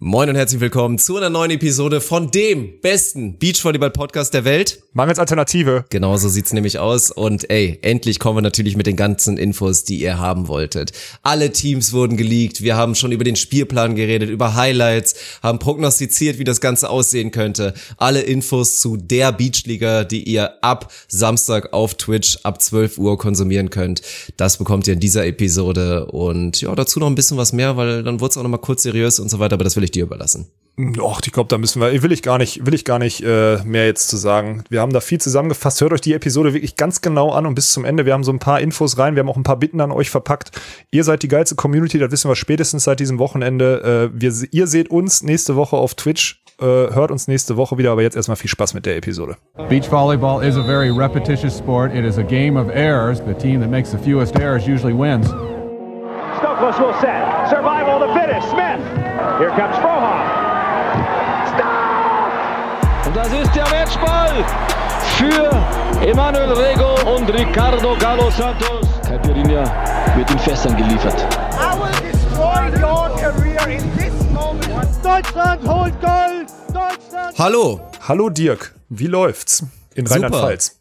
Moin 0.00 0.28
und 0.28 0.36
herzlich 0.36 0.60
willkommen 0.60 0.96
zu 0.96 1.16
einer 1.16 1.28
neuen 1.28 1.50
Episode 1.50 2.00
von 2.00 2.30
dem 2.30 2.80
besten 2.80 3.36
Beachvolleyball-Podcast 3.36 4.32
der 4.32 4.44
Welt. 4.44 4.80
Mangels 4.92 5.18
Alternative. 5.18 5.84
Genau 5.90 6.16
so 6.16 6.28
sieht's 6.28 6.52
nämlich 6.52 6.78
aus. 6.78 7.10
Und 7.10 7.50
ey, 7.50 7.80
endlich 7.82 8.20
kommen 8.20 8.36
wir 8.36 8.42
natürlich 8.42 8.76
mit 8.76 8.86
den 8.86 8.94
ganzen 8.94 9.36
Infos, 9.36 9.82
die 9.82 9.98
ihr 10.00 10.18
haben 10.18 10.46
wolltet. 10.46 10.92
Alle 11.22 11.50
Teams 11.50 11.92
wurden 11.92 12.16
geleakt. 12.16 12.62
Wir 12.62 12.76
haben 12.76 12.94
schon 12.94 13.10
über 13.10 13.24
den 13.24 13.34
Spielplan 13.34 13.96
geredet, 13.96 14.30
über 14.30 14.54
Highlights, 14.54 15.16
haben 15.42 15.58
prognostiziert, 15.58 16.38
wie 16.38 16.44
das 16.44 16.60
Ganze 16.60 16.90
aussehen 16.90 17.32
könnte. 17.32 17.74
Alle 17.96 18.20
Infos 18.20 18.80
zu 18.80 18.96
der 18.96 19.32
Beachliga, 19.32 20.04
die 20.04 20.22
ihr 20.22 20.62
ab 20.62 20.92
Samstag 21.08 21.72
auf 21.72 21.94
Twitch 21.94 22.38
ab 22.44 22.62
12 22.62 22.98
Uhr 22.98 23.18
konsumieren 23.18 23.70
könnt. 23.70 24.02
Das 24.36 24.58
bekommt 24.58 24.86
ihr 24.86 24.94
in 24.94 25.00
dieser 25.00 25.26
Episode. 25.26 26.06
Und 26.06 26.60
ja, 26.60 26.72
dazu 26.76 27.00
noch 27.00 27.08
ein 27.08 27.16
bisschen 27.16 27.36
was 27.36 27.52
mehr, 27.52 27.76
weil 27.76 28.04
dann 28.04 28.20
wird's 28.20 28.36
auch 28.36 28.44
noch 28.44 28.50
mal 28.50 28.58
kurz 28.58 28.84
seriös 28.84 29.18
und 29.18 29.28
so 29.28 29.40
weiter. 29.40 29.54
Aber 29.54 29.64
das 29.64 29.74
will 29.74 29.84
ich 29.84 29.87
dir 29.90 30.04
überlassen. 30.04 30.50
Och, 31.00 31.20
ich 31.26 31.32
glaube, 31.32 31.48
da 31.48 31.58
müssen 31.58 31.82
wir, 31.82 32.02
will 32.04 32.12
ich 32.12 32.22
gar 32.22 32.38
nicht, 32.38 32.64
will 32.64 32.72
ich 32.72 32.84
gar 32.84 33.00
nicht 33.00 33.20
äh, 33.20 33.56
mehr 33.64 33.86
jetzt 33.86 34.08
zu 34.08 34.16
sagen. 34.16 34.62
Wir 34.70 34.80
haben 34.80 34.92
da 34.92 35.00
viel 35.00 35.20
zusammengefasst. 35.20 35.80
Hört 35.80 35.92
euch 35.92 36.00
die 36.00 36.14
Episode 36.14 36.54
wirklich 36.54 36.76
ganz 36.76 37.00
genau 37.00 37.32
an 37.32 37.46
und 37.46 37.56
bis 37.56 37.72
zum 37.72 37.84
Ende. 37.84 38.06
Wir 38.06 38.12
haben 38.12 38.22
so 38.22 38.30
ein 38.30 38.38
paar 38.38 38.60
Infos 38.60 38.96
rein. 38.96 39.16
Wir 39.16 39.20
haben 39.20 39.28
auch 39.28 39.36
ein 39.36 39.42
paar 39.42 39.58
Bitten 39.58 39.80
an 39.80 39.90
euch 39.90 40.08
verpackt. 40.08 40.52
Ihr 40.92 41.02
seid 41.02 41.24
die 41.24 41.28
geilste 41.28 41.56
Community, 41.56 41.98
das 41.98 42.12
wissen 42.12 42.30
wir 42.30 42.36
spätestens 42.36 42.84
seit 42.84 43.00
diesem 43.00 43.18
Wochenende. 43.18 44.10
Äh, 44.14 44.20
wir, 44.20 44.32
ihr 44.52 44.68
seht 44.68 44.88
uns 44.88 45.22
nächste 45.24 45.56
Woche 45.56 45.76
auf 45.76 45.94
Twitch. 45.94 46.44
Äh, 46.60 46.64
hört 46.64 47.10
uns 47.10 47.26
nächste 47.26 47.56
Woche 47.56 47.76
wieder, 47.76 47.90
aber 47.90 48.02
jetzt 48.02 48.14
erstmal 48.14 48.36
viel 48.36 48.50
Spaß 48.50 48.74
mit 48.74 48.86
der 48.86 48.96
Episode. 48.96 49.36
Beach 49.68 49.90
volleyball 49.90 50.44
is 50.44 50.56
a 50.56 50.62
very 50.62 50.90
repetitious 50.90 51.58
sport. 51.58 51.92
It 51.92 52.04
is 52.04 52.18
a 52.18 52.22
game 52.22 52.56
of 52.56 52.68
errors. 52.72 53.20
The 53.26 53.34
team 53.34 53.60
that 53.62 53.70
makes 53.70 53.90
the 53.90 53.98
fewest 53.98 54.36
errors 54.36 54.64
usually 54.64 54.94
wins. 54.94 55.26
Stokos 56.38 56.78
will 56.78 56.94
set. 57.00 57.48
Smith. 57.48 57.77
Here 59.38 59.50
comes 59.50 59.76
Frohoff. 59.76 60.48
Und 63.06 63.16
das 63.16 63.32
ist 63.32 63.54
der 63.54 63.68
Matchball 63.70 64.44
für 65.16 66.04
Emanuel 66.04 66.52
Rego 66.52 67.14
und 67.14 67.28
Ricardo 67.30 67.96
Galo 67.98 68.30
Santos. 68.30 68.86
Caipirinha 69.06 69.62
wird 70.16 70.30
in 70.30 70.38
Fässern 70.40 70.76
geliefert. 70.76 71.14
I 71.52 71.78
will 71.78 72.12
destroy 72.12 72.82
your 72.82 73.16
career 73.16 73.68
in 73.68 73.96
this 73.96 74.12
moment. 74.32 74.88
Deutschland 75.04 75.68
holt 75.68 75.94
Gold! 76.00 76.48
Deutschland! 76.74 77.38
Hallo, 77.38 77.80
Hallo 78.08 78.30
Dirk, 78.30 78.74
wie 78.88 79.06
läuft's 79.06 79.62
in 79.94 80.06
Super. 80.06 80.22
Rheinland-Pfalz? 80.22 80.80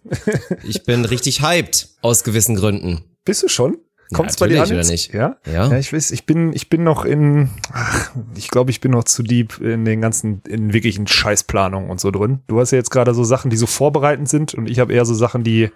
ich 0.63 0.83
bin 0.83 1.05
richtig 1.05 1.41
hyped 1.43 1.89
aus 2.01 2.23
gewissen 2.23 2.55
Gründen. 2.55 3.03
Bist 3.23 3.43
du 3.43 3.47
schon? 3.49 3.77
Kommt's 4.13 4.39
Ja, 4.39 4.45
bei 4.45 4.47
dir 4.49 4.63
an? 4.63 4.71
oder 4.71 4.85
nicht? 4.85 5.13
Ja? 5.13 5.35
Ja. 5.45 5.75
ich 5.77 5.91
weiß, 5.91 6.11
ich 6.11 6.25
bin, 6.25 6.53
ich 6.53 6.69
bin 6.69 6.83
noch 6.83 7.03
in, 7.05 7.49
ach, 7.73 8.11
ich 8.35 8.49
glaube, 8.49 8.71
ich 8.71 8.79
bin 8.79 8.91
noch 8.91 9.03
zu 9.03 9.21
deep 9.23 9.59
in 9.59 9.83
den 9.85 9.99
ganzen, 10.01 10.41
in 10.47 10.73
wirklichen 10.73 11.07
Scheißplanungen 11.07 11.89
und 11.89 11.99
so 11.99 12.11
drin. 12.11 12.39
Du 12.47 12.59
hast 12.59 12.71
ja 12.71 12.77
jetzt 12.77 12.91
gerade 12.91 13.13
so 13.13 13.23
Sachen, 13.23 13.49
die 13.51 13.57
so 13.57 13.65
vorbereitend 13.67 14.29
sind 14.29 14.53
und 14.53 14.69
ich 14.69 14.79
habe 14.79 14.93
eher 14.93 15.05
so 15.05 15.13
Sachen, 15.13 15.43
die 15.43 15.69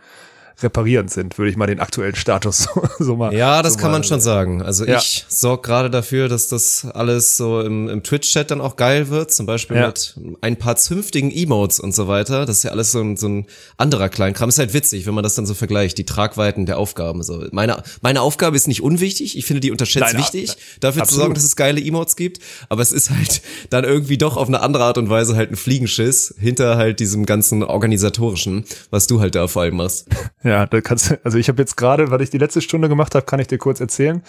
reparierend 0.62 1.10
sind, 1.12 1.38
würde 1.38 1.50
ich 1.50 1.58
mal 1.58 1.68
den 1.68 1.80
aktuellen 1.80 2.16
Status 2.16 2.68
so, 2.74 2.84
so 3.00 3.16
mal. 3.16 3.34
Ja, 3.34 3.62
das 3.62 3.74
so 3.74 3.80
kann 3.80 3.92
man 3.92 4.04
schon 4.04 4.22
sagen. 4.22 4.62
Also 4.62 4.86
Ja. 4.86 4.98
ich 4.98 5.26
sorge 5.28 5.62
gerade 5.64 5.90
dafür, 5.90 6.28
dass 6.28 6.48
das 6.48 6.86
alles 6.94 7.38
so 7.38 7.62
im, 7.62 7.90
im 7.90 8.04
Twitch-Chat 8.04 8.52
dann 8.52 8.62
auch 8.62 8.76
geil 8.76 9.10
wird. 9.10 9.32
Zum 9.32 9.46
Beispiel 9.46 9.78
Ja. 9.78 9.88
mit 9.88 10.16
ein 10.42 10.58
paar 10.58 10.76
zünftigen 10.76 11.32
Emotes 11.32 11.80
und 11.80 11.96
so 11.96 12.08
weiter. 12.08 12.46
Das 12.46 12.58
ist 12.58 12.64
ja 12.64 12.72
alles 12.72 12.92
so 12.92 13.00
ein, 13.02 13.18
so 13.18 13.28
ein 13.28 13.46
anderer 13.78 14.10
Kleinkram. 14.10 14.50
Ist 14.50 14.60
halt 14.60 14.74
witzig, 14.74 15.06
wenn 15.06 15.14
man 15.14 15.24
das 15.24 15.36
dann 15.36 15.46
so 15.46 15.54
vergleicht, 15.54 15.98
die 15.98 16.06
Tragweiten 16.06 16.66
der 16.66 16.78
Aufgaben. 16.78 17.24
So 17.24 17.44
meine, 17.52 17.82
meine 18.02 18.22
Aufgabe 18.22 18.56
ist 18.56 18.68
nicht 18.68 18.82
unwichtig. 18.82 19.38
Ich 19.38 19.46
finde 19.46 19.62
die 19.62 19.72
unterschätzt 19.72 20.14
Nein, 20.14 20.22
wichtig, 20.22 20.56
dafür 20.80 21.00
zu 21.00 21.02
absolut. 21.04 21.22
sorgen, 21.22 21.34
dass 21.36 21.44
es 21.44 21.56
geile 21.56 21.82
Emotes 21.82 22.16
gibt. 22.16 22.40
Aber 22.70 22.82
es 22.82 22.92
ist 22.92 23.10
halt 23.10 23.42
dann 23.70 23.84
irgendwie 23.84 24.18
doch 24.18 24.38
auf 24.38 24.48
eine 24.48 24.62
andere 24.62 24.84
Art 24.84 24.98
und 24.98 25.10
Weise 25.10 25.36
halt 25.36 25.52
ein 25.52 25.56
Fliegenschiss 25.56 26.34
hinter 26.40 26.78
halt 26.78 27.00
diesem 27.00 27.26
ganzen 27.26 27.64
organisatorischen, 27.64 28.66
was 28.90 29.08
du 29.08 29.20
halt 29.20 29.36
da 29.36 29.48
vor 29.48 29.64
allem 29.64 29.76
machst. 29.78 30.08
Ja, 30.44 30.51
da 30.66 30.82
kannst 30.82 31.18
also 31.24 31.38
ich 31.38 31.50
habe 31.50 31.62
jetzt 31.62 31.78
gerade, 31.78 32.12
weil 32.12 32.22
ich 32.22 32.30
die 32.30 32.38
letzte 32.38 32.62
Stunde 32.62 32.90
gemacht 32.90 33.16
habe, 33.16 33.26
kann 33.26 33.40
ich 33.40 33.48
dir 33.48 33.58
kurz 33.58 33.80
erzählen. 33.80 34.24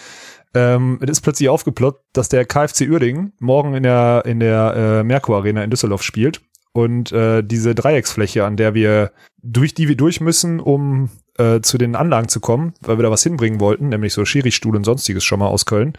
Ähm, 0.55 0.99
es 1.03 1.11
ist 1.11 1.21
plötzlich 1.23 1.49
aufgeploppt, 1.49 2.05
dass 2.13 2.29
der 2.29 2.45
KfC 2.45 2.89
Uerdingen 2.89 3.33
morgen 3.39 3.75
in 3.75 3.83
der 3.83 4.23
in 4.27 4.41
der 4.41 4.75
äh, 4.77 5.05
Merkur 5.05 5.37
Arena 5.37 5.65
in 5.65 5.71
Düsseldorf 5.71 6.03
spielt 6.03 6.43
und 6.73 7.13
äh, 7.13 7.43
diese 7.43 7.75
Dreiecksfläche, 7.75 8.45
an 8.45 8.57
der 8.57 8.75
wir 8.75 9.13
durch 9.43 9.75
die 9.75 9.89
wir 9.89 9.97
durch 9.97 10.21
müssen, 10.21 10.61
um 10.61 11.11
äh, 11.39 11.61
zu 11.61 11.79
den 11.79 11.97
Anlagen 11.97 12.29
zu 12.29 12.41
kommen, 12.41 12.75
weil 12.81 12.99
wir 12.99 13.03
da 13.03 13.11
was 13.11 13.23
hinbringen 13.23 13.61
wollten, 13.61 13.89
nämlich 13.89 14.13
so 14.13 14.25
Schiri-Stuhl 14.25 14.77
und 14.77 14.85
sonstiges 14.85 15.25
schon 15.25 15.39
mal 15.39 15.49
aus 15.49 15.67
Köln. 15.67 15.95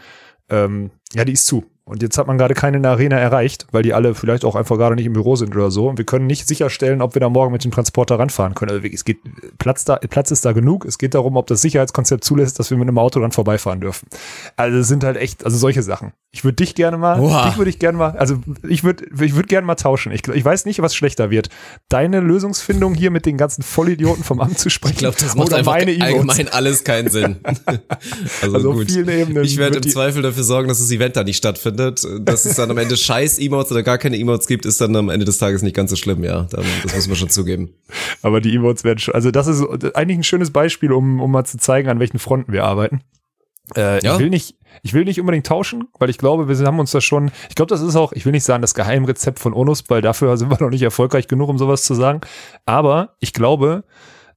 Ähm, 0.50 0.90
ja, 1.14 1.24
die 1.24 1.32
ist 1.32 1.46
zu. 1.46 1.64
Und 1.86 2.00
jetzt 2.02 2.16
hat 2.16 2.26
man 2.26 2.38
gerade 2.38 2.54
keine 2.54 2.78
in 2.78 2.82
der 2.82 2.92
Arena 2.92 3.18
erreicht, 3.18 3.66
weil 3.70 3.82
die 3.82 3.92
alle 3.92 4.14
vielleicht 4.14 4.46
auch 4.46 4.54
einfach 4.54 4.78
gerade 4.78 4.94
nicht 4.94 5.04
im 5.04 5.12
Büro 5.12 5.36
sind 5.36 5.54
oder 5.54 5.70
so. 5.70 5.90
Und 5.90 5.98
wir 5.98 6.06
können 6.06 6.26
nicht 6.26 6.48
sicherstellen, 6.48 7.02
ob 7.02 7.14
wir 7.14 7.20
da 7.20 7.28
morgen 7.28 7.52
mit 7.52 7.62
dem 7.62 7.72
Transporter 7.72 8.18
ranfahren 8.18 8.54
können. 8.54 8.70
Also 8.70 8.82
wirklich, 8.82 9.00
es 9.00 9.04
geht, 9.04 9.18
Platz 9.58 9.84
da, 9.84 9.96
Platz 9.96 10.30
ist 10.30 10.46
da 10.46 10.52
genug. 10.52 10.86
Es 10.86 10.96
geht 10.96 11.14
darum, 11.14 11.36
ob 11.36 11.46
das 11.46 11.60
Sicherheitskonzept 11.60 12.24
zulässt, 12.24 12.58
dass 12.58 12.70
wir 12.70 12.78
mit 12.78 12.88
einem 12.88 12.96
Auto 12.96 13.20
dran 13.20 13.32
vorbeifahren 13.32 13.82
dürfen. 13.82 14.08
Also 14.56 14.78
es 14.78 14.88
sind 14.88 15.04
halt 15.04 15.18
echt, 15.18 15.44
also 15.44 15.58
solche 15.58 15.82
Sachen. 15.82 16.12
Ich 16.32 16.42
würde 16.42 16.56
dich 16.56 16.74
gerne 16.74 16.96
mal, 16.96 17.20
Oha. 17.20 17.48
dich 17.48 17.58
würde 17.58 17.68
ich 17.68 17.78
gerne 17.78 17.98
mal, 17.98 18.16
also 18.16 18.40
ich 18.66 18.82
würde, 18.82 19.04
ich 19.22 19.34
würde 19.34 19.46
gerne 19.46 19.66
mal 19.66 19.74
tauschen. 19.74 20.10
Ich, 20.10 20.26
ich 20.26 20.44
weiß 20.44 20.64
nicht, 20.64 20.80
was 20.80 20.94
schlechter 20.94 21.30
wird. 21.30 21.50
Deine 21.90 22.20
Lösungsfindung 22.20 22.94
hier 22.94 23.10
mit 23.10 23.26
den 23.26 23.36
ganzen 23.36 23.62
Vollidioten 23.62 24.24
vom 24.24 24.40
Amt 24.40 24.58
zu 24.58 24.70
sprechen. 24.70 24.94
Ich 24.94 24.98
glaube, 25.00 25.16
das 25.20 25.36
macht 25.36 25.52
einfach 25.52 25.74
allgemein 25.74 26.48
alles 26.48 26.82
keinen 26.82 27.10
Sinn. 27.10 27.36
also, 28.40 28.56
Also 28.56 28.70
auf 28.70 28.76
gut. 28.76 28.90
vielen 28.90 29.08
Ebenen 29.10 29.44
ich 29.44 29.58
werde 29.58 29.76
im 29.76 29.82
Zweifel 29.82 30.22
dafür 30.22 30.44
sorgen, 30.44 30.68
dass 30.68 30.78
das 30.78 30.90
Event 30.90 31.03
da 31.12 31.22
nicht 31.24 31.36
stattfindet. 31.36 32.06
Dass 32.20 32.44
es 32.44 32.56
dann 32.56 32.70
am 32.70 32.78
Ende 32.78 32.96
scheiß 32.96 33.38
Emotes 33.38 33.70
oder 33.70 33.82
gar 33.82 33.98
keine 33.98 34.18
Emotes 34.18 34.46
gibt, 34.46 34.64
ist 34.64 34.80
dann 34.80 34.96
am 34.96 35.10
Ende 35.10 35.24
des 35.24 35.38
Tages 35.38 35.62
nicht 35.62 35.76
ganz 35.76 35.90
so 35.90 35.96
schlimm, 35.96 36.24
ja. 36.24 36.48
Dann, 36.50 36.64
das 36.82 36.94
muss 36.94 37.08
man 37.08 37.16
schon 37.16 37.30
zugeben. 37.30 37.74
Aber 38.22 38.40
die 38.40 38.54
Emotes 38.54 38.84
werden 38.84 38.98
schon, 38.98 39.14
also 39.14 39.30
das 39.30 39.46
ist 39.46 39.62
eigentlich 39.94 40.18
ein 40.18 40.24
schönes 40.24 40.50
Beispiel, 40.50 40.92
um, 40.92 41.20
um 41.20 41.30
mal 41.30 41.44
zu 41.44 41.58
zeigen, 41.58 41.88
an 41.88 42.00
welchen 42.00 42.18
Fronten 42.18 42.52
wir 42.52 42.64
arbeiten. 42.64 43.02
Äh, 43.76 44.04
Ja. 44.04 44.14
Ich 44.14 44.18
will 44.18 44.30
nicht, 44.30 44.56
ich 44.82 44.92
will 44.92 45.04
nicht 45.04 45.20
unbedingt 45.20 45.46
tauschen, 45.46 45.88
weil 45.98 46.10
ich 46.10 46.18
glaube, 46.18 46.48
wir 46.48 46.66
haben 46.66 46.80
uns 46.80 46.90
da 46.90 47.00
schon, 47.00 47.30
ich 47.48 47.54
glaube, 47.54 47.70
das 47.70 47.80
ist 47.80 47.96
auch, 47.96 48.12
ich 48.12 48.24
will 48.26 48.32
nicht 48.32 48.44
sagen, 48.44 48.62
das 48.62 48.74
Geheimrezept 48.74 49.38
von 49.38 49.54
Onus, 49.54 49.84
weil 49.88 50.02
dafür 50.02 50.36
sind 50.36 50.50
wir 50.50 50.58
noch 50.60 50.70
nicht 50.70 50.82
erfolgreich 50.82 51.28
genug, 51.28 51.48
um 51.48 51.58
sowas 51.58 51.84
zu 51.84 51.94
sagen. 51.94 52.20
Aber 52.66 53.16
ich 53.20 53.32
glaube, 53.32 53.84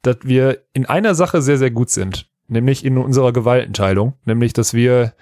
dass 0.01 0.17
wir 0.23 0.59
in 0.73 0.85
einer 0.85 1.15
Sache 1.15 1.41
sehr, 1.41 1.57
sehr 1.57 1.71
gut 1.71 1.89
sind. 1.89 2.29
Nämlich 2.49 2.85
in 2.85 2.97
unserer 2.97 3.33
Gewaltenteilung. 3.33 4.13
Nämlich, 4.23 4.53
dass 4.53 4.73
wir 4.73 5.13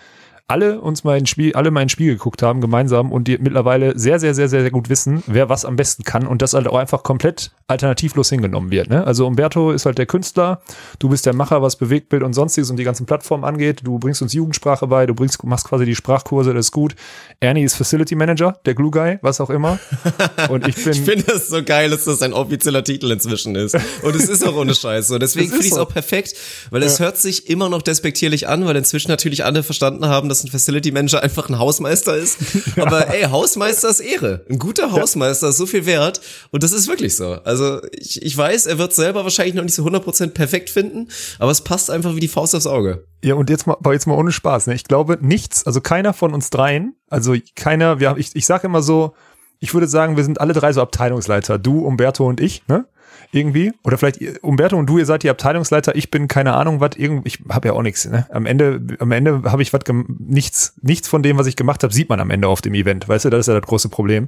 alle 0.48 0.80
uns 0.80 1.04
mal 1.04 1.18
ein 1.18 1.26
Spiel, 1.26 1.54
alle 1.54 1.72
mal 1.72 1.80
ein 1.80 1.90
Spiel 1.90 2.14
geguckt 2.14 2.44
haben, 2.44 2.62
gemeinsam 2.62 3.12
und 3.12 3.28
die 3.28 3.38
mittlerweile 3.40 3.98
sehr, 3.98 4.20
sehr, 4.20 4.36
sehr, 4.36 4.48
sehr, 4.48 4.62
sehr 4.62 4.70
gut 4.70 4.90
wissen, 4.90 5.24
wer 5.26 5.50
was 5.50 5.66
am 5.66 5.76
besten 5.76 6.04
kann 6.04 6.28
und 6.28 6.44
das 6.44 6.54
halt 6.54 6.68
auch 6.68 6.78
einfach 6.78 7.02
komplett 7.02 7.52
alternativlos 7.68 8.30
hingenommen 8.30 8.70
wird. 8.70 8.88
Ne? 8.90 9.06
Also 9.08 9.26
Umberto 9.26 9.72
ist 9.72 9.88
halt 9.88 9.98
der 9.98 10.06
Künstler, 10.06 10.62
du 11.00 11.10
bist 11.10 11.26
der 11.26 11.34
Macher, 11.34 11.64
was 11.64 11.78
Bewegtbild 11.78 12.22
und 12.22 12.34
sonstiges 12.34 12.70
und 12.70 12.78
die 12.78 12.84
ganzen 12.84 13.08
Plattformen 13.08 13.44
angeht. 13.44 13.82
Du 13.84 13.98
bringst 13.98 14.22
uns 14.22 14.34
Jugendsprache 14.34 14.86
bei, 14.86 15.08
du 15.08 15.16
bringst, 15.16 15.44
machst 15.44 15.68
quasi 15.68 15.86
die 15.86 15.96
Sprachkurse, 15.96 16.54
das 16.54 16.68
ist 16.68 16.72
gut. 16.72 16.96
Ernie 17.40 17.64
ist 17.64 17.76
Facility 17.76 18.14
Manager, 18.14 18.60
der 18.66 18.76
Glue 18.76 18.92
Guy, 18.92 19.18
was 19.24 19.42
auch 19.42 19.50
immer. 19.50 19.80
Und 20.50 20.68
ich 20.68 20.76
bin. 20.76 20.94
Ich 20.94 21.02
finde 21.02 21.24
das 21.24 21.48
so 21.48 21.64
geil, 21.64 21.90
dass 21.90 22.06
das 22.06 22.22
ein 22.22 22.34
offizieller 22.34 22.84
Titel 22.84 23.10
inzwischen 23.12 23.56
ist. 23.56 23.76
Und 24.04 24.16
es 24.16 24.30
ist 24.30 24.46
auch 24.48 24.56
ohne 24.56 24.76
Scheiß 24.76 25.08
so. 25.08 25.18
Deswegen 25.18 25.48
Es 25.48 25.52
finde 25.52 25.66
ich 25.66 25.72
es 25.72 25.78
so. 25.78 25.82
auch 25.82 25.90
perfekt, 25.90 26.36
weil 26.70 26.84
es 26.84 27.00
hört 27.00 27.18
sich 27.18 27.50
immer 27.50 27.70
noch 27.70 27.82
despektierlich 27.82 28.48
an, 28.48 28.66
weil 28.66 28.76
inzwischen 28.76 29.10
natürlich 29.10 29.44
alle 29.44 29.64
verstanden 29.64 30.06
haben, 30.06 30.30
dass 30.30 30.35
ein 30.44 30.50
Facility 30.50 30.92
Manager 30.92 31.22
einfach 31.24 31.50
ein 31.50 31.58
Hausmeister 31.58 32.16
ist. 32.16 32.38
Aber 32.78 33.14
ey, 33.14 33.24
Hausmeister 33.24 33.90
ist 33.90 34.00
Ehre. 34.00 34.46
Ein 34.50 34.60
guter 34.60 34.92
Hausmeister 34.92 35.50
ist 35.50 35.58
so 35.58 35.66
viel 35.66 35.86
wert. 35.86 36.22
Und 36.52 36.64
das 36.64 36.72
ist 36.72 36.88
wirklich 36.88 37.16
so. 37.16 37.34
Also 37.44 37.82
ich, 37.92 38.22
ich 38.22 38.38
weiß, 38.38 38.66
er 38.66 38.78
wird 38.78 38.94
selber 38.94 39.24
wahrscheinlich 39.24 39.56
noch 39.56 39.64
nicht 39.64 39.76
so 39.76 39.86
100% 39.86 40.30
perfekt 40.30 40.70
finden, 40.70 41.10
aber 41.40 41.52
es 41.52 41.62
passt 41.62 41.90
einfach 41.90 42.16
wie 42.16 42.20
die 42.20 42.28
Faust 42.28 42.56
aufs 42.56 42.68
Auge. 42.68 43.06
Ja, 43.24 43.36
und 43.36 43.50
jetzt 43.50 43.66
mal, 43.66 43.78
aber 43.80 43.94
jetzt 43.94 44.06
mal 44.06 44.16
ohne 44.16 44.32
Spaß. 44.32 44.68
Ne? 44.68 44.76
Ich 44.76 44.84
glaube, 44.84 45.18
nichts, 45.22 45.66
also 45.66 45.82
keiner 45.82 46.14
von 46.14 46.34
uns 46.34 46.50
dreien, 46.50 46.96
also 47.10 47.36
keiner, 47.56 48.00
wir 48.00 48.10
haben, 48.10 48.20
ich, 48.20 48.36
ich 48.36 48.46
sage 48.46 48.68
immer 48.68 48.82
so, 48.82 49.16
ich 49.60 49.74
würde 49.74 49.88
sagen, 49.88 50.18
wir 50.18 50.24
sind 50.24 50.40
alle 50.42 50.54
drei 50.54 50.72
so 50.74 50.82
Abteilungsleiter. 50.82 51.58
Du, 51.60 51.86
Umberto 51.86 52.28
und 52.28 52.40
ich, 52.40 52.68
ne? 52.68 52.86
Irgendwie. 53.32 53.74
Oder 53.84 53.98
vielleicht 53.98 54.22
ihr- 54.22 54.38
Umberto 54.44 54.78
und 54.78 54.88
du, 54.88 54.98
ihr 54.98 55.06
seid 55.06 55.24
die 55.24 55.30
Abteilungsleiter, 55.30 55.96
ich 55.96 56.12
bin 56.12 56.28
keine 56.28 56.54
Ahnung, 56.54 56.80
was 56.80 56.92
irgendwie, 56.96 57.28
ich 57.30 57.40
habe 57.50 57.70
ja 57.70 57.74
auch 57.74 57.82
nichts, 57.82 58.06
ne? 58.08 58.28
Am 58.32 58.46
Ende, 58.46 58.82
am 59.00 59.12
Ende 59.12 59.44
habe 59.52 59.62
ich 59.62 59.74
was 59.74 59.82
nichts, 60.20 60.74
nichts 60.82 61.08
von 61.08 61.24
dem, 61.24 61.38
was 61.38 61.48
ich 61.48 61.56
gemacht 61.56 61.84
habe, 61.84 61.94
sieht 61.94 62.10
man 62.10 62.20
am 62.20 62.30
Ende 62.30 62.48
auf 62.48 62.62
dem 62.62 62.74
Event. 62.74 63.08
Weißt 63.10 63.26
du, 63.26 63.30
das 63.30 63.42
ist 63.42 63.48
ja 63.48 63.60
das 63.60 63.68
große 63.68 63.90
Problem. 63.90 64.28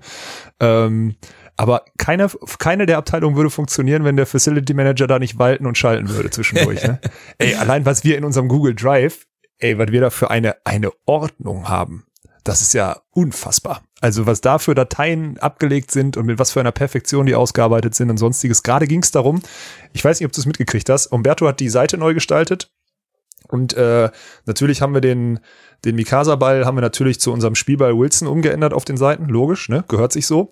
Ähm, 0.59 1.15
aber 1.55 1.83
keine, 1.97 2.27
keine 2.59 2.85
der 2.85 2.97
Abteilungen 2.97 3.35
würde 3.35 3.49
funktionieren, 3.49 4.03
wenn 4.03 4.15
der 4.15 4.25
Facility 4.25 4.73
Manager 4.73 5.07
da 5.07 5.19
nicht 5.19 5.39
walten 5.39 5.65
und 5.65 5.77
schalten 5.77 6.09
würde 6.09 6.29
zwischendurch. 6.29 6.83
ne? 6.83 6.99
Ey, 7.39 7.55
allein 7.55 7.85
was 7.85 8.03
wir 8.03 8.17
in 8.17 8.23
unserem 8.23 8.47
Google 8.47 8.75
Drive, 8.75 9.25
ey, 9.59 9.77
was 9.77 9.87
wir 9.91 10.01
da 10.01 10.09
für 10.09 10.29
eine, 10.29 10.55
eine 10.65 10.91
Ordnung 11.05 11.67
haben, 11.67 12.05
das 12.43 12.61
ist 12.61 12.73
ja 12.73 12.97
unfassbar. 13.11 13.81
Also 13.99 14.27
was 14.27 14.41
da 14.41 14.59
für 14.59 14.75
Dateien 14.75 15.37
abgelegt 15.39 15.91
sind 15.91 16.17
und 16.17 16.25
mit 16.27 16.37
was 16.37 16.51
für 16.51 16.59
einer 16.59 16.71
Perfektion 16.71 17.25
die 17.25 17.35
ausgearbeitet 17.35 17.95
sind 17.95 18.09
und 18.11 18.17
sonstiges. 18.17 18.61
Gerade 18.61 18.87
ging 18.87 19.01
es 19.01 19.11
darum, 19.11 19.41
ich 19.93 20.05
weiß 20.05 20.19
nicht, 20.19 20.27
ob 20.27 20.31
du 20.33 20.39
es 20.39 20.45
mitgekriegt 20.45 20.89
hast, 20.89 21.07
Umberto 21.07 21.47
hat 21.47 21.59
die 21.59 21.69
Seite 21.69 21.97
neu 21.97 22.13
gestaltet 22.13 22.69
Und 23.49 23.73
äh, 23.73 24.09
natürlich 24.45 24.81
haben 24.81 24.93
wir 24.93 25.01
den, 25.01 25.39
den 25.85 25.95
Mikasa-Ball 25.95 26.65
haben 26.65 26.77
wir 26.77 26.81
natürlich 26.81 27.19
zu 27.19 27.31
unserem 27.31 27.55
Spielball 27.55 27.97
Wilson 27.97 28.27
umgeändert 28.27 28.73
auf 28.73 28.85
den 28.85 28.97
Seiten. 28.97 29.25
Logisch, 29.25 29.69
ne? 29.69 29.83
Gehört 29.87 30.11
sich 30.11 30.27
so. 30.27 30.49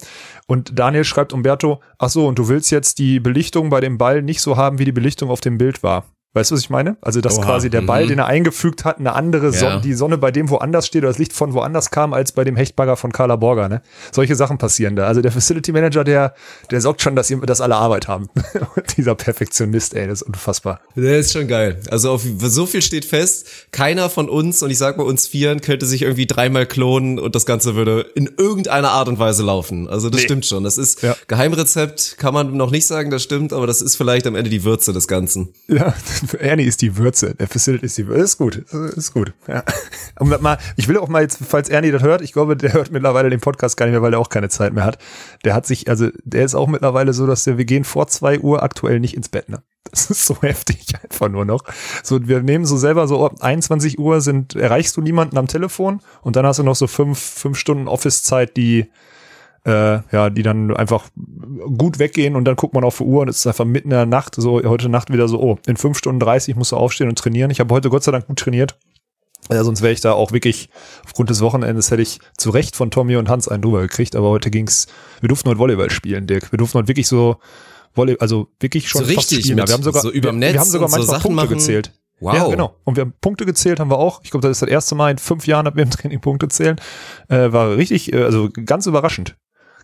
Und 0.47 0.79
Daniel 0.79 1.03
schreibt 1.03 1.33
Umberto, 1.33 1.81
ach 1.97 2.09
so, 2.09 2.27
und 2.27 2.39
du 2.39 2.47
willst 2.47 2.71
jetzt 2.71 2.99
die 2.99 3.19
Belichtung 3.19 3.69
bei 3.69 3.81
dem 3.81 3.97
Ball 3.97 4.21
nicht 4.21 4.41
so 4.41 4.57
haben, 4.57 4.79
wie 4.79 4.85
die 4.85 4.91
Belichtung 4.91 5.29
auf 5.29 5.41
dem 5.41 5.57
Bild 5.57 5.83
war. 5.83 6.05
Weißt 6.35 6.51
du, 6.51 6.55
was 6.55 6.61
ich 6.61 6.69
meine? 6.69 6.97
Also, 7.01 7.21
dass 7.21 7.37
Oha, 7.39 7.45
quasi 7.45 7.69
der 7.69 7.81
Ball, 7.81 8.03
mhm. 8.03 8.09
den 8.09 8.19
er 8.19 8.25
eingefügt 8.27 8.85
hat, 8.85 8.99
eine 8.99 9.13
andere 9.13 9.51
Sonne, 9.53 9.75
Ja. 9.75 9.79
die 9.79 9.93
Sonne 9.93 10.17
bei 10.17 10.31
dem 10.31 10.49
woanders 10.49 10.85
steht 10.85 11.01
oder 11.03 11.09
das 11.09 11.17
Licht 11.17 11.33
von 11.33 11.53
woanders 11.53 11.89
kam, 11.91 12.13
als 12.13 12.33
bei 12.33 12.43
dem 12.43 12.55
Hechtbagger 12.57 12.97
von 12.97 13.11
Carla 13.11 13.37
Borger, 13.37 13.69
ne? 13.69 13.81
Solche 14.11 14.35
Sachen 14.35 14.57
passieren 14.57 14.95
da. 14.95 15.07
Also 15.07 15.21
der 15.21 15.31
Facility 15.31 15.71
Manager, 15.71 16.03
der, 16.03 16.35
der 16.71 16.81
sorgt 16.81 17.01
schon, 17.01 17.15
dass, 17.15 17.31
ihr, 17.31 17.37
dass 17.39 17.61
alle 17.61 17.75
Arbeit 17.75 18.07
haben. 18.07 18.29
Dieser 18.97 19.15
Perfektionist, 19.15 19.93
ey, 19.95 20.07
das 20.07 20.21
ist 20.21 20.27
unfassbar. 20.27 20.81
Der 20.95 21.19
ist 21.19 21.31
schon 21.31 21.47
geil. 21.47 21.79
Also 21.89 22.11
auf 22.11 22.23
so 22.39 22.65
viel 22.65 22.81
steht 22.81 23.05
fest. 23.05 23.47
Keiner 23.71 24.09
von 24.09 24.27
uns, 24.29 24.61
und 24.61 24.69
ich 24.69 24.77
sag 24.77 24.97
mal 24.97 25.03
uns 25.05 25.27
Vieren, 25.27 25.61
könnte 25.61 25.85
sich 25.85 26.01
irgendwie 26.01 26.27
dreimal 26.27 26.65
klonen 26.65 27.17
und 27.17 27.33
das 27.35 27.45
Ganze 27.45 27.75
würde 27.75 28.01
in 28.15 28.29
irgendeiner 28.37 28.91
Art 28.91 29.07
und 29.07 29.19
Weise 29.19 29.43
laufen. 29.43 29.87
Also 29.87 30.09
das 30.09 30.19
Nee. 30.21 30.25
stimmt 30.25 30.45
schon. 30.45 30.63
Das 30.65 30.77
ist 30.77 31.01
Ja. 31.01 31.15
Geheimrezept, 31.27 32.17
kann 32.17 32.33
man 32.33 32.57
noch 32.57 32.71
nicht 32.71 32.87
sagen, 32.87 33.09
das 33.09 33.23
stimmt, 33.23 33.53
aber 33.53 33.67
das 33.67 33.81
ist 33.81 33.95
vielleicht 33.95 34.27
am 34.27 34.35
Ende 34.35 34.49
die 34.49 34.63
Würze 34.65 34.91
des 34.91 35.07
Ganzen. 35.07 35.53
Ja, 35.67 35.93
Ernie 36.33 36.63
ist 36.63 36.81
die 36.81 36.97
Würze. 36.97 37.35
Der 37.35 37.47
Facility 37.47 37.85
ist 37.85 37.97
die 37.97 38.07
Würze. 38.07 38.23
Ist 38.23 38.37
gut. 38.37 38.55
Ist 38.55 39.13
gut. 39.13 39.33
Ja. 39.47 39.63
Und 40.19 40.41
mal, 40.41 40.57
ich 40.75 40.87
will 40.87 40.97
auch 40.97 41.07
mal 41.07 41.21
jetzt, 41.21 41.39
falls 41.47 41.69
Ernie 41.69 41.91
das 41.91 42.03
hört, 42.03 42.21
ich 42.21 42.33
glaube, 42.33 42.55
der 42.57 42.73
hört 42.73 42.91
mittlerweile 42.91 43.29
den 43.29 43.39
Podcast 43.39 43.77
gar 43.77 43.85
nicht 43.85 43.93
mehr, 43.93 44.01
weil 44.01 44.13
er 44.13 44.19
auch 44.19 44.29
keine 44.29 44.49
Zeit 44.49 44.73
mehr 44.73 44.85
hat. 44.85 44.97
Der 45.43 45.53
hat 45.53 45.65
sich, 45.65 45.89
also 45.89 46.09
der 46.23 46.45
ist 46.45 46.55
auch 46.55 46.67
mittlerweile 46.67 47.13
so, 47.13 47.27
dass 47.27 47.43
der, 47.43 47.57
wir 47.57 47.65
gehen 47.65 47.83
vor 47.83 48.07
zwei 48.07 48.39
Uhr 48.39 48.63
aktuell 48.63 48.99
nicht 48.99 49.15
ins 49.15 49.29
Bett, 49.29 49.49
ne? 49.49 49.61
Das 49.91 50.09
ist 50.09 50.25
so 50.25 50.37
heftig 50.41 50.93
einfach 51.03 51.29
nur 51.29 51.45
noch. 51.45 51.63
So, 52.03 52.27
wir 52.27 52.41
nehmen 52.41 52.65
so 52.65 52.77
selber 52.77 53.07
so 53.07 53.25
ab 53.25 53.35
21 53.41 53.99
Uhr 53.99 54.21
sind, 54.21 54.55
erreichst 54.55 54.97
du 54.97 55.01
niemanden 55.01 55.37
am 55.37 55.47
Telefon 55.47 56.01
und 56.21 56.35
dann 56.35 56.45
hast 56.45 56.59
du 56.59 56.63
noch 56.63 56.75
so 56.75 56.87
fünf, 56.87 57.19
fünf 57.19 57.57
Stunden 57.57 57.87
Office-Zeit, 57.87 58.57
die, 58.57 58.89
äh, 59.65 59.99
ja, 60.11 60.29
die 60.29 60.43
dann 60.43 60.75
einfach 60.75 61.09
gut 61.77 61.99
weggehen 61.99 62.35
und 62.35 62.45
dann 62.45 62.55
guckt 62.55 62.73
man 62.73 62.83
auf 62.83 62.97
die 62.97 63.03
Uhr 63.03 63.21
und 63.21 63.29
es 63.29 63.39
ist 63.39 63.47
einfach 63.47 63.65
mitten 63.65 63.87
in 63.87 63.97
der 63.97 64.05
Nacht, 64.05 64.35
so 64.35 64.61
heute 64.63 64.89
Nacht 64.89 65.11
wieder 65.11 65.27
so, 65.27 65.39
oh, 65.41 65.57
in 65.65 65.75
fünf 65.77 65.97
Stunden 65.97 66.19
30 66.19 66.55
musst 66.55 66.71
du 66.71 66.77
aufstehen 66.77 67.09
und 67.09 67.17
trainieren. 67.17 67.49
Ich 67.51 67.59
habe 67.59 67.73
heute 67.73 67.89
Gott 67.89 68.03
sei 68.03 68.11
Dank 68.11 68.27
gut 68.27 68.39
trainiert. 68.39 68.77
Ja, 69.51 69.63
sonst 69.63 69.81
wäre 69.81 69.93
ich 69.93 70.01
da 70.01 70.13
auch 70.13 70.31
wirklich, 70.31 70.69
aufgrund 71.05 71.29
des 71.29 71.41
Wochenendes 71.41 71.91
hätte 71.91 72.01
ich 72.01 72.19
zu 72.37 72.49
Recht 72.49 72.75
von 72.75 72.89
Tommy 72.89 73.15
und 73.15 73.29
Hans 73.29 73.47
einen 73.47 73.61
drüber 73.61 73.81
gekriegt, 73.81 74.15
aber 74.15 74.29
heute 74.29 74.49
ging's, 74.49 74.87
wir 75.21 75.27
durften 75.29 75.49
heute 75.49 75.59
Volleyball 75.59 75.91
spielen, 75.91 76.25
Dirk. 76.25 76.51
Wir 76.51 76.57
durften 76.57 76.79
heute 76.79 76.87
wirklich 76.87 77.07
so 77.07 77.37
Volley, 77.93 78.17
also 78.19 78.47
wirklich 78.59 78.89
schon 78.89 79.01
So 79.01 79.07
richtig 79.07 79.41
spielen. 79.41 79.57
mit 79.57 79.67
wir 79.67 79.73
haben 79.73 79.83
sogar, 79.83 80.01
so 80.01 80.11
überm 80.11 80.35
wir, 80.35 80.39
Netz 80.39 80.53
wir 80.53 80.59
haben 80.61 80.69
sogar 80.69 80.89
so 80.89 80.97
manchmal 80.97 81.15
Sachen 81.19 81.29
Punkte 81.29 81.45
machen. 81.45 81.57
gezählt. 81.57 81.91
Wow. 82.19 82.33
Ja, 82.33 82.47
genau. 82.47 82.75
Und 82.85 82.95
wir 82.95 83.01
haben 83.01 83.13
Punkte 83.19 83.45
gezählt, 83.45 83.79
haben 83.79 83.91
wir 83.91 83.97
auch. 83.99 84.21
Ich 84.23 84.31
glaube, 84.31 84.47
das 84.47 84.57
ist 84.57 84.61
das 84.61 84.69
erste 84.69 84.95
Mal 84.95 85.11
in 85.11 85.17
fünf 85.17 85.47
Jahren, 85.47 85.65
dass 85.65 85.75
wir 85.75 85.83
im 85.83 85.89
Training 85.91 86.21
Punkte 86.21 86.47
zählen. 86.47 86.77
Äh, 87.27 87.51
war 87.51 87.75
richtig, 87.75 88.13
äh, 88.13 88.23
also 88.23 88.49
ganz 88.65 88.85
überraschend. 88.85 89.35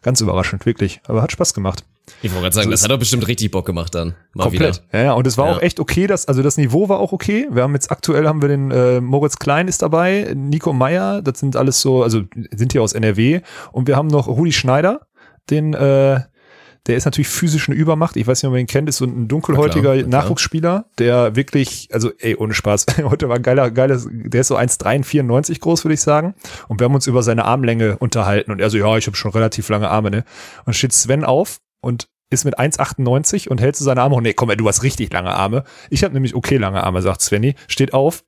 Ganz 0.02 0.20
überraschend, 0.22 0.66
wirklich. 0.66 1.00
Aber 1.08 1.22
hat 1.22 1.32
Spaß 1.32 1.54
gemacht. 1.54 1.84
Ich 2.24 2.32
wollte 2.32 2.42
gerade 2.44 2.56
sagen, 2.56 2.66
So 2.66 2.72
das 2.72 2.80
ist- 2.80 2.84
hat 2.86 2.92
doch 2.92 2.98
bestimmt 3.00 3.28
richtig 3.28 3.52
Bock 3.52 3.66
gemacht 3.66 3.94
dann. 3.94 4.16
Mal 4.34 4.46
Komplett. 4.46 4.82
wieder. 4.92 5.00
Ja, 5.00 5.06
ja, 5.06 5.14
und 5.14 5.28
es 5.28 5.38
war 5.38 5.48
Ja. 5.48 5.56
auch 5.56 5.62
echt 5.62 5.80
okay, 5.80 6.08
das, 6.08 6.28
also 6.28 6.42
das 6.42 6.58
Niveau 6.58 6.90
war 6.90 7.00
auch 7.00 7.12
okay. 7.12 7.48
Wir 7.52 7.62
haben 7.64 7.74
jetzt 7.74 7.92
aktuell 7.92 8.28
haben 8.28 8.42
wir 8.42 8.50
den 8.50 8.72
äh, 8.72 9.00
Moritz 9.00 9.38
Klein 9.38 9.68
ist 9.68 9.82
dabei, 9.84 10.34
Nico 10.36 10.74
Meyer, 10.74 11.22
das 11.22 11.40
sind 11.40 11.56
alles 11.56 11.80
so, 11.82 12.02
also 12.02 12.24
sind 12.52 12.72
hier 12.72 12.82
aus 12.82 12.94
NRW 12.94 13.42
und 13.72 13.88
wir 13.88 13.96
haben 13.96 14.08
noch 14.08 14.28
Rudi 14.28 14.52
Schneider, 14.52 15.02
den 15.52 15.74
äh, 15.76 16.22
der 16.88 16.98
ist 16.98 17.06
natürlich 17.06 17.28
physisch 17.28 17.70
eine 17.70 17.78
Übermacht. 17.78 18.18
Ich 18.18 18.26
weiß 18.26 18.42
nicht, 18.42 18.48
ob 18.48 18.54
man 18.54 18.62
ihn 18.62 18.68
kennt, 18.68 18.90
ist 18.90 18.98
so 18.98 19.06
ein 19.06 19.28
dunkelhäutiger 19.28 19.94
klar, 19.94 19.98
klar. 19.98 20.24
Nachwuchsspieler, 20.24 20.86
der 20.98 21.36
wirklich, 21.36 21.90
also 21.92 22.12
ey, 22.18 22.36
ohne 22.36 22.54
Spaß, 22.54 22.88
heute 23.04 23.30
war 23.30 23.36
ein 23.36 23.44
geiler, 23.44 23.70
geiles, 23.70 24.08
der 24.12 24.42
ist 24.42 24.48
so 24.48 24.58
1,94 24.58 25.60
groß, 25.60 25.86
würde 25.86 25.94
ich 25.94 26.02
sagen. 26.02 26.34
Und 26.68 26.80
wir 26.80 26.86
haben 26.86 26.96
uns 26.96 27.06
über 27.06 27.22
seine 27.22 27.46
Armlänge 27.46 27.98
unterhalten. 27.98 28.52
Und 28.52 28.60
er 28.60 28.70
so, 28.70 28.78
ja, 28.78 28.98
ich 28.98 29.06
habe 29.06 29.16
schon 29.16 29.32
relativ 29.32 29.70
lange 29.70 29.90
Arme, 29.90 30.10
ne? 30.10 30.24
Und 30.66 30.76
steht 30.76 30.94
Sven 30.94 31.24
auf 31.24 31.60
und 31.82 32.08
ist 32.32 32.46
mit 32.46 32.58
1,98 32.58 33.50
und 33.50 33.62
hält 33.62 33.76
so 33.76 33.86
seine 33.86 34.02
Arme 34.02 34.16
hoch. 34.16 34.22
Nee, 34.22 34.34
komm, 34.34 34.50
ey, 34.50 34.58
du 34.58 34.68
hast 34.68 34.82
richtig 34.84 35.14
lange 35.14 35.32
Arme. 35.32 35.64
Ich 35.90 36.04
habe 36.04 36.14
nämlich 36.14 36.34
okay 36.34 36.58
lange 36.58 36.84
Arme, 36.84 37.02
sagt 37.02 37.22
Svenny. 37.22 37.56
Steht 37.68 37.94
auf, 37.94 38.24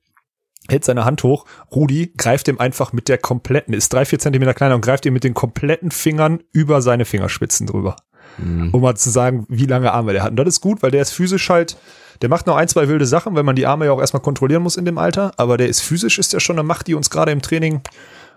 hält 0.68 0.84
seine 0.84 1.04
Hand 1.04 1.22
hoch. 1.24 1.44
Rudi 1.72 2.12
greift 2.16 2.46
ihm 2.46 2.60
einfach 2.60 2.92
mit 2.92 3.08
der 3.08 3.18
kompletten, 3.18 3.74
ist 3.74 3.92
drei, 3.92 4.04
vier 4.04 4.18
Zentimeter 4.18 4.54
kleiner 4.54 4.74
und 4.76 4.84
greift 4.84 5.06
ihm 5.06 5.12
mit 5.12 5.24
den 5.24 5.34
kompletten 5.34 5.90
Fingern 5.90 6.40
über 6.52 6.82
seine 6.82 7.04
Fingerspitzen 7.04 7.66
drüber. 7.66 7.96
Um 8.38 8.80
mal 8.80 8.96
zu 8.96 9.10
sagen, 9.10 9.46
wie 9.48 9.66
lange 9.66 9.92
Arme 9.92 10.12
der 10.12 10.22
hat. 10.22 10.30
Und 10.30 10.36
das 10.36 10.48
ist 10.48 10.60
gut, 10.60 10.82
weil 10.82 10.90
der 10.90 11.02
ist 11.02 11.12
physisch 11.12 11.48
halt, 11.50 11.76
der 12.22 12.28
macht 12.28 12.46
noch 12.46 12.56
ein, 12.56 12.68
zwei 12.68 12.88
wilde 12.88 13.06
Sachen, 13.06 13.34
weil 13.34 13.42
man 13.42 13.56
die 13.56 13.66
Arme 13.66 13.86
ja 13.86 13.92
auch 13.92 14.00
erstmal 14.00 14.22
kontrollieren 14.22 14.62
muss 14.62 14.76
in 14.76 14.84
dem 14.84 14.98
Alter. 14.98 15.32
Aber 15.36 15.56
der 15.56 15.68
ist 15.68 15.80
physisch, 15.80 16.18
ist 16.18 16.32
der 16.32 16.40
schon 16.40 16.58
eine 16.58 16.62
Macht, 16.62 16.86
die 16.86 16.94
uns 16.94 17.10
gerade 17.10 17.32
im 17.32 17.42
Training, 17.42 17.80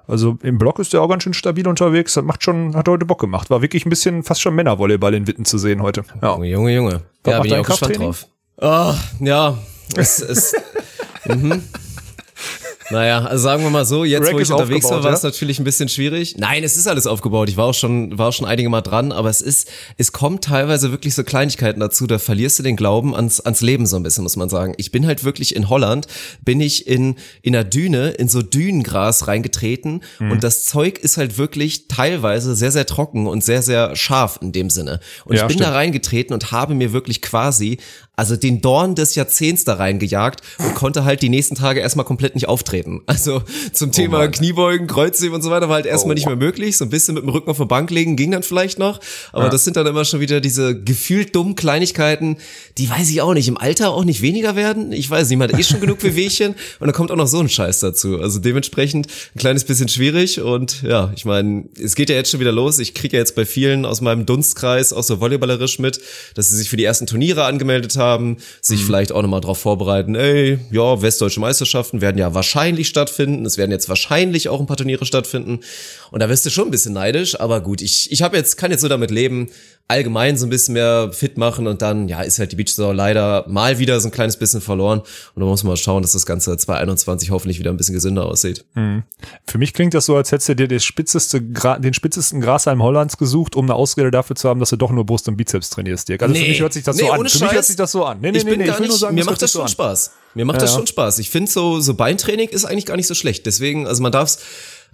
also 0.07 0.37
im 0.41 0.57
Block 0.57 0.79
ist 0.79 0.93
der 0.93 1.01
auch 1.01 1.09
ganz 1.09 1.23
schön 1.23 1.33
stabil 1.33 1.67
unterwegs. 1.67 2.13
Das 2.13 2.23
macht 2.23 2.43
schon, 2.43 2.75
hat 2.75 2.87
heute 2.87 3.05
Bock 3.05 3.19
gemacht. 3.19 3.49
War 3.49 3.61
wirklich 3.61 3.85
ein 3.85 3.89
bisschen 3.89 4.23
fast 4.23 4.41
schon 4.41 4.55
Männervolleyball 4.55 5.13
in 5.13 5.27
Witten 5.27 5.45
zu 5.45 5.57
sehen 5.57 5.81
heute. 5.81 6.03
Ja. 6.21 6.33
Junge, 6.33 6.47
Junge, 6.47 6.75
Junge. 6.75 7.01
Was 7.23 7.31
ja, 7.31 7.37
macht 7.37 7.43
bin 7.43 7.53
ich 7.53 7.59
auch 7.59 7.65
gespannt 7.65 7.99
drauf. 7.99 8.27
Ah, 8.59 8.95
ja. 9.19 9.57
Es, 9.95 10.19
es, 10.19 10.53
mhm. 11.25 11.63
Naja, 12.89 13.25
also 13.25 13.43
sagen 13.43 13.63
wir 13.63 13.69
mal 13.69 13.85
so, 13.85 14.05
jetzt 14.05 14.31
wo 14.31 14.39
ich 14.39 14.49
unterwegs 14.51 14.85
war, 14.89 15.03
war 15.03 15.11
ja? 15.11 15.15
es 15.17 15.23
natürlich 15.23 15.59
ein 15.59 15.65
bisschen 15.65 15.89
schwierig. 15.89 16.35
Nein, 16.37 16.63
es 16.63 16.77
ist 16.77 16.87
alles 16.87 17.05
aufgebaut. 17.05 17.49
Ich 17.49 17.57
war 17.57 17.65
auch 17.65 17.73
schon, 17.73 18.17
war 18.17 18.29
auch 18.29 18.33
schon 18.33 18.45
einige 18.45 18.69
Mal 18.69 18.81
dran, 18.81 19.11
aber 19.11 19.29
es 19.29 19.41
ist, 19.41 19.69
es 19.97 20.13
kommt 20.13 20.45
teilweise 20.45 20.91
wirklich 20.91 21.13
so 21.13 21.23
Kleinigkeiten 21.23 21.81
dazu, 21.81 22.07
da 22.07 22.17
verlierst 22.17 22.59
du 22.59 22.63
den 22.63 22.77
Glauben 22.77 23.13
ans, 23.13 23.41
ans 23.41 23.59
Leben 23.61 23.85
so 23.85 23.97
ein 23.97 24.03
bisschen, 24.03 24.23
muss 24.23 24.37
man 24.37 24.47
sagen. 24.49 24.73
Ich 24.77 24.91
bin 24.91 25.05
halt 25.05 25.23
wirklich 25.25 25.55
in 25.55 25.67
Holland, 25.69 26.07
bin 26.45 26.61
ich 26.61 26.87
in, 26.87 27.15
in 27.41 27.55
einer 27.55 27.65
Düne, 27.65 28.11
in 28.11 28.29
so 28.29 28.41
Dünengras 28.41 29.27
reingetreten 29.27 30.01
Mhm. 30.19 30.31
und 30.31 30.43
das 30.43 30.63
Zeug 30.65 30.97
ist 30.99 31.17
halt 31.17 31.37
wirklich 31.37 31.87
teilweise 31.87 32.55
sehr, 32.55 32.71
sehr 32.71 32.85
trocken 32.85 33.27
und 33.27 33.43
sehr, 33.43 33.61
sehr 33.61 33.95
scharf 33.95 34.39
in 34.41 34.51
dem 34.51 34.69
Sinne. 34.69 34.99
Und 35.25 35.35
Ja, 35.35 35.41
ich 35.41 35.47
bin 35.47 35.57
stimmt. 35.57 35.69
da 35.69 35.73
reingetreten 35.73 36.33
und 36.33 36.51
habe 36.51 36.73
mir 36.73 36.93
wirklich 36.93 37.21
quasi 37.21 37.77
also 38.19 38.35
den 38.35 38.61
Dorn 38.61 38.95
des 38.95 39.13
Jahrzehnts 39.13 39.63
da 39.63 39.75
reingejagt 39.75 40.41
und 40.57 40.73
konnte 40.73 41.05
halt 41.05 41.21
die 41.21 41.29
nächsten 41.29 41.53
Tage 41.53 41.81
erstmal 41.81 42.05
komplett 42.05 42.33
nicht 42.33 42.47
auftreten. 42.47 42.76
Also 43.07 43.41
zum 43.73 43.91
Thema 43.91 44.19
Mann. 44.19 44.31
Kniebeugen, 44.31 44.87
Kreuzheben 44.87 45.33
und 45.35 45.41
so 45.41 45.49
weiter 45.49 45.67
war 45.69 45.75
halt 45.75 45.85
erstmal 45.85 46.11
Oh. 46.11 46.15
nicht 46.15 46.25
mehr 46.27 46.35
möglich. 46.35 46.77
So 46.77 46.85
ein 46.85 46.89
bisschen 46.89 47.15
mit 47.15 47.23
dem 47.23 47.29
Rücken 47.29 47.49
auf 47.49 47.57
der 47.57 47.65
Bank 47.65 47.89
legen 47.91 48.15
ging 48.15 48.31
dann 48.31 48.43
vielleicht 48.43 48.79
noch. 48.79 48.99
Aber 49.31 49.45
Ja. 49.45 49.49
das 49.49 49.63
sind 49.63 49.75
dann 49.77 49.87
immer 49.87 50.05
schon 50.05 50.19
wieder 50.19 50.39
diese 50.41 50.79
gefühlt 50.79 51.35
dummen 51.35 51.55
Kleinigkeiten, 51.55 52.37
die 52.77 52.89
weiß 52.89 53.09
ich 53.09 53.21
auch 53.21 53.33
nicht, 53.33 53.47
im 53.47 53.57
Alter 53.57 53.91
auch 53.91 54.03
nicht 54.05 54.21
weniger 54.21 54.55
werden. 54.55 54.91
Ich 54.91 55.09
weiß 55.09 55.29
nicht, 55.29 55.37
man 55.37 55.51
hat 55.51 55.59
eh 55.59 55.63
schon 55.63 55.79
genug 55.81 56.03
Wehwehchen 56.03 56.51
und 56.79 56.87
dann 56.87 56.93
kommt 56.93 57.11
auch 57.11 57.15
noch 57.15 57.27
so 57.27 57.39
ein 57.39 57.49
Scheiß 57.49 57.79
dazu. 57.79 58.19
Also 58.19 58.39
dementsprechend 58.39 59.07
ein 59.35 59.39
kleines 59.39 59.63
bisschen 59.63 59.87
schwierig 59.87 60.41
und 60.41 60.81
ja, 60.83 61.11
ich 61.15 61.25
meine, 61.25 61.65
es 61.81 61.95
geht 61.95 62.09
ja 62.09 62.15
jetzt 62.15 62.31
schon 62.31 62.39
wieder 62.39 62.51
los. 62.51 62.79
Ich 62.79 62.93
kriege 62.93 63.15
ja 63.17 63.21
jetzt 63.21 63.35
bei 63.35 63.45
vielen 63.45 63.85
aus 63.85 64.01
meinem 64.01 64.25
Dunstkreis 64.25 64.93
auch 64.93 65.03
so 65.03 65.19
volleyballerisch 65.19 65.79
mit, 65.79 65.99
dass 66.35 66.49
sie 66.49 66.57
sich 66.57 66.69
für 66.69 66.77
die 66.77 66.83
ersten 66.83 67.07
Turniere 67.07 67.45
angemeldet 67.45 67.95
haben, 67.97 68.37
sich 68.61 68.83
vielleicht 68.83 69.11
auch 69.11 69.21
nochmal 69.21 69.41
drauf 69.41 69.57
vorbereiten, 69.59 70.15
ey, 70.15 70.59
ja, 70.71 71.01
westdeutsche 71.01 71.39
Meisterschaften 71.39 72.01
werden 72.01 72.17
ja 72.17 72.33
wahrscheinlich 72.33 72.66
stattfinden. 72.75 73.45
Es 73.45 73.57
werden 73.57 73.71
jetzt 73.71 73.89
wahrscheinlich 73.89 74.49
auch 74.49 74.59
ein 74.59 74.65
paar 74.65 74.77
Turniere 74.77 75.05
stattfinden. 75.05 75.61
Und 76.11 76.21
da 76.21 76.29
wirst 76.29 76.45
du 76.45 76.49
schon 76.49 76.67
ein 76.67 76.71
bisschen 76.71 76.93
neidisch, 76.93 77.39
aber 77.39 77.61
gut, 77.61 77.81
ich, 77.81 78.11
ich 78.11 78.21
habe 78.21 78.37
jetzt, 78.37 78.57
kann 78.57 78.71
jetzt 78.71 78.81
so 78.81 78.87
damit 78.87 79.11
leben, 79.11 79.49
allgemein 79.89 80.37
so 80.37 80.45
ein 80.45 80.49
bisschen 80.49 80.73
mehr 80.73 81.11
fit 81.13 81.37
machen 81.37 81.65
und 81.65 81.81
dann, 81.81 82.09
ja, 82.09 82.21
ist 82.21 82.39
halt 82.39 82.51
die 82.51 82.57
Beachsaison 82.57 82.93
leider 82.93 83.45
mal 83.47 83.79
wieder 83.79 83.99
so 84.01 84.09
ein 84.09 84.11
kleines 84.11 84.35
bisschen 84.35 84.59
verloren. 84.59 84.99
Und 84.99 85.39
da 85.39 85.45
muss 85.45 85.63
man 85.63 85.71
mal 85.71 85.77
schauen, 85.77 86.01
dass 86.01 86.11
das 86.11 86.25
Ganze 86.25 86.57
2021 86.57 87.31
hoffentlich 87.31 87.57
wieder 87.59 87.71
ein 87.71 87.77
bisschen 87.77 87.93
gesünder 87.95 88.25
aussieht. 88.25 88.65
Für 89.45 89.57
mich 89.57 89.73
klingt 89.73 89.93
das 89.93 90.05
so, 90.05 90.17
als 90.17 90.31
hättest 90.33 90.49
du 90.49 90.55
dir 90.57 90.67
den 90.67 90.79
spitzesten 90.79 91.53
Grashalm 92.41 92.83
Hollands 92.83 93.17
gesucht, 93.17 93.55
um 93.55 93.65
eine 93.65 93.75
Ausrede 93.75 94.11
dafür 94.11 94.35
zu 94.35 94.49
haben, 94.49 94.59
dass 94.59 94.71
du 94.71 94.75
doch 94.75 94.91
nur 94.91 95.05
Brust 95.05 95.27
und 95.27 95.37
Bizeps 95.37 95.69
trainierst, 95.69 96.09
Dirk. 96.09 96.21
Also 96.21 96.33
für 96.35 96.41
Nee. 96.41 96.49
mich 96.49 96.61
hört 96.61 96.73
sich 96.73 96.83
das 96.83 96.97
Nee, 96.97 97.03
so 97.03 97.11
an. 97.11 97.17
Für 97.19 97.23
mich 97.23 97.41
hört 97.41 97.51
Scheiß. 97.53 97.67
sich 97.67 97.75
das 97.75 97.91
so 97.91 98.03
an. 98.05 98.17
Nee, 98.21 98.31
nee, 98.31 98.37
ich 98.39 98.43
nee, 98.43 98.49
bin 98.51 98.59
nee, 98.59 98.65
gar 98.65 98.75
ich 98.75 98.79
will 98.81 98.87
nicht, 98.87 98.99
sagen, 98.99 99.15
mir 99.15 99.25
macht 99.25 99.41
das 99.41 99.51
so 99.51 99.59
schon 99.59 99.65
an. 99.67 99.71
Spaß. 99.71 100.11
Mir 100.35 100.45
macht 100.45 100.57
Ja, 100.57 100.61
das 100.61 100.73
schon 100.73 100.85
Spaß. 100.85 101.19
Ich 101.19 101.29
finde 101.29 101.49
so, 101.49 101.79
so 101.79 101.93
Beintraining 101.95 102.49
ist 102.49 102.65
eigentlich 102.65 102.85
gar 102.85 102.95
nicht 102.97 103.07
so 103.07 103.15
schlecht. 103.15 103.45
Deswegen, 103.45 103.87
also 103.87 104.03
man 104.03 104.11
darf's, 104.11 104.39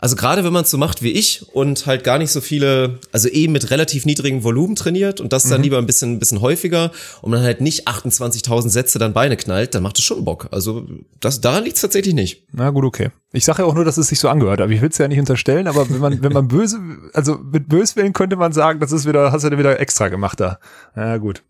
also 0.04 0.18
gerade 0.18 0.44
wenn 0.44 0.52
man 0.52 0.66
es 0.66 0.70
so 0.70 0.78
macht 0.78 1.02
wie 1.02 1.12
ich 1.14 1.46
und 1.54 1.86
halt 1.86 2.04
gar 2.04 2.18
nicht 2.18 2.30
so 2.30 2.42
viele, 2.42 3.00
also 3.14 3.30
eh 3.30 3.48
mit 3.48 3.72
relativ 3.72 4.06
niedrigem 4.06 4.44
Volumen 4.44 4.76
trainiert 4.76 5.22
und 5.22 5.32
das 5.32 5.44
dann 5.44 5.60
Mhm. 5.60 5.64
lieber 5.64 5.78
ein 5.78 5.86
bisschen, 5.86 6.12
ein 6.12 6.20
bisschen 6.20 6.42
häufiger 6.42 6.92
und 7.22 7.32
man 7.32 7.42
halt 7.42 7.62
nicht 7.62 7.88
28.000 7.88 8.68
Sätze 8.68 9.00
dann 9.00 9.14
Beine 9.14 9.38
knallt, 9.38 9.74
dann 9.74 9.82
macht 9.82 9.98
es 10.00 10.04
schon 10.04 10.26
Bock. 10.26 10.50
Also 10.52 10.86
das, 11.22 11.40
daran 11.40 11.64
liegt's 11.64 11.80
tatsächlich 11.80 12.14
nicht. 12.14 12.44
Na 12.52 12.70
gut, 12.72 12.84
okay. 12.84 13.12
Ich 13.32 13.46
sage 13.46 13.62
ja 13.62 13.66
auch 13.66 13.76
nur, 13.76 13.86
dass 13.86 13.96
es 13.96 14.08
sich 14.10 14.20
so 14.20 14.28
angehört, 14.28 14.60
aber 14.60 14.74
ich 14.74 14.82
will 14.82 14.90
es 14.90 14.98
ja 14.98 15.08
nicht 15.08 15.20
unterstellen, 15.20 15.68
aber 15.68 15.90
wenn 15.90 16.00
man, 16.02 16.22
wenn 16.22 16.34
man 16.34 16.48
böse, 16.50 16.80
also 17.14 17.38
mit 17.38 17.70
Böswillen 17.70 18.12
könnte 18.12 18.36
man 18.36 18.52
sagen, 18.52 18.82
das 18.82 18.92
ist 18.92 19.08
wieder, 19.08 19.32
hast 19.32 19.44
du 19.46 19.58
wieder 19.58 19.80
extra 19.80 20.10
gemacht 20.10 20.38
da. 20.42 20.60
Na 20.96 21.16
gut. 21.16 21.44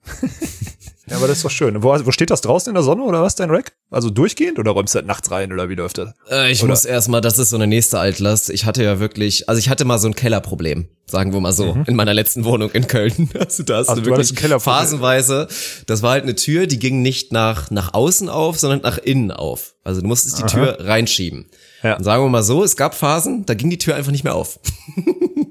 Ja, 1.09 1.17
aber 1.17 1.27
das 1.27 1.37
ist 1.37 1.45
doch 1.45 1.51
schön. 1.51 1.83
Wo, 1.83 1.89
wo 2.05 2.11
steht 2.11 2.29
das 2.29 2.39
draußen 2.39 2.69
in 2.69 2.75
der 2.75 2.83
Sonne 2.83 3.03
oder 3.03 3.21
was, 3.21 3.35
dein 3.35 3.49
Rack? 3.49 3.73
Also 3.91 4.09
durchgehend 4.09 4.57
oder 4.57 4.71
räumst 4.71 4.95
du 4.95 4.99
das 4.99 5.05
nachts 5.07 5.29
rein 5.31 5.51
oder 5.51 5.67
wie 5.67 5.75
läuft 5.75 5.97
das? 5.97 6.13
Äh, 6.31 6.51
ich 6.51 6.61
Oder- 6.63 6.69
muss 6.69 6.85
erstmal, 6.85 7.19
das 7.19 7.37
ist 7.39 7.49
so 7.49 7.57
eine 7.57 7.67
nächste 7.67 7.99
Altlast. 7.99 8.49
Ich 8.49 8.65
hatte 8.65 8.83
ja 8.83 8.99
wirklich, 8.99 9.49
also 9.49 9.59
ich 9.59 9.67
hatte 9.69 9.83
mal 9.83 9.99
so 9.99 10.07
ein 10.07 10.15
Kellerproblem, 10.15 10.87
sagen 11.05 11.33
wir 11.33 11.41
mal 11.41 11.51
so, 11.51 11.77
in 11.87 11.95
meiner 11.97 12.13
letzten 12.13 12.45
Wohnung 12.45 12.71
in 12.71 12.87
Köln. 12.87 13.29
Also 13.37 13.63
da 13.63 13.77
hast 13.79 13.89
Also 13.89 14.01
du 14.01 14.09
du 14.09 14.15
wirklich 14.15 14.33
Kellerproblem. 14.35 14.79
phasenweise, 14.81 15.47
das 15.87 16.01
war 16.03 16.11
halt 16.11 16.23
eine 16.23 16.35
Tür, 16.35 16.67
die 16.67 16.79
ging 16.79 17.01
nicht 17.01 17.33
nach, 17.33 17.69
nach 17.69 17.93
außen 17.93 18.29
auf, 18.29 18.57
sondern 18.57 18.79
nach 18.81 18.97
innen 18.97 19.31
auf. 19.31 19.75
Also 19.83 19.99
du 20.01 20.07
musstest 20.07 20.39
die 20.39 20.43
Tür 20.45 20.77
reinschieben. 20.79 21.47
Ja. 21.83 21.97
Und 21.97 22.05
sagen 22.05 22.23
wir 22.23 22.29
mal 22.29 22.43
so, 22.43 22.63
es 22.63 22.77
gab 22.77 22.95
Phasen, 22.95 23.45
da 23.45 23.55
ging 23.55 23.69
die 23.69 23.77
Tür 23.77 23.95
einfach 23.95 24.13
nicht 24.13 24.23
mehr 24.23 24.35
auf. 24.35 24.57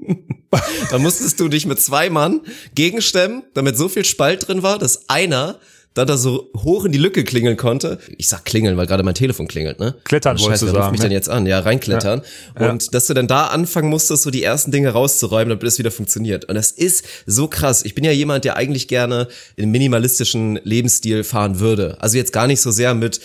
da 0.91 0.99
musstest 0.99 1.41
du 1.41 1.49
dich 1.49 1.67
mit 1.67 1.81
zwei 1.81 2.11
Mann 2.11 2.41
gegenstemmen, 2.75 3.43
damit 3.55 3.77
so 3.77 3.89
viel 3.89 4.05
Spalt 4.05 4.49
drin 4.49 4.63
war, 4.63 4.79
dass 4.79 5.09
einer 5.09 5.59
dann 5.95 6.07
da 6.07 6.17
so 6.17 6.51
hoch 6.57 6.85
in 6.85 6.93
die 6.93 6.99
Lücke 6.99 7.23
klingeln 7.25 7.57
konnte. 7.57 7.99
Ich 8.17 8.29
sag 8.29 8.45
klingeln, 8.45 8.77
weil 8.77 8.87
gerade 8.87 9.03
mein 9.03 9.15
Telefon 9.15 9.47
klingelt, 9.47 9.79
ne? 9.79 9.95
Klettern 10.05 10.39
Scheiße, 10.39 10.47
wolltest 10.47 10.63
du 10.63 10.67
sagen, 10.69 10.93
mich 10.93 11.01
ne? 11.01 11.09
denn 11.09 11.13
jetzt 11.13 11.29
an? 11.29 11.47
Ja, 11.47 11.61
reinklettern. 11.61 12.23
Und 12.55 12.95
dass 12.95 13.07
du 13.07 13.15
dann 13.15 13.27
da 13.27 13.49
anfangen 13.49 13.91
musstest, 13.91 14.23
so 14.23 14.31
die 14.31 14.43
ersten 14.43 14.71
Dinge 14.71 14.91
rauszuräumen, 14.91 15.51
damit 15.51 15.65
es 15.65 15.79
wieder 15.79 15.91
funktioniert. 15.91 16.47
Und 16.47 16.55
das 16.55 16.71
ist 16.71 17.05
so 17.27 17.47
krass. 17.47 17.85
Ich 17.85 17.95
bin 17.95 18.05
ja 18.05 18.13
jemand, 18.13 18.45
der 18.45 18.57
eigentlich 18.57 18.89
gerne 18.89 19.29
in 19.57 19.71
minimalistischen 19.71 20.61
Lebensstil 20.65 21.25
fahren 21.25 21.61
würde. 21.61 21.99
Also 22.01 22.17
jetzt 22.17 22.33
gar 22.33 22.47
nicht 22.47 22.63
so 22.63 22.71
sehr 22.71 22.95
mit 22.95 23.21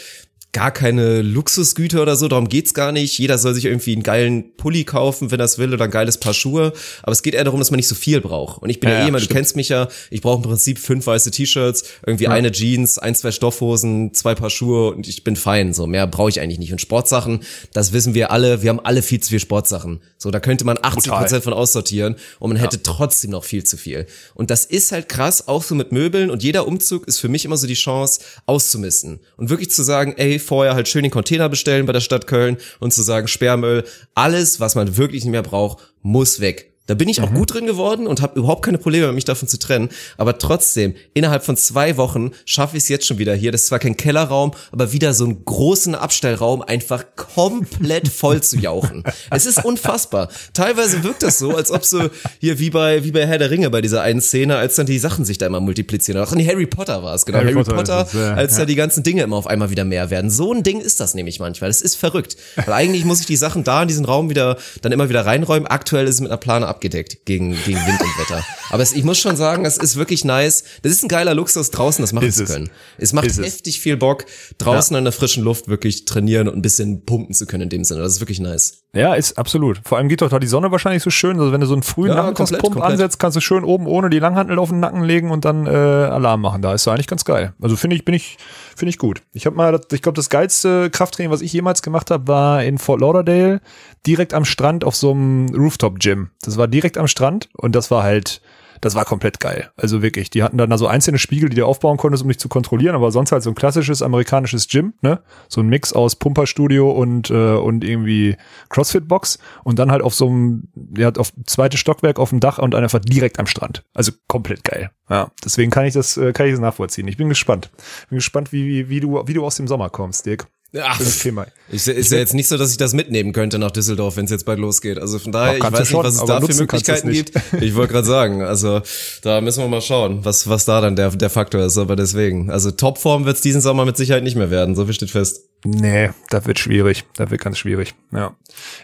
gar 0.58 0.72
keine 0.72 1.22
Luxusgüter 1.22 2.02
oder 2.02 2.16
so, 2.16 2.28
darum 2.28 2.50
geht's 2.50 2.74
gar 2.74 2.92
nicht. 2.92 3.20
Jeder 3.20 3.38
soll 3.38 3.54
sich 3.54 3.66
irgendwie 3.66 3.94
einen 3.94 4.02
geilen 4.02 4.56
Pulli 4.58 4.86
kaufen, 4.86 5.30
wenn 5.30 5.40
er 5.40 5.46
es 5.46 5.60
will, 5.60 5.72
oder 5.72 5.84
ein 5.84 5.92
geiles 5.92 6.18
Paar 6.18 6.34
Schuhe. 6.34 6.74
Aber 7.04 7.12
es 7.12 7.22
geht 7.22 7.36
eher 7.36 7.44
darum, 7.44 7.60
dass 7.60 7.70
man 7.70 7.76
nicht 7.76 7.88
so 7.88 7.94
viel 7.94 8.22
braucht. 8.22 8.64
Und 8.64 8.72
ich 8.72 8.80
bin 8.80 8.90
ja, 8.90 8.96
Ja, 8.96 8.98
eh 8.98 9.02
ja, 9.02 9.06
jemand, 9.06 9.24
du 9.24 9.32
kennst 9.32 9.56
mich 9.56 9.70
ja, 9.70 9.88
ich 10.10 10.22
brauche 10.22 10.38
im 10.38 10.42
Prinzip 10.42 10.80
fünf 10.80 11.06
weiße 11.06 11.30
T-Shirts, 11.30 11.84
irgendwie 12.08 12.28
eine 12.28 12.52
Jeans, 12.52 12.98
ein, 12.98 13.14
zwei 13.14 13.30
Stoffhosen, 13.30 14.16
zwei 14.16 14.34
Paar 14.34 14.50
Schuhe 14.50 14.96
und 14.96 15.08
ich 15.08 15.24
bin 15.24 15.36
fein. 15.36 15.76
So, 15.76 15.86
mehr 15.86 16.08
brauche 16.08 16.30
ich 16.30 16.42
eigentlich 16.42 16.58
nicht. 16.58 16.72
Und 16.72 16.82
Sportsachen, 16.82 17.42
das 17.74 17.94
wissen 17.94 18.16
wir 18.16 18.32
alle, 18.32 18.64
wir 18.64 18.72
haben 18.72 18.80
alle 18.80 19.04
viel 19.04 19.20
zu 19.20 19.30
viel 19.30 19.40
Sportsachen. 19.40 20.00
So, 20.18 20.32
da 20.32 20.40
könnte 20.40 20.66
man 20.66 20.80
80 20.82 21.12
Prozent 21.12 21.44
von 21.44 21.54
aussortieren 21.54 22.16
und 22.40 22.50
man 22.50 22.58
hätte 22.58 22.82
trotzdem 22.82 23.30
noch 23.30 23.44
viel 23.44 23.64
zu 23.64 23.78
viel. 23.78 24.08
Und 24.34 24.50
das 24.50 24.66
ist 24.66 24.92
halt 24.92 25.08
krass, 25.08 25.48
auch 25.48 25.62
so 25.62 25.76
mit 25.76 25.92
Möbeln 25.92 26.32
und 26.32 26.42
jeder 26.42 26.66
Umzug 26.66 27.08
ist 27.08 27.20
für 27.20 27.30
mich 27.30 27.46
immer 27.46 27.58
so 27.58 27.68
die 27.68 27.76
Chance, 27.76 28.22
auszumisten. 28.48 29.20
Und 29.36 29.52
wirklich 29.52 29.70
zu 29.70 29.84
sagen, 29.84 30.16
ey, 30.18 30.40
vorher 30.48 30.74
halt 30.74 30.88
schön 30.88 31.04
den 31.04 31.12
Container 31.12 31.50
bestellen 31.50 31.86
bei 31.86 31.94
der 31.94 32.00
Stadt 32.00 32.26
Köln 32.26 32.58
und 32.80 32.94
zu 32.94 33.04
sagen, 33.04 33.28
Sperrmüll, 33.28 33.84
alles, 34.16 34.60
was 34.60 34.76
man 34.76 34.98
wirklich 34.98 35.24
nicht 35.24 35.32
mehr 35.32 35.44
braucht, 35.44 35.94
muss 36.02 36.40
weg. 36.40 36.67
Da 36.88 36.96
bin 36.96 37.10
ich 37.10 37.22
auch 37.22 37.34
gut 37.34 37.54
drin 37.54 37.68
geworden 37.68 38.08
und 38.08 38.22
habe 38.22 38.40
überhaupt 38.40 38.66
keine 38.66 38.78
Probleme, 38.78 39.12
mich 39.12 39.26
davon 39.26 39.48
zu 39.48 39.60
trennen. 39.60 39.90
Aber 40.18 40.38
trotzdem, 40.38 40.96
innerhalb 41.14 41.44
von 41.44 41.58
zwei 41.58 41.98
Wochen 41.98 42.32
schaffe 42.46 42.78
ich 42.78 42.84
es 42.84 42.90
jetzt 42.90 43.06
schon 43.06 43.18
wieder 43.18 43.36
hier. 43.36 43.52
Das 43.52 43.62
ist 43.62 43.68
zwar 43.68 43.80
kein 43.80 43.98
Kellerraum, 43.98 44.52
aber 44.72 44.94
wieder 44.94 45.14
so 45.14 45.26
einen 45.26 45.44
großen 45.44 45.96
Abstellraum 45.96 46.62
einfach 46.62 47.06
komplett 47.16 48.08
voll 48.08 48.42
zu 48.42 48.58
jauchen. 48.58 49.04
Es 49.30 49.46
ist 49.46 49.64
unfassbar. 49.66 50.30
Teilweise 50.54 51.04
wirkt 51.04 51.22
das 51.22 51.38
so, 51.38 51.56
als 51.56 51.70
ob 51.70 51.84
so 51.84 52.10
hier 52.40 52.60
wie 52.60 52.70
bei, 52.70 53.04
wie 53.04 53.12
bei 53.12 53.28
Herr 53.28 53.38
der 53.38 53.52
Ringe 53.52 53.70
bei 53.70 53.82
dieser 53.82 54.02
einen 54.02 54.22
Szene, 54.22 54.56
als 54.56 54.76
dann 54.76 54.86
die 54.86 54.98
Sachen 55.00 55.26
sich 55.26 55.38
da 55.38 55.46
immer 55.46 55.60
multiplizieren. 55.60 56.22
Ach, 56.26 56.34
nee, 56.34 56.48
Harry 56.48 56.66
Potter 56.66 57.04
war 57.04 57.14
es, 57.14 57.26
genau. 57.26 57.40
Harry 57.40 57.54
Harry, 57.54 57.64
Potter 57.64 57.76
Potter, 57.76 58.08
es, 58.08 58.14
ja. 58.14 58.34
als 58.34 58.56
da 58.56 58.66
die 58.66 58.76
ganzen 58.76 59.04
Dinge 59.04 59.24
immer 59.24 59.36
auf 59.36 59.48
einmal 59.48 59.70
wieder 59.70 59.84
mehr 59.84 60.10
werden. 60.10 60.30
So 60.30 60.54
ein 60.54 60.64
Ding 60.64 60.80
ist 60.80 61.00
das 61.00 61.14
nämlich 61.14 61.40
manchmal. 61.40 61.70
Das 61.70 61.82
ist 61.82 61.96
verrückt. 61.96 62.38
Weil 62.56 62.74
eigentlich 62.74 63.06
muss 63.06 63.20
ich 63.20 63.26
die 63.26 63.36
Sachen 63.36 63.64
da 63.64 63.82
in 63.82 63.90
diesen 63.90 64.06
Raum 64.06 64.30
wieder, 64.30 64.58
dann 64.82 64.92
immer 64.92 65.10
wieder 65.10 65.26
reinräumen. 65.26 65.68
Aktuell 65.68 66.08
ist 66.08 66.16
es 66.16 66.22
mit 66.22 66.32
einer 66.32 66.38
Plane 66.38 66.68
abgedeckt 66.78 67.26
gegen, 67.26 67.52
gegen 67.66 67.78
Wind 67.80 68.02
und 68.02 68.20
Wetter. 68.20 68.44
Aber 68.70 68.84
es, 68.84 68.94
ich 68.94 69.04
muss 69.04 69.18
schon 69.18 69.36
sagen, 69.36 69.66
es 69.66 69.78
ist 69.78 69.96
wirklich 69.96 70.24
nice. 70.24 70.64
Das 70.84 70.92
ist 70.92 71.04
ein 71.04 71.08
geiler 71.08 71.34
Luxus, 71.34 71.72
draußen 71.72 72.04
das 72.04 72.14
machen 72.14 72.28
Ist 72.28 72.38
zu 72.38 72.44
es. 72.44 72.52
können. 72.54 72.70
Es 72.98 73.14
macht 73.14 73.26
Ist 73.26 73.40
es. 73.40 73.46
heftig 73.46 73.80
viel 73.80 73.98
Bock, 73.98 74.26
draußen 74.60 74.96
in 74.96 75.04
der 75.04 75.14
frischen 75.14 75.44
Luft 75.44 75.68
wirklich 75.68 76.06
trainieren 76.06 76.48
und 76.48 76.56
ein 76.56 76.62
bisschen 76.62 77.04
pumpen 77.06 77.34
zu 77.34 77.46
können 77.48 77.64
in 77.64 77.70
dem 77.70 77.84
Sinne. 77.84 78.02
Das 78.02 78.14
ist 78.14 78.20
wirklich 78.20 78.40
nice. 78.40 78.84
Ja, 78.94 79.16
ist 79.16 79.38
absolut. 79.38 79.82
Vor 79.84 79.98
allem 79.98 80.08
geht 80.10 80.22
doch 80.22 80.30
da 80.30 80.40
die 80.40 80.48
Sonne 80.48 80.72
wahrscheinlich 80.72 81.04
so 81.04 81.10
schön. 81.10 81.40
Also 81.40 81.52
wenn 81.52 81.62
du 81.62 81.68
so 81.68 81.74
einen 81.74 81.84
frühen 81.84 82.10
Ja, 82.10 82.16
Nachmittagspump 82.16 82.80
ansetzt, 82.82 83.20
kannst 83.20 83.36
du 83.36 83.42
schön 83.42 83.64
oben 83.64 83.86
ohne 83.88 84.10
die 84.10 84.20
Langhantel 84.20 84.60
auf 84.60 84.70
den 84.70 84.80
Nacken 84.80 85.04
legen 85.04 85.32
und 85.32 85.46
dann 85.46 85.66
äh, 85.68 85.70
Alarm 85.70 86.42
machen. 86.42 86.62
Da 86.62 86.74
ist 86.74 86.86
doch 86.88 86.94
eigentlich 86.94 87.08
ganz 87.08 87.26
geil. 87.26 87.54
Also 87.62 87.76
finde 87.76 87.96
ich, 87.96 88.06
bin 88.06 88.14
ich, 88.16 88.38
finde 88.76 88.90
ich 88.90 88.98
gut. 88.98 89.22
Ich 89.34 89.46
habe 89.46 89.56
mal, 89.56 89.80
ich 89.92 90.02
glaube, 90.02 90.16
das 90.16 90.30
geilste 90.30 90.90
Krafttraining, 90.90 91.32
was 91.32 91.42
ich 91.42 91.54
jemals 91.54 91.82
gemacht 91.82 92.12
habe, 92.12 92.28
war 92.28 92.64
in 92.64 92.78
Fort 92.78 93.02
Lauderdale, 93.02 93.62
direkt 94.06 94.34
am 94.34 94.46
Strand 94.46 94.84
auf 94.84 94.96
so 94.96 95.12
einem 95.12 95.54
Rooftop-Gym. 95.54 96.30
Das 96.42 96.58
war 96.58 96.67
direkt 96.68 96.98
am 96.98 97.08
Strand 97.08 97.50
und 97.54 97.76
das 97.76 97.92
war 97.92 98.04
halt, 98.04 98.42
das 98.82 98.96
war 98.96 99.06
komplett 99.06 99.40
geil. 99.40 99.72
Also 99.76 100.02
wirklich, 100.02 100.30
die 100.30 100.44
hatten 100.44 100.58
dann 100.58 100.70
da 100.70 100.78
so 100.78 100.88
einzelne 100.88 101.18
Spiegel, 101.18 101.50
die 101.50 101.56
du 101.56 101.66
aufbauen 101.66 101.98
konntest, 101.98 102.24
um 102.24 102.30
dich 102.30 102.40
zu 102.40 102.50
kontrollieren, 102.50 102.96
aber 102.96 103.12
sonst 103.12 103.32
halt 103.32 103.44
so 103.44 103.50
ein 103.50 103.56
klassisches 103.56 104.02
amerikanisches 104.02 104.68
Gym, 104.68 104.94
ne? 105.02 105.20
So 105.48 105.62
ein 105.62 105.68
Mix 105.68 105.94
aus 105.94 106.16
Pumperstudio 106.16 106.92
und, 106.92 107.30
äh, 107.30 107.56
und 107.56 107.84
irgendwie 107.84 108.38
Crossfit-Box 108.70 109.40
und 109.64 109.80
dann 109.80 109.92
halt 109.92 110.02
auf 110.02 110.14
so 110.14 110.28
einem, 110.28 110.68
ja, 110.96 111.12
auf 111.18 111.32
zweites 111.46 111.80
Stockwerk 111.80 112.20
auf 112.20 112.30
dem 112.30 112.40
Dach 112.40 112.60
und 112.60 112.76
einfach 112.76 113.00
direkt 113.00 113.40
am 113.40 113.48
Strand. 113.48 113.84
Also 113.94 114.12
komplett 114.28 114.64
geil. 114.64 114.92
Ja, 115.10 115.32
deswegen 115.44 115.72
kann 115.72 115.86
ich 115.86 115.94
das, 115.94 116.18
äh, 116.18 116.34
kann 116.34 116.48
ich 116.48 116.54
das 116.54 116.62
nachvollziehen. 116.62 117.08
Ich 117.08 117.18
bin 117.18 117.30
gespannt. 117.30 117.70
Bin 118.10 118.18
gespannt, 118.18 118.52
wie, 118.52 118.66
wie, 118.66 118.90
wie 118.90 119.00
du, 119.00 119.24
wie 119.26 119.34
du 119.34 119.46
aus 119.46 119.56
dem 119.56 119.68
Sommer 119.68 119.90
kommst, 119.90 120.26
Dirk. 120.26 120.48
Ach, 120.80 120.98
Schönes 120.98 121.20
Thema. 121.20 121.48
ich, 121.70 121.88
ist 121.88 122.12
ja 122.12 122.18
jetzt 122.18 122.34
nicht 122.34 122.48
so, 122.48 122.58
dass 122.58 122.72
ich 122.72 122.78
das 122.78 122.94
mitnehmen 122.94 123.32
könnte 123.32 123.58
nach 123.58 123.72
Düsseldorf, 123.72 124.18
wenn 124.18 124.26
es 124.26 124.32
jetzt 124.32 124.46
bald 124.46 124.60
losgeht. 124.60 125.00
Also 125.00 125.18
von 125.18 125.32
daher, 125.32 125.58
ich 125.58 125.64
weiß 125.64 125.88
schon, 125.88 126.02
nicht, 126.02 126.08
was 126.08 126.16
es 126.16 126.26
da 126.26 126.42
für 126.42 126.54
Möglichkeiten 126.54 127.12
gibt. 127.12 127.32
Ich 127.62 127.76
wollte 127.76 127.94
gerade 127.94 128.08
sagen, 128.08 128.42
also 128.42 128.82
da 129.22 129.40
müssen 129.40 129.64
wir 129.64 129.70
mal 129.70 129.82
schauen, 129.82 130.26
was, 130.26 130.50
was 130.50 130.66
da 130.66 130.82
dann 130.82 130.96
der, 130.96 131.12
der 131.12 131.30
Faktor 131.30 131.62
ist. 131.62 131.78
Aber 131.78 131.96
deswegen, 131.96 132.52
also 132.52 132.72
Topform 132.72 133.26
wird 133.26 133.38
es 133.38 133.42
diesen 133.42 133.62
Sommer 133.62 133.86
mit 133.86 133.96
Sicherheit 133.96 134.24
nicht 134.24 134.36
mehr 134.36 134.52
werden. 134.52 134.76
So 134.76 134.86
viel 134.86 134.94
steht 134.94 135.12
fest. 135.12 135.42
Nee, 135.64 136.10
das 136.30 136.46
wird 136.46 136.60
schwierig. 136.60 137.06
Das 137.16 137.32
wird 137.32 137.42
ganz 137.42 137.58
schwierig. 137.58 137.96
Ja. 138.12 138.36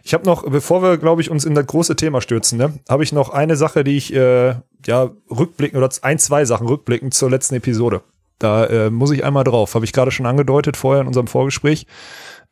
Ich 0.03 0.13
habe 0.13 0.25
noch, 0.25 0.49
bevor 0.49 0.81
wir, 0.81 0.97
glaube 0.97 1.21
ich, 1.21 1.29
uns 1.29 1.45
in 1.45 1.53
das 1.53 1.67
große 1.67 1.95
Thema 1.95 2.21
stürzen, 2.21 2.57
ne, 2.57 2.73
habe 2.89 3.03
ich 3.03 3.11
noch 3.11 3.29
eine 3.29 3.57
Sache, 3.57 3.83
die 3.83 3.97
ich 3.97 4.13
äh, 4.13 4.55
ja 4.85 5.11
rückblicken 5.29 5.77
oder 5.77 5.89
ein, 6.01 6.17
zwei 6.17 6.45
Sachen 6.45 6.67
rückblickend 6.67 7.13
zur 7.13 7.29
letzten 7.29 7.55
Episode. 7.55 8.01
Da 8.39 8.65
äh, 8.65 8.89
muss 8.89 9.11
ich 9.11 9.23
einmal 9.23 9.43
drauf. 9.43 9.75
Habe 9.75 9.85
ich 9.85 9.93
gerade 9.93 10.11
schon 10.11 10.25
angedeutet 10.25 10.77
vorher 10.77 11.01
in 11.01 11.07
unserem 11.07 11.27
Vorgespräch. 11.27 11.87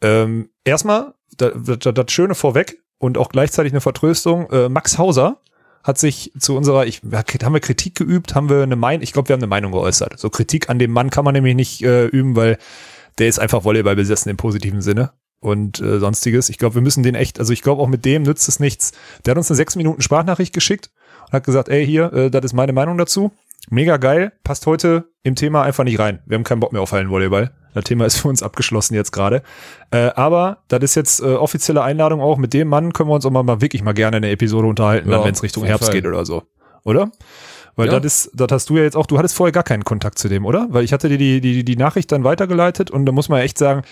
Ähm, 0.02 0.50
erstmal, 0.64 1.14
das, 1.38 1.54
das, 1.80 1.94
das 1.94 2.12
Schöne 2.12 2.36
vorweg 2.36 2.82
und 2.98 3.18
auch 3.18 3.30
gleichzeitig 3.30 3.74
eine 3.74 3.82
Vertröstung. 3.82 4.50
Äh, 4.52 4.70
Max 4.70 4.98
Hauser 4.98 5.42
hat 5.84 5.98
sich 5.98 6.32
zu 6.38 6.56
unserer, 6.56 6.86
ich, 6.86 7.02
haben 7.04 7.54
wir 7.54 7.60
Kritik 7.60 7.96
geübt, 7.96 8.36
haben 8.36 8.50
wir 8.50 8.64
eine 8.64 8.76
Meinung, 8.76 9.02
ich 9.02 9.14
glaube, 9.14 9.30
wir 9.30 9.34
haben 9.34 9.42
eine 9.42 9.48
Meinung 9.48 9.72
geäußert. 9.72 10.20
So 10.20 10.30
Kritik 10.30 10.70
an 10.70 10.80
dem 10.80 10.92
Mann 10.92 11.10
kann 11.10 11.26
man 11.26 11.34
nämlich 11.34 11.56
nicht 11.56 11.84
äh, 11.84 12.06
üben, 12.06 12.36
weil 12.36 12.58
der 13.18 13.28
ist 13.28 13.40
einfach 13.40 13.64
Volleyball 13.64 13.96
besessen 13.96 14.30
im 14.30 14.38
positiven 14.38 14.82
Sinne 14.82 15.12
und 15.40 15.80
äh, 15.80 16.00
sonstiges. 16.00 16.50
Ich 16.50 16.58
glaube, 16.60 16.76
wir 16.76 16.82
müssen 16.82 17.04
den 17.04 17.16
echt, 17.16 17.40
also 17.40 17.52
ich 17.52 17.62
glaube 17.62 17.82
auch 17.82 17.88
mit 17.88 18.06
dem 18.06 18.24
nützt 18.24 18.48
es 18.48 18.60
nichts. 18.60 18.92
Der 19.26 19.32
hat 19.32 19.38
uns 19.38 19.50
eine 19.50 19.58
sechs 19.58 19.76
Minuten 19.76 20.02
Sprachnachricht 20.02 20.54
geschickt 20.54 20.92
und 21.26 21.34
hat 21.34 21.44
gesagt, 21.44 21.70
ey 21.70 21.86
hier, 21.86 22.14
äh, 22.14 22.32
das 22.32 22.46
ist 22.46 22.54
meine 22.54 22.74
Meinung 22.74 22.98
dazu. 22.98 23.32
Mega 23.70 23.98
geil, 23.98 24.34
passt 24.44 24.66
heute 24.66 25.06
im 25.24 25.36
Thema 25.36 25.62
einfach 25.64 25.84
nicht 25.84 26.00
rein. 26.00 26.20
Wir 26.26 26.36
haben 26.36 26.44
keinen 26.44 26.60
Bock 26.60 26.74
mehr 26.74 26.82
auf 26.82 26.92
Hallenvolleyball. 26.92 27.52
Das 27.74 27.84
Thema 27.86 28.06
ist 28.06 28.18
für 28.18 28.28
uns 28.28 28.44
abgeschlossen 28.44 28.96
jetzt 28.96 29.12
gerade. 29.12 29.44
Äh, 29.92 30.10
aber 30.16 30.64
das 30.68 30.82
ist 30.84 30.96
jetzt 30.96 31.22
äh, 31.22 31.26
offizielle 31.36 31.82
Einladung 31.84 32.20
auch. 32.20 32.38
Mit 32.38 32.54
dem 32.54 32.68
Mann 32.68 32.92
können 32.92 33.10
wir 33.10 33.14
uns 33.14 33.26
auch 33.26 33.30
mal, 33.32 33.44
mal 33.44 33.62
wirklich 33.62 33.84
mal 33.84 33.94
gerne 33.94 34.18
in 34.18 34.24
der 34.24 34.32
Episode 34.32 34.68
unterhalten, 34.68 35.10
Ja, 35.12 35.24
wenn 35.24 35.34
es 35.34 35.44
Richtung 35.44 35.64
Herbst 35.64 35.86
Fall. 35.86 35.94
geht 35.94 36.06
oder 36.06 36.26
so. 36.26 36.44
Oder? 36.84 37.12
Weil 37.78 37.88
Ja. 37.88 38.00
das 38.02 38.26
ist, 38.26 38.32
das 38.34 38.48
hast 38.52 38.70
du 38.70 38.78
ja 38.78 38.84
jetzt 38.84 38.98
auch, 38.98 39.06
du 39.06 39.18
hattest 39.18 39.36
vorher 39.36 39.54
gar 39.54 39.64
keinen 39.64 39.86
Kontakt 39.86 40.18
zu 40.20 40.28
dem, 40.28 40.46
oder? 40.46 40.68
Weil 40.72 40.84
ich 40.84 40.92
hatte 40.92 41.08
dir 41.08 41.18
die, 41.18 41.40
die, 41.40 41.64
die 41.64 41.76
Nachricht 41.78 42.12
dann 42.12 42.26
weitergeleitet 42.26 42.92
und 42.92 43.06
da 43.06 43.14
muss 43.14 43.30
man 43.30 43.40
ja 43.40 43.46
echt 43.46 43.58
sagen, 43.58 43.84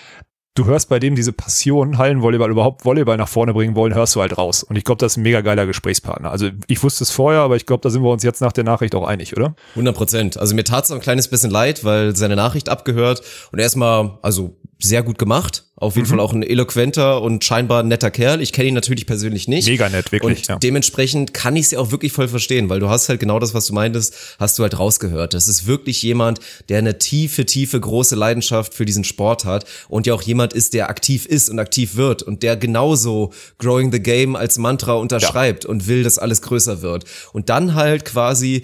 du 0.59 0.65
hörst 0.65 0.89
bei 0.89 0.99
dem 0.99 1.15
diese 1.15 1.31
Passion, 1.31 1.97
Hallenvolleyball, 1.97 2.51
überhaupt 2.51 2.83
Volleyball 2.83 3.15
nach 3.15 3.29
vorne 3.29 3.53
bringen 3.53 3.75
wollen, 3.75 3.95
hörst 3.95 4.15
du 4.15 4.21
halt 4.21 4.37
raus. 4.37 4.61
Und 4.63 4.75
ich 4.75 4.83
glaube, 4.83 4.99
das 4.99 5.13
ist 5.13 5.17
ein 5.17 5.23
mega 5.23 5.39
geiler 5.39 5.65
Gesprächspartner. 5.65 6.29
Also 6.29 6.49
ich 6.67 6.83
wusste 6.83 7.05
es 7.05 7.11
vorher, 7.11 7.41
aber 7.41 7.55
ich 7.55 7.65
glaube, 7.65 7.81
da 7.81 7.89
sind 7.89 8.03
wir 8.03 8.11
uns 8.11 8.23
jetzt 8.23 8.41
nach 8.41 8.51
der 8.51 8.65
Nachricht 8.65 8.93
auch 8.93 9.07
einig, 9.07 9.35
oder? 9.37 9.55
100 9.71 9.95
Prozent. 9.95 10.37
Also 10.37 10.55
mir 10.55 10.65
tat 10.65 10.83
es 10.83 10.91
ein 10.91 10.99
kleines 10.99 11.29
bisschen 11.29 11.49
leid, 11.49 11.85
weil 11.85 12.13
seine 12.15 12.35
Nachricht 12.35 12.67
abgehört 12.67 13.21
und 13.53 13.59
erstmal, 13.59 14.17
also 14.21 14.57
sehr 14.81 15.03
gut 15.03 15.17
gemacht. 15.17 15.65
Auf 15.75 15.95
jeden 15.95 16.07
Fall 16.07 16.19
auch 16.19 16.33
ein 16.33 16.43
eloquenter 16.43 17.21
und 17.21 17.43
scheinbar 17.43 17.83
netter 17.83 18.11
Kerl. 18.11 18.41
Ich 18.41 18.51
kenne 18.51 18.69
ihn 18.69 18.73
natürlich 18.73 19.05
persönlich 19.05 19.47
nicht. 19.47 19.67
Mega 19.67 19.87
nett, 19.87 20.11
wirklich, 20.11 20.39
Und 20.39 20.47
ja. 20.47 20.55
dementsprechend 20.57 21.33
kann 21.33 21.55
ich 21.55 21.65
es 21.65 21.71
ja 21.71 21.79
auch 21.79 21.91
wirklich 21.91 22.11
voll 22.11 22.27
verstehen, 22.27 22.69
weil 22.69 22.81
du 22.81 22.89
hast 22.89 23.07
halt 23.07 23.19
genau 23.19 23.39
das, 23.39 23.53
was 23.53 23.67
du 23.67 23.73
meintest, 23.73 24.35
hast 24.39 24.59
du 24.59 24.63
halt 24.63 24.77
rausgehört. 24.77 25.33
Das 25.33 25.47
ist 25.47 25.67
wirklich 25.67 26.01
jemand, 26.01 26.39
der 26.67 26.79
eine 26.79 26.97
tiefe, 26.97 27.45
tiefe, 27.45 27.79
große 27.79 28.15
Leidenschaft 28.15 28.73
für 28.73 28.85
diesen 28.85 29.05
Sport 29.05 29.45
hat 29.45 29.65
und 29.87 30.05
ja 30.05 30.13
auch 30.13 30.21
jemand 30.21 30.53
ist, 30.53 30.73
der 30.73 30.89
aktiv 30.89 31.25
ist 31.25 31.49
und 31.49 31.59
aktiv 31.59 31.95
wird 31.95 32.23
und 32.23 32.43
der 32.43 32.57
genauso 32.57 33.31
Growing 33.57 33.91
the 33.91 34.01
Game 34.01 34.35
als 34.35 34.57
Mantra 34.57 34.93
unterschreibt 34.93 35.65
und 35.65 35.87
will, 35.87 36.03
dass 36.03 36.19
alles 36.19 36.41
größer 36.41 36.81
wird. 36.81 37.05
Und 37.31 37.49
dann 37.49 37.75
halt 37.75 38.03
quasi 38.03 38.63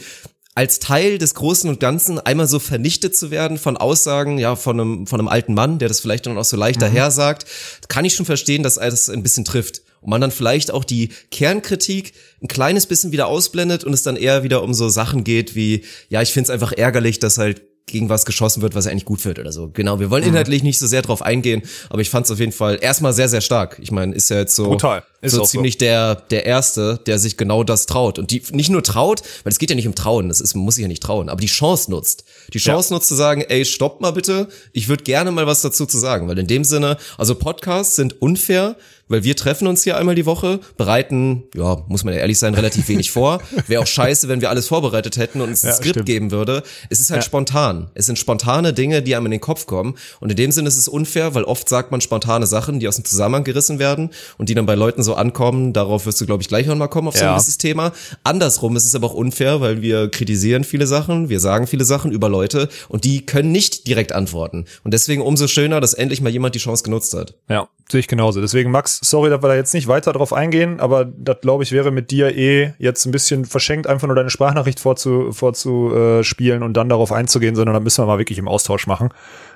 als 0.55 0.79
Teil 0.79 1.17
des 1.17 1.35
Großen 1.35 1.69
und 1.69 1.81
Ganzen 1.81 2.17
einmal 2.17 2.47
so 2.47 2.59
vernichtet 2.59 3.15
zu 3.15 3.29
werden 3.29 3.57
von 3.57 3.75
Aussagen, 3.75 4.37
ja, 4.37 4.55
von 4.55 4.79
einem, 4.79 5.07
von 5.07 5.19
einem 5.19 5.27
alten 5.27 5.53
Mann, 5.53 5.79
der 5.79 5.89
das 5.89 5.99
vielleicht 5.99 6.25
dann 6.25 6.37
auch 6.37 6.45
so 6.45 6.55
leicht 6.55 6.81
daher 6.81 7.11
sagt, 7.11 7.45
kann 7.89 8.05
ich 8.05 8.15
schon 8.15 8.25
verstehen, 8.25 8.63
dass 8.63 8.75
das 8.75 9.09
ein 9.09 9.21
bisschen 9.21 9.43
trifft. 9.43 9.81
Und 9.99 10.11
man 10.11 10.21
dann 10.21 10.31
vielleicht 10.31 10.71
auch 10.71 10.85
die 10.85 11.09
Kernkritik 11.29 12.13
ein 12.41 12.47
kleines 12.47 12.85
bisschen 12.85 13.11
wieder 13.11 13.27
ausblendet 13.27 13.83
und 13.83 13.91
es 13.91 14.03
dann 14.03 14.15
eher 14.15 14.43
wieder 14.43 14.63
um 14.63 14.73
so 14.73 14.87
Sachen 14.87 15.25
geht 15.25 15.55
wie, 15.55 15.83
ja, 16.09 16.21
ich 16.21 16.31
find's 16.31 16.49
einfach 16.49 16.71
ärgerlich, 16.71 17.19
dass 17.19 17.37
halt 17.37 17.63
gegen 17.87 18.09
was 18.09 18.25
geschossen 18.25 18.61
wird, 18.61 18.73
was 18.73 18.87
eigentlich 18.87 19.05
gut 19.05 19.23
wird 19.25 19.37
oder 19.37 19.51
so. 19.51 19.69
Genau, 19.71 19.99
wir 19.99 20.09
wollen 20.09 20.23
inhaltlich 20.23 20.63
nicht 20.63 20.79
so 20.79 20.87
sehr 20.87 21.03
drauf 21.03 21.21
eingehen, 21.21 21.61
aber 21.89 22.01
ich 22.01 22.09
fand 22.09 22.25
es 22.25 22.31
auf 22.31 22.39
jeden 22.39 22.51
Fall 22.51 22.79
erstmal 22.81 23.13
sehr, 23.13 23.29
sehr 23.29 23.41
stark. 23.41 23.77
Ich 23.79 23.91
meine, 23.91 24.15
ist 24.15 24.29
ja 24.29 24.37
jetzt 24.37 24.55
so, 24.55 24.69
Brutal. 24.69 25.03
Ist 25.21 25.33
so 25.33 25.41
auch 25.41 25.45
so. 25.45 25.51
ziemlich 25.51 25.77
der, 25.77 26.15
der 26.15 26.45
Erste, 26.45 26.99
der 27.05 27.19
sich 27.19 27.37
genau 27.37 27.63
das 27.63 27.85
traut. 27.85 28.17
Und 28.17 28.31
die 28.31 28.41
nicht 28.51 28.69
nur 28.69 28.83
traut, 28.83 29.21
weil 29.43 29.51
es 29.51 29.59
geht 29.59 29.69
ja 29.69 29.75
nicht 29.75 29.87
um 29.87 29.95
Trauen, 29.95 30.29
das 30.29 30.41
ist, 30.41 30.55
man 30.55 30.65
muss 30.65 30.75
sich 30.75 30.81
ja 30.81 30.87
nicht 30.87 31.03
trauen, 31.03 31.29
aber 31.29 31.41
die 31.41 31.47
Chance 31.47 31.91
nutzt. 31.91 32.25
Die 32.53 32.59
Chance 32.59 32.93
nutzt 32.93 33.07
zu 33.07 33.15
sagen, 33.15 33.41
ey, 33.41 33.65
stopp 33.65 34.01
mal 34.01 34.11
bitte, 34.11 34.47
ich 34.73 34.87
würde 34.87 35.03
gerne 35.03 35.31
mal 35.31 35.45
was 35.45 35.61
dazu 35.61 35.85
zu 35.85 35.97
sagen, 35.97 36.27
weil 36.27 36.37
in 36.39 36.47
dem 36.47 36.63
Sinne, 36.63 36.97
also 37.17 37.35
Podcasts 37.35 37.95
sind 37.95 38.21
unfair, 38.21 38.77
weil 39.07 39.23
wir 39.23 39.35
treffen 39.35 39.67
uns 39.67 39.83
hier 39.83 39.97
einmal 39.97 40.15
die 40.15 40.25
Woche, 40.25 40.59
bereiten, 40.77 41.43
ja, 41.55 41.77
muss 41.87 42.03
man 42.03 42.13
ja 42.13 42.19
ehrlich 42.21 42.39
sein, 42.39 42.53
relativ 42.53 42.87
wenig 42.87 43.11
vor. 43.11 43.41
Wäre 43.67 43.81
auch 43.81 43.87
scheiße, 43.87 44.27
wenn 44.27 44.41
wir 44.41 44.49
alles 44.49 44.67
vorbereitet 44.67 45.17
hätten 45.17 45.41
und 45.41 45.49
uns 45.49 45.63
ein 45.63 45.69
Ja, 45.69 45.73
Skript 45.75 45.89
stimmt. 45.91 46.05
geben 46.05 46.31
würde. 46.31 46.63
Es 46.89 46.99
ist 46.99 47.09
halt 47.11 47.21
Ja. 47.21 47.25
spontan. 47.25 47.89
Es 47.93 48.05
sind 48.05 48.17
spontane 48.19 48.73
Dinge, 48.73 49.01
die 49.01 49.15
einem 49.15 49.25
in 49.25 49.31
den 49.31 49.41
Kopf 49.41 49.65
kommen. 49.65 49.95
Und 50.19 50.29
in 50.31 50.35
dem 50.35 50.51
Sinne 50.51 50.67
ist 50.67 50.77
es 50.77 50.87
unfair, 50.87 51.33
weil 51.35 51.43
oft 51.43 51.67
sagt 51.69 51.91
man 51.91 52.01
spontane 52.01 52.47
Sachen, 52.47 52.79
die 52.79 52.87
aus 52.87 52.95
dem 52.95 53.05
Zusammenhang 53.05 53.43
gerissen 53.43 53.79
werden 53.79 54.09
und 54.37 54.49
die 54.49 54.55
dann 54.55 54.65
bei 54.65 54.75
Leuten 54.75 55.03
so 55.03 55.15
ankommen. 55.15 55.73
Darauf 55.73 56.05
wirst 56.05 56.19
du, 56.21 56.25
glaube 56.25 56.41
ich, 56.41 56.47
gleich 56.47 56.65
noch 56.67 56.75
mal 56.75 56.87
kommen, 56.87 57.07
auf 57.07 57.17
so 57.17 57.25
ein 57.25 57.33
gewisses 57.33 57.57
Thema. 57.57 57.91
Andersrum 58.23 58.75
ist 58.75 58.85
es 58.85 58.95
aber 58.95 59.07
auch 59.07 59.13
unfair, 59.13 59.61
weil 59.61 59.81
wir 59.81 60.09
kritisieren 60.09 60.63
viele 60.63 60.87
Sachen, 60.87 61.29
wir 61.29 61.39
sagen 61.39 61.67
viele 61.67 61.85
Sachen 61.85 62.11
über 62.11 62.29
Leute 62.29 62.69
und 62.89 63.03
die 63.03 63.25
können 63.25 63.51
nicht 63.51 63.87
direkt 63.87 64.11
antworten. 64.13 64.65
Und 64.83 64.93
deswegen 64.93 65.21
umso 65.21 65.47
schöner, 65.47 65.79
dass 65.81 65.93
endlich 65.93 66.21
mal 66.21 66.29
jemand 66.31 66.55
die 66.55 66.59
Chance 66.59 66.83
genutzt 66.83 67.13
hat. 67.13 67.35
Ja, 67.49 67.67
sehe 67.89 67.99
ich 67.99 68.07
genauso. 68.07 68.41
Deswegen, 68.41 68.71
Max, 68.71 68.99
sorry, 69.03 69.29
dass 69.29 69.43
wir 69.43 69.47
da 69.47 69.55
jetzt 69.55 69.73
nicht 69.73 69.87
weiter 69.87 70.13
drauf 70.13 70.33
eingehen, 70.33 70.79
aber 70.79 71.05
das, 71.05 71.41
glaube 71.41 71.63
ich, 71.63 71.71
wäre 71.71 71.91
mit 71.91 72.11
dir 72.11 72.35
eh 72.35 72.73
jetzt 72.79 73.05
ein 73.05 73.11
bisschen 73.11 73.45
verschenkt, 73.45 73.87
einfach 73.87 74.07
nur 74.07 74.15
deine 74.15 74.29
Sprachnachricht 74.29 74.79
vorzu, 74.79 75.31
vorzuspielen 75.31 76.63
und 76.63 76.73
dann 76.73 76.89
darauf 76.89 77.11
einzugehen, 77.11 77.55
sondern 77.55 77.73
da 77.73 77.79
müssen 77.79 78.01
wir 78.01 78.07
mal 78.07 78.17
wirklich 78.17 78.39
im 78.39 78.47
Austausch 78.47 78.87
machen. 78.87 79.09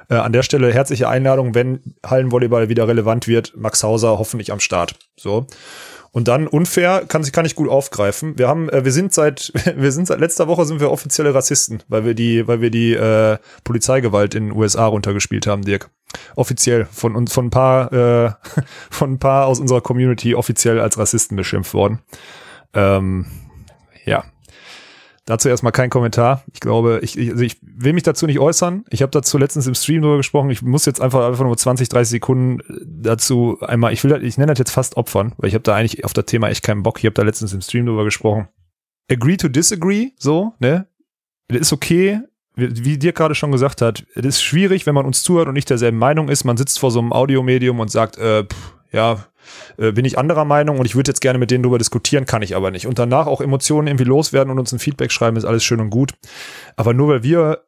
Äh, 0.09 0.15
an 0.15 0.33
der 0.33 0.43
Stelle 0.43 0.74
herzliche 0.74 1.07
Einladung, 1.09 1.55
wenn 1.55 1.95
Hallenvolleyball 2.05 2.69
wieder 2.69 2.88
relevant 2.88 3.27
wird, 3.27 3.53
Max 3.55 3.83
Hauser 3.83 4.19
hoffentlich 4.19 4.51
am 4.51 4.59
Start. 4.59 4.95
So. 5.15 5.48
Und 6.12 6.28
dann 6.28 6.48
unfair 6.48 7.06
kann, 7.08 7.24
kann 7.24 7.46
ich 7.46 7.56
gut 7.56 7.70
aufgreifen. 7.70 8.38
Wir 8.38 8.48
haben, 8.48 8.70
äh, 8.70 8.84
wir 8.84 8.92
sind 8.92 9.13
seit, 9.13 9.51
wir 9.75 9.92
sind 9.92 10.08
seit 10.08 10.20
letzter 10.20 10.48
Woche 10.48 10.66
sind 10.66 10.80
wir 10.80 10.92
offizielle 10.92 11.34
Rassisten, 11.34 11.84
weil 11.88 12.06
wir 12.06 12.13
die, 12.13 12.48
weil 12.48 12.62
wir 12.62 12.72
die 12.72 12.94
äh, 12.94 13.38
Polizeigewalt 13.63 14.36
in 14.36 14.48
den 14.48 14.58
USA 14.58 14.86
runtergespielt 14.88 15.48
haben, 15.48 15.63
Dirk. 15.63 15.89
Offiziell 16.36 16.86
von 16.86 17.16
uns, 17.16 17.34
von 17.34 17.48
ein 17.48 17.50
paar, 17.51 17.94
äh, 17.94 18.32
von 18.89 19.13
ein 19.13 19.20
paar 19.20 19.46
aus 19.46 19.60
unserer 19.60 19.82
Community 19.82 20.36
offiziell 20.36 20.80
als 20.80 20.98
Rassisten 20.98 21.38
beschimpft 21.38 21.74
worden. 21.74 22.00
Ähm, 22.74 23.25
ja. 24.06 24.24
Dazu 25.29 25.48
erstmal 25.48 25.71
kein 25.71 25.91
Kommentar. 25.91 26.43
Ich 26.51 26.59
glaube, 26.59 27.01
ich, 27.03 27.15
ich, 27.15 27.29
also 27.29 27.43
ich 27.43 27.57
will 27.62 27.93
mich 27.93 28.01
dazu 28.01 28.25
nicht 28.25 28.39
äußern. 28.39 28.83
Ich 28.89 29.03
habe 29.03 29.12
dazu 29.12 29.38
letztens 29.38 29.67
im 29.67 29.75
Stream 29.75 30.01
drüber 30.01 30.17
gesprochen. 30.17 30.50
Ich 30.50 30.63
muss 30.63 30.88
jetzt 30.88 31.00
einfach 31.00 31.27
einfach 31.27 31.43
nur 31.45 31.55
20, 31.55 31.88
30 31.88 32.09
Sekunden 32.09 32.63
dazu 32.83 33.59
einmal, 33.62 33.93
ich 33.93 34.03
will, 34.03 34.09
das- 34.09 34.24
ich 34.24 34.39
nenne 34.39 34.51
das 34.53 34.57
jetzt 34.57 34.71
fast 34.71 34.98
Opfern, 34.98 35.33
weil 35.38 35.50
ich 35.50 35.53
habe 35.53 35.62
da 35.62 35.75
eigentlich 35.75 36.03
auf 36.03 36.13
das 36.13 36.25
Thema 36.25 36.50
echt 36.50 36.63
keinen 36.63 36.81
Bock. 36.81 36.98
Ich 36.98 37.05
habe 37.05 37.13
da 37.13 37.21
letztens 37.21 37.53
im 37.53 37.62
Stream 37.62 37.86
drüber 37.86 38.05
gesprochen. 38.05 38.48
Agree 39.12 39.38
to 39.38 39.50
disagree, 39.50 40.09
so, 40.17 40.53
ne? 40.59 40.88
Das 41.48 41.59
ist 41.59 41.74
okay, 41.74 42.21
wie, 42.55 42.83
wie 42.83 42.98
dir 42.98 43.13
gerade 43.13 43.36
schon 43.36 43.51
gesagt 43.51 43.83
hat. 43.83 44.03
Es 44.15 44.25
ist 44.25 44.41
schwierig, 44.41 44.88
wenn 44.88 44.95
man 44.95 45.05
uns 45.05 45.21
zuhört 45.21 45.48
und 45.48 45.53
nicht 45.53 45.69
derselben 45.69 46.00
Meinung 46.00 46.29
ist. 46.29 46.43
Man 46.43 46.57
sitzt 46.57 46.79
vor 46.79 46.89
so 46.89 47.00
einem 47.00 47.13
Audiomedium 47.13 47.79
und 47.79 47.91
sagt, 47.91 48.17
äh, 48.17 48.45
pff, 48.45 48.74
ja, 48.91 49.25
äh, 49.77 49.91
bin 49.91 50.06
ich 50.06 50.18
anderer 50.18 50.46
Meinung 50.46 50.79
und 50.79 50.86
ich 50.86 50.96
würde 50.96 51.10
jetzt 51.10 51.22
gerne 51.22 51.39
mit 51.39 51.51
denen 51.51 51.63
darüber 51.63 51.77
diskutieren, 51.77 52.25
kann 52.25 52.41
ich 52.41 52.56
aber 52.56 52.72
nicht. 52.72 52.88
Und 52.88 53.00
danach 53.00 53.27
auch 53.27 53.41
Emotionen 53.41 53.88
irgendwie 53.88 54.06
loswerden 54.06 54.51
und 54.51 54.60
uns 54.60 54.72
ein 54.72 54.79
Feedback 54.79 55.12
schreiben, 55.12 55.38
ist 55.38 55.46
alles 55.46 55.63
schön 55.63 55.79
und 55.79 55.89
gut. 55.89 56.13
Aber 56.75 56.94
nur 56.94 57.10
weil 57.10 57.24
wir 57.24 57.63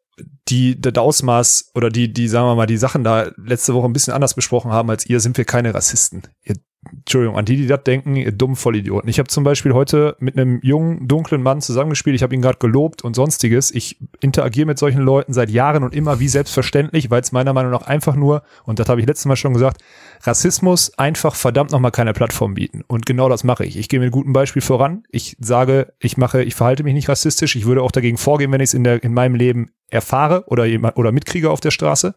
die, 0.49 0.79
das 0.79 0.95
Ausmaß 0.95 1.71
oder 1.75 1.89
die, 1.89 2.11
die, 2.13 2.27
sagen 2.27 2.47
wir 2.47 2.55
mal, 2.55 2.65
die 2.65 2.77
Sachen 2.77 3.03
da 3.03 3.31
letzte 3.37 3.73
Woche 3.73 3.87
ein 3.87 3.93
bisschen 3.93 4.13
anders 4.13 4.33
besprochen 4.33 4.71
haben 4.71 4.89
als 4.89 5.05
ihr, 5.05 5.19
sind 5.19 5.37
wir 5.37 5.45
keine 5.45 5.73
Rassisten. 5.73 6.23
Ihr, 6.43 6.55
Entschuldigung, 6.89 7.37
an 7.37 7.45
die, 7.45 7.57
die 7.57 7.67
das 7.67 7.83
denken, 7.83 8.15
ihr 8.15 8.31
dummen 8.31 8.55
Vollidioten. 8.55 9.07
Ich 9.07 9.19
habe 9.19 9.27
zum 9.29 9.43
Beispiel 9.43 9.73
heute 9.73 10.15
mit 10.19 10.35
einem 10.35 10.59
jungen, 10.63 11.07
dunklen 11.07 11.43
Mann 11.43 11.61
zusammengespielt. 11.61 12.15
Ich 12.15 12.23
habe 12.23 12.33
ihn 12.33 12.41
gerade 12.41 12.57
gelobt 12.57 13.03
und 13.03 13.15
sonstiges. 13.15 13.69
Ich 13.69 13.99
interagiere 14.19 14.65
mit 14.65 14.79
solchen 14.79 15.01
Leuten 15.01 15.31
seit 15.31 15.51
Jahren 15.51 15.83
und 15.83 15.93
immer 15.93 16.19
wie 16.19 16.27
selbstverständlich, 16.27 17.11
weil 17.11 17.21
es 17.21 17.31
meiner 17.31 17.53
Meinung 17.53 17.71
nach 17.71 17.83
einfach 17.83 18.15
nur, 18.15 18.41
und 18.63 18.79
das 18.79 18.89
habe 18.89 18.99
ich 18.99 19.05
letztes 19.05 19.25
Mal 19.27 19.35
schon 19.35 19.53
gesagt, 19.53 19.79
Rassismus 20.23 20.97
einfach 20.97 21.35
verdammt 21.35 21.69
nochmal 21.69 21.91
keine 21.91 22.13
Plattform 22.13 22.55
bieten. 22.55 22.83
Und 22.87 23.05
genau 23.05 23.29
das 23.29 23.43
mache 23.43 23.63
ich. 23.63 23.77
Ich 23.77 23.87
gehe 23.87 23.99
mit 23.99 24.11
gutem 24.11 24.33
Beispiel 24.33 24.63
voran. 24.63 25.03
Ich 25.11 25.37
sage, 25.39 25.93
ich 25.99 26.17
mache, 26.17 26.41
ich 26.43 26.55
verhalte 26.55 26.83
mich 26.83 26.95
nicht 26.95 27.09
rassistisch. 27.09 27.55
Ich 27.55 27.65
würde 27.65 27.83
auch 27.83 27.91
dagegen 27.91 28.17
vorgehen, 28.17 28.51
wenn 28.51 28.59
ich 28.61 28.69
es 28.69 28.73
in, 28.73 28.83
der- 28.83 29.03
in 29.03 29.13
meinem 29.13 29.35
Leben 29.35 29.69
erfahre 29.91 30.45
oder, 30.47 30.65
jemand- 30.65 30.97
oder 30.97 31.11
mitkriege 31.11 31.51
auf 31.51 31.59
der 31.59 31.69
Straße. 31.71 32.15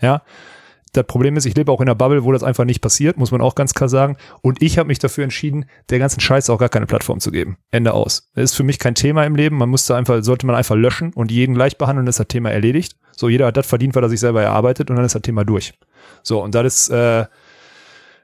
Ja. 0.00 0.22
Das 0.92 1.06
Problem 1.06 1.36
ist, 1.36 1.44
ich 1.44 1.54
lebe 1.54 1.70
auch 1.70 1.80
in 1.80 1.88
einer 1.88 1.94
Bubble, 1.94 2.24
wo 2.24 2.32
das 2.32 2.42
einfach 2.42 2.64
nicht 2.64 2.80
passiert, 2.80 3.18
muss 3.18 3.30
man 3.30 3.40
auch 3.40 3.54
ganz 3.54 3.74
klar 3.74 3.88
sagen. 3.88 4.16
Und 4.40 4.62
ich 4.62 4.78
habe 4.78 4.88
mich 4.88 4.98
dafür 4.98 5.24
entschieden, 5.24 5.66
der 5.90 5.98
ganzen 5.98 6.20
Scheiße 6.20 6.52
auch 6.52 6.58
gar 6.58 6.68
keine 6.68 6.86
Plattform 6.86 7.20
zu 7.20 7.30
geben. 7.30 7.58
Ende 7.70 7.92
aus. 7.92 8.30
Das 8.34 8.44
ist 8.44 8.54
für 8.54 8.62
mich 8.62 8.78
kein 8.78 8.94
Thema 8.94 9.24
im 9.24 9.36
Leben. 9.36 9.58
Man 9.58 9.68
musste 9.68 9.94
einfach, 9.94 10.22
sollte 10.22 10.46
man 10.46 10.56
einfach 10.56 10.76
löschen 10.76 11.12
und 11.12 11.30
jeden 11.30 11.54
gleich 11.54 11.76
behandeln, 11.76 12.06
ist 12.06 12.20
das 12.20 12.28
Thema 12.28 12.50
erledigt. 12.50 12.96
So, 13.12 13.28
jeder 13.28 13.46
hat 13.46 13.56
das 13.56 13.66
verdient, 13.66 13.94
weil 13.94 14.04
er 14.04 14.08
sich 14.08 14.20
selber 14.20 14.42
erarbeitet 14.42 14.90
und 14.90 14.96
dann 14.96 15.04
ist 15.04 15.14
das 15.14 15.22
Thema 15.22 15.44
durch. 15.44 15.74
So, 16.22 16.42
und 16.42 16.54
das 16.54 16.64
ist, 16.66 16.88
äh, 16.90 17.26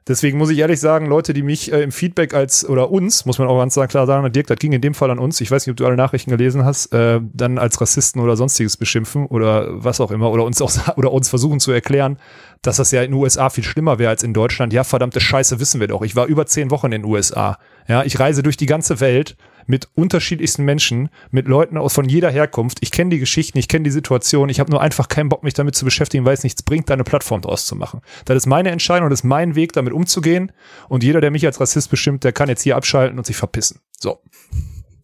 Deswegen 0.09 0.37
muss 0.37 0.51
ich 0.51 0.59
ehrlich 0.59 0.81
sagen, 0.81 1.07
Leute, 1.07 1.33
die 1.33 1.43
mich 1.43 1.73
äh, 1.73 1.83
im 1.83 1.93
Feedback 1.93 2.35
als, 2.35 2.69
oder 2.69 2.91
uns, 2.91 3.25
muss 3.25 3.39
man 3.39 3.47
auch 3.47 3.59
ganz 3.59 3.75
klar 3.89 4.07
sagen, 4.07 4.33
Dirk, 4.33 4.49
das 4.49 4.59
ging 4.59 4.73
in 4.73 4.81
dem 4.81 4.95
Fall 4.95 5.11
an 5.11 5.21
uns, 5.21 5.41
ich 5.41 5.51
weiß 5.51 5.65
nicht, 5.65 5.73
ob 5.73 5.77
du 5.77 5.87
alle 5.87 5.97
Nachrichten 5.97 6.31
gelesen 6.31 6.65
hast, 6.65 6.93
äh, 6.93 7.21
dann 7.33 7.59
als 7.59 7.81
Rassisten 7.81 8.21
oder 8.21 8.37
sonstiges 8.37 8.77
beschimpfen 8.77 9.27
oder 9.27 9.69
was 9.71 10.01
auch 10.01 10.11
immer, 10.11 10.31
oder 10.33 10.45
uns 10.45 10.61
auch 10.61 10.73
oder 10.97 11.13
uns 11.13 11.29
versuchen 11.29 11.61
zu 11.61 11.71
erklären, 11.71 12.19
dass 12.63 12.77
das 12.77 12.91
ja 12.91 13.03
in 13.03 13.13
den 13.13 13.21
USA 13.21 13.49
viel 13.49 13.65
schlimmer 13.65 13.99
wäre 13.99 14.11
als 14.11 14.25
in 14.25 14.35
Deutschland. 14.35 14.73
Ja, 14.73 14.83
verdammte 14.83 15.21
Scheiße, 15.21 15.61
wissen 15.61 15.81
wir 15.81 15.89
doch. 15.89 16.03
Ich 16.03 16.17
war 16.17 16.27
über 16.27 16.47
zehn 16.47 16.71
Wochen 16.71 16.87
in 16.87 17.03
den 17.03 17.05
USA. 17.05 17.59
Ja, 17.87 18.03
ich 18.03 18.19
reise 18.19 18.43
durch 18.43 18.57
die 18.57 18.67
ganze 18.67 19.01
Welt 19.01 19.37
mit 19.67 19.89
unterschiedlichsten 19.95 20.65
Menschen, 20.65 21.09
mit 21.31 21.49
Leuten 21.49 21.77
aus 21.77 21.95
von 21.95 22.09
jeder 22.09 22.31
Herkunft. 22.31 22.79
Ich 22.81 22.91
kenne 22.91 23.11
die 23.11 23.19
Geschichten, 23.19 23.59
ich 23.59 23.69
kenne 23.69 23.85
die 23.85 23.91
Situation. 23.91 24.49
Ich 24.49 24.61
habe 24.61 24.71
nur 24.71 24.81
einfach 24.81 25.09
keinen 25.09 25.29
Bock, 25.29 25.43
mich 25.43 25.55
damit 25.55 25.75
zu 25.75 25.85
beschäftigen, 25.85 26.25
weil 26.25 26.35
es 26.35 26.45
nichts 26.45 26.63
bringt, 26.63 26.89
da 26.89 26.95
eine 26.95 27.05
Plattform 27.05 27.41
draus 27.41 27.67
zu 27.67 27.77
machen. 27.77 28.01
Das 28.25 28.37
ist 28.37 28.47
meine 28.47 28.71
Entscheidung, 28.71 29.11
das 29.11 29.21
ist 29.21 29.25
mein 29.25 29.55
Weg, 29.55 29.73
damit 29.73 29.93
umzugehen. 29.93 30.53
Und 30.89 31.03
jeder, 31.03 31.21
der 31.21 31.31
mich 31.31 31.47
als 31.47 31.61
Rassist 31.61 31.91
bestimmt, 31.91 32.25
der 32.25 32.33
kann 32.33 32.49
jetzt 32.49 32.63
hier 32.63 32.77
abschalten 32.77 33.19
und 33.19 33.27
sich 33.27 33.37
verpissen. 33.37 33.81
So. 33.99 34.19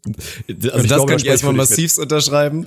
Also 0.07 0.79
das 0.79 0.87
glaube, 0.87 1.11
kann 1.11 1.19
ich 1.19 1.27
erstmal 1.27 1.53
massivst 1.53 1.99
unterschreiben. 1.99 2.67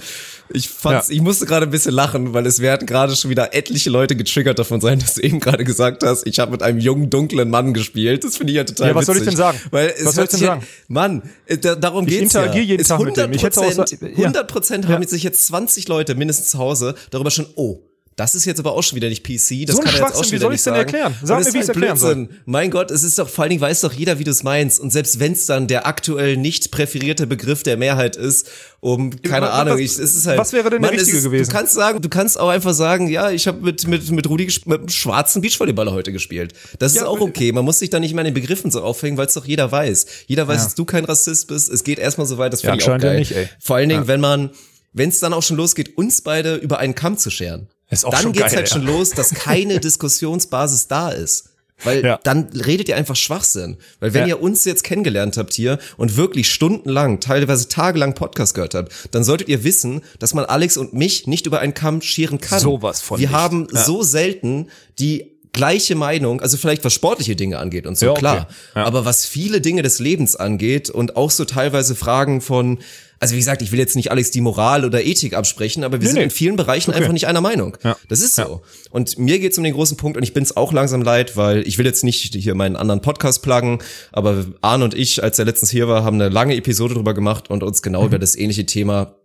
Ich 0.53 0.67
fand's, 0.69 1.07
Ja. 1.07 1.15
ich 1.15 1.21
musste 1.21 1.45
gerade 1.45 1.65
ein 1.65 1.71
bisschen 1.71 1.93
lachen, 1.93 2.33
weil 2.33 2.45
es 2.45 2.59
werden 2.59 2.85
gerade 2.85 3.15
schon 3.15 3.29
wieder 3.31 3.53
etliche 3.53 3.89
Leute 3.89 4.15
getriggert 4.15 4.59
davon 4.59 4.81
sein, 4.81 4.99
dass 4.99 5.15
du 5.15 5.21
eben 5.21 5.39
gerade 5.39 5.63
gesagt 5.63 6.03
hast, 6.03 6.27
ich 6.27 6.39
habe 6.39 6.51
mit 6.51 6.61
einem 6.61 6.79
jungen, 6.79 7.09
dunklen 7.09 7.49
Mann 7.49 7.73
gespielt. 7.73 8.23
Das 8.23 8.37
finde 8.37 8.51
ich 8.53 8.57
ja 8.57 8.63
total 8.63 8.89
Ja, 8.89 8.95
was 8.95 9.05
soll 9.05 9.17
ich 9.17 9.23
denn 9.23 9.35
sagen? 9.35 9.59
Weil 9.71 9.93
es 9.97 10.05
Was 10.05 10.15
soll 10.15 10.25
ich 10.25 10.29
denn 10.31 10.39
sagen? 10.39 10.63
Mann, 10.87 11.23
äh, 11.45 11.57
da, 11.57 11.75
darum 11.75 12.05
Ich 12.07 12.19
geht's 12.19 12.33
ja. 12.33 12.41
interagiere 12.41 12.65
jeden 12.65 12.81
Es 12.81 12.87
Tag 12.89 12.99
mit 13.01 13.15
dem. 13.17 13.31
Ich 13.33 13.43
hätte 13.43 13.59
auch 13.61 13.63
100%, 13.65 13.87
so- 13.99 14.05
ja. 14.05 14.27
100 14.27 14.47
Prozent 14.47 14.87
haben 14.87 15.05
sich 15.07 15.23
jetzt 15.23 15.45
20 15.47 15.87
Leute 15.87 16.15
mindestens 16.15 16.49
zu 16.51 16.57
Hause 16.57 16.95
darüber 17.11 17.31
schon, 17.31 17.47
oh, 17.55 17.79
das 18.21 18.36
ist 18.36 18.45
jetzt 18.45 18.60
aber 18.60 18.73
auch 18.73 18.81
schon 18.84 18.95
wieder 18.95 19.10
nicht 19.10 19.23
PC. 19.23 19.65
Das 19.65 19.75
So 19.75 19.81
ein 19.81 19.86
kann 19.88 19.95
er 19.95 20.07
jetzt 20.07 20.15
auch 20.15 20.23
schon 20.23 20.31
wie 20.31 20.31
wieder 20.34 20.39
soll 20.41 20.49
nicht 20.49 20.55
ich's 20.55 20.63
denn 20.65 20.73
erklären? 20.75 21.15
Sag 21.23 21.39
mir, 21.39 21.47
ist 21.47 21.53
wie 21.53 21.57
ich's 21.60 21.67
halt 21.67 21.75
erklären 21.77 21.97
soll. 21.97 22.29
Mein 22.45 22.71
Gott, 22.71 22.91
es 22.91 23.03
ist 23.03 23.17
doch, 23.19 23.27
vor 23.29 23.43
allen 23.43 23.49
Dingen 23.49 23.62
weiß 23.62 23.81
doch 23.81 23.93
jeder, 23.93 24.19
wie 24.19 24.23
du 24.23 24.31
es 24.31 24.43
meinst. 24.43 24.79
Und 24.79 24.91
selbst 24.91 25.19
wenn 25.19 25.34
es 25.34 25.45
dann 25.45 25.67
der 25.67 25.88
aktuell 25.88 26.38
nicht 26.38 26.71
präferierte 26.71 27.27
Begriff 27.27 27.63
der 27.63 27.77
Mehrheit 27.77 28.15
ist, 28.15 28.49
um, 28.79 29.21
keine 29.21 29.45
was- 29.47 29.53
Ahnung, 29.53 29.73
was- 29.75 29.79
ich, 29.81 29.91
es 29.99 30.15
ist 30.15 30.25
halt. 30.27 30.39
was 30.39 30.53
wäre 30.53 30.69
denn 30.69 30.81
der 30.81 30.89
Mann, 30.91 30.93
es 30.95 31.01
richtige 31.01 31.17
ist, 31.17 31.23
gewesen? 31.25 31.49
Du 31.51 31.55
kannst 31.55 31.73
sagen, 31.73 32.01
du 32.01 32.10
kannst 32.10 32.39
auch 32.39 32.49
einfach 32.49 32.73
sagen, 32.73 33.07
ja, 33.07 33.29
ich 33.31 33.47
habe 33.47 33.62
mit, 33.62 33.88
mit, 33.88 34.10
mit 34.12 34.27
Rudi, 34.29 34.45
mit 34.65 34.79
einem 34.79 34.89
schwarzen 34.89 35.41
Beachvolleyballer 35.41 35.91
heute 35.91 36.12
gespielt. 36.12 36.53
Das 36.79 36.93
ist 36.93 36.99
Ja, 37.01 37.07
auch 37.07 37.19
okay. 37.19 37.51
Man 37.51 37.65
muss 37.65 37.79
sich 37.79 37.89
da 37.89 37.99
nicht 37.99 38.13
mehr 38.13 38.21
an 38.21 38.25
den 38.25 38.34
Begriffen 38.34 38.71
so 38.71 38.81
aufhängen, 38.81 39.17
weil 39.17 39.27
es 39.27 39.34
doch 39.34 39.45
jeder 39.45 39.71
weiß. 39.71 40.05
Jeder 40.27 40.47
weiß, 40.47 40.57
Ja. 40.57 40.63
dass 40.65 40.75
du 40.75 40.86
kein 40.86 41.05
Rassist 41.05 41.47
bist. 41.47 41.69
Es 41.69 41.84
geht 41.84 41.99
erstmal 41.99 42.25
so 42.27 42.38
weit, 42.38 42.53
das 42.53 42.62
Ja, 42.62 42.71
finde 42.71 42.84
ich 42.84 42.89
auch 42.89 42.93
anscheinend 42.93 43.03
ja 43.03 43.10
geil. 43.12 43.19
nicht, 43.19 43.31
ey. 43.34 43.49
Vor 43.60 43.75
allen 43.75 43.89
Dingen, 43.89 44.07
wenn 44.07 44.19
man, 44.19 44.49
wenn 44.93 45.10
es 45.10 45.19
dann 45.19 45.34
auch 45.34 45.43
schon 45.43 45.57
losgeht, 45.57 45.97
uns 45.97 46.21
beide 46.21 46.55
über 46.55 46.79
einen 46.79 46.95
Kamm 46.95 47.17
zu 47.17 47.29
scheren. 47.29 47.67
Ist 47.91 48.06
auch 48.06 48.12
dann 48.12 48.21
schon 48.23 48.32
geht's 48.34 48.47
geil, 48.47 48.56
halt 48.58 48.69
ja. 48.69 48.75
schon 48.75 48.86
los, 48.86 49.12
dass 49.12 49.30
keine 49.36 49.80
Diskussionsbasis 49.80 50.88
da 50.88 51.10
ist. 51.10 51.45
Weil 51.84 52.06
Ja. 52.06 52.19
dann 52.23 52.47
redet 52.54 52.89
ihr 52.89 52.95
einfach 52.95 53.15
Schwachsinn. 53.15 53.77
Weil 53.99 54.13
wenn 54.13 54.21
Ja. 54.27 54.36
ihr 54.36 54.41
uns 54.41 54.65
jetzt 54.65 54.84
kennengelernt 54.84 55.36
habt 55.38 55.51
hier 55.54 55.80
und 55.97 56.15
wirklich 56.15 56.51
stundenlang, 56.51 57.19
teilweise 57.19 57.69
tagelang 57.69 58.13
Podcast 58.13 58.54
gehört 58.54 58.75
habt, 58.75 58.91
dann 59.12 59.23
solltet 59.23 59.49
ihr 59.49 59.63
wissen, 59.63 60.01
dass 60.19 60.34
man 60.36 60.45
Alex 60.45 60.77
und 60.77 60.93
mich 60.93 61.25
nicht 61.25 61.47
über 61.47 61.60
einen 61.60 61.73
Kamm 61.73 62.01
scheren 62.04 62.39
kann. 62.39 62.60
Sowas 62.60 63.01
von 63.01 63.19
Wir 63.19 63.30
nicht. 63.30 63.36
haben 63.36 63.67
Ja. 63.73 63.84
so 63.84 64.04
selten 64.04 64.67
die 64.99 65.32
gleiche 65.54 65.95
Meinung, 65.95 66.39
also 66.39 66.56
vielleicht 66.56 66.86
was 66.86 66.93
sportliche 66.93 67.36
Dinge 67.36 67.58
angeht 67.58 67.86
und 67.88 67.97
so, 67.97 68.12
okay. 68.12 68.19
klar. 68.19 68.47
Aber 68.75 69.04
was 69.04 69.25
viele 69.25 69.60
Dinge 69.60 69.82
des 69.82 69.99
Lebens 69.99 70.36
angeht 70.36 70.89
und 70.91 71.17
auch 71.17 71.32
so 71.32 71.45
teilweise 71.45 71.95
Fragen 71.95 72.41
von, 72.41 72.77
also 73.21 73.36
wie 73.36 73.38
gesagt, 73.38 73.62
ich 73.62 73.71
will 73.71 73.77
jetzt 73.77 73.95
nicht 73.95 74.10
Alex 74.10 74.31
die 74.31 74.41
Moral 74.41 74.84
oder 74.84 75.05
Ethik 75.05 75.36
absprechen, 75.36 75.84
aber 75.84 76.01
wir 76.01 76.07
Nee, 76.07 76.07
sind 76.07 76.17
nee. 76.17 76.23
in 76.23 76.29
vielen 76.31 76.55
Bereichen 76.55 76.91
einfach 76.91 77.12
nicht 77.12 77.27
einer 77.27 77.39
Meinung. 77.39 77.77
Ja. 77.84 77.95
Das 78.10 78.19
ist 78.19 78.36
so. 78.36 78.63
Und 78.89 79.19
mir 79.19 79.38
geht's 79.38 79.60
um 79.60 79.63
den 79.63 79.73
großen 79.75 79.95
Punkt 79.95 80.17
und 80.17 80.23
ich 80.23 80.34
bin's 80.34 80.57
auch 80.57 80.73
langsam 80.73 81.03
leid, 81.03 81.38
weil 81.38 81.65
ich 81.67 81.77
will 81.77 81.86
jetzt 81.86 82.03
nicht 82.03 82.34
hier 82.34 82.55
meinen 82.55 82.75
anderen 82.75 83.01
Podcast 83.01 83.43
pluggen, 83.43 83.77
aber 84.12 84.45
Arne 84.62 84.86
und 84.86 84.95
ich, 84.95 85.23
als 85.23 85.38
er 85.38 85.45
letztens 85.45 85.69
hier 85.69 85.88
war, 85.88 86.03
haben 86.03 86.15
eine 86.15 86.29
lange 86.29 86.55
Episode 86.55 86.95
drüber 86.95 87.13
gemacht 87.13 87.49
und 87.51 87.62
uns 87.62 87.84
genau 87.84 88.05
über 88.07 88.17
das 88.17 88.36
ähnliche 88.36 88.65
Thema 88.65 89.15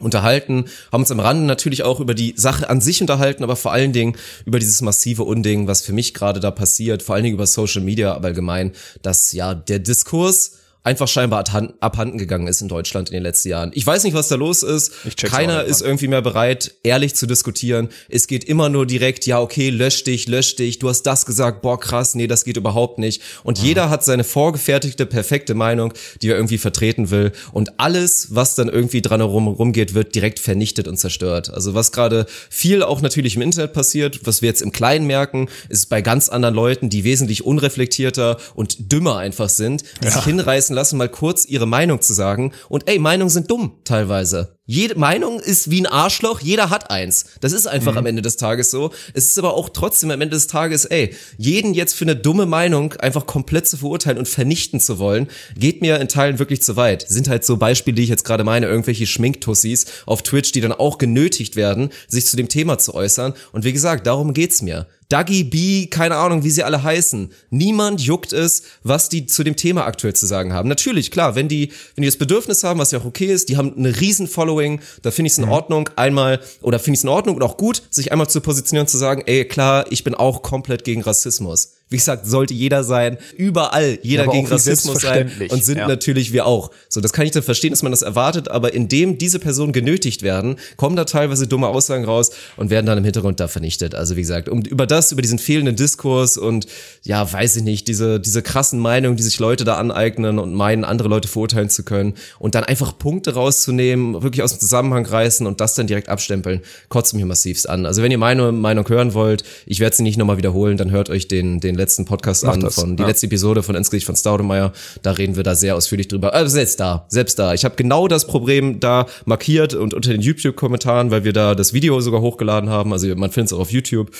unterhalten, 0.00 0.64
haben 0.90 1.02
uns 1.02 1.12
am 1.12 1.20
Rande 1.20 1.44
natürlich 1.44 1.84
auch 1.84 2.00
über 2.00 2.14
die 2.14 2.34
Sache 2.36 2.68
an 2.68 2.80
sich 2.80 3.00
unterhalten, 3.00 3.44
aber 3.44 3.54
vor 3.54 3.72
allen 3.72 3.92
Dingen 3.92 4.16
über 4.44 4.58
dieses 4.58 4.82
massive 4.82 5.22
Unding, 5.22 5.68
was 5.68 5.82
für 5.82 5.92
mich 5.92 6.12
gerade 6.12 6.40
da 6.40 6.50
passiert, 6.50 7.04
vor 7.04 7.14
allen 7.14 7.22
Dingen 7.22 7.36
über 7.36 7.46
Social 7.46 7.82
Media, 7.82 8.12
aber 8.14 8.26
allgemein, 8.26 8.72
dass 9.02 9.32
ja 9.32 9.54
der 9.54 9.78
Diskurs 9.78 10.58
einfach 10.84 11.08
scheinbar 11.08 11.44
abhanden 11.80 12.18
gegangen 12.18 12.46
ist 12.46 12.60
in 12.60 12.68
Deutschland 12.68 13.08
in 13.08 13.14
den 13.14 13.22
letzten 13.22 13.48
Jahren. 13.48 13.70
Ich 13.74 13.86
weiß 13.86 14.04
nicht, 14.04 14.12
was 14.12 14.28
da 14.28 14.34
los 14.34 14.62
ist. 14.62 14.92
Keiner 15.16 15.64
ist 15.64 15.80
irgendwie 15.80 16.08
mehr 16.08 16.20
bereit, 16.20 16.74
ehrlich 16.82 17.14
zu 17.14 17.26
diskutieren. 17.26 17.88
Es 18.10 18.26
geht 18.26 18.44
immer 18.44 18.68
nur 18.68 18.84
direkt, 18.84 19.24
ja, 19.24 19.40
okay, 19.40 19.70
lösch 19.70 20.04
dich, 20.04 20.28
lösch 20.28 20.56
dich, 20.56 20.78
du 20.78 20.90
hast 20.90 21.02
das 21.04 21.24
gesagt, 21.24 21.62
boah, 21.62 21.80
krass, 21.80 22.14
nee, 22.14 22.26
das 22.26 22.44
geht 22.44 22.58
überhaupt 22.58 22.98
nicht. 22.98 23.22
Und 23.44 23.60
mhm. 23.60 23.66
jeder 23.66 23.88
hat 23.88 24.04
seine 24.04 24.24
vorgefertigte, 24.24 25.06
perfekte 25.06 25.54
Meinung, 25.54 25.94
die 26.20 26.28
er 26.28 26.36
irgendwie 26.36 26.58
vertreten 26.58 27.10
will. 27.10 27.32
Und 27.52 27.80
alles, 27.80 28.34
was 28.34 28.54
dann 28.54 28.68
irgendwie 28.68 29.00
dran 29.00 29.20
herum 29.20 29.48
rumgeht, 29.48 29.94
wird 29.94 30.14
direkt 30.14 30.38
vernichtet 30.38 30.86
und 30.86 30.98
zerstört. 30.98 31.48
Also 31.48 31.72
was 31.72 31.92
gerade 31.92 32.26
viel 32.50 32.82
auch 32.82 33.00
natürlich 33.00 33.36
im 33.36 33.42
Internet 33.42 33.72
passiert, 33.72 34.20
was 34.24 34.42
wir 34.42 34.50
jetzt 34.50 34.60
im 34.60 34.70
Kleinen 34.70 35.06
merken, 35.06 35.48
ist 35.70 35.88
bei 35.88 36.02
ganz 36.02 36.28
anderen 36.28 36.54
Leuten, 36.54 36.90
die 36.90 37.04
wesentlich 37.04 37.42
unreflektierter 37.42 38.36
und 38.54 38.92
dümmer 38.92 39.16
einfach 39.16 39.48
sind, 39.48 39.82
die 40.02 40.08
ja. 40.08 40.10
sich 40.10 40.24
hinreißen 40.24 40.73
lassen, 40.74 40.98
mal 40.98 41.08
kurz 41.08 41.44
ihre 41.46 41.66
Meinung 41.66 42.00
zu 42.00 42.12
sagen. 42.12 42.52
Und 42.68 42.88
ey, 42.88 42.98
Meinungen 42.98 43.30
sind 43.30 43.50
dumm 43.50 43.80
teilweise. 43.84 44.58
Jede 44.66 44.98
Meinung 44.98 45.40
ist 45.40 45.70
wie 45.70 45.82
ein 45.82 45.86
Arschloch, 45.86 46.40
jeder 46.40 46.70
hat 46.70 46.90
eins. 46.90 47.26
Das 47.42 47.52
ist 47.52 47.66
einfach 47.66 47.92
mhm. 47.92 47.98
am 47.98 48.06
Ende 48.06 48.22
des 48.22 48.38
Tages 48.38 48.70
so. 48.70 48.92
Es 49.12 49.26
ist 49.26 49.38
aber 49.38 49.52
auch 49.52 49.68
trotzdem 49.68 50.10
am 50.10 50.22
Ende 50.22 50.36
des 50.36 50.46
Tages, 50.46 50.86
ey, 50.86 51.14
jeden 51.36 51.74
jetzt 51.74 51.94
für 51.94 52.06
eine 52.06 52.16
dumme 52.16 52.46
Meinung 52.46 52.94
einfach 52.94 53.26
komplett 53.26 53.68
zu 53.68 53.76
verurteilen 53.76 54.16
und 54.16 54.26
vernichten 54.26 54.80
zu 54.80 54.98
wollen, 54.98 55.28
geht 55.54 55.82
mir 55.82 56.00
in 56.00 56.08
Teilen 56.08 56.38
wirklich 56.38 56.62
zu 56.62 56.76
weit. 56.76 57.04
Sind 57.06 57.28
halt 57.28 57.44
so 57.44 57.58
Beispiele, 57.58 57.96
die 57.96 58.04
ich 58.04 58.08
jetzt 58.08 58.24
gerade 58.24 58.42
meine, 58.42 58.64
irgendwelche 58.64 59.06
Schminktussis 59.06 59.84
auf 60.06 60.22
Twitch, 60.22 60.52
die 60.52 60.62
dann 60.62 60.72
auch 60.72 60.96
genötigt 60.96 61.56
werden, 61.56 61.90
sich 62.08 62.24
zu 62.24 62.38
dem 62.38 62.48
Thema 62.48 62.78
zu 62.78 62.94
äußern. 62.94 63.34
Und 63.52 63.64
wie 63.64 63.72
gesagt, 63.74 64.06
darum 64.06 64.32
geht's 64.32 64.62
mir. 64.62 64.86
Dagi 65.08 65.44
B, 65.44 65.86
keine 65.86 66.16
Ahnung, 66.16 66.44
wie 66.44 66.50
sie 66.50 66.62
alle 66.62 66.82
heißen. 66.82 67.30
Niemand 67.50 68.00
juckt 68.00 68.32
es, 68.32 68.62
was 68.82 69.08
die 69.08 69.26
zu 69.26 69.44
dem 69.44 69.54
Thema 69.54 69.84
aktuell 69.84 70.14
zu 70.14 70.26
sagen 70.26 70.52
haben. 70.52 70.68
Natürlich, 70.68 71.10
klar, 71.10 71.34
wenn 71.34 71.46
die, 71.46 71.70
wenn 71.94 72.02
die 72.02 72.08
das 72.08 72.16
Bedürfnis 72.16 72.64
haben, 72.64 72.80
was 72.80 72.90
ja 72.90 73.00
auch 73.00 73.04
okay 73.04 73.26
ist, 73.26 73.48
die 73.48 73.56
haben 73.56 73.76
eine 73.76 74.00
riesen 74.00 74.26
Following, 74.54 74.80
da 75.02 75.10
finde 75.10 75.26
ich 75.26 75.32
es 75.32 75.38
in 75.38 75.46
mhm. 75.46 75.52
Ordnung, 75.52 75.90
einmal, 75.96 76.40
oder 76.62 76.78
finde 76.78 76.94
ich 76.94 77.00
es 77.00 77.04
in 77.04 77.10
Ordnung 77.10 77.36
und 77.36 77.42
auch 77.42 77.56
gut, 77.56 77.82
sich 77.90 78.12
einmal 78.12 78.28
zu 78.28 78.40
positionieren 78.40 78.84
und 78.84 78.88
zu 78.88 78.98
sagen, 78.98 79.22
ey, 79.26 79.44
klar, 79.44 79.86
ich 79.90 80.04
bin 80.04 80.14
auch 80.14 80.42
komplett 80.42 80.84
gegen 80.84 81.02
Rassismus. 81.02 81.72
Wie 81.90 81.96
gesagt, 81.96 82.26
sollte 82.26 82.54
jeder 82.54 82.82
sein, 82.82 83.18
überall 83.36 83.98
jeder 84.02 84.24
ja, 84.24 84.32
gegen 84.32 84.46
Rassismus 84.46 85.02
sein 85.02 85.30
und 85.50 85.64
sind 85.64 85.78
ja. 85.78 85.86
natürlich 85.86 86.32
wir 86.32 86.46
auch. 86.46 86.70
So, 86.88 87.00
das 87.00 87.12
kann 87.12 87.26
ich 87.26 87.32
dann 87.32 87.42
verstehen, 87.42 87.70
dass 87.70 87.82
man 87.82 87.92
das 87.92 88.02
erwartet, 88.02 88.48
aber 88.48 88.72
indem 88.72 89.18
diese 89.18 89.38
Personen 89.38 89.72
genötigt 89.72 90.22
werden, 90.22 90.56
kommen 90.76 90.96
da 90.96 91.04
teilweise 91.04 91.46
dumme 91.46 91.68
Aussagen 91.68 92.04
raus 92.04 92.30
und 92.56 92.70
werden 92.70 92.86
dann 92.86 92.96
im 92.96 93.04
Hintergrund 93.04 93.38
da 93.38 93.48
vernichtet. 93.48 93.94
Also 93.94 94.16
wie 94.16 94.22
gesagt, 94.22 94.48
um 94.48 94.62
über 94.62 94.86
das, 94.86 95.12
über 95.12 95.20
diesen 95.20 95.38
fehlenden 95.38 95.76
Diskurs 95.76 96.38
und 96.38 96.66
ja, 97.02 97.30
weiß 97.30 97.56
ich 97.56 97.62
nicht, 97.62 97.86
diese 97.86 98.18
diese 98.18 98.42
krassen 98.42 98.78
Meinungen, 98.78 99.16
die 99.16 99.22
sich 99.22 99.38
Leute 99.38 99.64
da 99.64 99.76
aneignen 99.76 100.38
und 100.38 100.54
meinen, 100.54 100.84
andere 100.84 101.08
Leute 101.08 101.28
verurteilen 101.28 101.68
zu 101.68 101.82
können 101.82 102.14
und 102.38 102.54
dann 102.54 102.64
einfach 102.64 102.96
Punkte 102.96 103.34
rauszunehmen, 103.34 104.22
wirklich 104.22 104.42
aus 104.42 104.52
dem 104.52 104.60
Zusammenhang 104.60 105.04
reißen 105.04 105.46
und 105.46 105.60
das 105.60 105.74
dann 105.74 105.86
direkt 105.86 106.08
abstempeln, 106.08 106.60
kotzt 106.88 107.14
mich 107.14 107.24
massivst 107.24 107.68
an. 107.68 107.84
Also 107.84 108.02
wenn 108.02 108.10
ihr 108.10 108.18
meine 108.18 108.52
Meinung 108.52 108.88
hören 108.88 109.14
wollt, 109.14 109.44
ich 109.66 109.80
werde 109.80 109.96
sie 109.96 110.02
nicht 110.02 110.16
nochmal 110.16 110.38
wiederholen, 110.38 110.76
dann 110.76 110.90
hört 110.90 111.10
euch 111.10 111.28
den 111.28 111.60
den 111.60 111.73
letzten 111.76 112.04
Podcast 112.04 112.44
Mach 112.44 112.54
an, 112.54 112.60
das, 112.60 112.74
von 112.74 112.96
die 112.96 113.02
ja. 113.02 113.08
letzte 113.08 113.26
Episode 113.26 113.62
von 113.62 113.74
Ins 113.74 113.90
von 114.04 114.16
Staudemeyer. 114.16 114.72
Da 115.02 115.12
reden 115.12 115.36
wir 115.36 115.42
da 115.42 115.54
sehr 115.54 115.76
ausführlich 115.76 116.08
drüber. 116.08 116.34
Also 116.34 116.54
selbst 116.54 116.80
da, 116.80 117.06
selbst 117.08 117.38
da. 117.38 117.54
Ich 117.54 117.64
habe 117.64 117.76
genau 117.76 118.08
das 118.08 118.26
Problem 118.26 118.80
da 118.80 119.06
markiert 119.24 119.74
und 119.74 119.94
unter 119.94 120.10
den 120.10 120.20
YouTube-Kommentaren, 120.20 121.10
weil 121.10 121.24
wir 121.24 121.32
da 121.32 121.54
das 121.54 121.72
Video 121.72 122.00
sogar 122.00 122.20
hochgeladen 122.20 122.70
haben. 122.70 122.92
Also 122.92 123.08
man 123.16 123.30
findet 123.30 123.48
es 123.48 123.52
auch 123.52 123.60
auf 123.60 123.70
YouTube. 123.70 124.10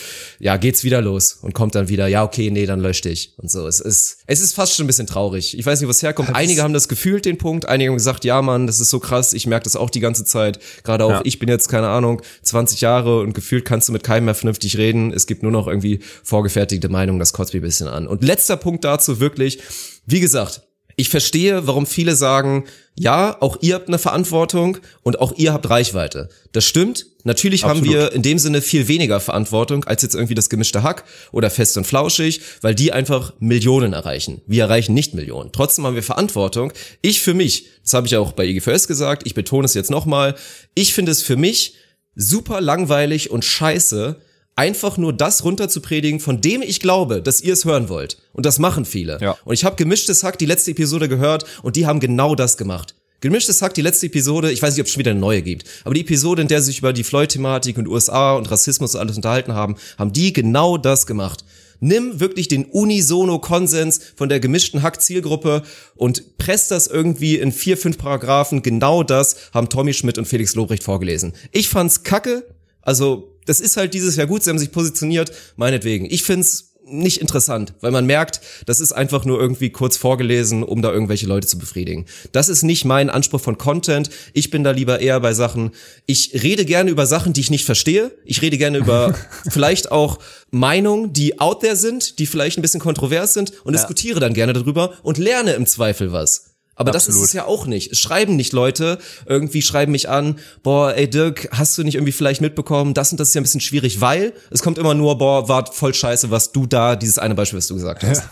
Ja, 0.40 0.56
geht's 0.56 0.84
wieder 0.84 1.00
los 1.00 1.38
und 1.40 1.54
kommt 1.54 1.74
dann 1.74 1.88
wieder, 1.88 2.06
ja, 2.06 2.24
okay, 2.24 2.50
nee, 2.50 2.66
dann 2.66 2.80
lösch 2.80 3.00
dich. 3.00 3.34
Und 3.38 3.50
so. 3.50 3.66
Es 3.66 3.80
ist, 3.80 4.18
es 4.26 4.40
ist 4.40 4.54
fast 4.54 4.74
schon 4.74 4.84
ein 4.84 4.86
bisschen 4.86 5.06
traurig. 5.06 5.56
Ich 5.58 5.64
weiß 5.64 5.80
nicht, 5.80 5.88
was 5.88 6.02
herkommt. 6.02 6.30
Das 6.30 6.36
einige 6.36 6.62
haben 6.62 6.74
das 6.74 6.88
gefühlt, 6.88 7.24
den 7.24 7.38
Punkt. 7.38 7.66
Einige 7.66 7.90
haben 7.90 7.96
gesagt, 7.96 8.24
ja, 8.24 8.42
Mann, 8.42 8.66
das 8.66 8.80
ist 8.80 8.90
so 8.90 9.00
krass. 9.00 9.32
Ich 9.32 9.46
merke 9.46 9.64
das 9.64 9.76
auch 9.76 9.90
die 9.90 10.00
ganze 10.00 10.24
Zeit. 10.24 10.58
Gerade 10.82 11.04
auch, 11.04 11.10
ja. 11.10 11.20
ich 11.24 11.38
bin 11.38 11.48
jetzt, 11.48 11.68
keine 11.68 11.88
Ahnung, 11.88 12.22
20 12.42 12.80
Jahre 12.80 13.20
und 13.20 13.34
gefühlt 13.34 13.64
kannst 13.64 13.88
du 13.88 13.92
mit 13.92 14.02
keinem 14.02 14.24
mehr 14.24 14.34
vernünftig 14.34 14.76
reden. 14.78 15.12
Es 15.12 15.26
gibt 15.26 15.42
nur 15.42 15.52
noch 15.52 15.68
irgendwie 15.68 16.00
vorgefertigte 16.22 16.88
Meinungen. 16.88 17.18
Das 17.18 17.32
kotzt 17.44 17.54
mich 17.54 17.62
ein 17.62 17.66
bisschen 17.66 17.88
an. 17.88 18.06
Und 18.06 18.24
letzter 18.24 18.56
Punkt 18.56 18.84
dazu 18.84 19.20
wirklich, 19.20 19.58
wie 20.06 20.20
gesagt, 20.20 20.62
ich 20.96 21.08
verstehe, 21.08 21.66
warum 21.66 21.86
viele 21.86 22.14
sagen, 22.14 22.64
ja, 22.96 23.36
auch 23.40 23.56
ihr 23.60 23.74
habt 23.74 23.88
eine 23.88 23.98
Verantwortung 23.98 24.78
und 25.02 25.18
auch 25.18 25.32
ihr 25.36 25.52
habt 25.52 25.68
Reichweite. 25.68 26.28
Das 26.52 26.64
stimmt. 26.64 27.06
Natürlich 27.24 27.64
Absolut. 27.64 27.88
haben 27.88 27.92
wir 27.92 28.12
in 28.12 28.22
dem 28.22 28.38
Sinne 28.38 28.62
viel 28.62 28.86
weniger 28.86 29.18
Verantwortung 29.18 29.84
als 29.84 30.02
jetzt 30.02 30.14
irgendwie 30.14 30.36
das 30.36 30.48
gemischte 30.48 30.84
Hack 30.84 31.04
oder 31.32 31.50
fest 31.50 31.76
und 31.76 31.84
flauschig, 31.84 32.40
weil 32.60 32.76
die 32.76 32.92
einfach 32.92 33.32
Millionen 33.40 33.92
erreichen. 33.92 34.40
Wir 34.46 34.64
erreichen 34.64 34.94
nicht 34.94 35.14
Millionen. 35.14 35.50
Trotzdem 35.50 35.84
haben 35.84 35.96
wir 35.96 36.02
Verantwortung. 36.04 36.72
Ich 37.02 37.22
für 37.22 37.34
mich, 37.34 37.66
das 37.82 37.94
habe 37.94 38.06
ich 38.06 38.16
auch 38.16 38.32
bei 38.32 38.46
EGVS 38.46 38.86
gesagt, 38.86 39.26
ich 39.26 39.34
betone 39.34 39.64
es 39.64 39.74
jetzt 39.74 39.90
nochmal, 39.90 40.36
ich 40.74 40.94
finde 40.94 41.10
es 41.10 41.22
für 41.22 41.36
mich 41.36 41.74
super 42.14 42.60
langweilig 42.60 43.30
und 43.30 43.44
scheiße, 43.44 44.20
einfach 44.56 44.96
nur 44.96 45.12
das 45.12 45.44
runterzupredigen, 45.44 46.20
von 46.20 46.40
dem 46.40 46.62
ich 46.62 46.80
glaube, 46.80 47.22
dass 47.22 47.40
ihr 47.40 47.52
es 47.52 47.64
hören 47.64 47.88
wollt. 47.88 48.18
Und 48.32 48.46
das 48.46 48.58
machen 48.58 48.84
viele. 48.84 49.18
Ja. 49.20 49.36
Und 49.44 49.54
ich 49.54 49.64
habe 49.64 49.76
gemischtes 49.76 50.22
Hack 50.22 50.38
die 50.38 50.46
letzte 50.46 50.70
Episode 50.70 51.08
gehört 51.08 51.44
und 51.62 51.76
die 51.76 51.86
haben 51.86 52.00
genau 52.00 52.34
das 52.34 52.56
gemacht. 52.56 52.94
Gemischtes 53.20 53.62
Hack, 53.62 53.72
die 53.72 53.80
letzte 53.80 54.06
Episode, 54.06 54.52
ich 54.52 54.60
weiß 54.60 54.74
nicht, 54.74 54.82
ob 54.82 54.86
es 54.86 54.92
schon 54.92 55.00
wieder 55.00 55.12
eine 55.12 55.20
neue 55.20 55.40
gibt, 55.40 55.64
aber 55.84 55.94
die 55.94 56.02
Episode, 56.02 56.42
in 56.42 56.48
der 56.48 56.60
sie 56.60 56.66
sich 56.66 56.80
über 56.80 56.92
die 56.92 57.04
Floyd-Thematik 57.04 57.78
und 57.78 57.88
USA 57.88 58.34
und 58.34 58.50
Rassismus 58.50 58.94
und 58.94 59.00
alles 59.00 59.16
unterhalten 59.16 59.54
haben, 59.54 59.76
haben 59.96 60.12
die 60.12 60.34
genau 60.34 60.76
das 60.76 61.06
gemacht. 61.06 61.42
Nimm 61.80 62.20
wirklich 62.20 62.48
den 62.48 62.66
Unisono-Konsens 62.66 64.00
von 64.14 64.28
der 64.28 64.40
gemischten 64.40 64.82
Hack-Zielgruppe 64.82 65.62
und 65.96 66.36
presst 66.36 66.70
das 66.70 66.86
irgendwie 66.86 67.36
in 67.36 67.50
vier, 67.50 67.78
fünf 67.78 67.98
Paragraphen. 67.98 68.62
Genau 68.62 69.02
das 69.02 69.36
haben 69.54 69.68
Tommy 69.68 69.94
Schmidt 69.94 70.18
und 70.18 70.26
Felix 70.26 70.54
Lobrecht 70.54 70.82
vorgelesen. 70.82 71.32
Ich 71.50 71.68
fand's 71.68 72.02
kacke, 72.02 72.46
also 72.82 73.33
das 73.46 73.60
ist 73.60 73.76
halt 73.76 73.94
dieses 73.94 74.16
Jahr 74.16 74.26
gut, 74.26 74.42
sie 74.42 74.50
haben 74.50 74.58
sich 74.58 74.72
positioniert, 74.72 75.32
meinetwegen. 75.56 76.06
Ich 76.10 76.22
find's 76.22 76.74
nicht 76.86 77.20
interessant, 77.20 77.74
weil 77.80 77.90
man 77.90 78.06
merkt, 78.06 78.40
das 78.66 78.80
ist 78.80 78.92
einfach 78.92 79.24
nur 79.24 79.40
irgendwie 79.40 79.70
kurz 79.70 79.96
vorgelesen, 79.96 80.62
um 80.62 80.82
da 80.82 80.92
irgendwelche 80.92 81.26
Leute 81.26 81.46
zu 81.46 81.58
befriedigen. 81.58 82.04
Das 82.32 82.48
ist 82.48 82.62
nicht 82.62 82.84
mein 82.84 83.10
Anspruch 83.10 83.40
von 83.40 83.58
Content. 83.58 84.10
Ich 84.32 84.50
bin 84.50 84.64
da 84.64 84.70
lieber 84.70 85.00
eher 85.00 85.20
bei 85.20 85.32
Sachen, 85.32 85.70
ich 86.06 86.42
rede 86.42 86.64
gerne 86.64 86.90
über 86.90 87.06
Sachen, 87.06 87.32
die 87.32 87.40
ich 87.40 87.50
nicht 87.50 87.64
verstehe. 87.64 88.12
Ich 88.24 88.42
rede 88.42 88.58
gerne 88.58 88.78
über 88.78 89.14
vielleicht 89.48 89.92
auch 89.92 90.18
Meinungen, 90.50 91.12
die 91.12 91.40
out 91.40 91.60
there 91.60 91.76
sind, 91.76 92.18
die 92.18 92.26
vielleicht 92.26 92.58
ein 92.58 92.62
bisschen 92.62 92.80
kontrovers 92.80 93.34
sind 93.34 93.52
und 93.64 93.72
ja. 93.72 93.80
diskutiere 93.80 94.20
dann 94.20 94.34
gerne 94.34 94.52
darüber 94.52 94.92
und 95.02 95.18
lerne 95.18 95.54
im 95.54 95.66
Zweifel 95.66 96.12
was. 96.12 96.53
Aber 96.76 96.94
Absolut. 96.94 97.08
das 97.08 97.22
ist 97.22 97.28
es 97.28 97.32
ja 97.32 97.44
auch 97.44 97.66
nicht. 97.66 97.92
Es 97.92 97.98
schreiben 97.98 98.36
nicht 98.36 98.52
Leute, 98.52 98.98
irgendwie 99.26 99.62
schreiben 99.62 99.92
mich 99.92 100.08
an, 100.08 100.38
boah, 100.62 100.94
ey 100.94 101.08
Dirk, 101.08 101.48
hast 101.52 101.78
du 101.78 101.84
nicht 101.84 101.94
irgendwie 101.94 102.12
vielleicht 102.12 102.40
mitbekommen, 102.40 102.94
das 102.94 103.12
und 103.12 103.20
das 103.20 103.28
ist 103.28 103.34
ja 103.34 103.40
ein 103.40 103.44
bisschen 103.44 103.60
schwierig, 103.60 104.00
weil 104.00 104.32
es 104.50 104.62
kommt 104.62 104.78
immer 104.78 104.94
nur, 104.94 105.18
boah, 105.18 105.48
war 105.48 105.70
voll 105.72 105.94
scheiße, 105.94 106.30
was 106.30 106.52
du 106.52 106.66
da, 106.66 106.96
dieses 106.96 107.18
eine 107.18 107.34
Beispiel, 107.34 107.58
was 107.58 107.66
du 107.66 107.74
gesagt 107.74 108.02
hast. 108.02 108.22
Ja. 108.22 108.30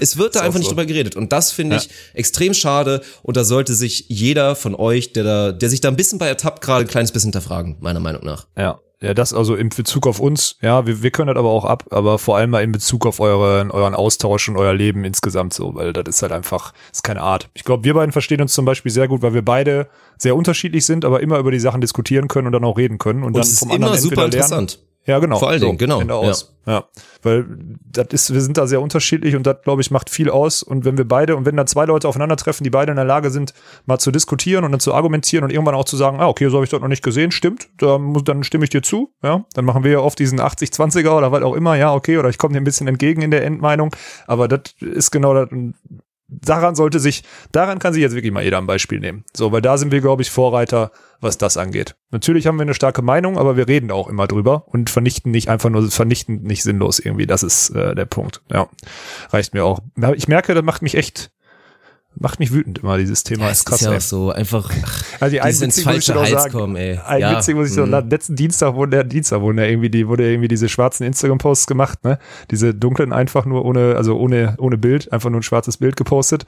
Es 0.00 0.16
wird 0.16 0.34
da 0.34 0.40
einfach 0.40 0.58
nicht 0.58 0.68
so. 0.68 0.74
drüber 0.74 0.86
geredet 0.86 1.16
und 1.16 1.32
das 1.32 1.52
finde 1.52 1.76
ja. 1.76 1.82
ich 1.82 1.90
extrem 2.14 2.54
schade 2.54 3.02
und 3.22 3.36
da 3.36 3.44
sollte 3.44 3.74
sich 3.74 4.06
jeder 4.08 4.56
von 4.56 4.74
euch, 4.74 5.12
der 5.12 5.24
da, 5.24 5.52
der 5.52 5.68
sich 5.68 5.80
da 5.80 5.88
ein 5.88 5.96
bisschen 5.96 6.18
bei 6.18 6.28
ertappt, 6.28 6.62
gerade 6.62 6.84
ein 6.84 6.88
kleines 6.88 7.12
bisschen 7.12 7.28
hinterfragen, 7.28 7.76
meiner 7.80 8.00
Meinung 8.00 8.24
nach. 8.24 8.46
Ja, 8.56 8.80
ja, 9.02 9.14
das 9.14 9.34
also 9.34 9.56
in 9.56 9.68
Bezug 9.68 10.06
auf 10.06 10.20
uns, 10.20 10.56
ja, 10.62 10.86
wir, 10.86 11.02
wir 11.02 11.10
können 11.10 11.26
das 11.26 11.36
aber 11.36 11.50
auch 11.50 11.64
ab, 11.64 11.86
aber 11.90 12.18
vor 12.18 12.36
allem 12.36 12.50
mal 12.50 12.62
in 12.62 12.70
Bezug 12.70 13.04
auf 13.04 13.18
euren, 13.18 13.72
euren 13.72 13.94
Austausch 13.94 14.48
und 14.48 14.56
euer 14.56 14.72
Leben 14.72 15.04
insgesamt 15.04 15.52
so, 15.52 15.74
weil 15.74 15.92
das 15.92 16.04
ist 16.06 16.22
halt 16.22 16.30
einfach, 16.30 16.72
ist 16.92 17.02
keine 17.02 17.20
Art. 17.20 17.50
Ich 17.54 17.64
glaube, 17.64 17.82
wir 17.82 17.94
beiden 17.94 18.12
verstehen 18.12 18.40
uns 18.40 18.52
zum 18.52 18.64
Beispiel 18.64 18.92
sehr 18.92 19.08
gut, 19.08 19.20
weil 19.22 19.34
wir 19.34 19.42
beide 19.42 19.88
sehr 20.18 20.36
unterschiedlich 20.36 20.86
sind, 20.86 21.04
aber 21.04 21.20
immer 21.20 21.38
über 21.38 21.50
die 21.50 21.58
Sachen 21.58 21.80
diskutieren 21.80 22.28
können 22.28 22.46
und 22.46 22.52
dann 22.52 22.64
auch 22.64 22.78
reden 22.78 22.98
können 22.98 23.24
und, 23.24 23.34
und 23.34 23.38
dann 23.38 23.44
vom 23.44 23.72
anderen 23.72 23.98
super 23.98 24.24
interessant. 24.24 24.78
Ja, 25.04 25.18
genau. 25.18 25.38
Vor 25.38 25.48
allen 25.48 25.60
Dingen, 25.60 25.72
so, 25.72 25.98
genau. 25.98 26.24
Ja. 26.24 26.32
ja. 26.66 26.84
Weil 27.22 27.46
das 27.90 28.08
ist, 28.12 28.32
wir 28.32 28.40
sind 28.40 28.56
da 28.56 28.68
sehr 28.68 28.80
unterschiedlich 28.80 29.34
und 29.34 29.44
das, 29.46 29.56
glaube 29.62 29.82
ich, 29.82 29.90
macht 29.90 30.10
viel 30.10 30.30
aus. 30.30 30.62
Und 30.62 30.84
wenn 30.84 30.96
wir 30.96 31.06
beide, 31.06 31.34
und 31.34 31.44
wenn 31.44 31.56
da 31.56 31.66
zwei 31.66 31.86
Leute 31.86 32.06
aufeinandertreffen, 32.08 32.62
die 32.62 32.70
beide 32.70 32.92
in 32.92 32.96
der 32.96 33.04
Lage 33.04 33.30
sind, 33.30 33.52
mal 33.86 33.98
zu 33.98 34.12
diskutieren 34.12 34.64
und 34.64 34.70
dann 34.70 34.80
zu 34.80 34.94
argumentieren 34.94 35.44
und 35.44 35.50
irgendwann 35.50 35.74
auch 35.74 35.84
zu 35.84 35.96
sagen, 35.96 36.20
ah, 36.20 36.28
okay, 36.28 36.48
so 36.48 36.56
habe 36.56 36.64
ich 36.64 36.70
das 36.70 36.80
noch 36.80 36.88
nicht 36.88 37.02
gesehen, 37.02 37.32
stimmt, 37.32 37.68
da 37.78 37.98
muss, 37.98 38.22
dann 38.24 38.44
stimme 38.44 38.64
ich 38.64 38.70
dir 38.70 38.82
zu, 38.82 39.12
ja. 39.22 39.44
Dann 39.54 39.64
machen 39.64 39.82
wir 39.82 39.90
ja 39.90 39.98
oft 39.98 40.18
diesen 40.18 40.40
80-20er 40.40 41.10
oder 41.10 41.32
was 41.32 41.42
auch 41.42 41.54
immer, 41.54 41.74
ja, 41.74 41.92
okay, 41.92 42.18
oder 42.18 42.28
ich 42.28 42.38
komme 42.38 42.54
dir 42.54 42.60
ein 42.60 42.64
bisschen 42.64 42.86
entgegen 42.86 43.22
in 43.22 43.32
der 43.32 43.44
Endmeinung. 43.44 43.94
Aber 44.28 44.46
das 44.46 44.60
ist 44.80 45.10
genau 45.10 45.34
das, 45.34 45.48
daran 46.40 46.74
sollte 46.74 46.98
sich, 47.00 47.22
daran 47.52 47.78
kann 47.78 47.92
sich 47.92 48.02
jetzt 48.02 48.14
wirklich 48.14 48.32
mal 48.32 48.42
jeder 48.44 48.58
ein 48.58 48.66
Beispiel 48.66 49.00
nehmen. 49.00 49.24
So, 49.34 49.52
weil 49.52 49.62
da 49.62 49.76
sind 49.78 49.92
wir, 49.92 50.00
glaube 50.00 50.22
ich, 50.22 50.30
Vorreiter, 50.30 50.90
was 51.20 51.38
das 51.38 51.56
angeht. 51.56 51.94
Natürlich 52.10 52.46
haben 52.46 52.56
wir 52.56 52.62
eine 52.62 52.74
starke 52.74 53.02
Meinung, 53.02 53.38
aber 53.38 53.56
wir 53.56 53.68
reden 53.68 53.90
auch 53.90 54.08
immer 54.08 54.26
drüber 54.26 54.64
und 54.68 54.90
vernichten 54.90 55.30
nicht 55.30 55.48
einfach 55.48 55.70
nur, 55.70 55.90
vernichten 55.90 56.42
nicht 56.42 56.62
sinnlos 56.62 56.98
irgendwie. 56.98 57.26
Das 57.26 57.42
ist 57.42 57.70
äh, 57.70 57.94
der 57.94 58.06
Punkt. 58.06 58.42
Ja, 58.50 58.68
reicht 59.30 59.54
mir 59.54 59.64
auch. 59.64 59.80
Ich 60.14 60.28
merke, 60.28 60.54
das 60.54 60.64
macht 60.64 60.82
mich 60.82 60.96
echt 60.96 61.30
Macht 62.14 62.40
mich 62.40 62.52
wütend 62.52 62.80
immer, 62.80 62.98
dieses 62.98 63.24
Thema. 63.24 63.46
Ja, 63.46 63.50
ist 63.50 63.64
krass, 63.64 63.80
ist 63.80 63.86
ja 63.86 63.96
auch 63.96 64.00
so 64.00 64.30
einfach 64.30 64.70
ach, 64.84 65.02
Also 65.20 65.36
die 65.36 65.42
dieses 65.42 65.62
ins 65.62 65.76
witzig, 65.76 65.86
muss 65.86 65.96
ich 65.96 66.06
falsche 66.06 66.20
Hals 66.20 66.42
sagen. 66.42 66.52
kommen, 66.52 66.76
ey. 66.76 66.98
Ein 66.98 67.20
ja. 67.20 67.36
witzig 67.36 67.54
muss 67.54 67.68
ich 67.68 67.74
so, 67.74 67.86
mhm. 67.86 68.08
letzten 68.08 68.36
Dienstag 68.36 68.74
wurde 68.74 68.90
der 68.90 69.04
Dienstag 69.04 69.40
wurden 69.40 69.58
ja 69.58 69.64
irgendwie 69.64 69.88
die, 69.88 70.06
wurde 70.06 70.30
irgendwie 70.30 70.48
diese 70.48 70.68
schwarzen 70.68 71.04
Instagram-Posts 71.06 71.66
gemacht, 71.66 72.04
ne? 72.04 72.18
Diese 72.50 72.74
dunklen 72.74 73.12
einfach 73.12 73.46
nur 73.46 73.64
ohne, 73.64 73.96
also 73.96 74.18
ohne, 74.18 74.56
ohne 74.58 74.76
Bild, 74.76 75.10
einfach 75.12 75.30
nur 75.30 75.40
ein 75.40 75.44
schwarzes 75.44 75.78
Bild 75.78 75.96
gepostet. 75.96 76.44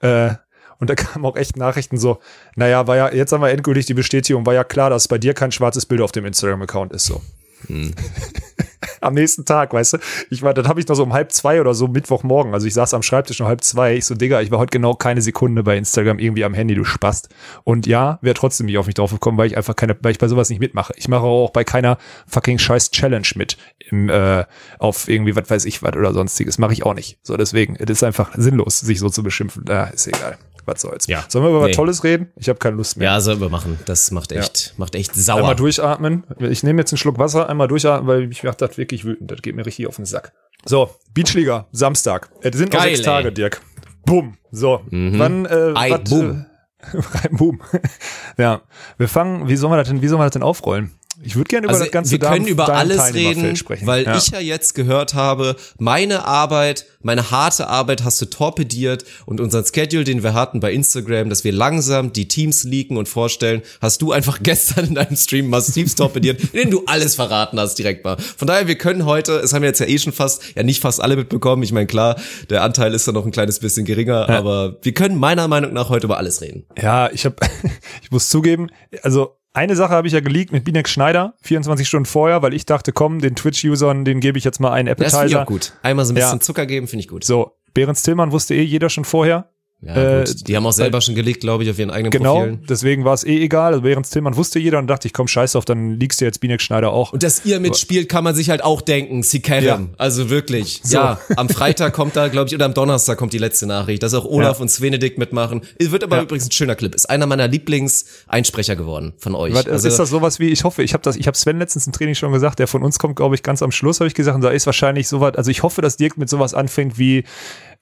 Äh, 0.00 0.30
und 0.78 0.90
da 0.90 0.94
kamen 0.96 1.24
auch 1.26 1.36
echt 1.36 1.56
Nachrichten 1.56 1.98
so, 1.98 2.18
naja, 2.56 2.86
war 2.86 2.96
ja, 2.96 3.12
jetzt 3.12 3.32
haben 3.32 3.42
wir 3.42 3.50
endgültig 3.50 3.86
die 3.86 3.94
Bestätigung, 3.94 4.46
war 4.46 4.54
ja 4.54 4.64
klar, 4.64 4.90
dass 4.90 5.08
bei 5.08 5.18
dir 5.18 5.34
kein 5.34 5.52
schwarzes 5.52 5.86
Bild 5.86 6.00
auf 6.00 6.12
dem 6.12 6.24
Instagram-Account 6.24 6.92
ist, 6.92 7.04
so. 7.04 7.20
Hm. 7.66 7.92
am 9.02 9.14
nächsten 9.14 9.44
Tag, 9.44 9.72
weißt 9.72 9.94
du? 9.94 9.98
Ich 10.30 10.42
war, 10.42 10.54
dann 10.54 10.68
habe 10.68 10.80
ich 10.80 10.88
noch 10.88 10.94
so 10.94 11.02
um 11.02 11.12
halb 11.12 11.32
zwei 11.32 11.60
oder 11.60 11.74
so 11.74 11.88
Mittwochmorgen, 11.88 12.54
also 12.54 12.66
ich 12.66 12.74
saß 12.74 12.94
am 12.94 13.02
Schreibtisch 13.02 13.40
um 13.40 13.46
halb 13.46 13.62
zwei, 13.62 13.94
ich 13.96 14.04
so, 14.04 14.14
Digga, 14.14 14.40
ich 14.40 14.50
war 14.50 14.58
heute 14.58 14.70
genau 14.70 14.94
keine 14.94 15.20
Sekunde 15.22 15.62
bei 15.62 15.76
Instagram 15.76 16.18
irgendwie 16.18 16.44
am 16.44 16.54
Handy, 16.54 16.74
du 16.74 16.84
Spast. 16.84 17.28
Und 17.64 17.86
ja, 17.86 18.18
wäre 18.22 18.34
trotzdem 18.34 18.66
nicht 18.66 18.78
auf 18.78 18.86
mich 18.86 18.94
drauf 18.94 19.10
gekommen, 19.10 19.38
weil 19.38 19.46
ich 19.46 19.56
einfach 19.56 19.76
keine, 19.76 19.96
weil 20.02 20.12
ich 20.12 20.18
bei 20.18 20.28
sowas 20.28 20.48
nicht 20.50 20.60
mitmache. 20.60 20.92
Ich 20.96 21.08
mache 21.08 21.22
auch 21.24 21.50
bei 21.50 21.64
keiner 21.64 21.98
fucking 22.26 22.58
scheiß 22.58 22.90
Challenge 22.90 23.28
mit, 23.34 23.56
im, 23.90 24.08
äh, 24.08 24.44
auf 24.78 25.08
irgendwie, 25.08 25.36
was 25.36 25.50
weiß 25.50 25.64
ich 25.64 25.82
was 25.82 25.94
oder 25.96 26.12
sonstiges, 26.12 26.58
mache 26.58 26.72
ich 26.72 26.84
auch 26.84 26.94
nicht. 26.94 27.18
So, 27.22 27.36
deswegen, 27.36 27.76
es 27.76 27.90
ist 27.90 28.04
einfach 28.04 28.30
sinnlos, 28.36 28.80
sich 28.80 29.00
so 29.00 29.08
zu 29.08 29.22
beschimpfen. 29.22 29.64
Ja, 29.68 29.84
ist 29.84 30.06
egal. 30.06 30.38
Was 30.64 30.80
soll's. 30.82 31.08
Ja. 31.08 31.24
Sollen 31.26 31.44
wir 31.44 31.50
über 31.50 31.62
Nee. 31.62 31.70
was 31.70 31.76
Tolles 31.76 32.04
reden? 32.04 32.28
Ich 32.36 32.48
habe 32.48 32.56
keine 32.60 32.76
Lust 32.76 32.96
mehr. 32.96 33.10
Ja, 33.10 33.20
sollen 33.20 33.40
wir 33.40 33.48
machen. 33.48 33.80
Das 33.86 34.12
macht 34.12 34.30
echt, 34.30 34.74
macht 34.76 34.94
echt 34.94 35.12
sauer. 35.12 35.38
Einmal 35.38 35.56
durchatmen. 35.56 36.22
Ich 36.38 36.62
nehme 36.62 36.80
jetzt 36.80 36.92
einen 36.92 36.98
Schluck 36.98 37.18
Wasser, 37.18 37.48
einmal 37.48 37.66
durchatmen, 37.66 38.06
weil 38.06 38.28
mich 38.28 38.44
macht 38.44 38.62
das 38.62 38.78
wirklich 38.92 39.04
wütend. 39.04 39.30
Das 39.30 39.42
geht 39.42 39.56
mir 39.56 39.66
richtig 39.66 39.86
auf 39.86 39.96
den 39.96 40.04
Sack. 40.04 40.32
So, 40.64 40.90
Beachliga, 41.12 41.66
Samstag. 41.72 42.30
Es 42.42 42.56
sind 42.56 42.72
noch 42.72 42.80
Geil, 42.80 42.94
sechs 42.94 43.02
Tage, 43.02 43.28
ey. 43.28 43.34
Dirk. 43.34 43.60
Boom. 44.04 44.36
So, 44.50 44.82
wann, 44.90 45.46
äh, 45.46 45.72
Ei, 45.74 45.90
wat, 45.90 46.08
boom. 46.08 46.46
Äh, 46.92 47.28
boom. 47.30 47.60
ja, 48.36 48.62
wir 48.98 49.08
fangen, 49.08 49.48
wie 49.48 49.56
soll 49.56 49.70
man 49.70 49.78
das 49.78 49.88
denn, 49.88 50.02
wie 50.02 50.08
soll 50.08 50.18
man 50.18 50.26
das 50.26 50.34
denn 50.34 50.42
aufrollen? 50.42 50.92
Ich 51.22 51.36
würde 51.36 51.48
gerne 51.48 51.64
über 51.66 51.72
Also 51.74 51.84
das 51.84 51.92
ganze 51.92 52.12
wir 52.12 52.18
können 52.20 52.44
Darm- 52.44 52.50
über 52.50 52.68
alles 52.74 53.12
reden, 53.12 53.54
sprechen. 53.56 53.86
weil 53.86 54.04
ja. 54.04 54.16
ich 54.16 54.28
ja 54.28 54.40
jetzt 54.40 54.74
gehört 54.74 55.14
habe, 55.14 55.56
meine 55.78 56.24
Arbeit, 56.24 56.86
meine 57.02 57.30
harte 57.30 57.68
Arbeit 57.68 58.02
hast 58.04 58.20
du 58.22 58.26
torpediert 58.26 59.04
und 59.26 59.40
unseren 59.40 59.64
Schedule, 59.66 60.04
den 60.04 60.22
wir 60.22 60.32
hatten 60.32 60.60
bei 60.60 60.72
Instagram, 60.72 61.28
dass 61.28 61.44
wir 61.44 61.52
langsam 61.52 62.12
die 62.12 62.28
Teams 62.28 62.64
leaken 62.64 62.96
und 62.96 63.08
vorstellen, 63.08 63.62
hast 63.80 64.00
du 64.00 64.12
einfach 64.12 64.38
gestern 64.42 64.86
in 64.86 64.94
deinem 64.94 65.16
Stream 65.16 65.48
massiv 65.50 65.94
torpediert, 65.94 66.40
in 66.54 66.60
dem 66.62 66.70
du 66.70 66.82
alles 66.86 67.14
verraten 67.14 67.60
hast 67.60 67.74
direkt 67.74 68.04
mal. 68.04 68.16
Von 68.18 68.48
daher, 68.48 68.66
wir 68.66 68.78
können 68.78 69.04
heute, 69.04 69.32
es 69.34 69.52
haben 69.52 69.62
wir 69.62 69.68
jetzt 69.68 69.80
ja 69.80 69.86
eh 69.86 69.98
schon 69.98 70.12
fast, 70.12 70.42
ja 70.56 70.62
nicht 70.62 70.80
fast 70.80 71.02
alle 71.02 71.16
mitbekommen, 71.16 71.62
ich 71.62 71.72
meine 71.72 71.86
klar, 71.86 72.16
der 72.48 72.62
Anteil 72.62 72.94
ist 72.94 73.06
da 73.06 73.12
noch 73.12 73.26
ein 73.26 73.32
kleines 73.32 73.58
bisschen 73.60 73.84
geringer, 73.84 74.28
aber 74.30 74.78
wir 74.82 74.94
können 74.94 75.16
meiner 75.18 75.46
Meinung 75.46 75.72
nach 75.74 75.90
heute 75.90 76.06
über 76.06 76.16
alles 76.16 76.40
reden. 76.40 76.64
Ja, 76.80 77.10
ich 77.12 77.24
habe, 77.26 77.36
ich 78.02 78.10
muss 78.10 78.28
zugeben, 78.30 78.68
also 79.02 79.36
eine 79.54 79.76
Sache 79.76 79.92
habe 79.92 80.06
ich 80.06 80.12
ja 80.14 80.20
geleakt 80.20 80.52
mit 80.52 80.64
Binek 80.64 80.88
Schneider, 80.88 81.34
24 81.42 81.86
Stunden 81.86 82.06
vorher, 82.06 82.42
weil 82.42 82.54
ich 82.54 82.64
dachte, 82.66 82.92
komm, 82.92 83.20
den 83.20 83.36
Twitch-Usern, 83.36 84.04
den 84.04 84.20
gebe 84.20 84.38
ich 84.38 84.44
jetzt 84.44 84.60
mal 84.60 84.72
einen 84.72 84.86
Das 84.88 84.96
finde 84.96 85.08
ich 85.08 85.14
Appetizer. 85.36 85.42
auch 85.42 85.46
gut. 85.46 85.72
Einmal 85.82 86.04
so 86.04 86.12
ein 86.12 86.14
bisschen 86.16 86.38
Ja. 86.38 86.40
Zucker 86.40 86.66
geben, 86.66 86.88
finde 86.88 87.00
ich 87.02 87.08
gut. 87.08 87.24
So, 87.24 87.52
Behrens 87.74 88.02
Tillmann 88.02 88.32
wusste 88.32 88.54
eh 88.54 88.62
jeder 88.62 88.88
schon 88.90 89.04
vorher. 89.04 89.51
Ja, 89.84 90.20
Äh, 90.20 90.24
gut. 90.24 90.46
Die 90.46 90.56
haben 90.56 90.64
auch 90.64 90.72
selber 90.72 91.00
schon 91.00 91.16
gelegt, 91.16 91.40
glaube 91.40 91.64
ich, 91.64 91.70
auf 91.70 91.76
ihren 91.78 91.90
eigenen 91.90 92.12
Genau, 92.12 92.36
Profilen. 92.36 92.60
deswegen 92.68 93.04
war 93.04 93.14
es 93.14 93.24
eh 93.24 93.42
egal. 93.42 93.72
Also 93.72 93.82
Behrens 93.82 94.10
Tillmann 94.10 94.36
wusste 94.36 94.60
jeder 94.60 94.78
und 94.78 94.86
dachte 94.86 95.08
ich, 95.08 95.12
komm, 95.12 95.26
scheiß 95.26 95.56
auf, 95.56 95.64
dann 95.64 95.98
liegst 95.98 96.20
du 96.20 96.24
jetzt 96.24 96.38
Binek 96.40 96.60
Schneider 96.62 96.92
auch. 96.92 97.12
Und 97.12 97.24
dass 97.24 97.44
ihr 97.44 97.58
mitspielt, 97.58 98.08
kann 98.08 98.22
man 98.22 98.34
sich 98.36 98.48
halt 98.48 98.62
auch 98.62 98.80
denken. 98.80 99.24
Sikerem. 99.24 99.64
Ja. 99.64 99.80
Also 99.98 100.30
wirklich. 100.30 100.80
So. 100.84 100.94
Ja, 100.98 101.18
am 101.36 101.48
Freitag 101.48 101.94
kommt 101.94 102.14
da, 102.14 102.28
glaube 102.28 102.48
ich, 102.48 102.54
oder 102.54 102.64
am 102.66 102.74
Donnerstag 102.74 103.18
kommt 103.18 103.32
die 103.32 103.38
letzte 103.38 103.66
Nachricht, 103.66 104.04
dass 104.04 104.14
auch 104.14 104.24
Olaf 104.24 104.58
Ja. 104.58 104.62
und 104.62 104.68
Svenedikt 104.70 105.18
mitmachen. 105.18 105.62
Es 105.78 105.90
wird 105.90 106.04
aber 106.04 106.16
Ja. 106.16 106.22
übrigens 106.22 106.46
ein 106.46 106.52
schöner 106.52 106.76
Clip. 106.76 106.94
Ist 106.94 107.10
einer 107.10 107.26
meiner 107.26 107.48
Lieblingseinsprecher 107.48 108.76
geworden 108.76 109.12
von 109.18 109.34
euch. 109.34 109.52
Was, 109.54 109.66
also, 109.66 109.88
ist 109.88 109.98
das 109.98 110.10
sowas 110.10 110.38
wie, 110.38 110.48
ich 110.48 110.64
hoffe, 110.64 110.82
ich 110.82 110.94
habe 110.94 111.02
das, 111.02 111.16
ich 111.16 111.26
habe 111.26 111.36
Sven 111.36 111.58
letztens 111.58 111.86
im 111.86 111.92
Training 111.92 112.14
schon 112.14 112.32
gesagt, 112.32 112.58
der 112.58 112.68
von 112.68 112.82
uns 112.82 112.98
kommt, 112.98 113.16
glaube 113.16 113.34
ich, 113.34 113.42
ganz 113.42 113.62
am 113.62 113.72
Schluss, 113.72 114.00
habe 114.00 114.08
ich 114.08 114.14
gesagt, 114.14 114.34
und 114.36 114.42
da 114.42 114.50
ist 114.50 114.66
wahrscheinlich 114.66 115.08
sowas, 115.08 115.34
also 115.34 115.50
ich 115.50 115.62
hoffe, 115.62 115.82
dass 115.82 115.96
Dirk 115.96 116.16
mit 116.18 116.28
sowas 116.28 116.54
anfängt 116.54 116.98
wie 116.98 117.24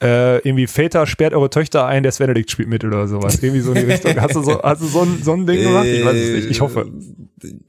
äh, 0.03 0.39
irgendwie 0.39 0.67
Väter 0.67 1.07
sperrt 1.07 1.35
eure 1.35 1.51
Töchter 1.51 1.87
ein, 1.87 2.03
der 2.03 2.13
Svenedikt 2.13 2.51
spielt 2.51 2.69
mit 2.69 2.85
oder 2.85 3.07
sowas. 3.07 3.43
Irgendwie 3.43 3.61
so 3.61 3.73
in 3.73 3.85
die 3.85 3.85
Richtung. 3.93 4.21
Hast 4.21 4.35
du 4.35 4.43
so, 4.43 4.63
hast 4.63 4.83
du 4.83 4.87
so 4.87 5.03
ein, 5.03 5.21
so 5.23 5.33
ein 5.33 5.47
Ding 5.47 5.63
gemacht? 5.63 5.87
Ich 5.87 6.05
weiß 6.05 6.17
es 6.17 6.35
nicht. 6.35 6.51
Ich 6.51 6.61
hoffe. 6.61 6.91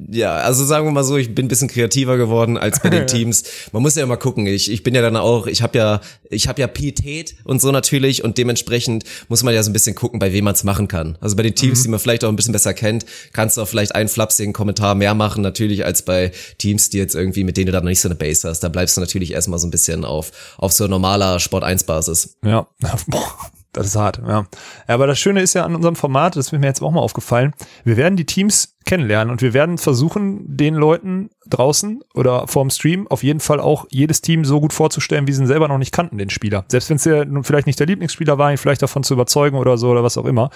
Ja, 0.10 0.36
also 0.36 0.66
sagen 0.66 0.86
wir 0.86 0.92
mal 0.92 1.04
so, 1.04 1.18
ich 1.18 1.34
bin 1.34 1.46
ein 1.46 1.48
bisschen 1.48 1.68
kreativer 1.68 2.18
geworden 2.18 2.58
als 2.58 2.80
bei 2.82 2.90
den 2.90 3.08
Teams. 3.08 3.44
Man 3.72 3.82
muss 3.82 3.96
ja 3.96 4.04
immer 4.04 4.18
gucken. 4.18 4.46
Ich, 4.48 4.72
ich 4.72 4.84
bin 4.84 4.96
ja 4.96 5.02
dann 5.02 5.16
auch, 5.16 5.48
ich 5.48 5.62
habe 5.62 5.78
ja, 5.78 6.02
ich 6.30 6.48
habe 6.48 6.62
ja 6.62 6.68
Pietät 6.68 7.36
und 7.44 7.62
so 7.62 7.72
natürlich 7.72 8.24
und 8.24 8.38
dementsprechend 8.38 9.04
muss 9.30 9.44
man 9.44 9.54
ja 9.54 9.64
so 9.64 9.70
ein 9.70 9.74
bisschen 9.74 9.96
gucken, 9.96 10.20
bei 10.20 10.34
wem 10.34 10.46
man 10.46 10.54
es 10.54 10.64
machen 10.64 10.88
kann. 10.88 11.18
Also 11.22 11.36
bei 11.36 11.44
den 11.44 11.56
Teams, 11.56 11.84
die 11.84 11.90
man 11.90 12.00
vielleicht 12.00 12.24
auch 12.24 12.30
ein 12.30 12.36
bisschen 12.36 12.54
besser 12.54 12.74
kennt, 12.74 13.06
kannst 13.34 13.58
du 13.58 13.62
auch 13.62 13.68
vielleicht 13.68 13.96
einen 13.96 14.10
flapsigen 14.10 14.54
Kommentar 14.54 14.96
mehr 14.96 15.14
machen 15.14 15.42
natürlich 15.42 15.86
als 15.86 16.04
bei 16.04 16.32
Teams, 16.58 16.90
die 16.90 16.98
jetzt 16.98 17.16
irgendwie 17.16 17.44
mit 17.44 17.58
denen 17.58 17.68
du 17.68 17.72
dann 17.72 17.84
noch 17.84 17.90
nicht 17.90 18.02
so 18.02 18.08
eine 18.08 18.16
Base 18.16 18.48
hast. 18.48 18.62
Da 18.62 18.70
bleibst 18.70 18.98
du 18.98 19.02
natürlich 19.02 19.32
erstmal 19.32 19.60
so 19.60 19.68
ein 19.68 19.72
bisschen 19.72 20.06
auf 20.06 20.32
auf 20.58 20.72
so 20.72 20.88
normaler 20.88 21.40
Sport 21.40 21.64
1 21.64 21.84
Basis. 21.84 22.38
Ja, 22.44 22.68
das 23.74 23.88
ist 23.88 23.96
hart, 23.96 24.22
ja. 24.28 24.46
Aber 24.88 25.08
das 25.08 25.20
Schöne 25.20 25.42
ist 25.42 25.54
ja 25.54 25.64
an 25.64 25.76
unserem 25.76 25.96
Format, 25.96 26.36
das 26.36 26.48
ist 26.48 26.52
mir 26.52 26.66
jetzt 26.66 26.82
auch 26.82 26.92
mal 26.92 27.02
aufgefallen, 27.02 27.54
wir 27.84 27.98
werden 27.98 28.16
die 28.16 28.26
Teams 28.26 28.78
kennenlernen 28.86 29.32
und 29.32 29.42
wir 29.42 29.54
werden 29.54 29.78
versuchen, 29.78 30.42
den 30.46 30.76
Leuten 30.76 31.30
draußen 31.48 32.02
oder 32.14 32.48
vorm 32.48 32.70
Stream 32.70 33.08
auf 33.08 33.24
jeden 33.24 33.40
Fall 33.40 33.60
auch 33.60 33.86
jedes 33.90 34.22
Team 34.22 34.44
so 34.44 34.60
gut 34.60 34.74
vorzustellen, 34.74 35.28
wie 35.28 35.34
sie 35.34 35.44
ihn 35.44 35.48
selber 35.48 35.68
noch 35.68 35.78
nicht 35.78 35.94
kannten, 35.94 36.18
den 36.18 36.30
Spieler. 36.30 36.66
Selbst 36.68 36.90
wenn 36.90 36.98
es 36.98 37.06
ja 37.06 37.24
nun 37.24 37.44
vielleicht 37.44 37.68
nicht 37.68 37.80
der 37.80 37.88
Lieblingsspieler 37.88 38.38
war, 38.38 38.52
ihn 38.52 38.58
vielleicht 38.58 38.82
davon 38.82 39.04
zu 39.04 39.14
überzeugen 39.14 39.58
oder 39.58 39.78
so 39.78 39.90
oder 39.90 40.04
was 40.04 40.18
auch 40.18 40.26
immer. 40.26 40.50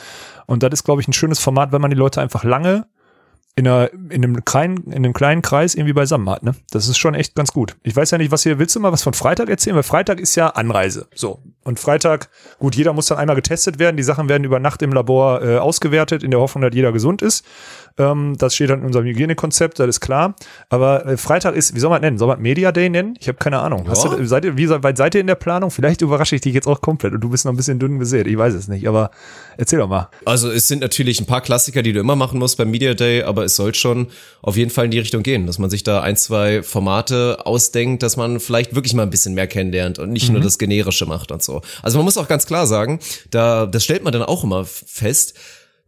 Und 0.47 0.63
das 0.63 0.73
ist, 0.73 0.83
glaube 0.83 1.01
ich, 1.01 1.07
ein 1.07 1.13
schönes 1.13 1.39
Format, 1.39 1.71
wenn 1.71 1.81
man 1.81 1.91
die 1.91 1.97
Leute 1.97 2.21
einfach 2.21 2.43
lange 2.43 2.87
in, 3.57 3.67
einer, 3.67 3.89
in, 3.93 4.23
einem 4.23 4.43
kleinen, 4.43 4.83
in 4.87 4.93
einem 4.95 5.13
kleinen 5.13 5.41
Kreis 5.41 5.75
irgendwie 5.75 5.93
beisammen 5.93 6.29
hat. 6.29 6.43
Ne? 6.43 6.55
Das 6.71 6.89
ist 6.89 6.97
schon 6.97 7.13
echt 7.15 7.35
ganz 7.35 7.53
gut. 7.53 7.75
Ich 7.83 7.95
weiß 7.95 8.11
ja 8.11 8.17
nicht, 8.17 8.31
was 8.31 8.43
hier, 8.43 8.59
willst 8.59 8.75
du 8.75 8.81
mal 8.81 8.91
was 8.91 9.01
von 9.03 9.13
Freitag 9.13 9.49
erzählen? 9.49 9.75
Weil 9.77 9.83
Freitag 9.83 10.19
ist 10.19 10.35
ja 10.35 10.47
Anreise. 10.49 11.07
So. 11.15 11.39
Und 11.63 11.79
Freitag, 11.79 12.29
gut, 12.59 12.75
jeder 12.75 12.91
muss 12.93 13.07
dann 13.07 13.17
einmal 13.17 13.35
getestet 13.35 13.79
werden. 13.79 13.95
Die 13.97 14.03
Sachen 14.03 14.27
werden 14.29 14.43
über 14.43 14.59
Nacht 14.59 14.81
im 14.81 14.91
Labor 14.91 15.41
äh, 15.41 15.57
ausgewertet, 15.57 16.21
in 16.21 16.31
der 16.31 16.39
Hoffnung, 16.41 16.61
dass 16.63 16.75
jeder 16.75 16.91
gesund 16.91 17.21
ist. 17.21 17.45
Ähm, 17.97 18.35
das 18.37 18.53
steht 18.55 18.69
dann 18.69 18.81
in 18.81 18.85
unserem 18.87 19.05
Hygienekonzept, 19.05 19.79
das 19.79 19.87
ist 19.87 19.99
klar. 20.01 20.35
Aber 20.69 21.05
äh, 21.05 21.17
Freitag 21.17 21.55
ist, 21.55 21.73
wie 21.73 21.79
soll 21.79 21.89
man 21.89 22.01
nennen? 22.01 22.17
Soll 22.17 22.27
man 22.27 22.41
Media 22.41 22.73
Day 22.73 22.89
nennen? 22.89 23.15
Ich 23.19 23.29
habe 23.29 23.37
keine 23.37 23.59
Ahnung. 23.59 23.87
Hast 23.87 24.03
Ja. 24.03 24.15
du, 24.15 24.25
seid 24.27 24.43
ihr, 24.45 24.57
wie 24.57 24.69
weit 24.69 24.97
seid 24.97 25.15
ihr 25.15 25.21
in 25.21 25.27
der 25.27 25.35
Planung? 25.35 25.71
Vielleicht 25.71 26.01
überrasche 26.01 26.35
ich 26.35 26.41
dich 26.41 26.53
jetzt 26.53 26.67
auch 26.67 26.81
komplett 26.81 27.13
und 27.13 27.21
du 27.21 27.29
bist 27.29 27.45
noch 27.45 27.53
ein 27.53 27.57
bisschen 27.57 27.79
dünn 27.79 27.99
gesät. 27.99 28.27
Ich 28.27 28.37
weiß 28.37 28.53
es 28.53 28.67
nicht, 28.67 28.85
aber 28.87 29.11
erzähl 29.57 29.79
doch 29.79 29.87
mal. 29.87 30.09
Also 30.25 30.51
es 30.51 30.67
sind 30.67 30.81
natürlich 30.81 31.21
ein 31.21 31.25
paar 31.25 31.41
Klassiker, 31.41 31.81
die 31.81 31.93
du 31.93 32.01
immer 32.01 32.17
machen 32.17 32.37
musst 32.37 32.57
beim 32.57 32.69
Media 32.69 32.93
Day, 32.93 33.23
aber 33.23 33.44
es 33.45 33.55
soll 33.55 33.73
schon 33.73 34.07
auf 34.41 34.57
jeden 34.57 34.71
Fall 34.71 34.85
in 34.85 34.91
die 34.91 34.99
Richtung 34.99 35.23
gehen, 35.23 35.47
dass 35.47 35.59
man 35.59 35.69
sich 35.69 35.83
da 35.83 36.01
ein, 36.01 36.17
zwei 36.17 36.63
Formate 36.63 37.45
ausdenkt, 37.45 38.03
dass 38.03 38.17
man 38.17 38.39
vielleicht 38.39 38.75
wirklich 38.75 38.93
mal 38.93 39.03
ein 39.03 39.09
bisschen 39.09 39.33
mehr 39.33 39.47
kennenlernt 39.47 39.99
und 39.99 40.11
nicht 40.11 40.29
nur 40.29 40.41
das 40.41 40.57
Generische 40.57 41.05
macht 41.05 41.31
und 41.31 41.41
so. 41.41 41.61
Also 41.81 41.97
man 41.97 42.05
muss 42.05 42.17
auch 42.17 42.27
ganz 42.27 42.45
klar 42.45 42.67
sagen, 42.67 42.99
da 43.31 43.65
das 43.65 43.83
stellt 43.83 44.03
man 44.03 44.13
dann 44.13 44.23
auch 44.23 44.43
immer 44.43 44.65
fest, 44.65 45.35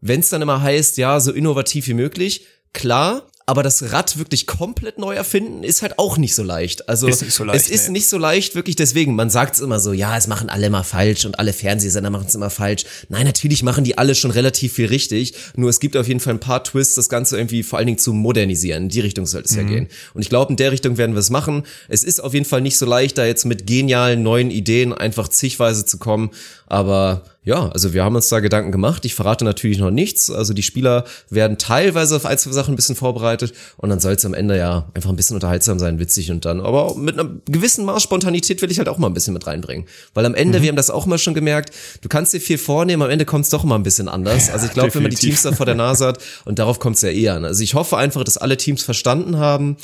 wenn 0.01 0.19
es 0.19 0.29
dann 0.29 0.41
immer 0.41 0.61
heißt, 0.61 0.97
ja, 0.97 1.19
so 1.19 1.31
innovativ 1.31 1.87
wie 1.87 1.93
möglich, 1.93 2.45
klar, 2.73 3.23
aber 3.49 3.63
das 3.63 3.93
Rad 3.93 4.17
wirklich 4.17 4.45
komplett 4.45 4.99
neu 4.99 5.15
erfinden 5.15 5.63
ist 5.63 5.81
halt 5.81 5.97
auch 5.97 6.17
nicht 6.17 6.35
so 6.35 6.43
leicht. 6.43 6.89
Also 6.89 7.07
Ist 7.07 7.19
so 7.31 7.45
leicht, 7.45 7.61
es 7.61 7.69
ist 7.69 7.87
nee. 7.87 7.93
nicht 7.93 8.09
so 8.09 8.17
leicht, 8.17 8.55
wirklich 8.55 8.75
deswegen. 8.75 9.15
Man 9.15 9.29
sagt 9.29 9.55
es 9.55 9.61
immer 9.61 9.79
so, 9.79 9.93
ja, 9.93 10.17
es 10.17 10.27
machen 10.27 10.49
alle 10.49 10.69
mal 10.69 10.83
falsch 10.83 11.23
und 11.23 11.39
alle 11.39 11.53
Fernsehsender 11.53 12.09
machen 12.09 12.25
es 12.27 12.35
immer 12.35 12.49
falsch. 12.49 12.83
Nein, 13.07 13.25
natürlich 13.25 13.63
machen 13.63 13.85
die 13.85 13.97
alle 13.97 14.15
schon 14.15 14.31
relativ 14.31 14.73
viel 14.73 14.87
richtig. 14.87 15.33
Nur 15.55 15.69
es 15.69 15.79
gibt 15.79 15.95
auf 15.95 16.09
jeden 16.09 16.19
Fall 16.19 16.33
ein 16.33 16.41
paar 16.41 16.61
Twists, 16.61 16.95
das 16.95 17.07
Ganze 17.07 17.37
irgendwie 17.37 17.63
vor 17.63 17.79
allen 17.79 17.85
Dingen 17.85 17.99
zu 17.99 18.11
modernisieren. 18.11 18.83
In 18.83 18.89
die 18.89 18.99
Richtung 18.99 19.25
soll 19.25 19.43
es 19.43 19.55
ja 19.55 19.63
gehen. 19.63 19.87
Und 20.13 20.21
ich 20.21 20.27
glaube, 20.27 20.51
in 20.51 20.57
der 20.57 20.73
Richtung 20.73 20.97
werden 20.97 21.15
wir 21.15 21.21
es 21.21 21.29
machen. 21.29 21.63
Es 21.87 22.03
ist 22.03 22.19
auf 22.21 22.33
jeden 22.33 22.45
Fall 22.45 22.59
nicht 22.59 22.77
so 22.77 22.85
leicht, 22.85 23.17
da 23.17 23.25
jetzt 23.25 23.45
mit 23.45 23.65
genialen 23.65 24.23
neuen 24.23 24.51
Ideen 24.51 24.91
einfach 24.91 25.29
zigweise 25.29 25.85
zu 25.85 25.99
kommen. 25.99 26.31
Aber 26.67 27.23
ja, 27.43 27.69
also 27.69 27.93
wir 27.93 28.03
haben 28.03 28.15
uns 28.15 28.27
da 28.27 28.41
Gedanken 28.41 28.73
gemacht. 28.73 29.05
Ich 29.05 29.15
verrate 29.15 29.45
natürlich 29.45 29.79
noch 29.79 29.89
nichts. 29.89 30.29
Also 30.29 30.53
die 30.53 30.63
Spieler 30.63 31.05
werden 31.29 31.57
teilweise 31.57 32.17
auf 32.17 32.25
ein, 32.25 32.37
zwei 32.37 32.51
Sachen 32.51 32.73
ein 32.73 32.75
bisschen 32.75 32.95
vorbereitet 32.97 33.53
und 33.77 33.89
dann 33.89 34.01
soll 34.01 34.13
es 34.13 34.25
am 34.25 34.33
Ende 34.33 34.57
ja 34.57 34.89
einfach 34.93 35.09
ein 35.09 35.15
bisschen 35.15 35.35
unterhaltsam 35.35 35.79
sein, 35.79 35.97
witzig 35.97 36.29
und 36.29 36.43
dann, 36.43 36.59
aber 36.59 36.95
mit 36.95 37.17
einem 37.17 37.41
gewissen 37.45 37.85
Maß 37.85 38.03
Spontanität 38.03 38.61
will 38.61 38.69
ich 38.69 38.79
halt 38.79 38.89
auch 38.89 38.97
mal 38.97 39.07
ein 39.07 39.13
bisschen 39.13 39.33
mit 39.33 39.47
reinbringen. 39.47 39.87
Weil 40.13 40.25
am 40.25 40.35
Ende, 40.35 40.61
wir 40.61 40.67
haben 40.67 40.75
das 40.75 40.89
auch 40.89 41.05
mal 41.05 41.17
schon 41.17 41.33
gemerkt, 41.33 41.73
du 42.01 42.09
kannst 42.09 42.33
dir 42.33 42.41
viel 42.41 42.57
vornehmen, 42.57 43.01
am 43.01 43.09
Ende 43.09 43.23
kommt 43.23 43.45
es 43.45 43.49
doch 43.49 43.63
mal 43.63 43.75
ein 43.75 43.83
bisschen 43.83 44.09
anders. 44.09 44.49
Also 44.49 44.65
ich 44.65 44.73
glaube, 44.73 44.93
wenn 44.93 45.03
man 45.03 45.11
die. 45.11 45.17
Teams 45.17 45.43
da 45.43 45.51
vor 45.53 45.65
der 45.65 45.75
Nase 45.75 46.05
hat 46.05 46.19
und 46.45 46.59
darauf 46.59 46.79
kommt 46.79 46.97
es 46.97 47.01
ja 47.01 47.09
eher 47.09 47.35
an. 47.35 47.45
Also 47.45 47.63
ich 47.63 47.73
hoffe 47.75 47.97
einfach, 47.97 48.23
dass 48.23 48.37
alle 48.37 48.57
Teams 48.57 48.83
verstanden 48.83 49.37
haben, 49.37 49.77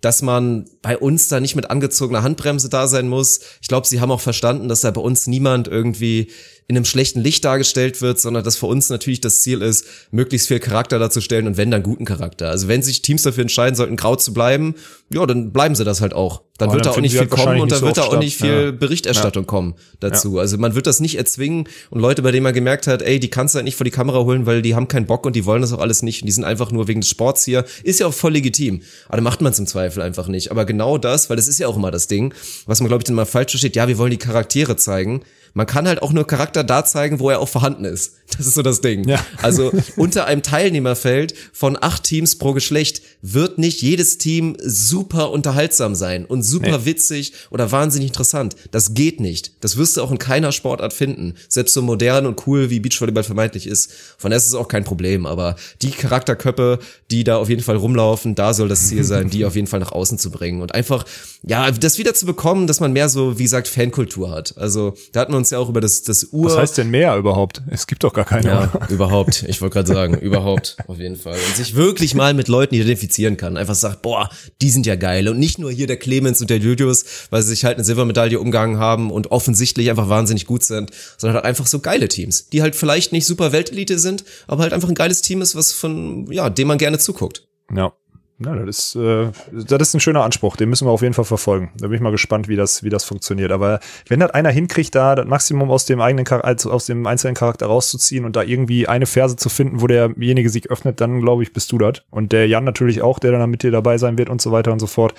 dass 0.00 0.22
man 0.22 0.68
bei 0.82 0.96
uns 0.96 1.28
da 1.28 1.40
nicht 1.40 1.56
mit 1.56 1.70
angezogener 1.70 2.22
Handbremse 2.22 2.68
da 2.68 2.86
sein 2.86 3.08
muss. 3.08 3.40
Ich 3.60 3.68
glaube, 3.68 3.86
sie 3.86 4.00
haben 4.00 4.10
auch 4.10 4.20
verstanden, 4.20 4.68
dass 4.68 4.82
da 4.82 4.90
bei 4.90 5.00
uns 5.00 5.26
niemand 5.26 5.68
irgendwie 5.68 6.30
in 6.70 6.76
einem 6.76 6.84
schlechten 6.84 7.20
Licht 7.20 7.46
dargestellt 7.46 8.02
wird, 8.02 8.20
sondern 8.20 8.44
dass 8.44 8.56
für 8.56 8.66
uns 8.66 8.90
natürlich 8.90 9.22
das 9.22 9.40
Ziel 9.40 9.62
ist, 9.62 9.86
möglichst 10.10 10.48
viel 10.48 10.60
Charakter 10.60 10.98
darzustellen 10.98 11.46
und 11.46 11.56
wenn 11.56 11.70
dann 11.70 11.82
guten 11.82 12.04
Charakter. 12.04 12.50
Also 12.50 12.68
wenn 12.68 12.82
sich 12.82 13.00
Teams 13.00 13.22
dafür 13.22 13.40
entscheiden 13.40 13.74
sollten, 13.74 13.96
grau 13.96 14.16
zu 14.16 14.34
bleiben, 14.34 14.74
ja, 15.08 15.24
dann 15.24 15.50
bleiben 15.50 15.74
sie 15.74 15.84
das 15.84 16.02
halt 16.02 16.12
auch. 16.12 16.42
Dann 16.58 16.68
Aber 16.68 16.76
wird 16.76 16.86
dann 16.86 16.92
da 16.92 16.98
auch 16.98 17.00
nicht 17.00 17.12
viel 17.12 17.20
halt 17.20 17.30
kommen 17.30 17.60
und 17.60 17.72
dann 17.72 17.78
nicht 17.78 17.86
wird 17.86 17.96
so 17.96 18.02
da 18.02 18.08
auch 18.08 18.18
nicht 18.18 18.36
viel 18.36 18.64
Ja. 18.66 18.70
Berichterstattung 18.72 19.46
kommen 19.46 19.76
dazu. 20.00 20.38
Also 20.38 20.58
man 20.58 20.74
wird 20.74 20.86
das 20.86 21.00
nicht 21.00 21.16
erzwingen 21.16 21.68
und 21.88 22.00
Leute, 22.00 22.20
bei 22.20 22.32
denen 22.32 22.42
man 22.42 22.52
gemerkt 22.52 22.86
hat, 22.86 23.00
ey, 23.00 23.18
die 23.18 23.30
kannst 23.30 23.54
du 23.54 23.56
halt 23.56 23.64
nicht 23.64 23.76
vor 23.76 23.84
die 23.84 23.90
Kamera 23.90 24.18
holen, 24.18 24.44
weil 24.44 24.60
die 24.60 24.74
haben 24.74 24.88
keinen 24.88 25.06
Bock 25.06 25.24
und 25.24 25.36
die 25.36 25.46
wollen 25.46 25.62
das 25.62 25.72
auch 25.72 25.78
alles 25.78 26.02
nicht 26.02 26.20
und 26.20 26.26
die 26.26 26.32
sind 26.32 26.44
einfach 26.44 26.70
nur 26.70 26.86
wegen 26.86 27.00
des 27.00 27.08
Sports 27.08 27.44
hier. 27.44 27.64
Ist 27.82 28.00
ja 28.00 28.08
auch 28.08 28.14
voll 28.14 28.32
legitim. 28.32 28.82
Aber 29.06 29.16
dann 29.16 29.24
macht 29.24 29.40
man 29.40 29.52
es 29.52 29.58
im 29.58 29.66
Zweifel 29.66 30.02
einfach 30.02 30.28
nicht. 30.28 30.50
Aber 30.50 30.66
genau 30.66 30.98
das, 30.98 31.30
weil 31.30 31.36
das 31.36 31.48
ist 31.48 31.58
ja 31.60 31.68
auch 31.68 31.76
immer 31.76 31.90
das 31.90 32.08
Ding, 32.08 32.34
was 32.66 32.80
man 32.80 32.88
glaube 32.88 33.00
ich 33.00 33.04
dann 33.04 33.16
mal 33.16 33.24
falsch 33.24 33.52
versteht. 33.52 33.76
Ja, 33.76 33.88
wir 33.88 33.96
wollen 33.96 34.10
die 34.10 34.18
Charaktere 34.18 34.76
zeigen. 34.76 35.22
Man 35.58 35.66
kann 35.66 35.88
halt 35.88 36.02
auch 36.02 36.12
nur 36.12 36.24
Charakter 36.24 36.62
da 36.62 36.84
zeigen, 36.84 37.18
wo 37.18 37.30
er 37.30 37.40
auch 37.40 37.48
vorhanden 37.48 37.84
ist. 37.84 38.17
Das 38.36 38.46
ist 38.46 38.54
so 38.54 38.62
das 38.62 38.80
Ding. 38.80 39.08
Ja. 39.08 39.24
Also 39.42 39.72
unter 39.96 40.26
einem 40.26 40.42
Teilnehmerfeld 40.42 41.34
von 41.52 41.76
acht 41.80 42.04
Teams 42.04 42.36
pro 42.36 42.52
Geschlecht 42.52 43.02
wird 43.22 43.58
nicht 43.58 43.82
jedes 43.82 44.18
Team 44.18 44.56
super 44.60 45.30
unterhaltsam 45.30 45.94
sein 45.94 46.24
und 46.24 46.42
super 46.42 46.84
witzig 46.84 47.32
oder 47.50 47.72
wahnsinnig 47.72 48.08
interessant. 48.08 48.54
Das 48.70 48.94
geht 48.94 49.18
nicht. 49.18 49.52
Das 49.60 49.76
wirst 49.76 49.96
du 49.96 50.02
auch 50.02 50.10
in 50.10 50.18
keiner 50.18 50.52
Sportart 50.52 50.92
finden. 50.92 51.34
Selbst 51.48 51.74
so 51.74 51.82
modern 51.82 52.26
und 52.26 52.46
cool 52.46 52.70
wie 52.70 52.80
Beachvolleyball 52.80 53.24
vermeintlich 53.24 53.66
ist. 53.66 53.92
Von 54.18 54.30
daher 54.30 54.38
ist 54.38 54.46
es 54.46 54.54
auch 54.54 54.68
kein 54.68 54.84
Problem. 54.84 55.26
Aber 55.26 55.56
die 55.82 55.90
Charakterköppe, 55.90 56.78
die 57.10 57.24
da 57.24 57.38
auf 57.38 57.48
jeden 57.48 57.62
Fall 57.62 57.76
rumlaufen, 57.76 58.34
da 58.34 58.54
soll 58.54 58.68
das 58.68 58.88
Ziel 58.88 59.04
sein, 59.04 59.30
die 59.30 59.44
auf 59.44 59.56
jeden 59.56 59.66
Fall 59.66 59.80
nach 59.80 59.92
außen 59.92 60.18
zu 60.18 60.30
bringen. 60.30 60.62
Und 60.62 60.74
einfach, 60.74 61.04
ja, 61.42 61.70
das 61.70 61.98
wieder 61.98 62.14
zu 62.14 62.26
bekommen, 62.26 62.66
dass 62.66 62.80
man 62.80 62.92
mehr 62.92 63.08
so, 63.08 63.38
wie 63.38 63.44
gesagt, 63.44 63.68
Fankultur 63.68 64.30
hat. 64.30 64.56
Also 64.58 64.94
da 65.12 65.20
hatten 65.20 65.32
wir 65.32 65.38
uns 65.38 65.50
ja 65.50 65.58
auch 65.58 65.68
über 65.68 65.80
das, 65.80 66.02
das 66.02 66.28
Ur... 66.30 66.50
Was 66.50 66.58
heißt 66.58 66.78
denn 66.78 66.90
mehr 66.90 67.16
überhaupt? 67.16 67.62
Es 67.70 67.86
gibt 67.86 68.04
doch 68.04 68.12
gar 68.18 68.24
keine. 68.24 68.48
Ja, 68.48 68.70
oder? 68.74 68.90
überhaupt. 68.90 69.44
Ich 69.48 69.60
wollte 69.60 69.74
gerade 69.74 69.88
sagen, 69.88 70.18
überhaupt, 70.18 70.76
auf 70.86 70.98
jeden 70.98 71.16
Fall. 71.16 71.36
Und 71.46 71.56
sich 71.56 71.74
wirklich 71.74 72.14
mal 72.14 72.34
mit 72.34 72.48
Leuten 72.48 72.74
identifizieren 72.74 73.36
kann. 73.36 73.56
Einfach 73.56 73.74
sagt, 73.74 74.02
boah, 74.02 74.28
die 74.60 74.70
sind 74.70 74.86
ja 74.86 74.96
geil. 74.96 75.28
Und 75.28 75.38
nicht 75.38 75.58
nur 75.58 75.70
hier 75.70 75.86
der 75.86 75.96
Clemens 75.96 76.40
und 76.40 76.50
der 76.50 76.58
Julius, 76.58 77.04
weil 77.30 77.42
sie 77.42 77.50
sich 77.50 77.64
halt 77.64 77.76
eine 77.76 77.84
Silbermedaille 77.84 78.40
umgangen 78.40 78.78
haben 78.78 79.10
und 79.10 79.30
offensichtlich 79.30 79.88
einfach 79.90 80.08
wahnsinnig 80.08 80.46
gut 80.46 80.64
sind, 80.64 80.90
sondern 81.16 81.36
halt 81.36 81.44
einfach 81.44 81.66
so 81.66 81.78
geile 81.78 82.08
Teams, 82.08 82.48
die 82.48 82.62
halt 82.62 82.74
vielleicht 82.74 83.12
nicht 83.12 83.26
super 83.26 83.52
Weltelite 83.52 83.98
sind, 83.98 84.24
aber 84.46 84.62
halt 84.62 84.72
einfach 84.72 84.88
ein 84.88 84.94
geiles 84.94 85.22
Team 85.22 85.40
ist, 85.40 85.54
was 85.54 85.72
von, 85.72 86.30
ja, 86.32 86.50
dem 86.50 86.68
man 86.68 86.78
gerne 86.78 86.98
zuguckt. 86.98 87.46
Ja. 87.74 87.92
Ja, 88.40 88.54
das 88.54 88.94
ist, 88.94 88.96
äh, 88.96 89.32
das 89.50 89.88
ist 89.88 89.94
ein 89.94 90.00
schöner 90.00 90.22
Anspruch, 90.22 90.56
den 90.56 90.68
müssen 90.68 90.86
wir 90.86 90.92
auf 90.92 91.02
jeden 91.02 91.14
Fall 91.14 91.24
verfolgen. 91.24 91.72
Da 91.76 91.88
bin 91.88 91.96
ich 91.96 92.00
mal 92.00 92.12
gespannt, 92.12 92.46
wie 92.46 92.54
das, 92.54 92.84
wie 92.84 92.88
das 92.88 93.04
funktioniert. 93.04 93.50
Aber 93.50 93.80
wenn 94.06 94.20
das 94.20 94.30
einer 94.30 94.50
hinkriegt, 94.50 94.94
da 94.94 95.16
das 95.16 95.26
Maximum 95.26 95.70
aus 95.72 95.86
dem 95.86 96.00
eigenen 96.00 96.24
also 96.28 96.70
aus 96.70 96.86
dem 96.86 97.04
einzelnen 97.06 97.34
Charakter 97.34 97.66
rauszuziehen 97.66 98.24
und 98.24 98.36
da 98.36 98.44
irgendwie 98.44 98.86
eine 98.86 99.06
Ferse 99.06 99.34
zu 99.34 99.48
finden, 99.48 99.80
wo 99.80 99.88
derjenige 99.88 100.50
sich 100.50 100.70
öffnet, 100.70 101.00
dann 101.00 101.20
glaube 101.20 101.42
ich, 101.42 101.52
bist 101.52 101.72
du 101.72 101.78
das. 101.78 102.02
Und 102.10 102.30
der 102.30 102.46
Jan 102.46 102.62
natürlich 102.62 103.02
auch, 103.02 103.18
der 103.18 103.32
dann 103.32 103.50
mit 103.50 103.64
dir 103.64 103.72
dabei 103.72 103.98
sein 103.98 104.18
wird 104.18 104.30
und 104.30 104.40
so 104.40 104.52
weiter 104.52 104.72
und 104.72 104.78
so 104.78 104.86
fort. 104.86 105.14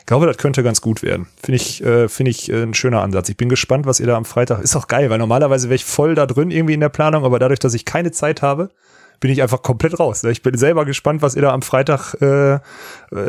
Ich 0.00 0.06
glaube, 0.06 0.26
das 0.26 0.36
könnte 0.36 0.64
ganz 0.64 0.80
gut 0.80 1.04
werden. 1.04 1.28
Finde 1.40 1.56
ich, 1.56 1.80
äh, 1.84 2.08
finde 2.08 2.30
ich 2.32 2.50
äh, 2.50 2.64
ein 2.64 2.74
schöner 2.74 3.02
Ansatz. 3.02 3.28
Ich 3.28 3.36
bin 3.36 3.48
gespannt, 3.48 3.86
was 3.86 4.00
ihr 4.00 4.08
da 4.08 4.16
am 4.16 4.24
Freitag. 4.24 4.60
Ist 4.60 4.74
auch 4.74 4.88
geil, 4.88 5.10
weil 5.10 5.18
normalerweise 5.18 5.68
wäre 5.68 5.76
ich 5.76 5.84
voll 5.84 6.16
da 6.16 6.26
drin 6.26 6.50
irgendwie 6.50 6.74
in 6.74 6.80
der 6.80 6.88
Planung, 6.88 7.24
aber 7.24 7.38
dadurch, 7.38 7.60
dass 7.60 7.74
ich 7.74 7.84
keine 7.84 8.10
Zeit 8.10 8.42
habe, 8.42 8.70
bin 9.24 9.32
ich 9.32 9.40
einfach 9.40 9.62
komplett 9.62 9.98
raus. 9.98 10.22
Ich 10.24 10.42
bin 10.42 10.58
selber 10.58 10.84
gespannt, 10.84 11.22
was 11.22 11.34
ihr 11.34 11.40
da 11.40 11.54
am 11.54 11.62
Freitag 11.62 12.12
äh, 12.20 12.56
äh, 12.56 12.60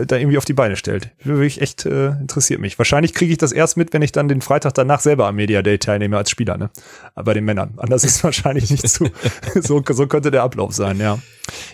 da 0.05 0.17
irgendwie 0.17 0.37
auf 0.37 0.43
die 0.43 0.51
Beine 0.51 0.75
stellt. 0.75 1.11
Wirklich 1.23 1.61
echt 1.61 1.85
äh, 1.85 2.07
interessiert 2.07 2.59
mich. 2.59 2.77
Wahrscheinlich 2.77 3.13
kriege 3.13 3.31
ich 3.31 3.37
das 3.37 3.53
erst 3.53 3.77
mit, 3.77 3.93
wenn 3.93 4.01
ich 4.01 4.11
dann 4.11 4.27
den 4.27 4.41
Freitag 4.41 4.73
danach 4.73 4.99
selber 4.99 5.25
am 5.25 5.35
Media 5.35 5.61
Day 5.61 5.77
teilnehme 5.77 6.17
als 6.17 6.29
Spieler, 6.31 6.57
ne? 6.57 6.69
Bei 7.15 7.33
den 7.33 7.45
Männern. 7.45 7.75
Anders 7.77 8.03
ist 8.03 8.21
wahrscheinlich 8.25 8.69
nicht 8.71 8.89
zu. 8.89 9.05
so, 9.61 9.81
so 9.89 10.07
könnte 10.07 10.31
der 10.31 10.43
Ablauf 10.43 10.73
sein, 10.73 10.99
ja. 10.99 11.17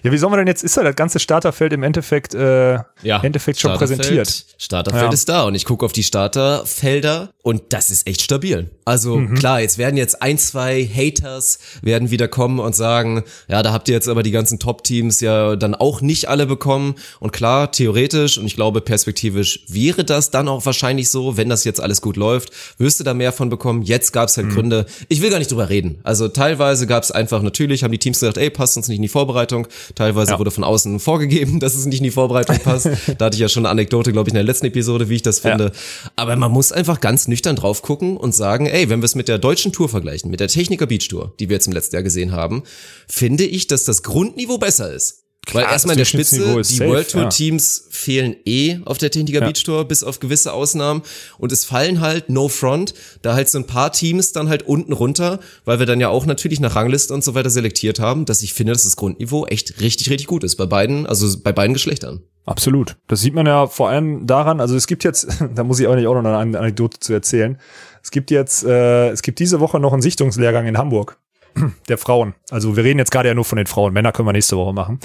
Ja, 0.04 0.12
wie 0.12 0.18
soll 0.20 0.30
man 0.30 0.38
denn 0.38 0.48
jetzt, 0.48 0.64
ist 0.64 0.78
ja 0.78 0.84
das 0.84 0.96
ganze 0.96 1.18
Starterfeld 1.18 1.74
im 1.74 1.82
Endeffekt, 1.82 2.36
äh, 2.36 2.74
im 2.76 2.82
Endeffekt 3.24 3.60
schon 3.60 3.74
präsentiert? 3.74 4.46
Starterfeld 4.60 5.04
Ja. 5.06 5.14
ist 5.14 5.30
da 5.30 5.44
und 5.46 5.56
ich 5.56 5.66
gucke 5.66 5.84
auf 5.84 5.94
die 5.94 6.04
Starterfelder 6.04 7.32
und 7.42 7.64
das 7.70 7.90
ist 7.90 8.06
echt 8.08 8.22
stabil. 8.22 8.70
Also 8.86 9.16
Mhm. 9.18 9.36
klar, 9.36 9.62
jetzt 9.62 9.78
werden 9.78 9.98
jetzt 9.98 10.22
ein, 10.22 10.38
zwei 10.38 10.84
Haters 10.86 11.60
werden 11.82 12.12
wieder 12.12 12.28
kommen 12.28 12.60
und 12.60 12.76
sagen, 12.76 13.24
ja, 13.48 13.64
da 13.64 13.72
habt 13.72 13.88
ihr 13.88 13.96
jetzt 13.96 14.08
aber 14.12 14.22
die 14.24 14.32
ganzen 14.32 14.60
Top-Teams 14.60 15.22
ja 15.22 15.56
dann 15.56 15.74
auch 15.76 16.02
nicht 16.02 16.28
alle 16.30 16.46
bekommen. 16.46 16.96
Und 17.20 17.32
klar, 17.32 17.72
theoretisch 17.72 18.38
und 18.38 18.46
ich 18.46 18.56
glaube 18.56 18.82
perspektivisch 18.82 19.62
wäre 19.68 20.04
das 20.04 20.30
dann 20.32 20.48
auch 20.48 20.66
wahrscheinlich 20.66 21.10
so, 21.10 21.38
wenn 21.38 21.50
das 21.50 21.64
jetzt 21.64 21.80
alles 21.82 22.02
gut 22.02 22.18
läuft, 22.18 22.52
wirst 22.78 23.00
du 23.00 23.04
da 23.04 23.14
mehr 23.14 23.32
von 23.32 23.50
bekommen. 23.50 23.82
Jetzt 23.82 24.12
gab 24.12 24.30
es 24.30 24.38
Mhm. 24.38 24.42
halt 24.44 24.54
Gründe. 24.54 24.86
Ich 25.08 25.22
will 25.22 25.30
gar 25.30 25.40
nicht 25.40 25.50
drüber 25.52 25.70
reden. 25.70 26.00
Also 26.04 26.28
teilweise 26.28 26.86
gab 26.88 27.04
es 27.04 27.12
einfach 27.12 27.42
natürlich, 27.42 27.84
haben 27.84 27.92
die 27.92 27.98
Teams 27.98 28.20
gesagt, 28.20 28.38
ey, 28.38 28.50
passt 28.50 28.78
uns 28.78 28.88
nicht 28.88 28.98
in 28.98 29.02
die 29.02 29.08
Vorbereitung. 29.08 29.68
Teilweise 29.96 30.32
Ja. 30.34 30.40
wurde 30.40 30.52
von 30.52 30.64
außen 30.64 31.00
vorgegeben, 31.00 31.60
dass 31.60 31.76
es 31.76 31.86
nicht 31.86 32.00
in 32.00 32.04
die 32.04 32.12
Vorbereitung 32.12 32.60
passt. 32.64 32.88
da 33.18 33.26
hatte 33.26 33.36
ich 33.36 33.42
ja 33.42 33.50
schon 33.50 33.66
eine 33.66 33.72
Anekdote, 33.72 34.12
glaube 34.12 34.30
ich, 34.30 34.34
in 34.34 34.36
der 34.36 34.44
letzten 34.44 34.66
Episode, 34.68 35.10
wie 35.10 35.16
ich 35.16 35.22
das 35.22 35.40
finde. 35.40 35.72
Aber 36.16 36.36
man 36.36 36.52
muss 36.52 36.72
einfach 36.72 37.00
ganz 37.00 37.28
nüchtern 37.28 37.56
drauf 37.56 37.82
gucken 37.82 38.18
und 38.18 38.36
sagen, 38.36 38.66
ey, 38.66 38.90
wenn 38.90 39.00
wir 39.02 39.06
es 39.06 39.16
mit 39.16 39.28
der 39.28 39.38
deutschen 39.38 39.72
Tour 39.72 39.90
vergleichen, 39.90 40.30
mit 40.32 40.40
der 40.40 40.48
Techniker 40.48 40.86
Beach 40.88 41.08
Tour, 41.08 41.34
die 41.40 41.50
wir 41.50 41.56
jetzt 41.56 41.68
im 41.68 41.74
letzten 41.74 41.96
Jahr 41.96 42.04
gesehen 42.04 42.32
haben, 42.32 42.64
finde 43.08 43.44
ich, 43.46 43.68
dass 43.68 43.84
das 43.86 43.91
Grundniveau 44.04 44.58
besser 44.58 44.92
ist. 44.94 45.22
Weil 45.48 45.64
Klar, 45.64 45.74
erstmal 45.74 45.96
in 45.96 45.98
der 45.98 46.04
das 46.04 46.10
Spitze, 46.10 46.60
ist 46.60 46.72
die 46.72 46.76
safe, 46.76 46.90
World 46.90 47.10
Tour 47.10 47.22
ja. 47.24 47.30
Teams 47.30 47.88
fehlen 47.90 48.36
eh 48.46 48.78
auf 48.86 49.00
der 49.00 49.10
Techniker 49.10 49.40
Ja. 49.42 49.48
Beach 49.48 49.64
Tour, 49.64 49.86
bis 49.86 50.04
auf 50.04 50.20
gewisse 50.20 50.54
Ausnahmen. 50.54 51.02
Und 51.40 51.52
es 51.52 51.66
fallen 51.66 52.00
halt 52.00 52.30
No 52.30 52.48
Front, 52.48 52.94
da 53.24 53.34
halt 53.34 53.50
so 53.50 53.58
ein 53.58 53.66
paar 53.66 53.92
Teams 53.92 54.34
dann 54.34 54.50
halt 54.50 54.64
unten 54.64 54.94
runter, 54.94 55.40
weil 55.66 55.80
wir 55.80 55.88
dann 55.88 56.00
ja 56.00 56.10
auch 56.10 56.28
natürlich 56.28 56.60
nach 56.60 56.76
Rangliste 56.76 57.14
und 57.14 57.24
so 57.24 57.34
weiter 57.34 57.50
selektiert 57.50 58.00
haben, 58.00 58.26
dass 58.26 58.44
ich 58.44 58.54
finde, 58.54 58.74
dass 58.74 58.84
das 58.84 58.96
Grundniveau 58.96 59.46
echt 59.48 59.82
richtig, 59.82 60.12
richtig 60.12 60.28
gut 60.28 60.44
ist. 60.44 60.58
Bei 60.58 60.68
beiden, 60.68 61.08
also 61.08 61.28
bei 61.40 61.52
beiden 61.52 61.74
Geschlechtern. 61.74 62.22
Absolut. 62.46 62.98
Das 63.08 63.22
sieht 63.22 63.34
man 63.34 63.46
ja 63.46 63.68
vor 63.68 63.90
allem 63.90 64.28
daran, 64.28 64.62
also 64.62 64.76
es 64.76 64.86
gibt 64.88 65.04
jetzt, 65.04 65.28
da 65.56 65.64
muss 65.64 65.80
ich 65.80 65.88
auch 65.88 65.96
nicht 65.96 66.08
auch 66.08 66.22
noch 66.22 66.24
eine 66.24 66.60
Anekdote 66.60 67.00
zu 67.00 67.14
erzählen. 67.14 67.58
Es 68.04 68.12
gibt 68.12 68.32
jetzt, 68.32 68.64
äh, 68.64 69.10
es 69.10 69.22
gibt 69.24 69.40
diese 69.40 69.60
Woche 69.60 69.80
noch 69.80 69.92
einen 69.92 70.02
Sichtungslehrgang 70.04 70.68
in 70.68 70.78
Hamburg 70.78 71.18
der 71.90 71.98
Frauen. 71.98 72.34
Also 72.50 72.76
wir 72.76 72.84
reden 72.84 73.00
jetzt 73.00 73.12
gerade 73.12 73.30
ja 73.30 73.36
nur 73.36 73.46
von 73.46 73.58
den 73.58 73.68
Frauen. 73.68 73.94
Männer 73.94 74.12
können 74.12 74.28
wir 74.28 74.34
nächste 74.34 74.58
Woche 74.58 74.74
machen. 74.74 75.00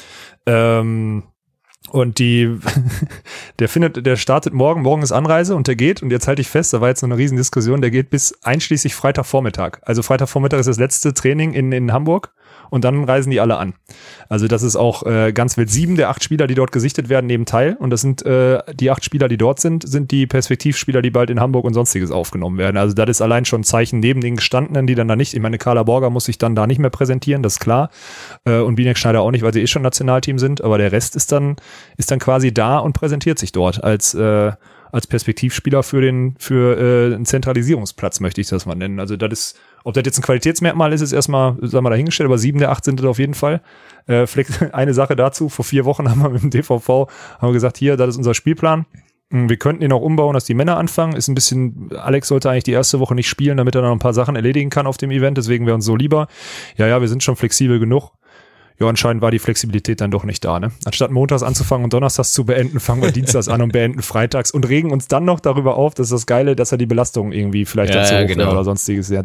Ähm, 0.46 1.24
und 1.90 2.18
die, 2.18 2.58
der 3.58 3.68
findet, 3.68 4.04
der 4.04 4.16
startet 4.16 4.52
morgen, 4.52 4.82
morgen 4.82 5.02
ist 5.02 5.12
Anreise 5.12 5.54
und 5.54 5.68
der 5.68 5.76
geht, 5.76 6.02
und 6.02 6.10
jetzt 6.10 6.26
halte 6.26 6.42
ich 6.42 6.48
fest, 6.48 6.72
da 6.72 6.80
war 6.80 6.88
jetzt 6.88 7.00
so 7.00 7.06
eine 7.06 7.16
riesen 7.16 7.36
Diskussion, 7.36 7.80
der 7.80 7.90
geht 7.90 8.10
bis 8.10 8.42
einschließlich 8.42 8.94
Freitagvormittag. 8.94 9.78
Also 9.82 10.02
Freitagvormittag 10.02 10.58
ist 10.58 10.66
das 10.66 10.78
letzte 10.78 11.14
Training 11.14 11.52
in, 11.52 11.72
in 11.72 11.92
Hamburg 11.92 12.32
und 12.70 12.84
dann 12.84 13.04
reisen 13.04 13.30
die 13.30 13.40
alle 13.40 13.56
an. 13.56 13.74
Also 14.28 14.48
das 14.48 14.62
ist 14.62 14.76
auch 14.76 15.04
äh, 15.04 15.32
ganz 15.32 15.56
wild. 15.56 15.70
Sieben 15.70 15.96
der 15.96 16.10
acht 16.10 16.22
Spieler, 16.22 16.46
die 16.46 16.54
dort 16.54 16.72
gesichtet 16.72 17.08
werden, 17.08 17.26
nehmen 17.26 17.46
teil. 17.46 17.76
Und 17.78 17.90
das 17.90 18.00
sind 18.00 18.24
äh, 18.24 18.60
die 18.74 18.90
acht 18.90 19.04
Spieler, 19.04 19.28
die 19.28 19.36
dort 19.36 19.60
sind, 19.60 19.88
sind 19.88 20.10
die 20.10 20.26
Perspektivspieler, 20.26 21.02
die 21.02 21.10
bald 21.10 21.30
in 21.30 21.40
Hamburg 21.40 21.64
und 21.64 21.74
sonstiges 21.74 22.10
aufgenommen 22.10 22.58
werden. 22.58 22.76
Also 22.76 22.94
das 22.94 23.08
ist 23.08 23.20
allein 23.20 23.44
schon 23.44 23.60
ein 23.60 23.64
Zeichen 23.64 24.00
neben 24.00 24.20
den 24.20 24.36
Gestandenen, 24.36 24.86
die 24.86 24.94
dann 24.94 25.08
da 25.08 25.16
nicht, 25.16 25.34
ich 25.34 25.40
meine, 25.40 25.58
Carla 25.58 25.82
Borger 25.82 26.10
muss 26.10 26.24
sich 26.24 26.38
dann 26.38 26.54
da 26.54 26.66
nicht 26.66 26.78
mehr 26.78 26.90
präsentieren, 26.90 27.42
das 27.42 27.54
ist 27.54 27.60
klar. 27.60 27.90
Äh, 28.44 28.58
und 28.58 28.76
Binek 28.76 28.98
Schneider 28.98 29.22
auch 29.22 29.30
nicht, 29.30 29.42
weil 29.42 29.52
sie 29.52 29.62
eh 29.62 29.66
schon 29.66 29.82
Nationalteam 29.82 30.38
sind. 30.38 30.62
Aber 30.62 30.78
der 30.78 30.92
Rest 30.92 31.16
ist 31.16 31.32
dann, 31.32 31.56
ist 31.96 32.10
dann 32.10 32.18
quasi 32.18 32.52
da 32.52 32.78
und 32.78 32.92
präsentiert 32.92 33.38
sich 33.38 33.52
dort 33.52 33.82
als 33.82 34.14
äh, 34.14 34.52
als 34.92 35.06
Perspektivspieler 35.06 35.82
für 35.82 36.00
den 36.00 36.36
für 36.38 36.78
äh, 36.78 37.14
einen 37.14 37.26
Zentralisierungsplatz 37.26 38.20
möchte 38.20 38.40
ich 38.40 38.48
das 38.48 38.66
mal 38.66 38.74
nennen. 38.74 39.00
Also 39.00 39.16
das 39.16 39.32
ist, 39.32 39.58
ob 39.86 39.94
das 39.94 40.02
jetzt 40.04 40.18
ein 40.18 40.22
Qualitätsmerkmal 40.22 40.92
ist, 40.92 41.00
ist 41.00 41.12
erstmal, 41.12 41.56
sagen 41.62 41.84
wir 41.84 41.90
dahingestellt, 41.90 42.26
aber 42.26 42.38
sieben 42.38 42.58
der 42.58 42.72
acht 42.72 42.84
sind 42.84 42.98
das 42.98 43.06
auf 43.06 43.20
jeden 43.20 43.34
Fall. 43.34 43.62
Äh, 44.06 44.26
vielleicht 44.26 44.60
eine 44.74 44.92
Sache 44.94 45.14
dazu, 45.14 45.48
vor 45.48 45.64
vier 45.64 45.84
Wochen 45.84 46.10
haben 46.10 46.20
wir 46.22 46.30
mit 46.30 46.42
dem 46.42 46.50
DVV 46.50 46.88
haben 47.38 47.48
wir 47.48 47.52
gesagt, 47.52 47.76
hier, 47.76 47.96
das 47.96 48.08
ist 48.08 48.16
unser 48.16 48.34
Spielplan. 48.34 48.86
Mm, 49.30 49.48
Wir 49.48 49.56
könnten 49.58 49.84
ihn 49.84 49.92
auch 49.92 50.00
umbauen, 50.00 50.34
dass 50.34 50.44
die 50.44 50.54
Männer 50.54 50.76
anfangen. 50.76 51.14
Ist 51.14 51.28
ein 51.28 51.36
bisschen, 51.36 51.90
Alex 51.96 52.26
sollte 52.26 52.50
eigentlich 52.50 52.64
die 52.64 52.72
erste 52.72 52.98
Woche 52.98 53.14
nicht 53.14 53.28
spielen, 53.28 53.58
damit 53.58 53.76
er 53.76 53.82
noch 53.82 53.92
ein 53.92 54.00
paar 54.00 54.12
Sachen 54.12 54.34
erledigen 54.34 54.70
kann 54.70 54.88
auf 54.88 54.96
dem 54.96 55.12
Event. 55.12 55.38
Deswegen 55.38 55.66
wäre 55.66 55.76
uns 55.76 55.84
so 55.84 55.94
lieber. 55.94 56.26
Ja, 56.76 56.88
ja, 56.88 57.00
wir 57.00 57.08
sind 57.08 57.22
schon 57.22 57.36
flexibel 57.36 57.78
genug. 57.78 58.10
Ja, 58.78 58.86
anscheinend 58.88 59.22
war 59.22 59.30
die 59.30 59.38
Flexibilität 59.38 60.00
dann 60.00 60.10
doch 60.10 60.24
nicht 60.24 60.44
da, 60.44 60.60
ne? 60.60 60.70
Anstatt 60.84 61.10
montags 61.10 61.42
anzufangen 61.42 61.84
und 61.84 61.92
donnerstags 61.92 62.32
zu 62.32 62.44
beenden, 62.44 62.78
fangen 62.78 63.02
wir 63.02 63.10
dienstags 63.10 63.48
an 63.48 63.62
und 63.62 63.72
beenden 63.72 64.02
freitags 64.02 64.50
und 64.50 64.68
regen 64.68 64.92
uns 64.92 65.08
dann 65.08 65.24
noch 65.24 65.40
darüber 65.40 65.76
auf, 65.76 65.94
dass 65.94 66.10
das 66.10 66.26
Geile, 66.26 66.56
dass 66.56 66.72
er 66.72 66.78
die 66.78 66.86
Belastung 66.86 67.32
irgendwie 67.32 67.64
vielleicht 67.64 67.94
Ja, 67.94 68.02
dazu 68.02 68.14
ja, 68.14 68.24
genau. 68.24 68.50
oder 68.50 68.64
sonstiges. 68.64 69.08
Ja, 69.08 69.22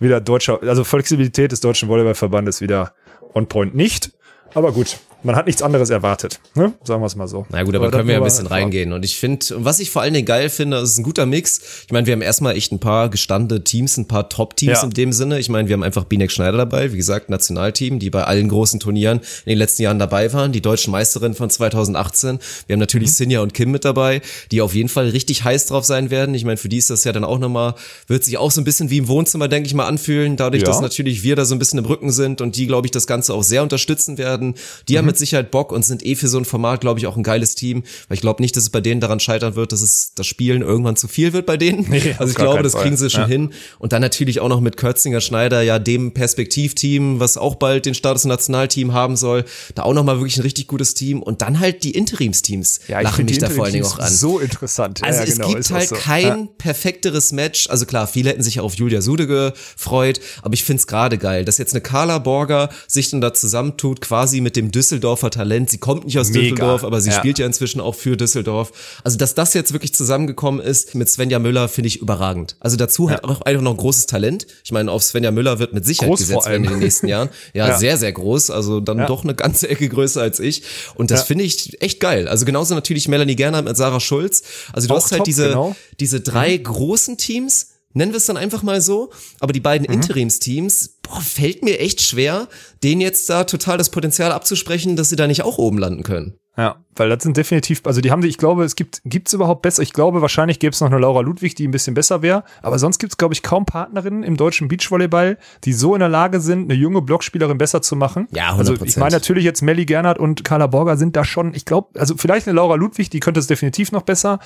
wieder 0.00 0.20
deutscher, 0.20 0.60
also 0.62 0.84
Flexibilität 0.84 1.50
des 1.52 1.60
Deutschen 1.60 1.88
Volleyballverbandes 1.88 2.60
wieder 2.60 2.92
on 3.34 3.46
point 3.46 3.74
nicht. 3.74 4.12
Aber 4.54 4.72
gut, 4.72 4.98
man 5.22 5.36
hat 5.36 5.46
nichts 5.46 5.62
anderes 5.62 5.90
erwartet, 5.90 6.40
ne? 6.54 6.72
sagen 6.84 7.02
wir 7.02 7.06
es 7.06 7.16
mal 7.16 7.28
so. 7.28 7.46
Na 7.50 7.62
gut, 7.62 7.74
aber, 7.74 7.90
können 7.90 8.06
wir 8.08 8.14
ja 8.14 8.20
ein 8.20 8.24
bisschen 8.24 8.46
reingehen. 8.46 8.92
Und 8.92 9.04
ich 9.04 9.16
finde, 9.16 9.44
was 9.58 9.80
ich 9.80 9.90
vor 9.90 10.02
allen 10.02 10.14
Dingen 10.14 10.26
geil 10.26 10.48
finde, 10.50 10.78
ist 10.78 10.98
ein 10.98 11.02
guter 11.02 11.26
Mix. 11.26 11.60
Ich 11.86 11.92
meine, 11.92 12.06
wir 12.06 12.12
haben 12.12 12.22
erstmal 12.22 12.56
echt 12.56 12.72
ein 12.72 12.78
paar 12.78 13.08
gestandene 13.08 13.62
Teams, 13.64 13.96
ein 13.96 14.06
paar 14.08 14.28
Top-Teams 14.28 14.78
Ja. 14.80 14.82
in 14.84 14.90
dem 14.90 15.12
Sinne. 15.12 15.38
Ich 15.38 15.48
meine, 15.48 15.68
wir 15.68 15.74
haben 15.74 15.82
einfach 15.82 16.04
Binek 16.04 16.30
Schneider 16.30 16.58
dabei, 16.58 16.92
wie 16.92 16.96
gesagt, 16.96 17.30
Nationalteam, 17.30 17.98
die 17.98 18.10
bei 18.10 18.24
allen 18.24 18.48
großen 18.48 18.80
Turnieren 18.80 19.18
in 19.44 19.50
den 19.50 19.58
letzten 19.58 19.82
Jahren 19.82 19.98
dabei 19.98 20.32
waren, 20.32 20.52
die 20.52 20.60
deutschen 20.62 20.90
Meisterin 20.92 21.34
von 21.34 21.50
2018. 21.50 22.38
Wir 22.66 22.74
haben 22.74 22.80
natürlich 22.80 23.12
Sinja 23.14 23.40
und 23.40 23.54
Kim 23.54 23.70
mit 23.70 23.84
dabei, 23.84 24.22
die 24.50 24.60
auf 24.62 24.74
jeden 24.74 24.88
Fall 24.88 25.08
richtig 25.08 25.44
heiß 25.44 25.66
drauf 25.66 25.84
sein 25.84 26.10
werden. 26.10 26.34
Ich 26.34 26.44
meine, 26.44 26.56
für 26.56 26.68
die 26.68 26.78
ist 26.78 26.90
das 26.90 27.04
ja 27.04 27.12
dann 27.12 27.24
auch 27.24 27.38
nochmal, 27.38 27.74
wird 28.06 28.24
sich 28.24 28.38
auch 28.38 28.50
so 28.50 28.60
ein 28.60 28.64
bisschen 28.64 28.90
wie 28.90 28.98
im 28.98 29.08
Wohnzimmer, 29.08 29.48
denke 29.48 29.66
ich 29.66 29.74
mal, 29.74 29.86
anfühlen, 29.86 30.36
dadurch, 30.36 30.62
Ja. 30.62 30.68
dass 30.68 30.80
natürlich 30.80 31.22
wir 31.22 31.36
da 31.36 31.44
so 31.44 31.54
ein 31.54 31.58
bisschen 31.58 31.78
im 31.78 31.84
Rücken 31.84 32.10
sind 32.10 32.40
und 32.40 32.56
die, 32.56 32.66
glaube 32.66 32.86
ich, 32.86 32.90
das 32.90 33.06
Ganze 33.06 33.34
auch 33.34 33.42
sehr 33.42 33.62
unterstützen 33.62 34.18
werden. 34.18 34.54
Die 34.88 34.98
haben 34.98 35.06
mit 35.10 35.18
Sicherheit 35.18 35.50
Bock 35.50 35.72
und 35.72 35.84
sind 35.84 36.04
eh 36.06 36.14
für 36.14 36.28
so 36.28 36.38
ein 36.38 36.44
Format, 36.44 36.80
glaube 36.80 36.98
ich, 37.00 37.06
auch 37.06 37.16
ein 37.16 37.22
geiles 37.22 37.54
Team, 37.54 37.82
weil 38.08 38.14
ich 38.14 38.20
glaube 38.20 38.40
nicht, 38.42 38.56
dass 38.56 38.62
es 38.62 38.70
bei 38.70 38.80
denen 38.80 39.00
daran 39.00 39.20
scheitern 39.20 39.56
wird, 39.56 39.72
dass 39.72 39.82
es 39.82 40.12
das 40.14 40.26
Spielen 40.26 40.62
irgendwann 40.62 40.96
zu 40.96 41.08
viel 41.08 41.32
wird 41.32 41.46
bei 41.46 41.56
denen. 41.56 41.86
Nee, 41.90 42.14
also 42.18 42.30
ich 42.30 42.36
glaube, 42.36 42.62
das 42.62 42.72
Fall. 42.72 42.82
kriegen 42.82 42.96
sie 42.96 43.10
schon 43.10 43.22
Ja. 43.22 43.26
hin. 43.26 43.50
Und 43.78 43.92
dann 43.92 44.00
natürlich 44.02 44.40
auch 44.40 44.48
noch 44.48 44.60
mit 44.60 44.76
Kürzinger 44.76 45.20
Schneider, 45.20 45.62
ja, 45.62 45.78
dem 45.78 46.12
Perspektivteam, 46.14 47.20
was 47.20 47.36
auch 47.36 47.56
bald 47.56 47.86
den 47.86 47.94
Status 47.94 48.24
Nationalteam 48.24 48.92
haben 48.92 49.16
soll. 49.16 49.44
Da 49.74 49.82
auch 49.82 49.92
nochmal 49.94 50.16
wirklich 50.18 50.36
ein 50.38 50.42
richtig 50.42 50.66
gutes 50.68 50.94
Team. 50.94 51.22
Und 51.22 51.42
dann 51.42 51.60
halt 51.60 51.82
die 51.84 51.90
Interimsteams 51.92 52.80
Ja, 52.88 52.98
ich 52.98 53.04
lachen 53.04 53.16
finde 53.16 53.32
mich 53.32 53.38
da 53.40 53.50
vor 53.50 53.64
allen 53.64 53.72
Dingen 53.72 53.84
auch 53.86 53.98
an. 53.98 54.12
so 54.12 54.38
interessant. 54.38 55.02
Also 55.02 55.18
ja, 55.20 55.24
es 55.26 55.34
genau, 55.36 55.48
gibt 55.48 55.70
halt 55.70 55.88
so. 55.88 55.96
kein 55.96 56.48
perfekteres 56.56 57.32
Match. 57.32 57.68
Also 57.68 57.86
klar, 57.86 58.06
viele 58.06 58.30
hätten 58.30 58.42
sich 58.42 58.60
auf 58.60 58.74
Julia 58.74 59.00
Sude 59.02 59.26
gefreut, 59.26 60.20
aber 60.42 60.54
ich 60.54 60.64
find's 60.64 60.86
gerade 60.86 61.18
geil, 61.18 61.44
dass 61.44 61.58
jetzt 61.58 61.72
eine 61.74 61.80
Carla 61.80 62.18
Borger 62.18 62.70
sich 62.86 63.10
dann 63.10 63.20
da 63.20 63.32
zusammentut, 63.34 64.00
quasi 64.00 64.40
mit 64.40 64.56
dem 64.56 64.70
Düsseldorfer 65.00 65.30
Talent. 65.30 65.70
Sie 65.70 65.78
kommt 65.78 66.04
nicht 66.04 66.18
aus 66.18 66.28
Mega. 66.28 66.40
Düsseldorf, 66.42 66.84
aber 66.84 67.00
sie 67.00 67.10
Ja. 67.10 67.16
spielt 67.16 67.38
ja 67.38 67.46
inzwischen 67.46 67.80
auch 67.80 67.94
für 67.94 68.16
Düsseldorf. 68.16 69.00
Also 69.02 69.16
dass 69.16 69.34
das 69.34 69.54
jetzt 69.54 69.72
wirklich 69.72 69.94
zusammengekommen 69.94 70.60
ist 70.60 70.94
mit 70.94 71.08
Svenja 71.08 71.38
Müller, 71.38 71.68
finde 71.68 71.88
ich 71.88 71.96
überragend. 72.00 72.56
Also 72.60 72.76
dazu 72.76 73.08
halt 73.10 73.24
auch 73.24 73.40
einfach 73.42 73.62
noch 73.62 73.70
ein 73.72 73.76
großes 73.78 74.06
Talent. 74.06 74.46
Ich 74.62 74.72
meine, 74.72 74.90
auf 74.92 75.02
Svenja 75.02 75.30
Müller 75.30 75.58
wird 75.58 75.72
mit 75.72 75.86
Sicherheit 75.86 76.10
Groß 76.10 76.20
gesetzt 76.20 76.46
werden 76.46 76.64
in 76.64 76.70
den 76.70 76.78
nächsten 76.80 77.08
Jahren. 77.08 77.30
Ja, 77.54 77.68
Ja. 77.68 77.78
sehr, 77.78 77.96
sehr 77.96 78.12
groß. 78.12 78.50
Also 78.50 78.80
dann 78.80 78.98
Ja. 78.98 79.06
doch 79.06 79.24
eine 79.24 79.34
ganze 79.34 79.68
Ecke 79.68 79.88
größer 79.88 80.20
als 80.20 80.38
ich. 80.38 80.62
Und 80.94 81.10
das 81.10 81.20
Ja. 81.20 81.26
finde 81.26 81.44
ich 81.44 81.80
echt 81.82 81.98
geil. 82.00 82.28
Also 82.28 82.44
genauso 82.44 82.74
natürlich 82.74 83.08
Melanie 83.08 83.36
Gernert 83.36 83.64
mit 83.64 83.76
Sarah 83.76 84.00
Schulz. 84.00 84.42
Also 84.72 84.88
du 84.88 84.94
Auch 84.94 84.98
hast 84.98 85.10
halt 85.12 85.20
top, 85.20 85.24
diese, 85.24 85.48
genau. 85.48 85.74
diese 85.98 86.20
drei 86.20 86.56
großen 86.56 87.16
Teams, 87.16 87.68
nennen 87.92 88.12
wir 88.12 88.18
es 88.18 88.26
dann 88.26 88.36
einfach 88.36 88.62
mal 88.62 88.80
so, 88.80 89.10
aber 89.40 89.52
die 89.52 89.60
beiden 89.60 89.86
Interimsteams, 89.86 90.98
boah, 91.02 91.20
fällt 91.20 91.62
mir 91.62 91.78
echt 91.78 92.00
schwer, 92.00 92.48
denen 92.82 93.00
jetzt 93.00 93.28
da 93.28 93.44
total 93.44 93.78
das 93.78 93.90
Potenzial 93.90 94.32
abzusprechen, 94.32 94.96
dass 94.96 95.10
sie 95.10 95.16
da 95.16 95.26
nicht 95.26 95.42
auch 95.42 95.58
oben 95.58 95.78
landen 95.78 96.02
können. 96.02 96.39
Ja, 96.56 96.84
weil 96.96 97.08
das 97.08 97.22
sind 97.22 97.36
definitiv, 97.36 97.82
also 97.84 98.00
die 98.00 98.10
haben 98.10 98.22
sich, 98.22 98.32
ich 98.32 98.38
glaube, 98.38 98.64
es 98.64 98.74
gibt, 98.74 99.00
gibt's 99.04 99.32
überhaupt 99.32 99.62
besser? 99.62 99.82
Ich 99.82 99.92
glaube, 99.92 100.20
wahrscheinlich 100.20 100.58
gäbe 100.58 100.72
es 100.72 100.80
noch 100.80 100.88
eine 100.90 100.98
Laura 100.98 101.20
Ludwig, 101.20 101.54
die 101.54 101.66
ein 101.66 101.70
bisschen 101.70 101.94
besser 101.94 102.22
wäre, 102.22 102.42
aber 102.60 102.78
sonst 102.78 102.98
gibt's 102.98 103.16
glaube 103.16 103.34
ich, 103.34 103.42
kaum 103.42 103.64
Partnerinnen 103.64 104.24
im 104.24 104.36
deutschen 104.36 104.66
Beachvolleyball, 104.66 105.38
die 105.64 105.72
so 105.72 105.94
in 105.94 106.00
der 106.00 106.08
Lage 106.08 106.40
sind, 106.40 106.64
eine 106.64 106.74
junge 106.74 107.02
Blockspielerin 107.02 107.56
besser 107.56 107.82
zu 107.82 107.94
machen. 107.94 108.26
Ja, 108.32 108.54
Also 108.56 108.74
100%. 108.74 108.84
ich 108.84 108.96
meine 108.96 109.12
natürlich 109.12 109.44
jetzt 109.44 109.62
Melly 109.62 109.86
Gernert 109.86 110.18
und 110.18 110.44
Carla 110.44 110.66
Borger 110.66 110.96
sind 110.96 111.14
da 111.14 111.24
schon, 111.24 111.54
ich 111.54 111.64
glaube, 111.64 111.98
also 111.98 112.16
vielleicht 112.16 112.48
eine 112.48 112.56
Laura 112.56 112.74
Ludwig, 112.74 113.10
die 113.10 113.20
könnte 113.20 113.38
es 113.38 113.46
definitiv 113.46 113.92
noch 113.92 114.02
besser, 114.02 114.40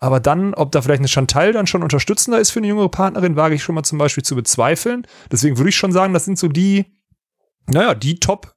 aber 0.00 0.18
dann, 0.18 0.54
ob 0.54 0.72
da 0.72 0.82
vielleicht 0.82 1.00
eine 1.00 1.08
Chantal 1.08 1.52
dann 1.52 1.68
schon 1.68 1.84
unterstützender 1.84 2.40
ist 2.40 2.50
für 2.50 2.58
eine 2.58 2.66
jüngere 2.66 2.88
Partnerin, 2.88 3.36
wage 3.36 3.54
ich 3.54 3.62
schon 3.62 3.76
mal 3.76 3.84
zum 3.84 3.98
Beispiel 3.98 4.24
zu 4.24 4.34
bezweifeln. 4.34 5.06
Deswegen 5.30 5.56
würde 5.56 5.68
ich 5.70 5.76
schon 5.76 5.92
sagen, 5.92 6.12
das 6.12 6.24
sind 6.24 6.38
so 6.38 6.48
die, 6.48 6.86
naja, 7.68 7.94
die 7.94 8.18
Top 8.18 8.53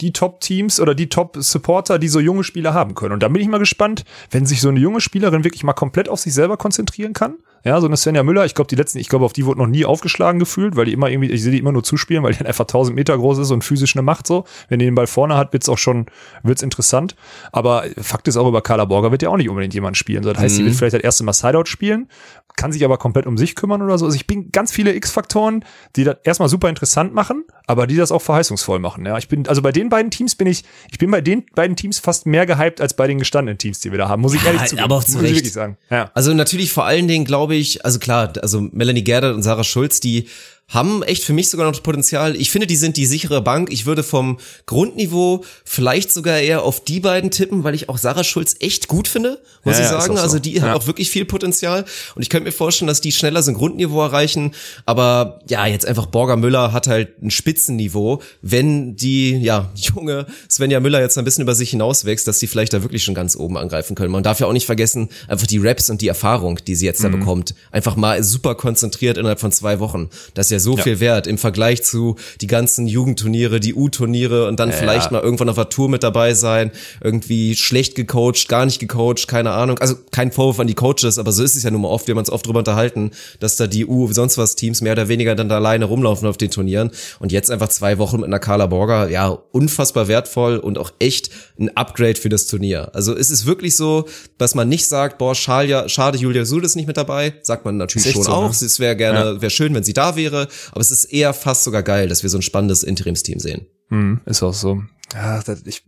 die 0.00 0.12
Top-Teams 0.12 0.80
oder 0.80 0.94
die 0.94 1.08
Top-Supporter, 1.08 1.98
die 1.98 2.08
so 2.08 2.20
junge 2.20 2.44
Spieler 2.44 2.74
haben 2.74 2.94
können. 2.94 3.12
Und 3.12 3.22
da 3.22 3.28
bin 3.28 3.40
ich 3.40 3.48
mal 3.48 3.58
gespannt, 3.58 4.04
wenn 4.30 4.46
sich 4.46 4.60
so 4.60 4.68
eine 4.68 4.80
junge 4.80 5.00
Spielerin 5.00 5.44
wirklich 5.44 5.62
mal 5.64 5.72
komplett 5.72 6.08
auf 6.08 6.20
sich 6.20 6.34
selber 6.34 6.56
konzentrieren 6.56 7.12
kann. 7.12 7.36
Ja, 7.64 7.80
so 7.80 7.86
eine 7.86 7.96
Svenja 7.96 8.24
Müller, 8.24 8.44
ich 8.44 8.54
glaube, 8.54 8.66
die 8.68 8.74
letzten, 8.74 8.98
ich 8.98 9.08
glaube, 9.08 9.24
auf 9.24 9.32
die 9.32 9.46
wurde 9.46 9.60
noch 9.60 9.68
nie 9.68 9.84
aufgeschlagen 9.84 10.40
gefühlt, 10.40 10.74
weil 10.74 10.86
die 10.86 10.92
immer 10.92 11.08
irgendwie, 11.08 11.30
ich 11.30 11.42
sehe 11.42 11.52
die 11.52 11.58
immer 11.58 11.70
nur 11.70 11.84
zuspielen, 11.84 12.24
weil 12.24 12.34
die 12.34 12.44
einfach 12.44 12.64
1000 12.64 12.96
Meter 12.96 13.16
groß 13.16 13.38
ist 13.38 13.52
und 13.52 13.62
physisch 13.62 13.94
eine 13.94 14.02
Macht 14.02 14.26
so. 14.26 14.44
Wenn 14.68 14.80
die 14.80 14.84
den 14.84 14.96
Ball 14.96 15.06
vorne 15.06 15.36
hat, 15.36 15.52
wird's 15.52 15.68
auch 15.68 15.78
schon, 15.78 16.06
wird's 16.42 16.62
interessant. 16.62 17.14
Aber 17.52 17.84
Fakt 17.98 18.26
ist 18.26 18.36
auch, 18.36 18.48
über 18.48 18.62
Carla 18.62 18.84
Borger 18.84 19.12
wird 19.12 19.22
ja 19.22 19.28
auch 19.28 19.36
nicht 19.36 19.48
unbedingt 19.48 19.74
jemand 19.74 19.96
spielen. 19.96 20.24
So, 20.24 20.32
das 20.32 20.42
heißt, 20.42 20.56
sie 20.56 20.64
wird 20.64 20.74
vielleicht 20.74 20.94
das 20.94 21.02
erste 21.02 21.22
Mal 21.22 21.34
Sideout 21.34 21.66
spielen, 21.66 22.08
kann 22.56 22.72
sich 22.72 22.84
aber 22.84 22.98
komplett 22.98 23.26
um 23.26 23.36
sich 23.38 23.54
kümmern 23.54 23.82
oder 23.82 23.98
so. 23.98 24.04
Also 24.04 24.16
ich 24.16 24.26
bin 24.26 24.50
ganz 24.52 24.72
viele 24.72 24.94
X-Faktoren, 24.94 25.64
die 25.96 26.04
das 26.04 26.16
erstmal 26.24 26.48
super 26.48 26.68
interessant 26.68 27.14
machen, 27.14 27.44
aber 27.66 27.86
die 27.86 27.96
das 27.96 28.12
auch 28.12 28.22
verheißungsvoll 28.22 28.78
machen. 28.78 29.04
Ja, 29.06 29.18
ich 29.18 29.28
bin, 29.28 29.48
also 29.48 29.62
bei 29.62 29.72
den 29.72 29.88
beiden 29.88 30.10
Teams 30.10 30.34
bin 30.34 30.46
ich, 30.46 30.64
ich 30.90 30.98
bin 30.98 31.10
bei 31.10 31.20
den 31.20 31.44
beiden 31.54 31.76
Teams 31.76 31.98
fast 31.98 32.26
mehr 32.26 32.46
gehypt 32.46 32.80
als 32.80 32.94
bei 32.94 33.06
den 33.06 33.18
gestandenen 33.18 33.58
Teams, 33.58 33.80
die 33.80 33.90
wir 33.90 33.98
da 33.98 34.08
haben. 34.08 34.22
Muss 34.22 34.34
ich 34.34 34.42
Ja, 34.42 34.48
ehrlich 34.52 34.64
zugeben. 34.64 34.84
aber 34.84 34.96
auch 34.96 35.04
zu 35.04 35.18
Muss 35.18 35.24
ich 35.24 35.34
wirklich 35.36 35.52
sagen. 35.52 35.76
Ja. 35.90 36.10
Also 36.14 36.32
natürlich 36.34 36.72
vor 36.72 36.84
allen 36.84 37.08
Dingen 37.08 37.24
glaube 37.24 37.54
ich, 37.54 37.84
also 37.84 37.98
klar, 37.98 38.32
also 38.42 38.60
Melanie 38.72 39.04
Gerdert 39.04 39.34
und 39.34 39.42
Sarah 39.42 39.64
Schulz, 39.64 40.00
die 40.00 40.28
haben 40.72 41.02
echt 41.02 41.22
für 41.24 41.32
mich 41.32 41.48
sogar 41.50 41.66
noch 41.66 41.72
das 41.72 41.82
Potenzial. 41.82 42.34
Ich 42.36 42.50
finde, 42.50 42.66
die 42.66 42.76
sind 42.76 42.96
die 42.96 43.06
sichere 43.06 43.42
Bank. 43.42 43.70
Ich 43.70 43.86
würde 43.86 44.02
vom 44.02 44.38
Grundniveau 44.66 45.44
vielleicht 45.64 46.10
sogar 46.12 46.38
eher 46.40 46.62
auf 46.62 46.82
die 46.82 46.98
beiden 47.00 47.30
tippen, 47.30 47.62
weil 47.62 47.74
ich 47.74 47.88
auch 47.88 47.98
Sarah 47.98 48.24
Schulz 48.24 48.56
echt 48.60 48.88
gut 48.88 49.06
finde, 49.06 49.38
muss 49.64 49.76
Ja, 49.78 49.84
ich 49.84 49.90
ja, 49.90 50.00
sagen. 50.00 50.16
so. 50.16 50.22
Also 50.22 50.38
die 50.38 50.54
Ja. 50.54 50.62
hat 50.62 50.76
auch 50.76 50.86
wirklich 50.86 51.10
viel 51.10 51.24
Potenzial. 51.26 51.84
Und 52.14 52.22
ich 52.22 52.30
könnte 52.30 52.46
mir 52.46 52.52
vorstellen, 52.52 52.86
dass 52.88 53.00
die 53.02 53.12
schneller 53.12 53.42
so 53.42 53.50
ein 53.50 53.54
Grundniveau 53.54 54.00
erreichen. 54.02 54.52
Aber 54.86 55.40
ja, 55.48 55.66
jetzt 55.66 55.86
einfach 55.86 56.06
Borger 56.06 56.36
Müller 56.36 56.72
hat 56.72 56.86
halt 56.86 57.22
ein 57.22 57.30
Spitzenniveau. 57.30 58.22
Wenn 58.40 58.96
die, 58.96 59.36
ja, 59.36 59.70
junge 59.74 60.26
Svenja 60.50 60.80
Müller 60.80 61.00
jetzt 61.00 61.18
ein 61.18 61.24
bisschen 61.24 61.42
über 61.42 61.54
sich 61.54 61.70
hinauswächst, 61.70 62.26
dass 62.26 62.40
sie 62.40 62.46
vielleicht 62.46 62.72
da 62.72 62.82
wirklich 62.82 63.04
schon 63.04 63.14
ganz 63.14 63.36
oben 63.36 63.56
angreifen 63.58 63.94
können. 63.94 64.10
Man 64.12 64.22
darf 64.22 64.40
ja 64.40 64.46
auch 64.46 64.52
nicht 64.52 64.66
vergessen, 64.66 65.10
einfach 65.28 65.46
die 65.46 65.58
Raps 65.58 65.90
und 65.90 66.00
die 66.00 66.08
Erfahrung, 66.08 66.58
die 66.66 66.74
sie 66.74 66.86
jetzt 66.86 67.04
da 67.04 67.08
Mhm. 67.08 67.20
bekommt. 67.20 67.54
Einfach 67.70 67.96
mal 67.96 68.22
super 68.24 68.54
konzentriert 68.54 69.18
innerhalb 69.18 69.38
von 69.40 69.52
zwei 69.52 69.78
Wochen. 69.78 70.08
Das 70.34 70.46
ist 70.46 70.50
ja 70.52 70.58
so 70.62 70.76
viel 70.76 71.00
wert 71.00 71.26
im 71.26 71.38
Vergleich 71.38 71.82
zu 71.82 72.16
die 72.40 72.46
ganzen 72.46 72.86
Jugendturniere, 72.86 73.60
die 73.60 73.74
U-Turniere 73.74 74.46
und 74.46 74.58
dann 74.60 74.72
vielleicht 74.72 75.10
mal 75.10 75.20
irgendwann 75.20 75.48
auf 75.48 75.56
der 75.56 75.68
Tour 75.68 75.88
mit 75.88 76.02
dabei 76.02 76.34
sein. 76.34 76.70
Irgendwie 77.02 77.56
schlecht 77.56 77.94
gecoacht, 77.94 78.48
gar 78.48 78.64
nicht 78.64 78.78
gecoacht, 78.78 79.28
keine 79.28 79.52
Ahnung. 79.52 79.78
Also 79.78 79.96
kein 80.10 80.32
Vorwurf 80.32 80.60
an 80.60 80.66
die 80.66 80.74
Coaches, 80.74 81.18
aber 81.18 81.32
so 81.32 81.42
ist 81.42 81.56
es 81.56 81.62
ja 81.62 81.70
nun 81.70 81.82
mal 81.82 81.88
oft. 81.88 82.06
Wir 82.06 82.14
haben 82.14 82.18
uns 82.20 82.30
oft 82.30 82.46
drüber 82.46 82.60
unterhalten, 82.60 83.10
dass 83.40 83.56
da 83.56 83.66
die 83.66 83.86
U, 83.86 84.12
sonst 84.12 84.38
was 84.38 84.56
Teams 84.56 84.80
mehr 84.80 84.92
oder 84.92 85.08
weniger 85.08 85.34
dann 85.34 85.48
da 85.48 85.56
alleine 85.56 85.84
rumlaufen 85.84 86.28
auf 86.28 86.36
den 86.36 86.50
Turnieren. 86.50 86.90
Und 87.18 87.32
jetzt 87.32 87.50
einfach 87.50 87.68
zwei 87.68 87.98
Wochen 87.98 88.16
mit 88.16 88.26
einer 88.26 88.38
Carla 88.38 88.66
Borger, 88.66 89.08
ja, 89.08 89.28
unfassbar 89.28 90.08
wertvoll 90.08 90.56
und 90.56 90.78
auch 90.78 90.92
echt 90.98 91.30
ein 91.58 91.76
Upgrade 91.76 92.16
für 92.16 92.28
das 92.28 92.46
Turnier. 92.46 92.90
Also 92.94 93.16
es 93.16 93.30
ist 93.30 93.46
wirklich 93.46 93.76
so, 93.76 94.06
dass 94.38 94.54
man 94.54 94.68
nicht 94.68 94.86
sagt, 94.86 95.18
boah, 95.18 95.34
schade, 95.34 95.88
schade 95.88 96.18
Julia 96.18 96.44
Sud 96.44 96.64
ist 96.64 96.76
nicht 96.76 96.86
mit 96.86 96.96
dabei. 96.96 97.34
Sagt 97.42 97.64
man 97.64 97.76
natürlich 97.76 98.12
schon 98.12 98.22
so, 98.22 98.32
auch. 98.32 98.60
ne? 98.60 98.66
Es 98.66 98.78
wäre 98.80 98.96
gerne, 98.96 99.40
wäre 99.40 99.50
schön, 99.50 99.74
wenn 99.74 99.84
sie 99.84 99.92
da 99.92 100.16
wäre. 100.16 100.41
Aber 100.70 100.80
es 100.80 100.90
ist 100.90 101.04
eher 101.06 101.34
fast 101.34 101.64
sogar 101.64 101.82
geil, 101.82 102.08
dass 102.08 102.22
wir 102.22 102.30
so 102.30 102.38
ein 102.38 102.42
spannendes 102.42 102.82
Interimsteam 102.82 103.38
sehen. 103.38 103.66
Hm, 103.88 104.20
ist 104.26 104.42
auch 104.42 104.54
so. 104.54 104.82
Ja, 105.14 105.42
das, 105.42 105.62
ich 105.66 105.84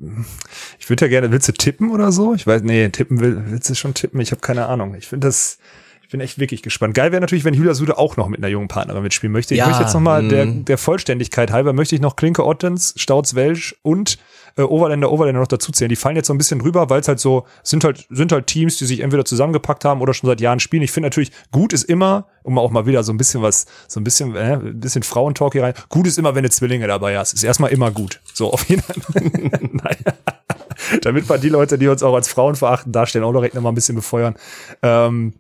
ich 0.79 0.91
würde 0.91 1.07
ja 1.07 1.09
gerne, 1.09 1.31
willst 1.31 1.49
du 1.49 1.53
tippen 1.53 1.91
oder 1.91 2.13
so? 2.13 2.35
Ich 2.35 2.47
weiß, 2.47 2.63
nee, 2.63 2.89
tippen 2.91 3.21
will, 3.21 3.43
willst 3.47 3.71
du 3.71 3.75
schon 3.75 3.95
tippen? 3.95 4.21
Ich 4.21 4.31
habe 4.31 4.41
keine 4.41 4.67
Ahnung. 4.67 4.95
Ich 4.95 5.07
finde 5.07 5.29
das, 5.29 5.59
ich 6.05 6.11
bin 6.11 6.21
echt 6.21 6.39
wirklich 6.39 6.63
gespannt. 6.63 6.95
Geil 6.95 7.13
wäre 7.13 7.21
natürlich, 7.23 7.45
wenn 7.45 7.55
Julia 7.55 7.73
Sude 7.73 7.97
auch 7.97 8.19
noch 8.19 8.29
mit 8.29 8.39
einer 8.39 8.49
jungen 8.49 8.69
Partnerin 8.69 9.03
mitspielen 9.03 9.33
möchte. 9.33 9.55
Ich 9.55 9.59
Ja, 9.59 9.67
möchte 9.69 9.83
jetzt 9.83 9.95
nochmal, 9.95 10.29
der, 10.29 10.45
der 10.45 10.77
Vollständigkeit 10.77 11.51
halber, 11.51 11.73
möchte 11.73 11.95
ich 11.95 12.01
noch 12.03 12.15
Klinke 12.15 12.45
Ottens, 12.45 12.93
Stauz 12.97 13.35
Welsch 13.35 13.75
und 13.81 14.19
äh, 14.57 14.63
Overländer 14.63 15.11
Overländer 15.11 15.41
noch 15.41 15.49
dazu 15.49 15.73
zählen. 15.73 15.89
Die 15.89 15.97
fallen 15.97 16.15
jetzt 16.15 16.27
so 16.27 16.35
ein 16.35 16.39
bisschen 16.39 16.59
drüber, 16.59 16.91
weil 16.91 17.01
es 17.01 17.09
halt 17.09 17.21
so, 17.21 17.47
sind 17.63 17.85
halt, 17.85 18.07
sind 18.11 18.33
halt 18.33 18.47
Teams, 18.47 18.77
die 18.77 18.85
sich 18.85 19.01
entweder 19.01 19.25
zusammengepackt 19.25 19.87
haben 19.87 20.03
oder 20.03 20.13
schon 20.13 20.29
seit 20.29 20.43
Jahren 20.43 20.61
spielen. 20.61 20.83
Ich 20.83 20.93
finde 20.93 21.07
natürlich, 21.07 21.33
gut 21.51 21.73
ist 21.73 21.85
immer, 21.85 22.27
um 22.43 22.59
auch 22.59 22.71
mal 22.71 22.85
wieder 22.85 23.03
so 23.03 23.11
ein 23.11 23.17
bisschen 23.17 23.41
was, 23.41 23.65
so 23.89 23.99
ein 23.99 24.05
bisschen, 24.05 24.37
äh, 24.37 24.57
ein 24.57 24.81
bisschen 24.81 25.03
Frauentalk 25.03 25.55
hier 25.55 25.63
rein. 25.63 25.75
Gut 25.89 26.07
ist 26.07 26.19
immer, 26.19 26.35
wenn 26.35 26.43
du 26.43 26.51
Zwillinge 26.51 26.87
dabei 26.87 27.17
hast. 27.17 27.33
Ist 27.33 27.45
erstmal 27.45 27.73
immer 27.73 27.91
gut. 27.91 28.21
So, 28.35 28.53
auf 28.53 28.69
jeden 28.69 28.83
Fall. 28.83 29.23
naja. 29.73 30.19
Damit 31.01 31.31
wir 31.31 31.39
die 31.39 31.49
Leute, 31.49 31.79
die 31.79 31.89
uns 31.89 32.03
auch 32.03 32.15
als 32.15 32.29
Frauen 32.29 32.57
verachten, 32.57 32.93
darstellen, 32.93 33.25
auch 33.25 33.33
direkt 33.33 33.55
nochmal 33.55 33.73
ein 33.73 33.77
bisschen 33.77 33.95
befeuern. 33.95 34.35
Ähm, 34.83 35.33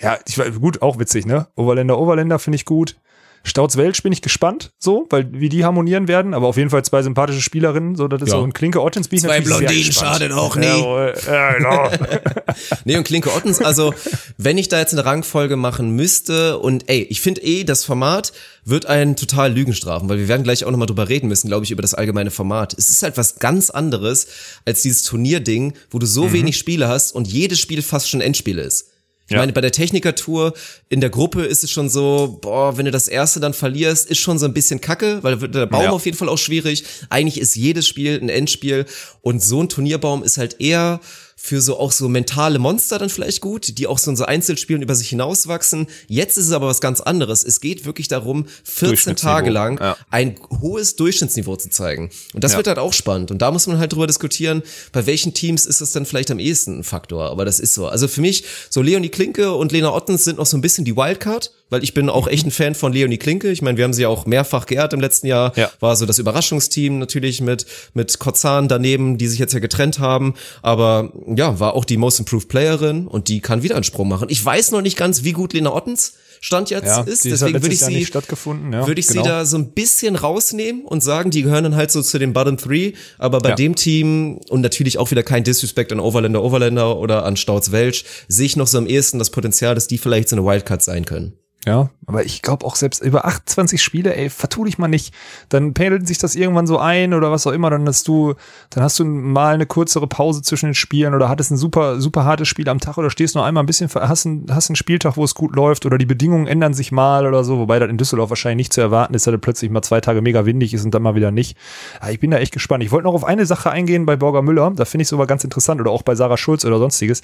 ja, 0.00 0.18
ich 0.26 0.38
war 0.38 0.50
gut, 0.50 0.82
auch 0.82 0.98
witzig, 0.98 1.26
ne? 1.26 1.48
Overländer, 1.56 1.98
Overländer 1.98 2.38
finde 2.38 2.56
ich 2.56 2.64
gut. 2.64 2.96
Stauz 3.44 3.76
Welsch 3.76 4.02
bin 4.02 4.12
ich 4.12 4.20
gespannt, 4.20 4.72
so, 4.78 5.06
weil 5.10 5.28
wie 5.32 5.48
die 5.48 5.64
harmonieren 5.64 6.08
werden, 6.08 6.34
aber 6.34 6.48
auf 6.48 6.56
jeden 6.56 6.70
Fall 6.70 6.84
zwei 6.84 7.02
sympathische 7.02 7.40
Spielerinnen, 7.40 7.94
so, 7.94 8.08
das 8.08 8.22
ist 8.22 8.28
Ja. 8.28 8.38
so 8.38 8.42
ein 8.42 8.52
Klinke 8.52 8.82
Ottens 8.82 9.08
bin 9.08 9.18
ich 9.18 9.24
Zwei 9.24 9.40
Blondinen 9.40 9.92
schadet 9.92 10.32
auch 10.32 10.56
nie. 10.56 10.66
Jawohl, 10.66 11.14
ja, 11.26 11.52
genau. 11.54 11.88
Nee, 12.84 12.96
und 12.96 13.04
Klinke 13.04 13.32
Ottens, 13.34 13.60
also 13.60 13.94
wenn 14.36 14.58
ich 14.58 14.68
da 14.68 14.78
jetzt 14.78 14.92
eine 14.92 15.04
Rangfolge 15.04 15.56
machen 15.56 15.94
müsste 15.96 16.58
und 16.58 16.88
ey, 16.88 17.02
ich 17.08 17.20
finde 17.20 17.42
eh, 17.42 17.64
das 17.64 17.84
Format 17.84 18.32
wird 18.64 18.86
einen 18.86 19.16
total 19.16 19.52
Lügen 19.52 19.72
strafen, 19.72 20.08
weil 20.08 20.18
wir 20.18 20.28
werden 20.28 20.42
gleich 20.42 20.64
auch 20.64 20.70
nochmal 20.70 20.86
drüber 20.86 21.08
reden 21.08 21.28
müssen, 21.28 21.48
glaube 21.48 21.64
ich, 21.64 21.70
über 21.70 21.82
das 21.82 21.94
allgemeine 21.94 22.30
Format. 22.30 22.74
Es 22.76 22.90
ist 22.90 23.02
halt 23.02 23.16
was 23.16 23.36
ganz 23.38 23.70
anderes 23.70 24.26
als 24.66 24.82
dieses 24.82 25.04
Turnierding, 25.04 25.74
wo 25.90 25.98
du 25.98 26.06
so 26.06 26.32
wenig 26.32 26.58
Spiele 26.58 26.88
hast 26.88 27.14
und 27.14 27.28
jedes 27.28 27.60
Spiel 27.60 27.82
fast 27.82 28.10
schon 28.10 28.20
Endspiel 28.20 28.58
ist. 28.58 28.90
Ich 29.30 29.36
meine, 29.36 29.52
bei 29.52 29.60
der 29.60 29.72
Techniker-Tour 29.72 30.54
in 30.88 31.00
der 31.02 31.10
Gruppe 31.10 31.44
ist 31.44 31.62
es 31.62 31.70
schon 31.70 31.90
so, 31.90 32.38
boah, 32.40 32.78
wenn 32.78 32.86
du 32.86 32.90
das 32.90 33.08
erste 33.08 33.40
dann 33.40 33.52
verlierst, 33.52 34.08
ist 34.10 34.18
schon 34.18 34.38
so 34.38 34.46
ein 34.46 34.54
bisschen 34.54 34.80
kacke, 34.80 35.18
weil 35.22 35.36
der 35.36 35.66
Baum 35.66 35.82
Ja. 35.84 35.90
auf 35.90 36.06
jeden 36.06 36.16
Fall 36.16 36.28
auch 36.30 36.38
schwierig. 36.38 36.84
Eigentlich 37.10 37.38
ist 37.38 37.54
jedes 37.54 37.86
Spiel 37.86 38.18
ein 38.22 38.30
Endspiel 38.30 38.86
und 39.20 39.42
so 39.42 39.62
ein 39.62 39.68
Turnierbaum 39.68 40.22
ist 40.22 40.38
halt 40.38 40.60
eher 40.60 41.00
für 41.40 41.60
so 41.60 41.78
auch 41.78 41.92
so 41.92 42.08
mentale 42.08 42.58
Monster 42.58 42.98
dann 42.98 43.10
vielleicht 43.10 43.40
gut, 43.40 43.78
die 43.78 43.86
auch 43.86 43.98
so 43.98 44.10
in 44.10 44.16
so 44.16 44.24
Einzelspielen 44.24 44.82
über 44.82 44.96
sich 44.96 45.08
hinauswachsen. 45.10 45.86
Jetzt 46.08 46.36
ist 46.36 46.46
es 46.46 46.52
aber 46.52 46.66
was 46.66 46.80
ganz 46.80 47.00
anderes. 47.00 47.44
Es 47.44 47.60
geht 47.60 47.86
wirklich 47.86 48.08
darum, 48.08 48.46
14 48.64 48.88
Durchschnittsniveau, 48.88 49.32
Tage 49.34 49.50
lang 49.50 49.78
ja. 49.80 49.96
ein 50.10 50.34
hohes 50.60 50.96
Durchschnittsniveau 50.96 51.54
zu 51.54 51.70
zeigen. 51.70 52.10
Und 52.34 52.42
das 52.42 52.52
Ja. 52.52 52.56
wird 52.58 52.66
halt 52.66 52.78
auch 52.80 52.92
spannend. 52.92 53.30
Und 53.30 53.38
da 53.40 53.52
muss 53.52 53.68
man 53.68 53.78
halt 53.78 53.92
drüber 53.92 54.08
diskutieren, 54.08 54.62
bei 54.90 55.06
welchen 55.06 55.32
Teams 55.32 55.64
ist 55.64 55.80
das 55.80 55.92
dann 55.92 56.06
vielleicht 56.06 56.32
am 56.32 56.40
ehesten 56.40 56.80
ein 56.80 56.84
Faktor. 56.84 57.30
Aber 57.30 57.44
das 57.44 57.60
ist 57.60 57.72
so. 57.72 57.86
Also 57.86 58.08
für 58.08 58.20
mich, 58.20 58.42
so 58.68 58.82
Leonie 58.82 59.08
Klinke 59.08 59.54
und 59.54 59.70
Lena 59.70 59.94
Ottens 59.94 60.24
sind 60.24 60.38
noch 60.38 60.46
so 60.46 60.56
ein 60.56 60.60
bisschen 60.60 60.84
die 60.84 60.96
Wildcard, 60.96 61.52
weil 61.70 61.82
ich 61.84 61.94
bin 61.94 62.08
auch 62.08 62.26
echt 62.28 62.46
ein 62.46 62.50
Fan 62.50 62.74
von 62.74 62.92
Leonie 62.92 63.18
Klinke. 63.18 63.50
Ich 63.50 63.62
meine, 63.62 63.76
wir 63.76 63.84
haben 63.84 63.92
sie 63.92 64.02
ja 64.02 64.08
auch 64.08 64.26
mehrfach 64.26 64.66
geehrt 64.66 64.92
im 64.92 65.00
letzten 65.00 65.26
Jahr. 65.26 65.52
Ja. 65.56 65.70
War 65.80 65.96
so 65.96 66.06
das 66.06 66.18
Überraschungsteam 66.18 66.98
natürlich 66.98 67.40
mit, 67.40 67.66
mit 67.94 68.18
Kozan 68.18 68.68
daneben, 68.68 69.18
die 69.18 69.28
sich 69.28 69.38
jetzt 69.38 69.52
ja 69.54 69.60
getrennt 69.60 69.98
haben. 69.98 70.34
Aber 70.62 71.12
ja, 71.34 71.60
war 71.60 71.74
auch 71.74 71.84
die 71.84 71.96
Most 71.96 72.18
Improved 72.20 72.48
Playerin 72.48 73.06
und 73.06 73.28
die 73.28 73.40
kann 73.40 73.62
wieder 73.62 73.74
einen 73.74 73.84
Sprung 73.84 74.08
machen. 74.08 74.28
Ich 74.30 74.44
weiß 74.44 74.70
noch 74.70 74.82
nicht 74.82 74.96
ganz, 74.96 75.24
wie 75.24 75.32
gut 75.32 75.52
Lena 75.52 75.74
Ottens 75.74 76.14
Stand 76.40 76.70
jetzt 76.70 76.86
Ja, 76.86 77.00
ist. 77.02 77.24
Deswegen 77.24 77.60
würde 77.62 77.74
ich 77.74 77.80
sie, 77.80 77.98
ja, 78.00 78.86
würde 78.86 79.00
ich 79.00 79.06
genau. 79.08 79.22
sie 79.22 79.28
da 79.28 79.44
so 79.44 79.56
ein 79.58 79.72
bisschen 79.72 80.16
rausnehmen 80.16 80.84
und 80.84 81.02
sagen, 81.02 81.30
die 81.30 81.42
gehören 81.42 81.64
dann 81.64 81.76
halt 81.76 81.90
so 81.90 82.02
zu 82.02 82.18
den 82.18 82.32
Bottom 82.32 82.56
Three. 82.56 82.92
Aber 83.18 83.38
bei 83.38 83.50
Ja. 83.50 83.54
dem 83.56 83.74
Team 83.74 84.38
und 84.48 84.60
natürlich 84.60 84.98
auch 84.98 85.10
wieder 85.10 85.22
kein 85.22 85.44
Disrespect 85.44 85.92
an 85.92 86.00
Overländer, 86.00 86.42
Overländer 86.42 86.96
oder 86.98 87.24
an 87.24 87.36
Stauz 87.36 87.72
Welch, 87.72 88.04
sehe 88.28 88.46
ich 88.46 88.56
noch 88.56 88.66
so 88.66 88.78
am 88.78 88.86
ehesten 88.86 89.18
das 89.18 89.30
Potenzial, 89.30 89.74
dass 89.74 89.88
die 89.88 89.98
vielleicht 89.98 90.28
so 90.28 90.36
eine 90.36 90.44
Wildcard 90.44 90.82
sein 90.82 91.04
können. 91.04 91.32
Ja, 91.68 91.90
aber 92.06 92.24
ich 92.24 92.40
glaube 92.40 92.64
auch 92.64 92.76
selbst 92.76 93.02
über 93.02 93.26
28 93.26 93.82
Spiele, 93.82 94.16
ey, 94.16 94.30
vertu 94.30 94.64
dich 94.64 94.78
mal 94.78 94.88
nicht. 94.88 95.12
Dann 95.50 95.74
pendelt 95.74 96.08
sich 96.08 96.16
das 96.16 96.34
irgendwann 96.34 96.66
so 96.66 96.78
ein 96.78 97.12
oder 97.12 97.30
was 97.30 97.46
auch 97.46 97.52
immer, 97.52 97.68
dann 97.68 97.86
hast 97.86 98.08
du, 98.08 98.36
dann 98.70 98.82
hast 98.82 98.98
du 98.98 99.04
mal 99.04 99.52
eine 99.52 99.66
kürzere 99.66 100.06
Pause 100.06 100.40
zwischen 100.40 100.70
den 100.70 100.74
Spielen 100.74 101.12
oder 101.12 101.28
hattest 101.28 101.50
ein 101.50 101.58
super, 101.58 102.00
super 102.00 102.24
hartes 102.24 102.48
Spiel 102.48 102.70
am 102.70 102.80
Tag 102.80 102.96
oder 102.96 103.10
stehst 103.10 103.34
nur 103.34 103.44
einmal 103.44 103.64
ein 103.64 103.66
bisschen, 103.66 103.90
hast 103.94 104.24
einen, 104.24 104.46
hast 104.50 104.70
einen 104.70 104.76
Spieltag, 104.76 105.18
wo 105.18 105.24
es 105.24 105.34
gut 105.34 105.54
läuft 105.54 105.84
oder 105.84 105.98
die 105.98 106.06
Bedingungen 106.06 106.46
ändern 106.46 106.72
sich 106.72 106.90
mal 106.90 107.26
oder 107.26 107.44
so, 107.44 107.58
wobei 107.58 107.78
das 107.78 107.90
in 107.90 107.98
Düsseldorf 107.98 108.30
wahrscheinlich 108.30 108.68
nicht 108.68 108.72
zu 108.72 108.80
erwarten 108.80 109.12
ist, 109.12 109.26
dass 109.26 109.34
er 109.34 109.38
plötzlich 109.38 109.70
mal 109.70 109.82
zwei 109.82 110.00
Tage 110.00 110.22
mega 110.22 110.46
windig 110.46 110.72
ist 110.72 110.86
und 110.86 110.94
dann 110.94 111.02
mal 111.02 111.16
wieder 111.16 111.30
nicht. 111.30 111.54
Aber 112.00 112.12
ich 112.12 112.20
bin 112.20 112.30
da 112.30 112.38
echt 112.38 112.54
gespannt. 112.54 112.82
Ich 112.82 112.92
wollte 112.92 113.04
noch 113.04 113.14
auf 113.14 113.24
eine 113.24 113.44
Sache 113.44 113.70
eingehen 113.70 114.06
bei 114.06 114.16
Borger 114.16 114.40
Müller, 114.40 114.72
da 114.74 114.86
finde 114.86 115.02
ich 115.02 115.08
es 115.08 115.12
aber 115.12 115.26
ganz 115.26 115.44
interessant 115.44 115.82
oder 115.82 115.90
auch 115.90 116.00
bei 116.00 116.14
Sarah 116.14 116.38
Schulz 116.38 116.64
oder 116.64 116.78
sonstiges. 116.78 117.20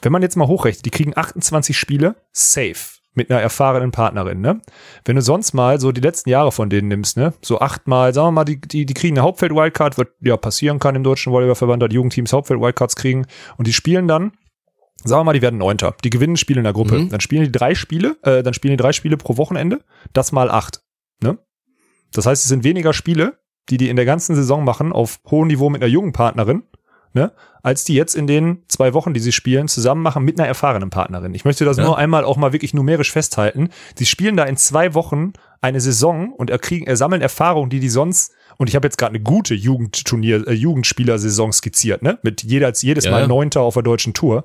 Wenn 0.00 0.12
man 0.12 0.22
jetzt 0.22 0.36
mal 0.36 0.48
hochrechnet, 0.48 0.86
die 0.86 0.90
kriegen 0.90 1.12
28 1.14 1.76
Spiele 1.76 2.16
safe 2.32 2.96
mit 3.16 3.30
einer 3.30 3.40
erfahrenen 3.40 3.90
Partnerin, 3.90 4.40
ne? 4.40 4.60
Wenn 5.04 5.16
du 5.16 5.22
sonst 5.22 5.54
mal 5.54 5.80
so 5.80 5.92
die 5.92 6.00
letzten 6.00 6.30
Jahre 6.30 6.52
von 6.52 6.70
denen 6.70 6.88
nimmst, 6.88 7.16
ne? 7.16 7.32
So 7.42 7.60
achtmal, 7.60 8.14
sagen 8.14 8.28
wir 8.28 8.32
mal, 8.32 8.44
die, 8.44 8.60
die, 8.60 8.86
die 8.86 8.94
kriegen 8.94 9.16
eine 9.16 9.24
Hauptfeld-Wildcard, 9.24 9.98
was 9.98 10.06
ja 10.20 10.36
passieren 10.36 10.78
kann 10.78 10.94
im 10.94 11.02
Deutschen 11.02 11.32
Volleyballverband, 11.32 11.82
dass 11.82 11.92
Jugendteams 11.92 12.32
Hauptfeld-Wildcards 12.32 12.96
kriegen 12.96 13.26
und 13.56 13.66
die 13.66 13.72
spielen 13.72 14.06
dann, 14.06 14.32
sagen 15.02 15.20
wir 15.20 15.24
mal, 15.24 15.32
die 15.32 15.42
werden 15.42 15.58
Neunter. 15.58 15.94
Die 16.04 16.10
gewinnen 16.10 16.34
ein 16.34 16.36
Spiel 16.36 16.58
in 16.58 16.64
der 16.64 16.72
Gruppe. 16.72 16.98
Mhm. 16.98 17.08
Dann 17.10 17.20
spielen 17.20 17.44
die 17.44 17.52
drei 17.52 17.74
Spiele, 17.74 18.16
äh, 18.22 18.42
dann 18.42 18.54
spielen 18.54 18.72
die 18.72 18.82
drei 18.82 18.92
Spiele 18.92 19.16
pro 19.16 19.36
Wochenende, 19.36 19.80
das 20.12 20.32
mal 20.32 20.50
acht, 20.50 20.82
ne? 21.22 21.38
Das 22.12 22.26
heißt, 22.26 22.44
es 22.44 22.48
sind 22.48 22.64
weniger 22.64 22.92
Spiele, 22.92 23.38
die 23.68 23.78
die 23.78 23.88
in 23.88 23.96
der 23.96 24.04
ganzen 24.04 24.36
Saison 24.36 24.64
machen, 24.64 24.92
auf 24.92 25.18
hohem 25.30 25.48
Niveau 25.48 25.70
mit 25.70 25.82
einer 25.82 25.90
jungen 25.90 26.12
Partnerin, 26.12 26.62
ne, 27.16 27.32
als 27.64 27.82
die 27.82 27.94
jetzt 27.94 28.14
in 28.14 28.28
den 28.28 28.58
zwei 28.68 28.94
Wochen, 28.94 29.12
die 29.12 29.18
sie 29.20 29.32
spielen, 29.32 29.66
zusammen 29.66 30.02
machen 30.02 30.22
mit 30.24 30.38
einer 30.38 30.46
erfahrenen 30.46 30.90
Partnerin. 30.90 31.34
Ich 31.34 31.44
möchte 31.44 31.64
das 31.64 31.78
Ja. 31.78 31.84
nur 31.84 31.98
einmal 31.98 32.24
auch 32.24 32.36
mal 32.36 32.52
wirklich 32.52 32.74
numerisch 32.74 33.10
festhalten. 33.10 33.70
Sie 33.96 34.06
spielen 34.06 34.36
da 34.36 34.44
in 34.44 34.56
zwei 34.56 34.94
Wochen 34.94 35.32
eine 35.60 35.80
Saison 35.80 36.32
und 36.32 36.50
erkriegen, 36.50 36.86
ersammeln 36.86 37.22
Erfahrungen, 37.22 37.70
die 37.70 37.80
die 37.80 37.88
sonst 37.88 38.32
und 38.58 38.68
ich 38.68 38.76
habe 38.76 38.86
jetzt 38.86 38.96
gerade 38.96 39.10
eine 39.14 39.20
gute 39.22 39.54
Jugendturnier, 39.54 40.46
äh, 40.46 40.52
Jugendspielersaison 40.52 41.52
skizziert, 41.52 42.02
ne? 42.02 42.18
Mit 42.22 42.42
jeder, 42.42 42.72
jedes 42.74 43.04
Ja, 43.04 43.10
Mal. 43.10 43.26
Neunter 43.26 43.60
auf 43.62 43.74
der 43.74 43.82
deutschen 43.82 44.14
Tour. 44.14 44.44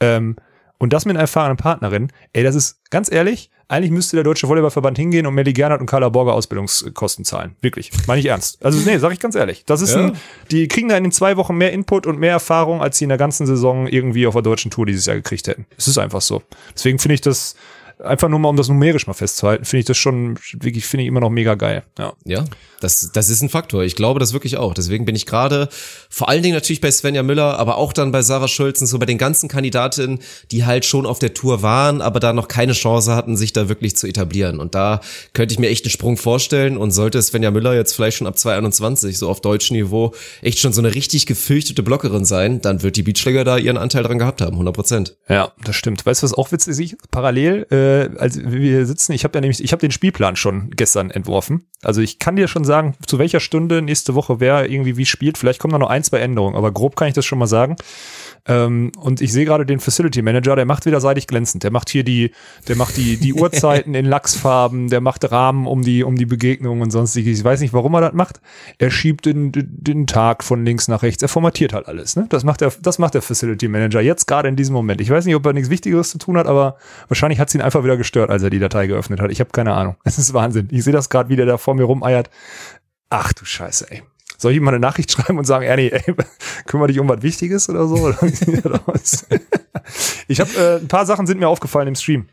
Ähm, 0.00 0.36
und 0.80 0.92
das 0.92 1.04
mit 1.04 1.14
einer 1.14 1.20
erfahrenen 1.20 1.56
Partnerin, 1.56 2.10
ey, 2.32 2.42
das 2.42 2.56
ist 2.56 2.80
ganz 2.90 3.12
ehrlich, 3.12 3.50
eigentlich 3.68 3.92
müsste 3.92 4.16
der 4.16 4.24
Deutsche 4.24 4.48
Volleyballverband 4.48 4.98
hingehen 4.98 5.26
und 5.26 5.34
Melly 5.34 5.52
Gernhardt 5.52 5.80
und 5.80 5.86
Carla 5.86 6.08
Borger 6.08 6.32
Ausbildungskosten 6.34 7.24
zahlen. 7.24 7.54
Wirklich. 7.60 7.92
Meine 8.08 8.18
ich 8.18 8.26
ernst. 8.26 8.58
Also, 8.64 8.80
nee, 8.84 8.98
sag 8.98 9.12
ich 9.12 9.20
ganz 9.20 9.36
ehrlich. 9.36 9.64
Das 9.64 9.80
ist 9.80 9.94
Ja. 9.94 10.06
ein, 10.06 10.12
die 10.50 10.66
kriegen 10.66 10.88
da 10.88 10.96
in 10.96 11.04
den 11.04 11.12
zwei 11.12 11.36
Wochen 11.36 11.54
mehr 11.56 11.72
Input 11.72 12.08
und 12.08 12.18
mehr 12.18 12.32
Erfahrung, 12.32 12.82
als 12.82 12.98
sie 12.98 13.04
in 13.04 13.10
der 13.10 13.18
ganzen 13.18 13.46
Saison 13.46 13.86
irgendwie 13.86 14.26
auf 14.26 14.34
der 14.34 14.42
deutschen 14.42 14.72
Tour 14.72 14.86
dieses 14.86 15.06
Jahr 15.06 15.14
gekriegt 15.14 15.46
hätten. 15.46 15.66
Es 15.76 15.86
ist 15.86 15.98
einfach 15.98 16.20
so. 16.20 16.42
Deswegen 16.74 16.98
finde 16.98 17.14
ich 17.14 17.20
das, 17.20 17.54
einfach 18.02 18.28
nur 18.28 18.38
mal, 18.38 18.48
um 18.48 18.56
das 18.56 18.68
numerisch 18.68 19.06
mal 19.06 19.14
festzuhalten, 19.14 19.64
finde 19.64 19.80
ich 19.80 19.86
das 19.86 19.96
schon 19.96 20.38
wirklich, 20.52 20.86
finde 20.86 21.02
ich 21.02 21.08
immer 21.08 21.20
noch 21.20 21.30
mega 21.30 21.54
geil. 21.54 21.82
Ja. 21.98 22.12
Ja, 22.24 22.44
das, 22.80 23.10
das 23.12 23.28
ist 23.28 23.42
ein 23.42 23.48
Faktor. 23.48 23.82
Ich 23.82 23.96
glaube 23.96 24.20
das 24.20 24.32
wirklich 24.32 24.56
auch. 24.56 24.74
Deswegen 24.74 25.04
bin 25.04 25.14
ich 25.14 25.26
gerade 25.26 25.68
vor 26.08 26.28
allen 26.28 26.42
Dingen 26.42 26.54
natürlich 26.54 26.80
bei 26.80 26.90
Svenja 26.90 27.22
Müller, 27.22 27.58
aber 27.58 27.76
auch 27.76 27.92
dann 27.92 28.12
bei 28.12 28.22
Sarah 28.22 28.48
Schulzen, 28.48 28.86
so 28.86 28.98
bei 28.98 29.06
den 29.06 29.18
ganzen 29.18 29.48
Kandidatinnen, 29.48 30.20
die 30.50 30.64
halt 30.64 30.84
schon 30.84 31.06
auf 31.06 31.18
der 31.18 31.34
Tour 31.34 31.62
waren, 31.62 32.00
aber 32.00 32.20
da 32.20 32.32
noch 32.32 32.48
keine 32.48 32.72
Chance 32.72 33.14
hatten, 33.14 33.36
sich 33.36 33.52
da 33.52 33.68
wirklich 33.68 33.96
zu 33.96 34.06
etablieren. 34.06 34.60
Und 34.60 34.74
da 34.74 35.00
könnte 35.32 35.52
ich 35.52 35.58
mir 35.58 35.68
echt 35.68 35.84
einen 35.84 35.90
Sprung 35.90 36.16
vorstellen 36.16 36.76
und 36.76 36.90
sollte 36.90 37.20
Svenja 37.20 37.50
Müller 37.50 37.74
jetzt 37.74 37.94
vielleicht 37.94 38.18
schon 38.18 38.26
ab 38.26 38.38
2021 38.38 39.18
so 39.18 39.28
auf 39.28 39.40
deutschem 39.40 39.76
Niveau 39.76 40.14
echt 40.42 40.58
schon 40.58 40.72
so 40.72 40.80
eine 40.80 40.94
richtig 40.94 41.26
gefürchtete 41.26 41.82
Blockerin 41.82 42.24
sein, 42.24 42.60
dann 42.60 42.82
wird 42.82 42.96
die 42.96 43.02
Beachschläger 43.02 43.44
da 43.44 43.58
ihren 43.58 43.76
Anteil 43.76 44.02
dran 44.02 44.18
gehabt 44.18 44.40
haben, 44.40 44.52
100 44.52 44.74
Prozent. 44.74 45.16
Ja, 45.28 45.52
das 45.64 45.76
stimmt. 45.76 46.04
Weißt 46.06 46.22
du, 46.22 46.24
was 46.24 46.34
auch 46.34 46.52
witzig 46.52 46.92
ist? 46.92 47.10
Parallel, 47.10 47.66
äh, 47.70 47.89
als 48.18 48.40
wir 48.42 48.86
sitzen, 48.86 49.12
ich 49.12 49.24
habe 49.24 49.36
ja 49.36 49.40
nämlich, 49.40 49.62
ich 49.62 49.72
habe 49.72 49.80
den 49.80 49.90
Spielplan 49.90 50.36
schon 50.36 50.70
gestern 50.70 51.10
entworfen. 51.10 51.66
Also 51.82 52.00
ich 52.00 52.18
kann 52.18 52.36
dir 52.36 52.48
schon 52.48 52.64
sagen, 52.64 52.94
zu 53.06 53.18
welcher 53.18 53.40
Stunde 53.40 53.82
nächste 53.82 54.14
Woche 54.14 54.40
wer 54.40 54.70
irgendwie 54.70 54.96
wie 54.96 55.06
spielt. 55.06 55.38
Vielleicht 55.38 55.60
kommen 55.60 55.72
da 55.72 55.78
noch 55.78 55.90
ein, 55.90 56.04
zwei 56.04 56.18
Änderungen, 56.18 56.56
aber 56.56 56.72
grob 56.72 56.96
kann 56.96 57.08
ich 57.08 57.14
das 57.14 57.26
schon 57.26 57.38
mal 57.38 57.46
sagen. 57.46 57.76
Ähm, 58.46 58.92
und 58.98 59.20
ich 59.20 59.32
sehe 59.32 59.44
gerade 59.44 59.66
den 59.66 59.80
Facility 59.80 60.22
Manager, 60.22 60.56
der 60.56 60.64
macht 60.64 60.86
wieder 60.86 61.00
seidig 61.00 61.26
glänzend. 61.26 61.62
Der 61.62 61.70
macht 61.70 61.90
hier 61.90 62.04
die, 62.04 62.32
der 62.68 62.76
macht 62.76 62.96
die, 62.96 63.16
die 63.16 63.34
Uhrzeiten 63.34 63.94
in 63.94 64.06
Lachsfarben, 64.06 64.88
der 64.88 65.00
macht 65.00 65.30
Rahmen 65.30 65.66
um 65.66 65.82
die, 65.82 66.04
um 66.04 66.16
die 66.16 66.26
Begegnung 66.26 66.80
und 66.80 66.90
sonstiges. 66.90 67.38
Ich 67.38 67.44
weiß 67.44 67.60
nicht, 67.60 67.72
warum 67.72 67.94
er 67.94 68.00
das 68.00 68.12
macht. 68.12 68.40
Er 68.78 68.90
schiebt 68.90 69.26
den, 69.26 69.52
den 69.54 70.06
Tag 70.06 70.42
von 70.44 70.64
links 70.64 70.88
nach 70.88 71.02
rechts. 71.02 71.22
Er 71.22 71.28
formatiert 71.28 71.72
halt 71.72 71.86
alles. 71.86 72.16
Ne? 72.16 72.26
Das 72.28 72.44
macht 72.44 72.60
der, 72.60 72.72
das 72.80 72.98
macht 72.98 73.14
der 73.14 73.22
Facility 73.22 73.68
Manager 73.68 74.00
jetzt 74.00 74.26
gerade 74.26 74.48
in 74.48 74.56
diesem 74.56 74.74
Moment. 74.74 75.00
Ich 75.00 75.10
weiß 75.10 75.26
nicht, 75.26 75.34
ob 75.34 75.44
er 75.46 75.52
nichts 75.52 75.70
Wichtigeres 75.70 76.10
zu 76.10 76.18
tun 76.18 76.36
hat, 76.36 76.46
aber 76.46 76.76
wahrscheinlich 77.08 77.38
hat 77.40 77.48
es 77.48 77.54
ihn 77.54 77.60
einfach 77.60 77.84
wieder 77.84 77.96
gestört, 77.96 78.30
als 78.30 78.42
er 78.42 78.50
die 78.50 78.58
Datei 78.58 78.86
geöffnet 78.86 79.20
hat. 79.20 79.30
Ich 79.30 79.40
habe 79.40 79.50
keine 79.50 79.74
Ahnung. 79.74 79.96
Es 80.10 80.18
ist 80.18 80.34
Wahnsinn. 80.34 80.66
Ich 80.72 80.82
sehe 80.82 80.92
das 80.92 81.08
gerade, 81.08 81.28
wie 81.28 81.36
der 81.36 81.46
da 81.46 81.56
vor 81.56 81.74
mir 81.74 81.84
rumeiert. 81.84 82.30
Ach 83.10 83.32
du 83.32 83.44
Scheiße, 83.44 83.90
ey. 83.90 84.02
Soll 84.40 84.52
ich 84.52 84.56
ihm 84.56 84.64
mal 84.64 84.70
eine 84.70 84.80
Nachricht 84.80 85.12
schreiben 85.12 85.38
und 85.38 85.44
sagen, 85.44 85.66
Ernie, 85.66 85.90
ey, 85.90 86.14
kümmere 86.66 86.88
dich 86.88 86.98
um 86.98 87.08
was 87.08 87.22
Wichtiges 87.22 87.68
oder 87.68 87.86
so? 87.86 88.12
Ich 90.28 90.38
habe 90.38 90.50
äh, 90.56 90.76
ein 90.76 90.88
paar 90.88 91.04
Sachen 91.04 91.26
sind 91.26 91.40
mir 91.40 91.48
aufgefallen 91.48 91.88
im 91.88 91.96
Stream. 91.96 92.28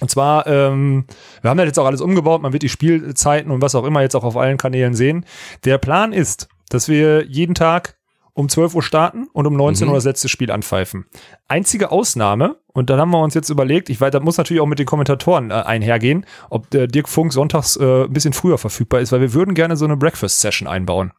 Und 0.00 0.10
zwar, 0.10 0.46
ähm, 0.46 1.06
wir 1.40 1.50
haben 1.50 1.56
das 1.56 1.66
jetzt 1.66 1.78
auch 1.78 1.86
alles 1.86 2.02
umgebaut, 2.02 2.42
man 2.42 2.52
wird 2.52 2.62
die 2.62 2.68
Spielzeiten 2.68 3.50
und 3.50 3.62
was 3.62 3.74
auch 3.74 3.84
immer 3.84 4.02
jetzt 4.02 4.14
auch 4.14 4.24
auf 4.24 4.36
allen 4.36 4.58
Kanälen 4.58 4.94
sehen. 4.94 5.24
Der 5.64 5.78
Plan 5.78 6.12
ist, 6.12 6.48
dass 6.68 6.88
wir 6.88 7.24
jeden 7.26 7.54
Tag 7.54 7.96
um 8.34 8.48
12 8.48 8.74
Uhr 8.74 8.82
starten 8.82 9.28
und 9.32 9.46
um 9.46 9.54
19 9.56 9.88
Uhr 9.88 9.94
das 9.94 10.04
letzte 10.04 10.28
Spiel 10.28 10.50
anpfeifen. 10.50 11.06
Einzige 11.48 11.90
Ausnahme, 11.90 12.56
und 12.74 12.90
dann 12.90 12.98
haben 12.98 13.10
wir 13.10 13.20
uns 13.22 13.34
jetzt 13.34 13.50
überlegt, 13.50 13.90
ich 13.90 14.00
weiß, 14.00 14.10
das 14.12 14.22
muss 14.22 14.36
natürlich 14.38 14.60
auch 14.60 14.66
mit 14.66 14.78
den 14.78 14.86
Kommentatoren 14.86 15.50
äh, 15.50 15.54
einhergehen, 15.54 16.24
ob 16.50 16.70
der 16.70 16.86
Dirk 16.86 17.08
Funk 17.08 17.32
sonntags 17.32 17.76
äh, 17.76 18.04
ein 18.04 18.12
bisschen 18.12 18.32
früher 18.32 18.58
verfügbar 18.58 19.00
ist, 19.00 19.12
weil 19.12 19.20
wir 19.20 19.34
würden 19.34 19.54
gerne 19.54 19.76
so 19.76 19.84
eine 19.84 19.96
Breakfast-Session 19.96 20.66
einbauen. 20.68 21.12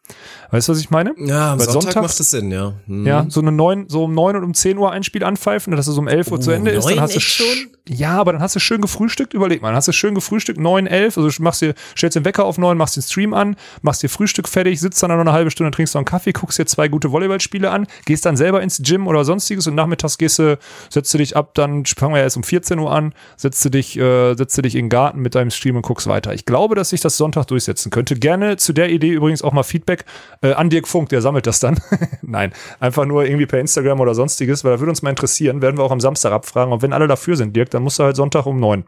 Weißt 0.51 0.67
du, 0.67 0.71
was 0.73 0.79
ich 0.79 0.89
meine? 0.89 1.13
Ja, 1.17 1.53
am 1.53 1.59
Weil 1.59 1.65
Sonntag 1.69 1.93
sonntags- 1.93 2.01
macht 2.01 2.19
es 2.19 2.31
Sinn, 2.31 2.51
ja. 2.51 2.73
Hm. 2.87 3.05
Ja, 3.05 3.25
so 3.29 3.41
eine 3.41 3.51
neun, 3.51 3.85
so 3.89 4.03
um 4.05 4.13
neun 4.13 4.35
und 4.35 4.43
um 4.43 4.53
10 4.53 4.77
Uhr 4.77 4.91
ein 4.91 5.03
Spiel 5.03 5.23
anpfeifen, 5.23 5.75
dass 5.75 5.87
es 5.87 5.97
um 5.97 6.07
11 6.07 6.31
Uhr 6.31 6.41
zu 6.41 6.51
Oh, 6.51 6.53
Ende 6.53 6.71
ist. 6.71 6.85
Dann 6.85 6.95
neun 6.95 7.01
hast 7.03 7.15
du 7.15 7.19
schon? 7.19 7.45
Ja, 7.87 8.17
aber 8.17 8.31
dann 8.31 8.41
hast 8.41 8.55
du 8.55 8.59
schön 8.59 8.81
gefrühstückt. 8.81 9.33
Überleg 9.33 9.61
mal, 9.61 9.69
dann 9.69 9.75
hast 9.75 9.87
du 9.87 9.91
schön 9.91 10.15
gefrühstückt, 10.15 10.59
9, 10.59 10.87
11, 10.87 11.17
also 11.17 11.43
machst 11.43 11.61
dir, 11.61 11.73
stellst 11.97 12.15
den 12.15 12.23
Wecker 12.25 12.45
auf 12.45 12.57
9, 12.57 12.77
machst 12.77 12.95
den 12.95 13.03
Stream 13.03 13.33
an, 13.33 13.55
machst 13.81 14.01
dir 14.03 14.09
Frühstück 14.09 14.47
fertig, 14.47 14.79
sitzt 14.79 15.03
dann 15.03 15.09
noch 15.11 15.19
eine 15.19 15.33
halbe 15.33 15.51
Stunde, 15.51 15.71
trinkst 15.71 15.93
noch 15.93 15.99
einen 15.99 16.05
Kaffee, 16.05 16.31
guckst 16.31 16.57
dir 16.59 16.65
zwei 16.65 16.87
gute 16.87 17.11
Volleyballspiele 17.11 17.69
an, 17.69 17.87
gehst 18.05 18.25
dann 18.25 18.37
selber 18.37 18.61
ins 18.61 18.81
Gym 18.83 19.05
oder 19.07 19.25
sonstiges 19.25 19.67
und 19.67 19.75
nachmittags 19.75 20.17
gehst 20.17 20.39
du, 20.39 20.57
setzt 20.89 21.13
du 21.13 21.17
dich 21.17 21.35
ab, 21.35 21.42
dann 21.53 21.85
fangen 21.85 22.13
wir 22.15 22.21
erst 22.21 22.37
um 22.37 22.43
14 22.43 22.79
Uhr 22.79 22.91
an, 22.91 23.13
setzt 23.37 23.63
du 23.65 23.69
dich, 23.69 23.97
äh, 23.97 24.33
setzt 24.35 24.57
du 24.57 24.61
dich 24.61 24.75
in 24.75 24.85
den 24.85 24.89
Garten 24.89 25.19
mit 25.19 25.35
deinem 25.35 25.51
Stream 25.51 25.75
und 25.75 25.81
guckst 25.83 26.07
weiter. 26.07 26.33
Ich 26.33 26.45
glaube, 26.45 26.75
dass 26.75 26.89
sich 26.89 27.01
das 27.01 27.17
Sonntag 27.17 27.45
durchsetzen 27.47 27.89
könnte. 27.91 28.15
Gerne 28.15 28.57
zu 28.57 28.73
der 28.73 28.89
Idee 28.89 29.09
übrigens 29.11 29.41
auch 29.41 29.53
mal 29.53 29.63
Feedback 29.63 30.05
äh, 30.41 30.53
an 30.53 30.69
Dirk 30.69 30.87
Funk, 30.87 31.09
der 31.09 31.21
sammelt 31.21 31.45
das 31.47 31.59
dann. 31.59 31.79
Nein, 32.21 32.53
einfach 32.79 33.05
nur 33.05 33.25
irgendwie 33.25 33.45
per 33.45 33.59
Instagram 33.59 33.99
oder 33.99 34.15
sonstiges, 34.15 34.63
weil 34.63 34.73
da 34.73 34.79
würde 34.79 34.89
uns 34.91 35.01
mal 35.01 35.09
interessieren, 35.09 35.61
werden 35.61 35.77
wir 35.77 35.83
auch 35.83 35.91
am 35.91 35.99
Samstag 36.01 36.31
abfragen. 36.31 36.73
Und 36.73 36.81
wenn 36.81 36.93
alle 36.93 37.07
dafür 37.07 37.35
sind, 37.35 37.55
Dirk, 37.55 37.69
dann 37.71 37.83
musst 37.83 37.99
du 37.99 38.03
halt 38.03 38.15
Sonntag 38.15 38.45
um 38.45 38.59
neun. 38.59 38.85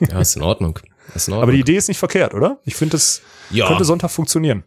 Ja, 0.00 0.20
ist 0.20 0.36
in 0.36 0.42
Ordnung. 0.42 0.78
Ist 1.14 1.28
in 1.28 1.34
Ordnung. 1.34 1.42
Aber 1.44 1.52
die 1.52 1.60
Idee 1.60 1.76
ist 1.76 1.88
nicht 1.88 1.98
verkehrt, 1.98 2.34
oder? 2.34 2.58
Ich 2.64 2.74
finde, 2.74 2.92
das 2.92 3.22
Ja. 3.50 3.66
könnte 3.68 3.84
Sonntag 3.84 4.10
funktionieren. 4.10 4.64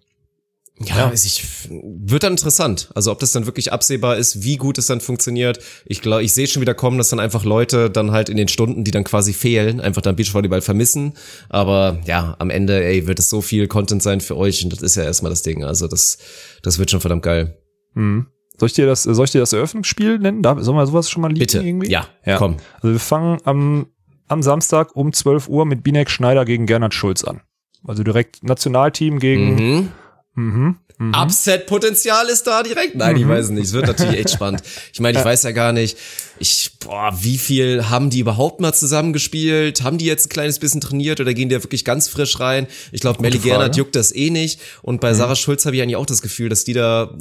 Ja, 0.79 1.09
es 1.13 1.23
ich, 1.25 1.45
wird 1.69 2.23
dann 2.23 2.33
interessant. 2.33 2.89
Also 2.95 3.11
ob 3.11 3.19
das 3.19 3.31
dann 3.31 3.45
wirklich 3.45 3.71
absehbar 3.71 4.17
ist, 4.17 4.43
wie 4.43 4.57
gut 4.57 4.77
es 4.77 4.87
dann 4.87 4.99
funktioniert. 4.99 5.59
Ich 5.85 6.01
glaube, 6.01 6.23
ich 6.23 6.33
sehe 6.33 6.47
schon 6.47 6.61
wieder 6.61 6.73
kommen, 6.73 6.97
dass 6.97 7.09
dann 7.09 7.21
einfach 7.21 7.45
Leute 7.45 7.89
dann 7.89 8.11
halt 8.11 8.27
in 8.27 8.35
den 8.35 8.49
Stunden, 8.49 8.83
die 8.83 8.91
dann 8.91 9.05
quasi 9.05 9.31
fehlen, 9.31 9.79
einfach 9.79 10.01
dann 10.01 10.17
Beachvolleyball 10.17 10.59
vermissen. 10.61 11.13
Aber 11.47 11.99
ja, 12.05 12.35
am 12.39 12.49
Ende, 12.49 12.83
ey, 12.83 13.07
wird 13.07 13.19
es 13.19 13.29
so 13.29 13.39
viel 13.39 13.67
Content 13.69 14.03
sein 14.03 14.19
für 14.19 14.35
euch 14.35 14.63
und 14.65 14.73
das 14.73 14.81
ist 14.81 14.95
ja 14.95 15.03
erstmal 15.03 15.29
das 15.29 15.43
Ding. 15.43 15.63
Also 15.63 15.87
das, 15.87 16.17
das 16.61 16.77
wird 16.77 16.91
schon 16.91 16.99
verdammt 16.99 17.23
geil. 17.23 17.57
Mhm. 17.93 18.27
Soll 18.57 18.67
ich 18.67 18.73
dir 18.73 18.85
das, 18.85 19.03
soll 19.03 19.25
ich 19.25 19.31
dir 19.31 19.39
das 19.39 19.53
Eröffnungsspiel 19.53 20.19
nennen? 20.19 20.41
Da, 20.41 20.61
sollen 20.61 20.77
wir 20.77 20.85
sowas 20.87 21.09
schon 21.09 21.21
mal 21.21 21.29
liegen 21.29 21.39
Bitte. 21.39 21.61
irgendwie? 21.61 21.89
Ja, 21.89 22.07
Ja. 22.25 22.37
komm. 22.37 22.57
Also 22.81 22.91
wir 22.91 22.99
fangen 22.99 23.39
am, 23.45 23.87
am 24.27 24.43
Samstag 24.43 24.93
um 24.95 25.13
12 25.13 25.47
Uhr 25.47 25.65
mit 25.65 25.83
Binek 25.83 26.09
Schneider 26.09 26.43
gegen 26.43 26.65
Gernot 26.65 26.93
Schulz 26.93 27.23
an. 27.23 27.41
Also 27.87 28.03
direkt 28.03 28.43
Nationalteam 28.43 29.19
gegen. 29.19 29.55
Mhm. 29.55 29.91
Mhm. 30.35 30.75
Mhm. 30.97 31.13
Upset-Potenzial 31.13 32.27
ist 32.29 32.47
da 32.47 32.63
direkt? 32.63 32.95
Nein, 32.95 33.17
ich 33.17 33.27
weiß 33.27 33.45
es 33.45 33.51
nicht. 33.51 33.65
Es 33.65 33.73
wird 33.73 33.87
natürlich 33.87 34.17
echt 34.17 34.29
spannend. 34.29 34.61
Ich 34.93 34.99
meine, 34.99 35.17
ich 35.17 35.25
weiß 35.25 35.43
ja 35.43 35.51
gar 35.51 35.73
nicht, 35.73 35.97
ich, 36.39 36.71
boah, 36.79 37.17
wie 37.21 37.37
viel 37.37 37.89
haben 37.89 38.09
die 38.09 38.19
überhaupt 38.19 38.61
mal 38.61 38.73
zusammengespielt? 38.73 39.83
Haben 39.83 39.97
die 39.97 40.05
jetzt 40.05 40.27
ein 40.27 40.29
kleines 40.29 40.59
bisschen 40.59 40.81
trainiert 40.81 41.19
oder 41.19 41.33
gehen 41.33 41.49
die 41.49 41.55
ja 41.55 41.63
wirklich 41.63 41.83
ganz 41.83 42.07
frisch 42.07 42.39
rein? 42.39 42.67
Ich 42.91 43.01
glaube, 43.01 43.21
Melly. 43.21 43.39
Gernert 43.39 43.75
juckt 43.75 43.95
das 43.95 44.15
eh 44.15 44.29
nicht. 44.29 44.59
Und 44.81 45.01
bei 45.01 45.13
Sarah 45.13 45.35
Schulz 45.35 45.65
habe 45.65 45.75
ich 45.75 45.81
eigentlich 45.81 45.97
auch 45.97 46.05
das 46.05 46.21
Gefühl, 46.21 46.49
dass 46.49 46.63
die 46.63 46.73
da 46.73 47.13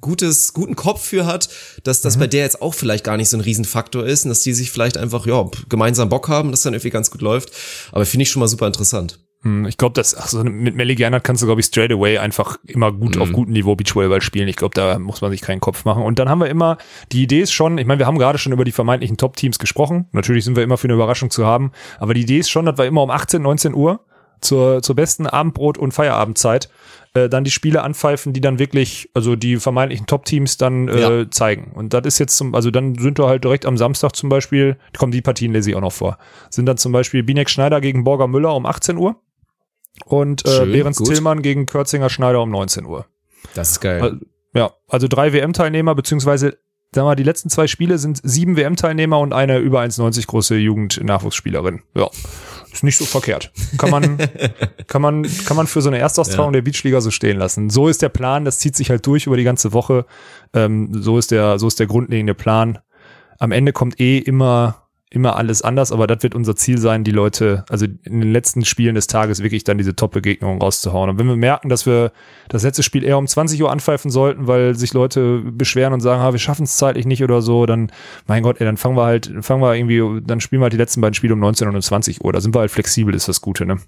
gutes, 0.00 0.52
guten 0.52 0.74
Kopf 0.74 1.00
für 1.00 1.26
hat, 1.26 1.48
dass 1.84 2.00
das 2.00 2.18
bei 2.18 2.26
der 2.26 2.42
jetzt 2.42 2.60
auch 2.60 2.74
vielleicht 2.74 3.04
gar 3.04 3.16
nicht 3.16 3.28
so 3.28 3.36
ein 3.36 3.40
Riesenfaktor 3.40 4.04
ist 4.04 4.24
und 4.24 4.30
dass 4.30 4.42
die 4.42 4.52
sich 4.52 4.70
vielleicht 4.72 4.98
einfach, 4.98 5.26
ja, 5.26 5.48
gemeinsam 5.68 6.08
Bock 6.08 6.28
haben, 6.28 6.50
dass 6.50 6.62
dann 6.62 6.74
irgendwie 6.74 6.90
ganz 6.90 7.10
gut 7.10 7.22
läuft. 7.22 7.52
Aber 7.92 8.04
finde 8.04 8.24
ich 8.24 8.30
schon 8.30 8.40
mal 8.40 8.48
super 8.48 8.66
interessant. 8.66 9.20
Hm, 9.42 9.66
Ich 9.66 9.76
glaube, 9.76 9.94
dass 9.94 10.16
ach 10.16 10.28
so, 10.28 10.42
mit 10.44 10.74
Melly 10.76 10.94
Gernert 10.94 11.24
kannst 11.24 11.42
du, 11.42 11.46
glaube 11.46 11.60
ich, 11.60 11.66
straight 11.66 11.90
away 11.92 12.18
einfach 12.18 12.58
immer 12.66 12.92
gut 12.92 13.16
Mhm. 13.16 13.22
auf 13.22 13.32
gutem 13.32 13.52
Niveau 13.54 13.74
Beachvolleyball 13.74 14.20
spielen. 14.20 14.48
Ich 14.48 14.56
glaube, 14.56 14.74
da 14.74 14.98
muss 14.98 15.20
man 15.20 15.30
sich 15.30 15.40
keinen 15.40 15.60
Kopf 15.60 15.84
machen. 15.84 16.02
Und 16.04 16.18
dann 16.18 16.28
haben 16.28 16.40
wir 16.40 16.48
immer, 16.48 16.78
die 17.12 17.22
Idee 17.24 17.40
ist 17.40 17.52
schon, 17.52 17.78
ich 17.78 17.86
meine, 17.86 17.98
wir 17.98 18.06
haben 18.06 18.18
gerade 18.18 18.38
schon 18.38 18.52
über 18.52 18.64
die 18.64 18.72
vermeintlichen 18.72 19.16
Top-Teams 19.16 19.58
gesprochen. 19.58 20.06
Natürlich 20.12 20.44
sind 20.44 20.56
wir 20.56 20.62
immer 20.62 20.78
für 20.78 20.86
eine 20.86 20.94
Überraschung 20.94 21.30
zu 21.30 21.46
haben. 21.46 21.72
Aber 21.98 22.14
die 22.14 22.22
Idee 22.22 22.38
ist 22.38 22.50
schon, 22.50 22.66
dass 22.66 22.78
wir 22.78 22.86
immer 22.86 23.02
um 23.02 23.10
18, 23.10 23.42
19 23.42 23.74
Uhr 23.74 24.00
zur, 24.40 24.82
zur 24.82 24.96
besten 24.96 25.26
Abendbrot- 25.28 25.78
und 25.78 25.92
Feierabendzeit 25.92 26.68
äh, 27.14 27.28
dann 27.28 27.44
die 27.44 27.50
Spiele 27.52 27.82
anpfeifen, 27.82 28.32
die 28.32 28.40
dann 28.40 28.58
wirklich, 28.58 29.08
also 29.14 29.36
die 29.36 29.56
vermeintlichen 29.58 30.06
Top-Teams 30.06 30.56
dann 30.56 30.88
äh, 30.88 31.00
Ja. 31.20 31.30
zeigen. 31.30 31.70
Und 31.74 31.92
das 31.94 32.02
ist 32.06 32.18
jetzt 32.18 32.36
zum, 32.36 32.54
also 32.54 32.70
dann 32.72 32.96
sind 32.98 33.18
wir 33.18 33.26
halt 33.28 33.44
direkt 33.44 33.66
am 33.66 33.76
Samstag 33.76 34.16
zum 34.16 34.30
Beispiel, 34.30 34.76
kommen 34.98 35.12
die 35.12 35.20
Partien 35.22 35.52
lese 35.52 35.70
ich 35.70 35.76
auch 35.76 35.80
noch 35.80 35.92
vor, 35.92 36.18
sind 36.50 36.66
dann 36.66 36.76
zum 36.78 36.90
Beispiel 36.90 37.22
Binek 37.22 37.50
Schneider 37.50 37.80
gegen 37.80 38.02
Borger 38.02 38.26
Müller 38.28 38.54
um 38.56 38.66
18 38.66 38.96
Uhr 38.96 39.16
und 40.04 40.44
äh, 40.46 40.66
Behrens. 40.66 40.98
Tillmann 40.98 41.42
gegen 41.42 41.66
Kürzinger 41.66 42.10
Schneider 42.10 42.42
um 42.42 42.50
19 42.50 42.86
Uhr. 42.86 43.06
Das 43.54 43.72
ist 43.72 43.80
geil. 43.80 44.02
Also, 44.02 44.16
ja, 44.54 44.72
also 44.88 45.08
drei 45.08 45.32
WM-Teilnehmer, 45.32 45.94
beziehungsweise 45.94 46.58
sagen 46.94 47.06
wir 47.06 47.10
mal, 47.10 47.16
die 47.16 47.22
letzten 47.22 47.48
zwei 47.48 47.66
Spiele 47.66 47.96
sind 47.96 48.20
sieben 48.22 48.56
WM-Teilnehmer 48.56 49.18
und 49.18 49.32
eine 49.32 49.58
über 49.58 49.80
1,90 49.80 50.26
große 50.26 50.56
Jugend-Nachwuchsspielerin. 50.56 51.80
Ja, 51.94 52.10
ist 52.70 52.84
nicht 52.84 52.98
so 52.98 53.06
verkehrt. 53.06 53.50
Kann 53.78 53.90
man, 53.90 54.18
kann 54.88 55.00
man, 55.00 55.26
kann 55.46 55.56
man 55.56 55.66
für 55.66 55.80
so 55.80 55.88
eine 55.88 55.98
Erstaustragung 55.98 56.52
der 56.52 56.62
Beachliga 56.62 57.00
so 57.00 57.10
stehen 57.10 57.38
lassen. 57.38 57.70
So 57.70 57.88
ist 57.88 58.02
der 58.02 58.10
Plan, 58.10 58.44
das 58.44 58.58
zieht 58.58 58.76
sich 58.76 58.90
halt 58.90 59.06
durch 59.06 59.26
über 59.26 59.38
die 59.38 59.44
ganze 59.44 59.72
Woche. 59.72 60.04
Ähm, 60.52 60.90
so 60.92 61.16
ist 61.16 61.30
der, 61.30 61.58
so 61.58 61.66
ist 61.66 61.80
der 61.80 61.86
grundlegende 61.86 62.34
Plan. 62.34 62.78
Am 63.38 63.52
Ende 63.52 63.72
kommt 63.72 63.98
eh 63.98 64.18
immer, 64.18 64.81
immer 65.12 65.36
alles 65.36 65.62
anders, 65.62 65.92
aber 65.92 66.06
das 66.06 66.22
wird 66.22 66.34
unser 66.34 66.56
Ziel 66.56 66.78
sein, 66.78 67.04
die 67.04 67.10
Leute, 67.10 67.64
also 67.68 67.84
in 67.84 68.20
den 68.20 68.32
letzten 68.32 68.64
Spielen 68.64 68.94
des 68.94 69.06
Tages 69.06 69.42
wirklich 69.42 69.64
dann 69.64 69.78
diese 69.78 69.94
Top-Begegnungen 69.94 70.60
rauszuhauen. 70.60 71.10
Und 71.10 71.18
wenn 71.18 71.26
wir 71.26 71.36
merken, 71.36 71.68
dass 71.68 71.86
wir 71.86 72.12
das 72.48 72.62
letzte 72.62 72.82
Spiel 72.82 73.04
eher 73.04 73.18
um 73.18 73.26
20 73.26 73.62
Uhr 73.62 73.70
anpfeifen 73.70 74.10
sollten, 74.10 74.46
weil 74.46 74.74
sich 74.74 74.92
Leute 74.94 75.40
beschweren 75.40 75.92
und 75.92 76.00
sagen, 76.00 76.22
ah, 76.22 76.32
wir 76.32 76.38
schaffen 76.38 76.64
es 76.64 76.76
zeitlich 76.76 77.06
nicht 77.06 77.22
oder 77.22 77.42
so, 77.42 77.66
dann, 77.66 77.92
mein 78.26 78.42
Gott, 78.42 78.60
ey, 78.60 78.66
dann 78.66 78.76
fangen 78.76 78.96
wir 78.96 79.04
halt, 79.04 79.32
fangen 79.40 79.62
wir 79.62 79.74
irgendwie, 79.74 80.22
dann 80.26 80.40
spielen 80.40 80.60
wir 80.60 80.64
halt 80.64 80.72
die 80.72 80.78
letzten 80.78 81.00
beiden 81.00 81.14
Spiele 81.14 81.34
um 81.34 81.40
19 81.40 81.68
und 81.68 81.74
um 81.74 81.82
20 81.82 82.24
Uhr. 82.24 82.32
Da 82.32 82.40
sind 82.40 82.54
wir 82.54 82.60
halt 82.60 82.70
flexibel, 82.70 83.14
ist 83.14 83.28
das 83.28 83.40
Gute, 83.40 83.66
ne? 83.66 83.78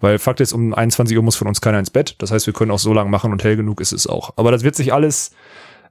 Weil 0.00 0.18
Fakt 0.18 0.40
ist, 0.40 0.52
um 0.52 0.74
21 0.74 1.16
Uhr 1.16 1.22
muss 1.22 1.36
von 1.36 1.48
uns 1.48 1.60
keiner 1.60 1.78
ins 1.78 1.90
Bett. 1.90 2.16
Das 2.18 2.30
heißt, 2.30 2.46
wir 2.46 2.54
können 2.54 2.70
auch 2.70 2.78
so 2.78 2.92
lang 2.92 3.10
machen 3.10 3.32
und 3.32 3.42
hell 3.44 3.56
genug 3.56 3.80
ist 3.80 3.92
es 3.92 4.06
auch. 4.06 4.32
Aber 4.36 4.50
das 4.50 4.64
wird 4.64 4.74
sich 4.74 4.92
alles, 4.92 5.32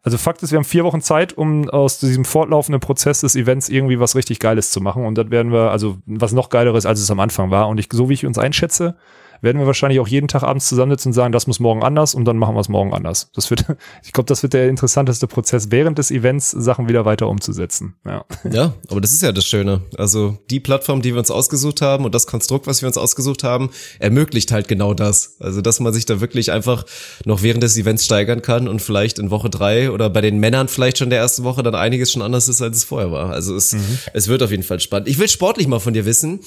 also 0.03 0.17
Fakt 0.17 0.41
ist, 0.41 0.51
wir 0.51 0.57
haben 0.57 0.65
vier 0.65 0.83
Wochen 0.83 1.01
Zeit, 1.01 1.33
um 1.33 1.69
aus 1.69 1.99
diesem 1.99 2.25
fortlaufenden 2.25 2.79
Prozess 2.79 3.21
des 3.21 3.35
Events 3.35 3.69
irgendwie 3.69 3.99
was 3.99 4.15
richtig 4.15 4.39
Geiles 4.39 4.71
zu 4.71 4.81
machen. 4.81 5.05
Und 5.05 5.15
das 5.15 5.29
werden 5.29 5.51
wir, 5.51 5.71
also 5.71 5.97
was 6.07 6.31
noch 6.31 6.49
geileres, 6.49 6.87
als 6.87 6.99
es 6.99 7.11
am 7.11 7.19
Anfang 7.19 7.51
war. 7.51 7.67
Und 7.67 7.79
ich, 7.79 7.87
so 7.91 8.09
wie 8.09 8.13
ich 8.13 8.25
uns 8.25 8.39
einschätze, 8.39 8.95
werden 9.41 9.59
wir 9.59 9.67
wahrscheinlich 9.67 9.99
auch 9.99 10.07
jeden 10.07 10.27
Tag 10.27 10.43
abends 10.43 10.67
zusammensitzen 10.67 11.09
und 11.09 11.13
sagen, 11.13 11.31
das 11.31 11.47
muss 11.47 11.59
morgen 11.59 11.83
anders 11.83 12.13
und 12.13 12.25
dann 12.25 12.37
machen 12.37 12.55
wir 12.55 12.59
es 12.61 12.69
morgen 12.69 12.93
anders. 12.93 13.29
Das 13.33 13.49
wird, 13.49 13.65
ich 14.03 14.13
glaube, 14.13 14.27
das 14.27 14.43
wird 14.43 14.53
der 14.53 14.69
interessanteste 14.69 15.27
Prozess 15.27 15.71
während 15.71 15.97
des 15.97 16.11
Events, 16.11 16.51
Sachen 16.51 16.87
wieder 16.87 17.05
weiter 17.05 17.27
umzusetzen. 17.27 17.95
Ja. 18.05 18.25
Ja, 18.51 18.73
aber 18.89 18.99
das 18.99 19.13
ist 19.13 19.21
ja 19.21 19.31
das 19.31 19.45
Schöne. 19.45 19.81
Also 19.97 20.37
die 20.49 20.59
Plattform, 20.59 21.01
die 21.01 21.13
wir 21.13 21.19
uns 21.19 21.31
ausgesucht 21.31 21.81
haben 21.81 22.03
und 22.03 22.13
das 22.13 22.27
Konstrukt, 22.27 22.67
was 22.67 22.81
wir 22.81 22.87
uns 22.87 22.97
ausgesucht 22.97 23.43
haben, 23.43 23.69
ermöglicht 23.99 24.51
halt 24.51 24.67
genau 24.67 24.93
das. 24.93 25.37
Also 25.39 25.61
dass 25.61 25.79
man 25.79 25.93
sich 25.93 26.05
da 26.05 26.19
wirklich 26.19 26.51
einfach 26.51 26.85
noch 27.23 27.43
während 27.43 27.63
des 27.63 27.77
Events 27.77 28.03
steigern 28.03 28.41
kann 28.41 28.67
und 28.67 28.81
vielleicht 28.81 29.19
in 29.19 29.31
Woche 29.31 29.49
drei 29.49 29.89
oder 29.89 30.09
bei 30.09 30.19
den 30.19 30.39
Männern 30.39 30.67
vielleicht 30.67 30.97
schon 30.97 31.09
der 31.09 31.19
ersten 31.19 31.43
Woche 31.43 31.63
dann 31.63 31.75
einiges 31.75 32.11
schon 32.11 32.21
anders 32.21 32.49
ist, 32.49 32.61
als 32.61 32.77
es 32.77 32.83
vorher 32.83 33.11
war. 33.11 33.29
Also 33.29 33.55
es, 33.55 33.75
es 34.11 34.27
wird 34.27 34.43
auf 34.43 34.51
jeden 34.51 34.63
Fall 34.63 34.81
spannend. 34.81 35.07
Ich 35.07 35.17
will 35.17 35.29
sportlich 35.29 35.67
mal 35.67 35.79
von 35.79 35.93
dir 35.93 36.05
wissen, 36.05 36.41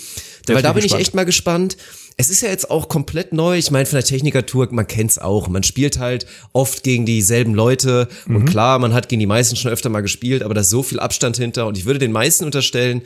weil 0.46 0.60
da 0.60 0.72
bin 0.72 0.74
bin 0.74 0.78
ich 0.80 0.84
gespannt. 0.84 1.00
echt 1.00 1.14
mal 1.14 1.24
gespannt. 1.24 1.76
Es 2.16 2.30
ist 2.30 2.42
ja 2.42 2.48
jetzt 2.48 2.70
auch 2.70 2.88
komplett 2.88 3.32
neu. 3.32 3.58
Ich 3.58 3.70
meine, 3.70 3.86
von 3.86 3.96
der 3.96 4.04
Technikertour, 4.04 4.68
man 4.70 4.86
kennt's 4.86 5.18
auch. 5.18 5.48
Man 5.48 5.64
spielt 5.64 5.98
halt 5.98 6.26
oft 6.52 6.84
gegen 6.84 7.06
dieselben 7.06 7.54
Leute. 7.54 8.08
Und 8.28 8.44
klar, 8.44 8.78
man 8.78 8.94
hat 8.94 9.08
gegen 9.08 9.20
die 9.20 9.26
meisten 9.26 9.56
schon 9.56 9.72
öfter 9.72 9.88
mal 9.88 10.00
gespielt, 10.00 10.42
aber 10.42 10.54
da 10.54 10.60
ist 10.60 10.70
so 10.70 10.82
viel 10.82 11.00
Abstand 11.00 11.36
hinter. 11.36 11.66
Und 11.66 11.76
ich 11.76 11.86
würde 11.86 11.98
den 11.98 12.12
meisten 12.12 12.44
unterstellen, 12.44 13.02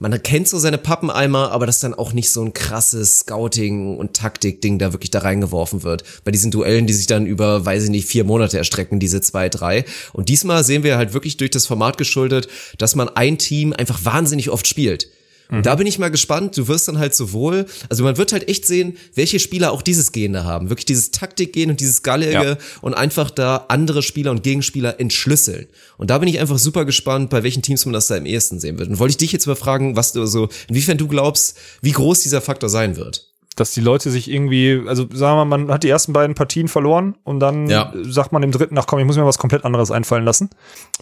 man 0.00 0.20
kennt 0.22 0.48
so 0.48 0.58
seine 0.58 0.78
Pappeneimer, 0.78 1.52
aber 1.52 1.66
dass 1.66 1.78
dann 1.78 1.94
auch 1.94 2.12
nicht 2.12 2.30
so 2.30 2.42
ein 2.42 2.52
krasses 2.52 3.20
Scouting- 3.20 3.96
und 3.96 4.14
Taktik-Ding 4.14 4.78
da 4.78 4.92
wirklich 4.92 5.10
da 5.10 5.20
reingeworfen 5.20 5.84
wird. 5.84 6.02
Bei 6.24 6.32
diesen 6.32 6.50
Duellen, 6.50 6.86
die 6.86 6.92
sich 6.92 7.06
dann 7.06 7.26
über, 7.26 7.64
weiß 7.64 7.84
ich 7.84 7.90
nicht, 7.90 8.08
vier 8.08 8.24
Monate 8.24 8.58
erstrecken, 8.58 8.98
diese 8.98 9.20
zwei, 9.20 9.48
drei. 9.48 9.84
Und 10.12 10.28
diesmal 10.28 10.64
sehen 10.64 10.82
wir 10.82 10.96
halt 10.96 11.12
wirklich 11.12 11.36
durch 11.36 11.50
das 11.50 11.66
Format 11.66 11.96
geschuldet, 11.96 12.48
dass 12.78 12.96
man 12.96 13.08
ein 13.08 13.38
Team 13.38 13.72
einfach 13.72 14.04
wahnsinnig 14.04 14.50
oft 14.50 14.66
spielt. 14.66 15.08
Und 15.50 15.66
da 15.66 15.74
bin 15.74 15.86
ich 15.86 15.98
mal 15.98 16.10
gespannt. 16.10 16.56
Du 16.56 16.68
wirst 16.68 16.88
dann 16.88 16.98
halt 16.98 17.14
sowohl, 17.14 17.66
also 17.88 18.02
man 18.02 18.16
wird 18.16 18.32
halt 18.32 18.48
echt 18.48 18.66
sehen, 18.66 18.96
welche 19.14 19.38
Spieler 19.38 19.72
auch 19.72 19.82
dieses 19.82 20.12
Gehen 20.12 20.32
da 20.32 20.44
haben. 20.44 20.70
Wirklich 20.70 20.86
dieses 20.86 21.10
Taktikgehen 21.10 21.70
und 21.70 21.80
dieses 21.80 22.02
Gallige 22.02 22.32
Ja. 22.32 22.56
und 22.80 22.94
einfach 22.94 23.30
da 23.30 23.66
andere 23.68 24.02
Spieler 24.02 24.30
und 24.30 24.42
Gegenspieler 24.42 24.98
entschlüsseln. 25.00 25.66
Und 25.98 26.10
da 26.10 26.18
bin 26.18 26.28
ich 26.28 26.40
einfach 26.40 26.58
super 26.58 26.84
gespannt, 26.84 27.30
bei 27.30 27.42
welchen 27.42 27.62
Teams 27.62 27.84
man 27.86 27.92
das 27.92 28.06
da 28.06 28.16
im 28.16 28.26
ehesten 28.26 28.58
sehen 28.58 28.78
wird. 28.78 28.88
Und 28.88 28.98
wollte 28.98 29.12
ich 29.12 29.16
dich 29.18 29.32
jetzt 29.32 29.46
mal 29.46 29.54
fragen, 29.56 29.96
was 29.96 30.12
du 30.12 30.24
so, 30.26 30.48
inwiefern 30.68 30.98
du 30.98 31.08
glaubst, 31.08 31.56
wie 31.82 31.92
groß 31.92 32.20
dieser 32.22 32.40
Faktor 32.40 32.68
sein 32.68 32.96
wird. 32.96 33.33
Dass 33.56 33.72
die 33.72 33.80
Leute 33.80 34.10
sich 34.10 34.30
irgendwie, 34.30 34.82
also 34.86 35.02
sagen 35.12 35.36
wir 35.38 35.44
mal, 35.44 35.58
man 35.58 35.72
hat 35.72 35.82
die 35.84 35.88
ersten 35.88 36.12
beiden 36.12 36.34
Partien 36.34 36.68
verloren 36.68 37.16
und 37.24 37.40
dann 37.40 37.68
Ja. 37.68 37.92
sagt 38.02 38.32
man 38.32 38.42
im 38.42 38.50
dritten, 38.52 38.76
ach 38.78 38.86
komm, 38.86 38.98
ich 38.98 39.04
muss 39.04 39.16
mir 39.16 39.24
was 39.26 39.38
komplett 39.38 39.64
anderes 39.64 39.90
einfallen 39.90 40.24
lassen. 40.24 40.50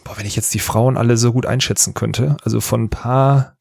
Boah, 0.05 0.19
wenn 0.19 0.27
ich 0.27 0.37
jetzt 0.37 0.53
die 0.55 0.59
Frauen 0.59 0.97
alle 0.97 1.17
so 1.17 1.33
gut 1.33 1.47
einschätzen 1.47 1.95
könnte, 1.95 2.37
also 2.45 2.61
von 2.61 2.85
ein 2.85 2.89
paar, 2.91 3.57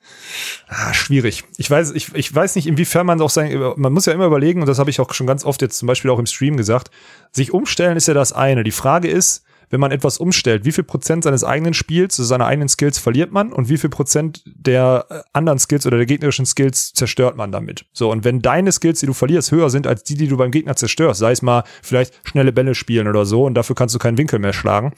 ah, 0.68 0.94
schwierig. 0.94 1.44
Ich 1.58 1.70
weiß, 1.72 1.92
ich, 1.92 2.14
ich 2.16 2.34
weiß 2.34 2.56
nicht, 2.56 2.68
inwiefern 2.68 3.06
man 3.06 3.22
auch 3.22 3.30
sein, 3.30 3.58
man 3.78 3.94
muss 3.94 4.06
ja 4.06 4.14
immer 4.14 4.26
überlegen, 4.26 4.62
und 4.62 4.68
das 4.68 4.80
habe 4.80 4.90
ich 4.90 5.00
auch 5.00 5.14
schon 5.14 5.28
ganz 5.28 5.46
oft 5.46 5.62
jetzt 5.62 5.78
zum 5.78 5.88
Beispiel 5.88 6.12
auch 6.12 6.20
im 6.20 6.26
Stream 6.26 6.58
gesagt, 6.58 6.92
sich 7.32 7.54
umstellen 7.54 7.96
ist 7.98 8.08
ja 8.08 8.14
das 8.14 8.34
eine. 8.34 8.64
Die 8.64 8.72
Frage 8.72 9.08
ist, 9.08 9.44
wenn 9.72 9.80
man 9.80 9.92
etwas 9.92 10.20
umstellt, 10.20 10.66
wie 10.66 10.72
viel 10.72 10.84
Prozent 10.84 11.24
seines 11.24 11.44
eigenen 11.44 11.74
Spiels, 11.74 12.20
also 12.20 12.28
seiner 12.28 12.46
eigenen 12.46 12.70
Skills 12.70 13.00
verliert 13.00 13.32
man 13.32 13.52
und 13.52 13.70
wie 13.70 13.78
viel 13.78 13.90
Prozent 13.90 14.44
der 14.46 15.06
äh, 15.10 15.22
anderen 15.34 15.58
Skills 15.58 15.88
oder 15.88 15.98
der 15.98 16.06
gegnerischen 16.06 16.46
Skills 16.46 16.94
zerstört 16.94 17.36
man 17.38 17.52
damit. 17.52 17.86
So, 17.94 18.12
und 18.12 18.24
wenn 18.24 18.42
deine 18.42 18.72
Skills, 18.72 19.00
die 19.00 19.06
du 19.08 19.14
verlierst, 19.14 19.52
höher 19.52 19.70
sind 19.70 19.88
als 19.88 20.04
die, 20.04 20.16
die 20.16 20.28
du 20.28 20.38
beim 20.38 20.52
Gegner 20.52 20.76
zerstörst, 20.76 21.20
sei 21.20 21.32
es 21.32 21.42
mal 21.42 21.64
vielleicht 21.82 22.14
schnelle 22.28 22.52
Bälle 22.52 22.76
spielen 22.76 23.08
oder 23.08 23.26
so 23.26 23.46
und 23.46 23.56
dafür 23.56 23.76
kannst 23.76 23.96
du 23.96 24.00
keinen 24.00 24.18
Winkel 24.18 24.40
mehr 24.40 24.54
schlagen, 24.54 24.94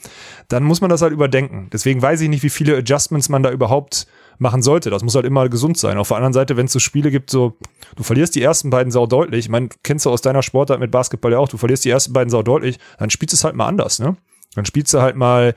dann 0.48 0.64
muss 0.64 0.80
man 0.80 0.90
das 0.90 1.02
halt 1.02 1.12
überdenken. 1.12 1.68
Deswegen 1.72 2.02
weiß 2.02 2.20
ich 2.20 2.28
nicht, 2.28 2.42
wie 2.42 2.50
viele 2.50 2.76
Adjustments 2.76 3.28
man 3.28 3.42
da 3.42 3.50
überhaupt 3.50 4.06
machen 4.38 4.62
sollte. 4.62 4.90
Das 4.90 5.04
muss 5.04 5.14
halt 5.14 5.26
immer 5.26 5.48
gesund 5.48 5.78
sein. 5.78 5.98
Auf 5.98 6.08
der 6.08 6.16
anderen 6.16 6.32
Seite, 6.32 6.56
wenn 6.56 6.66
es 6.66 6.72
so 6.72 6.80
Spiele 6.80 7.10
gibt, 7.10 7.30
so, 7.30 7.56
du 7.96 8.02
verlierst 8.02 8.34
die 8.34 8.42
ersten 8.42 8.70
beiden 8.70 8.90
sau 8.90 9.06
deutlich, 9.06 9.46
ich 9.46 9.48
meine, 9.48 9.68
kennst 9.82 10.06
du 10.06 10.10
aus 10.10 10.22
deiner 10.22 10.42
Sportart 10.42 10.80
mit 10.80 10.90
Basketball 10.90 11.32
ja 11.32 11.38
auch, 11.38 11.48
du 11.48 11.56
verlierst 11.56 11.84
die 11.84 11.90
ersten 11.90 12.12
beiden 12.12 12.30
sau 12.30 12.42
deutlich, 12.42 12.78
dann 12.98 13.10
spielst 13.10 13.32
du 13.32 13.36
es 13.36 13.44
halt 13.44 13.54
mal 13.54 13.68
anders, 13.68 13.98
ne? 13.98 14.16
Dann 14.54 14.64
spielst 14.64 14.94
du 14.94 15.00
halt 15.00 15.16
mal 15.16 15.54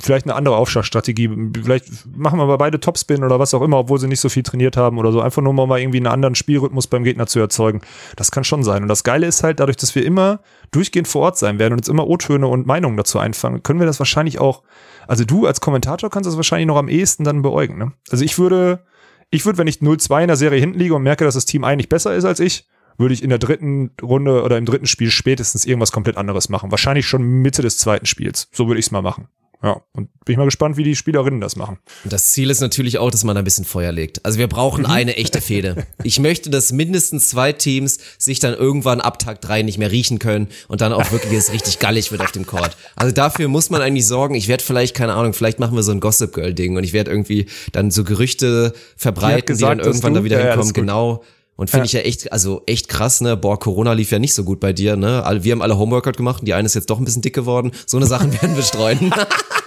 vielleicht 0.00 0.26
eine 0.26 0.34
andere 0.34 0.56
Aufschlagstrategie. 0.56 1.30
Vielleicht 1.62 2.06
machen 2.16 2.38
wir 2.38 2.46
mal 2.46 2.56
beide 2.56 2.80
Topspin 2.80 3.22
oder 3.24 3.38
was 3.38 3.54
auch 3.54 3.62
immer, 3.62 3.78
obwohl 3.78 3.98
sie 3.98 4.08
nicht 4.08 4.20
so 4.20 4.28
viel 4.28 4.42
trainiert 4.42 4.76
haben 4.76 4.98
oder 4.98 5.12
so. 5.12 5.20
Einfach 5.20 5.42
nur 5.42 5.52
mal 5.52 5.80
irgendwie 5.80 5.98
einen 5.98 6.06
anderen 6.06 6.34
Spielrhythmus 6.34 6.86
beim 6.86 7.04
Gegner 7.04 7.26
zu 7.26 7.40
erzeugen. 7.40 7.80
Das 8.16 8.30
kann 8.30 8.44
schon 8.44 8.62
sein. 8.62 8.82
Und 8.82 8.88
das 8.88 9.04
Geile 9.04 9.26
ist 9.26 9.42
halt, 9.42 9.60
dadurch, 9.60 9.76
dass 9.76 9.94
wir 9.94 10.04
immer 10.04 10.40
durchgehend 10.70 11.08
vor 11.08 11.22
Ort 11.22 11.38
sein 11.38 11.58
werden 11.58 11.74
und 11.74 11.80
uns 11.80 11.88
immer 11.88 12.06
O-Töne 12.06 12.46
und 12.46 12.66
Meinungen 12.66 12.96
dazu 12.96 13.18
einfangen, 13.18 13.62
können 13.62 13.80
wir 13.80 13.86
das 13.86 13.98
wahrscheinlich 13.98 14.38
auch, 14.40 14.62
also 15.06 15.24
du 15.24 15.46
als 15.46 15.60
Kommentator 15.60 16.10
kannst 16.10 16.28
das 16.28 16.36
wahrscheinlich 16.36 16.66
noch 16.66 16.76
am 16.76 16.88
ehesten 16.88 17.24
dann 17.24 17.42
beäugen. 17.42 17.78
Ne? 17.78 17.92
Also 18.10 18.24
ich 18.24 18.38
würde, 18.38 18.80
ich 19.30 19.44
würde, 19.44 19.58
wenn 19.58 19.66
ich 19.66 19.78
0-2 19.78 20.22
in 20.22 20.28
der 20.28 20.36
Serie 20.36 20.60
hinten 20.60 20.78
liege 20.78 20.94
und 20.94 21.02
merke, 21.02 21.24
dass 21.24 21.34
das 21.34 21.44
Team 21.44 21.64
eigentlich 21.64 21.88
besser 21.88 22.14
ist 22.14 22.24
als 22.24 22.40
ich, 22.40 22.66
würde 22.98 23.14
ich 23.14 23.22
in 23.22 23.28
der 23.30 23.38
dritten 23.38 23.90
Runde 24.02 24.42
oder 24.42 24.58
im 24.58 24.66
dritten 24.66 24.86
Spiel 24.86 25.10
spätestens 25.10 25.64
irgendwas 25.64 25.92
komplett 25.92 26.16
anderes 26.16 26.48
machen. 26.48 26.70
Wahrscheinlich 26.70 27.06
schon 27.06 27.22
Mitte 27.22 27.62
des 27.62 27.78
zweiten 27.78 28.06
Spiels. 28.06 28.48
So 28.52 28.66
würde 28.68 28.80
ich 28.80 28.86
es 28.86 28.90
mal 28.92 29.02
machen. 29.02 29.28
Ja, 29.62 29.80
und 29.94 30.10
bin 30.26 30.34
ich 30.34 30.36
mal 30.36 30.44
gespannt, 30.44 30.76
wie 30.76 30.84
die 30.84 30.94
Spielerinnen 30.94 31.40
das 31.40 31.56
machen. 31.56 31.78
Das 32.04 32.32
Ziel 32.32 32.50
ist 32.50 32.60
natürlich 32.60 32.98
auch, 32.98 33.10
dass 33.10 33.24
man 33.24 33.34
ein 33.34 33.44
bisschen 33.44 33.64
Feuer 33.64 33.92
legt. 33.92 34.22
Also 34.22 34.38
wir 34.38 34.46
brauchen 34.46 34.84
eine 34.84 35.16
echte 35.16 35.40
Fehde. 35.40 35.86
Ich 36.02 36.18
möchte, 36.20 36.50
dass 36.50 36.70
mindestens 36.70 37.28
zwei 37.28 37.52
Teams 37.54 37.98
sich 38.18 38.40
dann 38.40 38.52
irgendwann 38.52 39.00
ab 39.00 39.18
Tag 39.18 39.40
drei 39.40 39.62
nicht 39.62 39.78
mehr 39.78 39.90
riechen 39.90 40.18
können 40.18 40.48
und 40.68 40.82
dann 40.82 40.92
auch 40.92 41.10
wirklich 41.12 41.32
es 41.32 41.50
richtig 41.50 41.78
gallig 41.78 42.12
wird 42.12 42.20
auf 42.20 42.32
dem 42.32 42.44
Court. 42.44 42.76
Also 42.94 43.14
dafür 43.14 43.48
muss 43.48 43.70
man 43.70 43.80
eigentlich 43.80 44.06
sorgen. 44.06 44.34
Ich 44.34 44.48
werde 44.48 44.62
vielleicht, 44.62 44.94
keine 44.94 45.14
Ahnung, 45.14 45.32
vielleicht 45.32 45.60
machen 45.60 45.74
wir 45.76 45.82
so 45.82 45.92
ein 45.92 46.00
Gossip 46.00 46.34
Girl 46.34 46.52
Ding 46.52 46.76
und 46.76 46.84
ich 46.84 46.92
werde 46.92 47.10
irgendwie 47.10 47.46
dann 47.72 47.90
so 47.90 48.04
Gerüchte 48.04 48.74
verbreiten, 48.98 49.40
die, 49.46 49.46
gesagt, 49.46 49.80
dann 49.80 49.86
irgendwann 49.86 50.12
dass 50.12 50.18
da 50.18 50.20
du- 50.20 50.24
wieder 50.26 50.40
Ja, 50.44 50.50
hinkommen. 50.52 50.72
genau. 50.74 51.24
Und 51.56 51.70
finde 51.70 51.82
Ja. 51.82 51.86
ich 51.86 51.92
ja 51.92 52.00
echt, 52.00 52.32
also 52.32 52.62
echt 52.66 52.88
krass, 52.88 53.20
ne? 53.20 53.36
Boah, 53.36 53.58
Corona 53.58 53.92
lief 53.92 54.10
ja 54.10 54.18
nicht 54.18 54.34
so 54.34 54.42
gut 54.44 54.58
bei 54.60 54.72
dir, 54.72 54.96
ne? 54.96 55.24
Wir 55.42 55.52
haben 55.52 55.62
alle 55.62 55.78
Homeworkout 55.78 56.16
gemacht 56.16 56.40
und 56.40 56.46
die 56.46 56.54
eine 56.54 56.66
ist 56.66 56.74
jetzt 56.74 56.90
doch 56.90 56.98
ein 56.98 57.04
bisschen 57.04 57.22
dick 57.22 57.34
geworden. 57.34 57.70
So 57.86 57.96
eine 57.96 58.06
Sachen 58.06 58.32
werden 58.42 58.56
wir 58.56 58.62
streuen. 58.62 59.12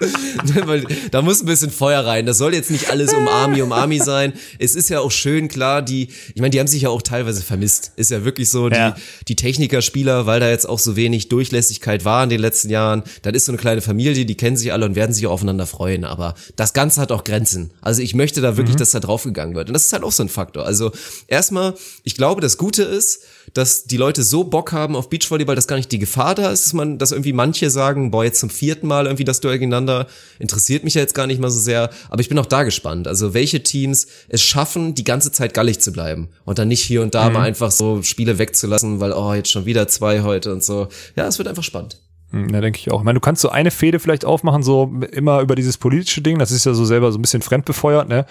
Da 1.10 1.22
muss 1.22 1.42
ein 1.42 1.46
bisschen 1.46 1.70
Feuer 1.70 2.04
rein. 2.04 2.26
Das 2.26 2.38
soll 2.38 2.54
jetzt 2.54 2.70
nicht 2.70 2.90
alles 2.90 3.12
um 3.12 3.28
Army 3.28 3.62
um 3.62 3.72
Army 3.72 3.98
sein. 3.98 4.32
Es 4.58 4.74
ist 4.74 4.88
ja 4.88 5.00
auch 5.00 5.10
schön, 5.10 5.48
klar, 5.48 5.82
die, 5.82 6.08
ich 6.34 6.40
meine, 6.40 6.50
die 6.50 6.60
haben 6.60 6.66
sich 6.66 6.82
ja 6.82 6.88
auch 6.88 7.02
teilweise 7.02 7.42
vermisst. 7.42 7.92
Ist 7.96 8.10
ja 8.10 8.24
wirklich 8.24 8.48
so, 8.48 8.68
die, 8.68 8.76
Ja. 8.76 8.96
die 9.28 9.36
Technikerspieler, 9.36 10.26
weil 10.26 10.40
da 10.40 10.48
jetzt 10.48 10.68
auch 10.68 10.78
so 10.78 10.96
wenig 10.96 11.28
Durchlässigkeit 11.28 12.04
war 12.04 12.24
in 12.24 12.30
den 12.30 12.40
letzten 12.40 12.70
Jahren, 12.70 13.02
dann 13.22 13.34
ist 13.34 13.46
so 13.46 13.52
eine 13.52 13.58
kleine 13.58 13.80
Familie, 13.82 14.24
die 14.24 14.34
kennen 14.36 14.56
sich 14.56 14.72
alle 14.72 14.86
und 14.86 14.94
werden 14.94 15.12
sich 15.12 15.26
auch 15.26 15.32
aufeinander 15.32 15.66
freuen. 15.66 16.04
Aber 16.04 16.34
das 16.56 16.72
Ganze 16.72 17.00
hat 17.00 17.12
auch 17.12 17.24
Grenzen. 17.24 17.70
Also 17.80 18.02
ich 18.02 18.14
möchte 18.14 18.40
da 18.40 18.56
wirklich, 18.56 18.76
dass 18.76 18.90
da 18.90 19.00
draufgegangen 19.00 19.54
wird. 19.54 19.68
Und 19.68 19.74
das 19.74 19.84
ist 19.86 19.92
halt 19.92 20.02
auch 20.04 20.12
so 20.12 20.22
ein 20.22 20.28
Faktor. 20.28 20.64
Also 20.64 20.92
erstmal, 21.26 21.74
ich 22.04 22.14
glaube, 22.16 22.40
das 22.40 22.56
Gute 22.56 22.82
ist, 22.82 23.20
dass 23.54 23.84
die 23.84 23.96
Leute 23.96 24.22
so 24.22 24.44
Bock 24.44 24.72
haben 24.72 24.96
auf 24.96 25.08
Beachvolleyball, 25.10 25.56
dass 25.56 25.66
gar 25.66 25.76
nicht 25.76 25.92
die 25.92 25.98
Gefahr 25.98 26.34
da 26.34 26.50
ist, 26.50 26.66
dass 26.66 26.72
man, 26.72 26.98
dass 26.98 27.12
irgendwie 27.12 27.32
manche 27.32 27.70
sagen, 27.70 28.10
boah, 28.10 28.24
jetzt 28.24 28.40
zum 28.40 28.50
vierten 28.50 28.86
Mal 28.86 29.06
irgendwie 29.06 29.24
das 29.24 29.40
Duell 29.40 29.58
gegeneinander, 29.58 30.06
interessiert 30.38 30.84
mich 30.84 30.94
ja 30.94 31.00
jetzt 31.00 31.14
gar 31.14 31.26
nicht 31.26 31.40
mal 31.40 31.50
so 31.50 31.60
sehr, 31.60 31.90
aber 32.08 32.20
ich 32.20 32.28
bin 32.28 32.38
auch 32.38 32.46
da 32.46 32.62
gespannt. 32.62 33.08
Also 33.08 33.34
welche 33.34 33.62
Teams 33.62 34.06
es 34.28 34.42
schaffen, 34.42 34.94
die 34.94 35.04
ganze 35.04 35.32
Zeit 35.32 35.54
gallig 35.54 35.80
zu 35.80 35.92
bleiben 35.92 36.28
und 36.44 36.58
dann 36.58 36.68
nicht 36.68 36.82
hier 36.82 37.02
und 37.02 37.14
da 37.14 37.30
mal 37.30 37.42
einfach 37.42 37.70
so 37.70 38.02
Spiele 38.02 38.38
wegzulassen, 38.38 39.00
weil, 39.00 39.12
oh, 39.12 39.34
jetzt 39.34 39.50
schon 39.50 39.66
wieder 39.66 39.88
zwei 39.88 40.22
heute 40.22 40.52
und 40.52 40.62
so. 40.64 40.88
Ja, 41.16 41.26
es 41.26 41.38
wird 41.38 41.48
einfach 41.48 41.64
spannend. 41.64 41.98
Hm, 42.30 42.48
Ja, 42.50 42.60
denke 42.60 42.78
ich 42.78 42.90
auch. 42.90 43.00
Ich 43.00 43.04
meine, 43.04 43.18
du 43.18 43.20
kannst 43.20 43.42
so 43.42 43.48
eine 43.48 43.70
Fehde 43.70 43.98
vielleicht 43.98 44.24
aufmachen, 44.24 44.62
so 44.62 44.92
immer 45.12 45.40
über 45.40 45.54
dieses 45.54 45.78
politische 45.78 46.22
Ding. 46.22 46.38
Das 46.38 46.50
ist 46.50 46.64
ja 46.64 46.74
so 46.74 46.84
selber 46.84 47.12
so 47.12 47.18
ein 47.18 47.22
bisschen 47.22 47.42
fremdbefeuert, 47.42 48.08
ne? 48.08 48.26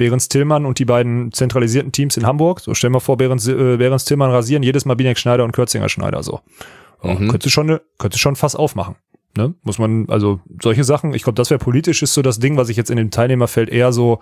Behrens 0.00 0.28
Tillmann 0.30 0.64
und 0.64 0.78
die 0.78 0.86
beiden 0.86 1.30
zentralisierten 1.30 1.92
Teams 1.92 2.16
in 2.16 2.26
Hamburg. 2.26 2.60
So, 2.60 2.72
stell 2.72 2.88
mal 2.88 3.00
vor, 3.00 3.18
Behrens, 3.18 3.46
äh, 3.46 3.76
Behrens 3.76 4.06
Tillmann 4.06 4.30
rasieren 4.30 4.62
jedes 4.62 4.86
Mal 4.86 4.94
Binek 4.94 5.18
Schneider 5.18 5.44
und 5.44 5.52
Kürzinger 5.52 5.90
Schneider, 5.90 6.22
so. 6.22 6.40
Ja, 7.02 7.16
Könnte 7.16 7.50
schon, 7.50 7.66
ne, 7.66 7.82
könnte 7.98 8.18
schon 8.18 8.34
fast 8.34 8.58
aufmachen. 8.58 8.96
Ne? 9.36 9.54
Muss 9.62 9.78
man, 9.78 10.08
also 10.08 10.40
solche 10.60 10.84
Sachen, 10.84 11.12
ich 11.12 11.22
glaube, 11.22 11.36
das 11.36 11.50
wäre 11.50 11.58
politisch, 11.58 12.02
ist 12.02 12.14
so 12.14 12.22
das 12.22 12.38
Ding, 12.38 12.56
was 12.56 12.70
ich 12.70 12.78
jetzt 12.78 12.90
in 12.90 12.96
dem 12.96 13.10
Teilnehmerfeld 13.10 13.68
eher 13.68 13.92
so, 13.92 14.20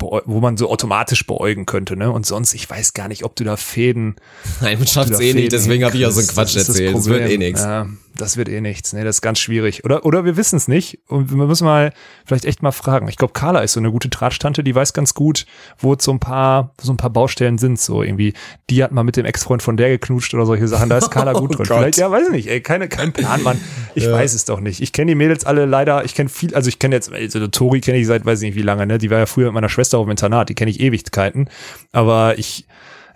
wo 0.00 0.40
man 0.40 0.56
so 0.56 0.70
automatisch 0.70 1.26
beäugen 1.26 1.66
könnte, 1.66 1.96
ne? 1.96 2.10
Und 2.10 2.24
sonst, 2.24 2.54
ich 2.54 2.68
weiß 2.68 2.94
gar 2.94 3.08
nicht, 3.08 3.24
ob 3.24 3.34
du 3.34 3.44
da 3.44 3.56
Fäden 3.56 4.16
Nein, 4.60 4.78
man 4.78 4.86
schafft's 4.86 5.18
da 5.18 5.22
eh 5.22 5.34
nicht, 5.34 5.52
deswegen 5.52 5.84
habe 5.84 5.96
ich 5.96 6.06
auch 6.06 6.10
so 6.10 6.20
einen. 6.20 6.28
Quatsch 6.28 6.54
Das 6.54 6.62
ist 6.62 6.68
das 6.68 6.78
erzählt. 6.78 6.96
Das 6.96 7.06
wird 7.06 7.30
eh 7.30 7.38
nichts. 7.38 7.62
Ja, 7.62 7.88
das 8.16 8.36
wird 8.36 8.48
eh 8.48 8.60
nichts. 8.60 8.92
Nee, 8.92 9.04
das 9.04 9.16
ist 9.16 9.22
ganz 9.22 9.38
schwierig. 9.38 9.84
Oder, 9.84 10.04
oder 10.04 10.24
wir 10.24 10.36
wissen 10.36 10.56
es 10.56 10.68
nicht. 10.68 10.98
Und 11.08 11.30
wir 11.30 11.36
müssen 11.46 11.64
mal 11.64 11.92
vielleicht 12.26 12.44
echt 12.44 12.62
mal 12.62 12.72
fragen. 12.72 13.08
Ich 13.08 13.16
glaube, 13.16 13.32
Carla 13.32 13.60
ist 13.60 13.72
so 13.72 13.80
eine 13.80 13.90
gute 13.90 14.08
Drahtstante, 14.08 14.64
die 14.64 14.74
weiß 14.74 14.92
ganz 14.92 15.14
gut, 15.14 15.46
wo 15.78 15.96
so 15.98 16.12
ein 16.12 16.18
paar, 16.18 16.74
so 16.80 16.92
ein 16.92 16.96
paar 16.96 17.10
Baustellen 17.10 17.58
sind. 17.58 17.80
So 17.80 18.02
irgendwie, 18.02 18.34
die 18.70 18.82
hat 18.82 18.92
mal 18.92 19.04
mit 19.04 19.16
dem 19.16 19.24
Ex-Freund 19.24 19.62
von 19.62 19.76
der 19.76 19.88
geknutscht 19.88 20.34
oder 20.34 20.46
solche 20.46 20.68
Sachen. 20.68 20.88
Da 20.88 20.98
ist 20.98 21.10
Carla 21.10 21.32
gut 21.38 21.50
drin. 21.50 21.60
Oh 21.60 21.68
Gott. 21.68 21.78
Vielleicht, 21.78 21.98
ja, 21.98 22.10
weiß 22.10 22.26
ich 22.26 22.32
nicht, 22.32 22.48
ey, 22.48 22.60
keine, 22.60 22.88
kein 22.88 23.12
Plan, 23.12 23.42
Mann. 23.42 23.60
Ich 23.94 24.08
weiß 24.08 24.34
es 24.34 24.44
doch 24.44 24.60
nicht. 24.60 24.80
Ich 24.80 24.92
kenne 24.92 25.12
die 25.12 25.14
Mädels 25.14 25.44
alle 25.44 25.66
leider, 25.66 26.04
ich 26.04 26.14
kenne 26.14 26.28
viel, 26.28 26.54
also 26.54 26.68
ich 26.68 26.78
kenne 26.78 26.94
jetzt, 26.94 27.12
also 27.12 27.46
Tori 27.48 27.80
kenne 27.80 27.98
ich 27.98 28.06
seit 28.06 28.24
weiß 28.24 28.42
ich 28.42 28.50
nicht 28.50 28.56
wie 28.56 28.62
lange, 28.62 28.86
ne? 28.86 28.98
Die 28.98 29.10
war 29.10 29.18
ja 29.18 29.26
früher 29.26 29.46
mit 29.46 29.54
meiner 29.54 29.68
Schwester 29.68 29.87
auf 29.96 30.04
dem 30.06 30.10
Internat, 30.10 30.48
die 30.48 30.54
kenne 30.54 30.70
ich 30.70 30.80
Ewigkeiten. 30.80 31.48
Aber 31.92 32.38
ich, 32.38 32.66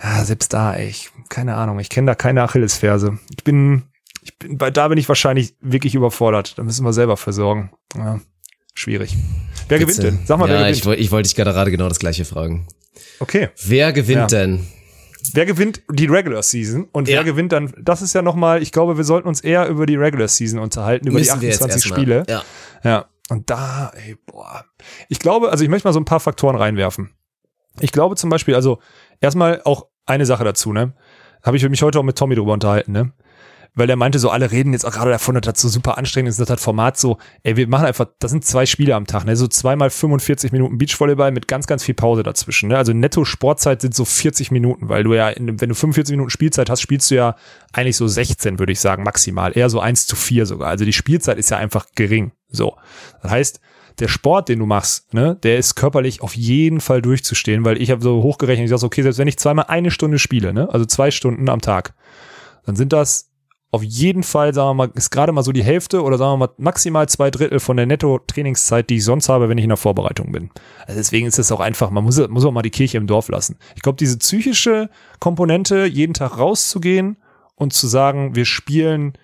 ja, 0.02 0.24
selbst 0.24 0.52
da, 0.52 0.74
ey, 0.74 0.88
ich, 0.88 1.10
keine 1.28 1.54
Ahnung, 1.56 1.78
ich 1.78 1.88
kenne 1.90 2.06
da 2.06 2.14
keine 2.14 2.42
Achillesferse. 2.42 3.18
Ich 3.36 3.44
bin, 3.44 3.82
ich 4.22 4.38
bin, 4.38 4.56
bei 4.58 4.70
da 4.70 4.88
bin 4.88 4.98
ich 4.98 5.08
wahrscheinlich 5.08 5.54
wirklich 5.60 5.94
überfordert. 5.94 6.58
Da 6.58 6.62
müssen 6.62 6.84
wir 6.84 6.92
selber 6.92 7.16
versorgen. 7.16 7.70
Ja, 7.96 8.20
schwierig. 8.74 9.16
Wer 9.68 9.78
gewinnt 9.78 9.96
Bitte. 9.98 10.10
denn? 10.12 10.20
Sag 10.26 10.38
mal, 10.38 10.48
ja, 10.48 10.60
wer 10.60 10.70
ich, 10.70 10.80
gewinnt? 10.82 10.86
woll- 10.98 11.00
ich 11.04 11.10
wollte 11.10 11.28
dich 11.28 11.34
gerade 11.36 11.70
genau 11.70 11.88
das 11.88 11.98
gleiche 11.98 12.24
fragen. 12.24 12.66
Okay. 13.20 13.48
Wer 13.64 13.92
gewinnt 13.92 14.18
Ja. 14.20 14.26
denn? 14.26 14.66
Wer 15.34 15.46
gewinnt 15.46 15.82
die 15.88 16.06
Regular 16.06 16.42
Season 16.42 16.88
und 16.90 17.06
Ja. 17.08 17.18
wer 17.18 17.24
gewinnt 17.24 17.52
dann, 17.52 17.72
das 17.80 18.02
ist 18.02 18.12
ja 18.12 18.22
nochmal, 18.22 18.60
ich 18.60 18.72
glaube, 18.72 18.96
wir 18.96 19.04
sollten 19.04 19.28
uns 19.28 19.40
eher 19.40 19.68
über 19.68 19.86
die 19.86 19.94
Regular 19.94 20.26
Season 20.26 20.58
unterhalten, 20.58 21.06
über 21.06 21.18
Müssen 21.20 21.36
die 21.38 21.42
wir 21.42 21.48
jetzt 21.50 21.62
28 21.62 21.92
erstmal. 21.92 22.00
Spiele. 22.00 22.24
Ja. 22.28 22.42
Ja. 22.90 23.04
Und 23.32 23.48
da, 23.48 23.90
ey, 23.94 24.16
boah. 24.26 24.66
Ich 25.08 25.18
glaube, 25.18 25.50
also 25.50 25.64
ich 25.64 25.70
möchte 25.70 25.88
mal 25.88 25.94
so 25.94 26.00
ein 26.00 26.04
paar 26.04 26.20
Faktoren 26.20 26.54
reinwerfen. 26.54 27.14
Ich 27.80 27.90
glaube 27.90 28.14
zum 28.16 28.28
Beispiel, 28.28 28.54
also 28.54 28.78
erstmal 29.20 29.62
auch 29.64 29.86
eine 30.04 30.26
Sache 30.26 30.44
dazu, 30.44 30.74
ne? 30.74 30.92
Habe 31.42 31.56
ich 31.56 31.66
mich 31.66 31.82
heute 31.82 31.98
auch 31.98 32.02
mit 32.02 32.18
Tommy 32.18 32.34
drüber 32.34 32.52
unterhalten, 32.52 32.92
ne? 32.92 33.12
Weil 33.74 33.88
er 33.88 33.96
meinte 33.96 34.18
so, 34.18 34.28
alle 34.28 34.50
reden 34.50 34.74
jetzt 34.74 34.84
auch 34.84 34.92
gerade 34.92 35.10
davon, 35.10 35.34
dass 35.34 35.42
das 35.42 35.62
so 35.62 35.68
super 35.68 35.96
anstrengend 35.96 36.28
ist, 36.28 36.38
dass 36.38 36.48
das 36.48 36.62
Format 36.62 36.98
so, 36.98 37.16
ey, 37.42 37.56
wir 37.56 37.66
machen 37.68 37.86
einfach, 37.86 38.06
das 38.18 38.30
sind 38.30 38.44
zwei 38.44 38.66
Spiele 38.66 38.94
am 38.94 39.06
Tag, 39.06 39.24
ne? 39.24 39.34
So 39.34 39.48
zweimal 39.48 39.88
45 39.88 40.52
Minuten 40.52 40.76
Beachvolleyball 40.76 41.30
mit 41.30 41.48
ganz, 41.48 41.66
ganz 41.66 41.82
viel 41.82 41.94
Pause 41.94 42.22
dazwischen, 42.22 42.68
ne? 42.68 42.76
Also 42.76 42.92
netto 42.92 43.24
Sportzeit 43.24 43.80
sind 43.80 43.94
so 43.94 44.04
40 44.04 44.50
Minuten, 44.50 44.90
weil 44.90 45.04
du 45.04 45.14
ja, 45.14 45.30
in, 45.30 45.58
wenn 45.60 45.70
du 45.70 45.74
45 45.74 46.12
Minuten 46.12 46.28
Spielzeit 46.28 46.68
hast, 46.68 46.82
spielst 46.82 47.10
du 47.10 47.14
ja 47.14 47.34
eigentlich 47.72 47.96
so 47.96 48.06
16, 48.06 48.58
würde 48.58 48.72
ich 48.72 48.80
sagen, 48.80 49.04
maximal. 49.04 49.56
Eher 49.56 49.70
so 49.70 49.80
1 49.80 50.06
zu 50.06 50.16
4 50.16 50.44
sogar. 50.44 50.68
Also 50.68 50.84
die 50.84 50.92
Spielzeit 50.92 51.38
ist 51.38 51.50
ja 51.50 51.56
einfach 51.56 51.86
gering. 51.94 52.32
So. 52.50 52.76
Das 53.22 53.30
heißt, 53.30 53.60
der 53.98 54.08
Sport, 54.08 54.48
den 54.48 54.58
du 54.58 54.66
machst, 54.66 55.12
ne, 55.14 55.36
der 55.42 55.58
ist 55.58 55.74
körperlich 55.74 56.20
auf 56.22 56.34
jeden 56.36 56.80
Fall 56.80 57.02
durchzustehen, 57.02 57.64
weil 57.64 57.80
ich 57.80 57.90
habe 57.90 58.02
so 58.02 58.22
hochgerechnet, 58.22 58.64
ich 58.64 58.70
sage, 58.70 58.84
okay, 58.84 59.02
selbst 59.02 59.18
wenn 59.18 59.28
ich 59.28 59.38
zweimal 59.38 59.66
eine 59.68 59.90
Stunde 59.90 60.18
spiele, 60.18 60.52
ne, 60.52 60.68
also 60.70 60.84
zwei 60.84 61.10
Stunden 61.10 61.48
am 61.48 61.60
Tag, 61.60 61.94
dann 62.64 62.76
sind 62.76 62.92
das 62.92 63.31
auf 63.72 63.82
jeden 63.82 64.22
Fall, 64.22 64.52
sagen 64.52 64.68
wir 64.68 64.74
mal, 64.74 64.90
ist 64.94 65.10
gerade 65.10 65.32
mal 65.32 65.42
so 65.42 65.50
die 65.50 65.64
Hälfte 65.64 66.02
oder 66.02 66.18
sagen 66.18 66.32
wir 66.32 66.46
mal 66.46 66.54
maximal 66.58 67.08
zwei 67.08 67.30
Drittel 67.30 67.58
von 67.58 67.78
der 67.78 67.86
Netto-Trainingszeit, 67.86 68.90
die 68.90 68.96
ich 68.96 69.04
sonst 69.04 69.30
habe, 69.30 69.48
wenn 69.48 69.56
ich 69.56 69.64
in 69.64 69.70
der 69.70 69.78
Vorbereitung 69.78 70.30
bin. 70.30 70.50
Also 70.86 70.98
deswegen 71.00 71.26
ist 71.26 71.38
es 71.38 71.50
auch 71.50 71.60
einfach, 71.60 71.90
man 71.90 72.04
muss, 72.04 72.18
muss 72.28 72.44
auch 72.44 72.52
mal 72.52 72.60
die 72.60 72.70
Kirche 72.70 72.98
im 72.98 73.06
Dorf 73.06 73.28
lassen. 73.28 73.56
Ich 73.74 73.80
glaube, 73.80 73.96
diese 73.96 74.18
psychische 74.18 74.90
Komponente, 75.20 75.86
jeden 75.86 76.12
Tag 76.12 76.36
rauszugehen 76.38 77.16
und 77.54 77.72
zu 77.72 77.86
sagen, 77.86 78.36
wir 78.36 78.44
spielen 78.44 79.14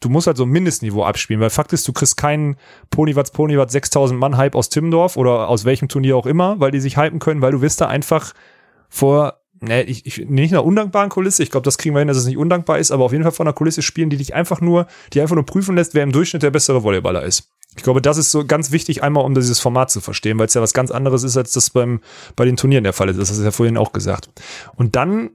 du 0.00 0.08
musst 0.08 0.26
halt 0.26 0.36
so 0.36 0.42
ein 0.42 0.50
Mindestniveau 0.50 1.04
abspielen, 1.04 1.40
weil 1.40 1.50
Fakt 1.50 1.72
ist, 1.72 1.86
du 1.86 1.92
kriegst 1.92 2.16
keinen 2.16 2.56
Ponywatz, 2.90 3.30
Ponywatz 3.30 3.70
6000 3.70 4.18
Mann 4.18 4.36
Hype 4.36 4.56
aus 4.56 4.68
Timmendorf 4.68 5.16
oder 5.16 5.48
aus 5.48 5.64
welchem 5.64 5.86
Turnier 5.86 6.16
auch 6.16 6.26
immer, 6.26 6.58
weil 6.58 6.72
die 6.72 6.80
sich 6.80 6.96
hypen 6.96 7.20
können, 7.20 7.40
weil 7.40 7.52
du 7.52 7.60
wirst 7.60 7.80
da 7.80 7.86
einfach 7.86 8.32
vor, 8.88 9.41
ne, 9.62 9.82
ich, 9.84 10.06
ich, 10.06 10.28
nicht 10.28 10.52
einer 10.52 10.64
undankbaren 10.64 11.08
Kulisse, 11.08 11.42
ich 11.42 11.50
glaube, 11.50 11.64
das 11.64 11.78
kriegen 11.78 11.94
wir 11.94 12.00
hin, 12.00 12.08
dass 12.08 12.16
es 12.16 12.26
nicht 12.26 12.36
undankbar 12.36 12.78
ist, 12.78 12.90
aber 12.90 13.04
auf 13.04 13.12
jeden 13.12 13.24
Fall 13.24 13.32
von 13.32 13.46
einer 13.46 13.54
Kulisse 13.54 13.82
spielen, 13.82 14.10
die 14.10 14.16
dich 14.16 14.34
einfach 14.34 14.60
nur, 14.60 14.86
die 15.12 15.20
einfach 15.20 15.34
nur 15.34 15.46
prüfen 15.46 15.76
lässt, 15.76 15.94
wer 15.94 16.02
im 16.02 16.12
Durchschnitt 16.12 16.42
der 16.42 16.50
bessere 16.50 16.82
Volleyballer 16.82 17.22
ist. 17.22 17.48
Ich 17.76 17.82
glaube, 17.82 18.02
das 18.02 18.18
ist 18.18 18.30
so 18.30 18.44
ganz 18.44 18.70
wichtig, 18.70 19.02
einmal 19.02 19.24
um 19.24 19.34
dieses 19.34 19.58
Format 19.60 19.90
zu 19.90 20.02
verstehen, 20.02 20.38
weil 20.38 20.46
es 20.46 20.54
ja 20.54 20.60
was 20.60 20.74
ganz 20.74 20.90
anderes 20.90 21.22
ist, 21.22 21.38
als 21.38 21.52
das 21.52 21.70
beim, 21.70 22.00
bei 22.36 22.44
den 22.44 22.56
Turnieren 22.56 22.84
der 22.84 22.92
Fall 22.92 23.08
ist. 23.08 23.18
Das 23.18 23.30
hast 23.30 23.38
du 23.38 23.44
ja 23.44 23.50
vorhin 23.50 23.78
auch 23.78 23.92
gesagt. 23.92 24.28
Und 24.76 24.94
dann 24.94 25.30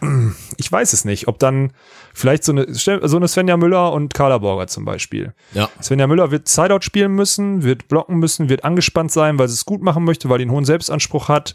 ich 0.56 0.70
weiß 0.70 0.92
es 0.92 1.04
nicht, 1.04 1.28
ob 1.28 1.38
dann 1.38 1.72
vielleicht 2.12 2.44
so 2.44 2.52
eine, 2.52 2.66
so 2.72 3.16
eine 3.16 3.28
Svenja 3.28 3.56
Müller 3.56 3.92
und 3.92 4.14
Carla 4.14 4.38
Borger 4.38 4.66
zum 4.66 4.84
Beispiel. 4.84 5.34
Ja. 5.52 5.68
Svenja 5.82 6.06
Müller 6.06 6.30
wird 6.30 6.48
Sideout 6.48 6.82
spielen 6.82 7.12
müssen, 7.12 7.62
wird 7.62 7.88
blocken 7.88 8.18
müssen, 8.18 8.48
wird 8.48 8.64
angespannt 8.64 9.12
sein, 9.12 9.38
weil 9.38 9.48
sie 9.48 9.54
es 9.54 9.64
gut 9.64 9.82
machen 9.82 10.04
möchte, 10.04 10.28
weil 10.28 10.38
die 10.38 10.44
einen 10.44 10.52
hohen 10.52 10.64
Selbstanspruch 10.64 11.28
hat. 11.28 11.54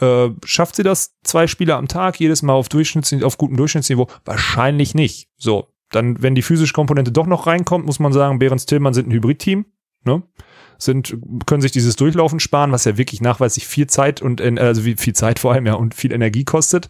Äh, 0.00 0.30
schafft 0.44 0.76
sie 0.76 0.82
das 0.82 1.16
zwei 1.24 1.46
Spiele 1.46 1.76
am 1.76 1.88
Tag, 1.88 2.20
jedes 2.20 2.42
Mal 2.42 2.52
auf, 2.52 2.68
Durchschnitts 2.68 3.22
auf 3.22 3.38
gutem 3.38 3.56
Durchschnittsniveau? 3.56 4.08
Wahrscheinlich 4.24 4.94
nicht. 4.94 5.28
So, 5.36 5.68
dann, 5.90 6.22
wenn 6.22 6.34
die 6.34 6.42
physische 6.42 6.72
Komponente 6.72 7.12
doch 7.12 7.26
noch 7.26 7.46
reinkommt, 7.46 7.86
muss 7.86 7.98
man 7.98 8.12
sagen, 8.12 8.38
Behrens 8.38 8.66
Tillmann 8.66 8.94
sind 8.94 9.08
ein 9.08 9.12
Hybrid-Team. 9.12 9.66
Ne? 10.04 10.22
sind, 10.78 11.18
können 11.46 11.60
sich 11.60 11.72
dieses 11.72 11.96
Durchlaufen 11.96 12.40
sparen, 12.40 12.72
was 12.72 12.84
ja 12.84 12.96
wirklich 12.96 13.20
nachweislich 13.20 13.66
viel 13.66 13.88
Zeit 13.88 14.22
und 14.22 14.40
also 14.40 14.82
viel 14.82 15.12
Zeit 15.12 15.40
vor 15.40 15.52
allem 15.52 15.66
ja 15.66 15.74
und 15.74 15.94
viel 15.94 16.12
Energie 16.12 16.44
kostet. 16.44 16.88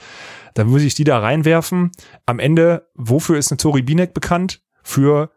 Dann 0.55 0.71
würde 0.71 0.85
ich 0.85 0.95
die 0.95 1.05
da 1.05 1.19
reinwerfen. 1.19 1.91
Am 2.27 2.39
Ende, 2.39 2.89
wofür 2.95 3.39
ist 3.39 3.51
eine 3.51 3.57
Tori 3.57 3.83
Binek 3.83 4.13
bekannt? 4.15 4.61
Für 4.83 5.31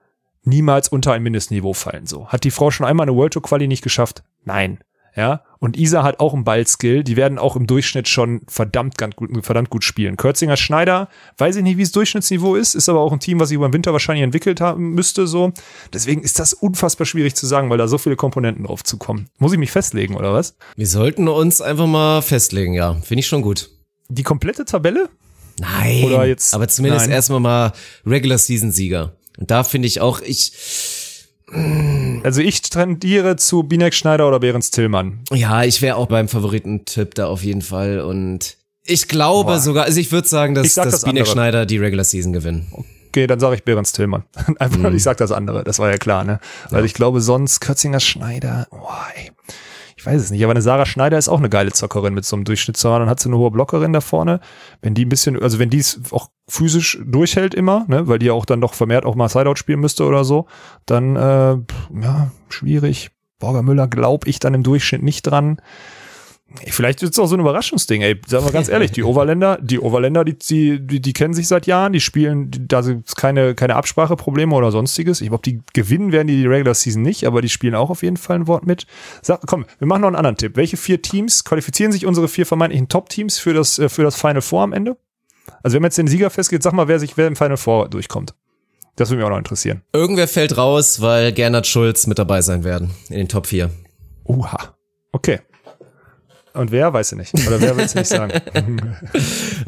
niemals 0.43 0.89
unter 0.89 1.13
ein 1.13 1.23
Mindestniveau 1.23 1.73
fallen. 1.73 2.05
So 2.05 2.27
hat 2.27 2.43
die 2.43 2.51
Frau 2.51 2.71
schon 2.71 2.85
einmal 2.85 3.07
eine 3.07 3.15
World 3.15 3.33
Tour 3.33 3.41
Quali 3.41 3.67
nicht 3.67 3.83
geschafft? 3.83 4.23
Nein. 4.43 4.79
Ja, 5.15 5.43
und 5.59 5.77
Isa 5.77 6.03
hat 6.03 6.21
auch 6.21 6.33
einen 6.33 6.45
Ballskill. 6.45 7.03
Die 7.03 7.17
werden 7.17 7.37
auch 7.37 7.57
im 7.57 7.67
Durchschnitt 7.67 8.07
schon 8.07 8.41
verdammt, 8.47 8.97
ganz 8.97 9.15
gut, 9.17 9.29
verdammt 9.45 9.69
gut 9.69 9.83
spielen. 9.83 10.15
Kürzinger 10.15 10.55
Schneider, 10.55 11.09
weiß 11.37 11.57
ich 11.57 11.63
nicht, 11.63 11.77
wie 11.77 11.81
es 11.81 11.91
Durchschnittsniveau 11.91 12.55
ist, 12.55 12.75
ist 12.75 12.87
aber 12.87 13.01
auch 13.01 13.11
ein 13.11 13.19
Team, 13.19 13.39
was 13.39 13.49
sich 13.49 13.57
über 13.57 13.67
den 13.67 13.73
Winter 13.73 13.91
wahrscheinlich 13.91 14.23
entwickelt 14.23 14.61
haben 14.61 14.91
müsste, 14.91 15.27
so. 15.27 15.51
Deswegen 15.93 16.21
ist 16.21 16.39
das 16.39 16.53
unfassbar 16.53 17.05
schwierig 17.05 17.35
zu 17.35 17.45
sagen, 17.45 17.69
weil 17.69 17.77
da 17.77 17.87
so 17.89 17.97
viele 17.97 18.15
Komponenten 18.15 18.63
drauf 18.63 18.83
zukommen. 18.85 19.27
Muss 19.37 19.51
ich 19.51 19.59
mich 19.59 19.71
festlegen, 19.71 20.15
oder 20.15 20.33
was? 20.33 20.55
Wir 20.77 20.87
sollten 20.87 21.27
uns 21.27 21.59
einfach 21.59 21.87
mal 21.87 22.21
festlegen, 22.21 22.73
ja. 22.73 22.93
Finde 23.01 23.19
ich 23.19 23.27
schon 23.27 23.41
gut. 23.41 23.69
Die 24.07 24.23
komplette 24.23 24.63
Tabelle? 24.65 25.09
Nein. 25.59 26.05
Oder 26.05 26.25
jetzt- 26.25 26.53
aber 26.53 26.67
zumindest 26.69 27.07
nein. 27.07 27.15
erstmal 27.15 27.39
mal 27.41 27.73
Regular 28.05 28.37
Season 28.37 28.71
Sieger. 28.71 29.17
Und 29.37 29.51
da 29.51 29.63
finde 29.63 29.87
ich 29.87 29.99
auch, 30.01 30.21
ich, 30.21 30.53
Also 32.23 32.41
ich 32.41 32.61
tendiere 32.61 33.35
zu 33.35 33.63
Binek 33.63 33.93
Schneider 33.93 34.27
oder 34.27 34.39
Behrens 34.39 34.71
Tillmann. 34.71 35.19
ja, 35.31 35.63
ich 35.63 35.81
wäre 35.81 35.95
auch 35.97 36.07
beim 36.07 36.27
Favoritentipp 36.27 37.15
da 37.15 37.27
auf 37.27 37.43
jeden 37.43 37.61
Fall 37.61 37.99
und 38.01 38.57
ich 38.83 39.07
glaube 39.07 39.51
Boah. 39.51 39.59
sogar, 39.59 39.85
also 39.85 39.99
ich 39.99 40.11
würde 40.11 40.27
sagen, 40.27 40.55
dass, 40.55 40.73
sag 40.73 40.85
dass 40.85 40.93
das 40.93 41.03
Binek 41.03 41.21
andere. 41.21 41.33
Schneider 41.33 41.65
die 41.65 41.77
Regular 41.77 42.03
Season 42.03 42.33
gewinnen. 42.33 42.67
Okay, 43.09 43.27
dann 43.27 43.39
sage 43.39 43.55
ich 43.55 43.63
Behrens 43.63 43.91
Tillmann. 43.91 44.23
Einfach, 44.59 44.89
Mhm. 44.89 44.95
ich 44.95 45.03
sag 45.03 45.17
das 45.17 45.31
andere, 45.31 45.63
das 45.63 45.77
war 45.79 45.89
ja 45.91 45.97
klar, 45.97 46.23
ne? 46.23 46.39
Weil 46.69 46.85
ich 46.85 46.93
glaube 46.93 47.19
sonst 47.21 47.59
Kötzinger 47.59 47.99
Schneider, 47.99 48.67
boah, 48.71 49.05
ey. 49.15 49.31
Ich 50.01 50.07
weiß 50.07 50.19
es 50.19 50.31
nicht, 50.31 50.43
aber 50.43 50.49
eine 50.49 50.63
Sarah 50.63 50.87
Schneider 50.87 51.19
ist 51.19 51.29
auch 51.29 51.37
eine 51.37 51.47
geile 51.47 51.73
Zockerin 51.73 52.15
mit 52.15 52.25
so 52.25 52.35
einem 52.35 52.43
Durchschnittszahl. 52.43 52.99
Dann 52.99 53.07
hat 53.07 53.19
sie 53.19 53.29
eine 53.29 53.37
hohe 53.37 53.51
Blockerin 53.51 53.93
da 53.93 54.01
vorne. 54.01 54.39
Wenn 54.81 54.95
die 54.95 55.05
ein 55.05 55.09
bisschen, 55.09 55.39
also 55.39 55.59
wenn 55.59 55.69
die 55.69 55.77
es 55.77 56.01
auch 56.09 56.31
physisch 56.47 56.99
durchhält 57.05 57.53
immer, 57.53 57.85
ne, 57.87 58.07
weil 58.07 58.17
die 58.17 58.25
ja 58.25 58.33
auch 58.33 58.47
dann 58.47 58.61
doch 58.61 58.73
vermehrt 58.73 59.05
auch 59.05 59.13
mal 59.13 59.29
Sideout 59.29 59.57
spielen 59.57 59.79
müsste 59.79 60.05
oder 60.05 60.23
so, 60.23 60.47
dann, 60.87 61.15
äh, 61.15 61.57
ja, 62.01 62.31
schwierig. 62.49 63.11
Borger 63.37 63.61
Müller 63.61 63.87
glaube 63.87 64.27
ich 64.27 64.39
dann 64.39 64.55
im 64.55 64.63
Durchschnitt 64.63 65.03
nicht 65.03 65.21
dran. 65.21 65.61
Vielleicht 66.69 67.01
ist 67.01 67.13
es 67.13 67.19
auch 67.19 67.27
so 67.27 67.35
ein 67.35 67.39
Überraschungsding, 67.39 68.01
ey. 68.01 68.19
Sagen 68.27 68.45
wir 68.45 68.51
ganz 68.51 68.67
ehrlich, 68.69 68.91
die 68.91 69.03
Overländer, 69.03 69.57
die 69.61 69.79
Overländer, 69.79 70.23
die, 70.25 70.37
die, 70.37 70.79
die, 70.85 70.99
die 71.01 71.13
kennen 71.13 71.33
sich 71.33 71.47
seit 71.47 71.65
Jahren, 71.67 71.93
die 71.93 71.99
spielen, 72.01 72.51
die- 72.51 72.67
da 72.67 72.83
sind 72.83 73.15
keine, 73.15 73.55
keine 73.55 73.75
Abspracheprobleme 73.75 74.53
oder 74.55 74.71
sonstiges. 74.71 75.21
Ich 75.21 75.29
glaube, 75.29 75.43
die 75.43 75.61
gewinnen 75.73 76.11
werden 76.11 76.27
die 76.27 76.35
die 76.37 76.47
Regular 76.47 76.73
Season 76.75 77.01
nicht, 77.01 77.25
aber 77.25 77.41
die 77.41 77.49
spielen 77.49 77.75
auch 77.75 77.89
auf 77.89 78.03
jeden 78.03 78.17
Fall 78.17 78.37
ein 78.37 78.47
Wort 78.47 78.65
mit. 78.65 78.85
Sag, 79.21 79.41
komm, 79.47 79.65
wir 79.79 79.87
machen 79.87 80.01
noch 80.01 80.07
einen 80.07 80.15
anderen 80.17 80.37
Tipp. 80.37 80.55
Welche 80.55 80.77
vier 80.77 81.01
Teams 81.01 81.43
qualifizieren 81.43 81.91
sich 81.91 82.05
unsere 82.05 82.27
vier 82.27 82.45
vermeintlichen 82.45 82.87
Top-Teams 82.89 83.39
für 83.39 83.53
das, 83.53 83.79
äh, 83.79 83.89
für 83.89 84.03
das 84.03 84.15
Final 84.15 84.41
Four 84.41 84.61
am 84.63 84.73
Ende? 84.73 84.97
Also 85.63 85.75
wenn 85.75 85.81
man 85.81 85.87
jetzt 85.89 85.97
den 85.97 86.07
Sieger 86.07 86.29
festgeht, 86.29 86.63
sag 86.63 86.73
mal, 86.73 86.87
wer 86.87 86.99
sich, 86.99 87.17
wer 87.17 87.27
im 87.27 87.35
Final 87.35 87.57
Four 87.57 87.89
durchkommt. 87.89 88.33
Das 88.97 89.09
würde 89.09 89.17
mich 89.17 89.25
auch 89.25 89.29
noch 89.31 89.37
interessieren. 89.37 89.81
Irgendwer 89.93 90.27
fällt 90.27 90.57
raus, 90.57 91.01
weil 91.01 91.31
Gernot 91.31 91.65
Schulz 91.65 92.07
mit 92.07 92.19
dabei 92.19 92.41
sein 92.41 92.63
werden 92.63 92.91
in 93.09 93.15
den 93.17 93.27
Top 93.29 93.47
4. 93.47 93.71
Uha. 94.25 94.75
Okay. 95.13 95.39
Und 96.53 96.71
wer, 96.71 96.91
weiß 96.93 97.13
ich 97.13 97.17
nicht. 97.17 97.47
Oder 97.47 97.61
wer 97.61 97.77
willst 97.77 97.95
du 97.95 97.99
nicht 97.99 98.07
sagen? 98.09 98.41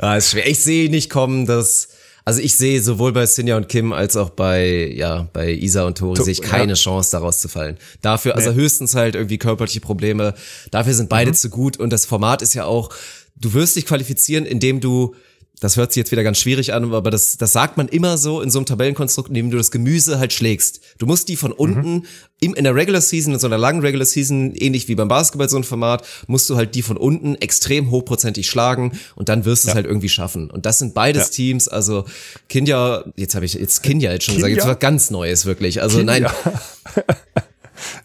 Ja, 0.02 0.18
ist 0.18 0.32
schwer. 0.32 0.48
Ich 0.48 0.60
sehe 0.64 0.90
nicht 0.90 1.10
kommen, 1.10 1.46
dass 1.46 1.90
also 2.26 2.40
ich 2.40 2.56
sehe 2.56 2.82
sowohl 2.82 3.12
bei 3.12 3.26
Sinja 3.26 3.58
und 3.58 3.68
Kim 3.68 3.92
als 3.92 4.16
auch 4.16 4.30
bei 4.30 4.92
ja 4.96 5.28
bei 5.34 5.52
Isa 5.52 5.84
und 5.86 5.98
Tori 5.98 6.16
To- 6.16 6.24
sehe 6.24 6.32
ich 6.32 6.42
keine 6.42 6.76
Chance 6.76 7.12
daraus 7.12 7.40
zu 7.42 7.50
fallen. 7.50 7.78
Dafür 8.02 8.36
also 8.36 8.52
Nee. 8.52 8.58
höchstens 8.62 8.96
halt 8.96 9.16
irgendwie 9.16 9.38
körperliche 9.38 9.82
Probleme. 9.82 10.34
Dafür 10.72 10.94
sind 10.94 11.10
beide 11.10 11.34
zu 11.34 11.50
gut 11.50 11.78
und 11.78 11.92
das 11.92 12.06
Format 12.06 12.42
ist 12.42 12.54
ja 12.54 12.66
auch 12.66 12.90
du 13.36 13.54
wirst 13.54 13.76
dich 13.76 13.86
qualifizieren, 13.86 14.46
indem 14.46 14.80
du 14.80 15.16
das 15.64 15.78
hört 15.78 15.94
sich 15.94 16.02
jetzt 16.02 16.12
wieder 16.12 16.24
ganz 16.24 16.40
schwierig 16.40 16.74
an, 16.74 16.94
aber 16.94 17.10
das, 17.10 17.38
das 17.38 17.54
sagt 17.54 17.78
man 17.78 17.88
immer 17.88 18.18
so 18.18 18.42
in 18.42 18.50
so 18.50 18.60
einem 18.60 18.66
Tabellenkonstrukt, 18.66 19.30
indem 19.30 19.50
du 19.50 19.56
das 19.56 19.72
Gemüse 19.72 20.20
halt 20.20 20.34
schlägst. 20.34 20.82
Du 20.98 21.06
musst 21.06 21.30
die 21.30 21.38
von 21.38 21.54
unten 21.54 22.06
im, 22.42 22.54
in 22.54 22.66
der 22.66 22.76
Regular 22.76 23.00
Season, 23.00 23.34
in 23.34 23.40
so 23.40 23.48
einer 23.48 23.58
langen 23.58 23.80
Regular 23.80 24.06
Season, 24.06 24.54
ähnlich 24.56 24.90
wie 24.90 24.96
beim 24.96 25.08
Basketball 25.08 25.48
so 25.48 25.56
ein 25.56 25.64
Format, 25.64 26.06
musst 26.28 26.50
du 26.50 26.58
halt 26.58 26.76
die 26.76 26.82
von 26.82 26.98
unten 26.98 27.36
extrem 27.36 27.92
hochprozentig 27.92 28.50
schlagen 28.50 29.00
und 29.16 29.30
dann 29.30 29.46
wirst 29.46 29.64
du 29.64 29.70
es 29.70 29.76
halt 29.76 29.86
irgendwie 29.86 30.10
schaffen. 30.10 30.52
Und 30.52 30.66
das 30.66 30.80
sind 30.80 30.94
beides 30.94 31.28
Ja. 31.28 31.30
Teams, 31.30 31.70
also 31.70 32.04
Kinja, 32.50 33.06
jetzt 33.16 33.36
habe 33.36 33.46
ich 33.46 33.54
jetzt 33.54 33.84
Kinja 33.84 34.12
jetzt 34.12 34.26
schon 34.26 34.36
gesagt, 34.36 34.52
jetzt 34.52 34.64
Kinja? 34.64 34.74
was 34.74 34.80
ganz 34.80 35.12
Neues 35.12 35.46
wirklich. 35.46 35.82
Also 35.82 36.02
nein, 36.04 36.24
Ja. 36.24 36.34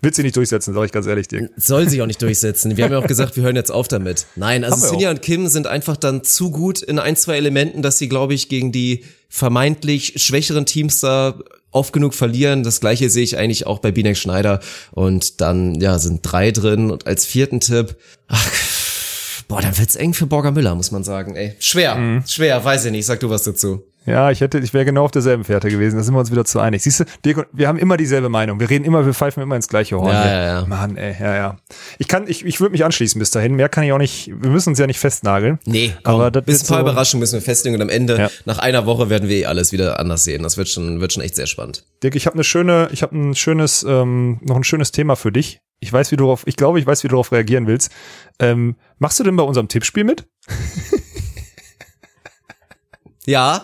Wird 0.01 0.15
sie 0.15 0.23
nicht 0.23 0.37
durchsetzen, 0.37 0.75
sage 0.75 0.87
ich 0.87 0.93
ganz 0.93 1.07
ehrlich 1.07 1.27
dir. 1.29 1.51
soll 1.57 1.89
sich 1.89 2.01
auch 2.03 2.07
nicht 2.07 2.23
durchsetzen. 2.23 2.77
Wir 2.77 2.85
haben 2.85 2.93
ja 2.93 2.99
auch 2.99 3.07
gesagt, 3.07 3.37
wir 3.37 3.43
hören 3.43 3.57
jetzt 3.57 3.71
auf 3.71 3.89
damit. 3.89 4.27
Nein, 4.37 4.65
also 4.65 4.77
Sinja 4.87 5.11
und 5.11 5.23
Kim 5.23 5.49
sind 5.49 5.67
einfach 5.67 5.97
dann 5.97 6.23
zu 6.23 6.51
gut 6.51 6.83
in 6.83 6.99
ein, 6.99 7.17
zwei 7.17 7.37
Elementen, 7.37 7.83
dass 7.83 7.99
sie, 7.99 8.09
glaube 8.09 8.35
ich, 8.35 8.49
gegen 8.49 8.71
die 8.73 9.05
vermeintlich 9.29 10.15
schwächeren 10.17 10.67
Teams 10.67 11.01
da 11.01 11.39
oft 11.71 11.93
genug 11.93 12.15
verlieren. 12.15 12.63
Das 12.63 12.81
gleiche 12.81 13.11
sehe 13.11 13.25
ich 13.25 13.37
eigentlich 13.37 13.67
auch 13.67 13.81
bei 13.81 13.91
Binek 13.91 14.17
Schneider. 14.17 14.61
Und 14.93 15.41
dann, 15.41 15.75
ja, 15.81 15.99
sind 15.99 16.21
drei 16.23 16.51
drin. 16.51 16.91
Und 16.91 17.07
als 17.07 17.27
vierten 17.27 17.61
Tipp, 17.61 17.97
ach, 18.29 18.51
boah, 19.49 19.61
dann 19.61 19.77
wird's 19.79 19.97
eng 19.97 20.15
für 20.15 20.27
Borger 20.27 20.53
Müller, 20.53 20.75
muss 20.75 20.91
man 20.91 21.05
sagen. 21.05 21.35
Ey, 21.37 21.55
schwer, 21.59 21.97
Mhm. 21.97 22.25
schwer, 22.27 22.65
weiß 22.65 22.87
ich 22.87 22.93
nicht. 22.93 23.07
Sag 23.07 23.21
du 23.21 23.31
was 23.31 23.43
dazu. 23.45 23.83
Ja, 24.09 24.31
ich 24.31 24.41
hätte, 24.41 24.59
ich 24.59 24.73
wäre 24.75 24.85
genau 24.85 25.05
auf 25.05 25.11
derselben 25.11 25.45
Fährte 25.45 25.69
gewesen. 25.71 25.97
Da 25.97 26.03
sind 26.03 26.15
wir 26.15 26.21
uns 26.21 26.31
wieder 26.31 26.45
zu 26.45 26.59
einig. 26.61 26.83
Siehst 26.83 27.01
du, 27.01 27.05
Dirk, 27.25 27.47
wir 27.53 27.69
haben 27.69 27.79
immer 27.79 27.97
dieselbe 27.97 28.29
Meinung. 28.29 28.59
Wir 28.61 28.69
reden 28.71 28.85
immer, 28.85 29.05
wir 29.07 29.15
pfeifen 29.15 29.43
immer 29.43 29.57
ins 29.57 29.69
gleiche 29.69 29.97
Horn. 29.99 30.09
Ja, 30.13 30.27
ja, 30.27 30.45
ja. 30.61 30.67
Mann, 30.67 30.97
ey, 30.97 31.15
ja, 31.21 31.35
ja. 31.37 31.57
Ich 31.99 32.09
kann, 32.09 32.27
ich, 32.29 32.45
ich 32.45 32.61
würde 32.61 32.73
mich 32.73 32.85
anschließen 32.85 33.19
bis 33.19 33.31
dahin. 33.31 33.55
Mehr 33.55 33.69
kann 33.69 33.85
ich 33.85 33.93
auch 33.93 33.99
nicht. 33.99 34.29
Wir 34.29 34.51
müssen 34.51 34.71
uns 34.71 34.79
ja 34.79 34.87
nicht 34.87 34.99
festnageln. 34.99 35.59
Nee, 35.67 35.93
komm, 36.03 36.15
aber 36.15 36.31
das 36.31 36.45
bis 36.45 36.63
ein 36.63 36.67
paar 36.69 36.79
so- 36.79 36.83
Überraschungen 36.91 37.21
müssen 37.21 37.35
wir 37.35 37.43
festlegen 37.43 37.77
und 37.77 37.83
am 37.83 37.89
Ende, 37.89 38.19
Ja. 38.19 38.31
nach 38.45 38.59
einer 38.59 38.87
Woche 38.87 39.11
werden 39.11 39.29
wir 39.29 39.37
eh 39.37 39.47
alles 39.47 39.73
wieder 39.73 40.01
anders 40.01 40.25
sehen. 40.25 40.43
Das 40.43 40.57
wird 40.57 40.69
schon, 40.69 41.01
wird 41.01 41.13
schon 41.13 41.23
echt 41.23 41.37
sehr 41.37 41.47
spannend. 41.47 41.85
Dirk, 42.03 42.15
ich 42.17 42.27
habe 42.27 42.35
eine 42.35 42.45
schöne, 42.45 42.89
ich 42.93 43.03
habe 43.03 43.17
ein 43.17 43.35
schönes, 43.35 43.85
ähm, 43.89 44.39
noch 44.43 44.57
ein 44.57 44.65
schönes 44.65 44.93
Thema 44.93 45.17
für 45.17 45.33
dich. 45.33 45.61
Ich 45.81 45.93
weiß, 45.93 46.11
wie 46.11 46.17
du 46.17 46.25
darauf, 46.25 46.43
ich 46.47 46.57
glaube, 46.57 46.81
ich 46.81 46.87
weiß, 46.87 47.05
wie 47.05 47.09
du 47.09 47.13
darauf 47.13 47.31
reagieren 47.31 47.67
willst. 47.69 47.93
Ähm, 48.41 48.75
machst 48.99 49.21
du 49.21 49.25
denn 49.25 49.37
bei 49.37 49.45
unserem 49.45 49.69
Tippspiel 49.69 50.03
mit? 50.05 50.27
Ja, 53.29 53.61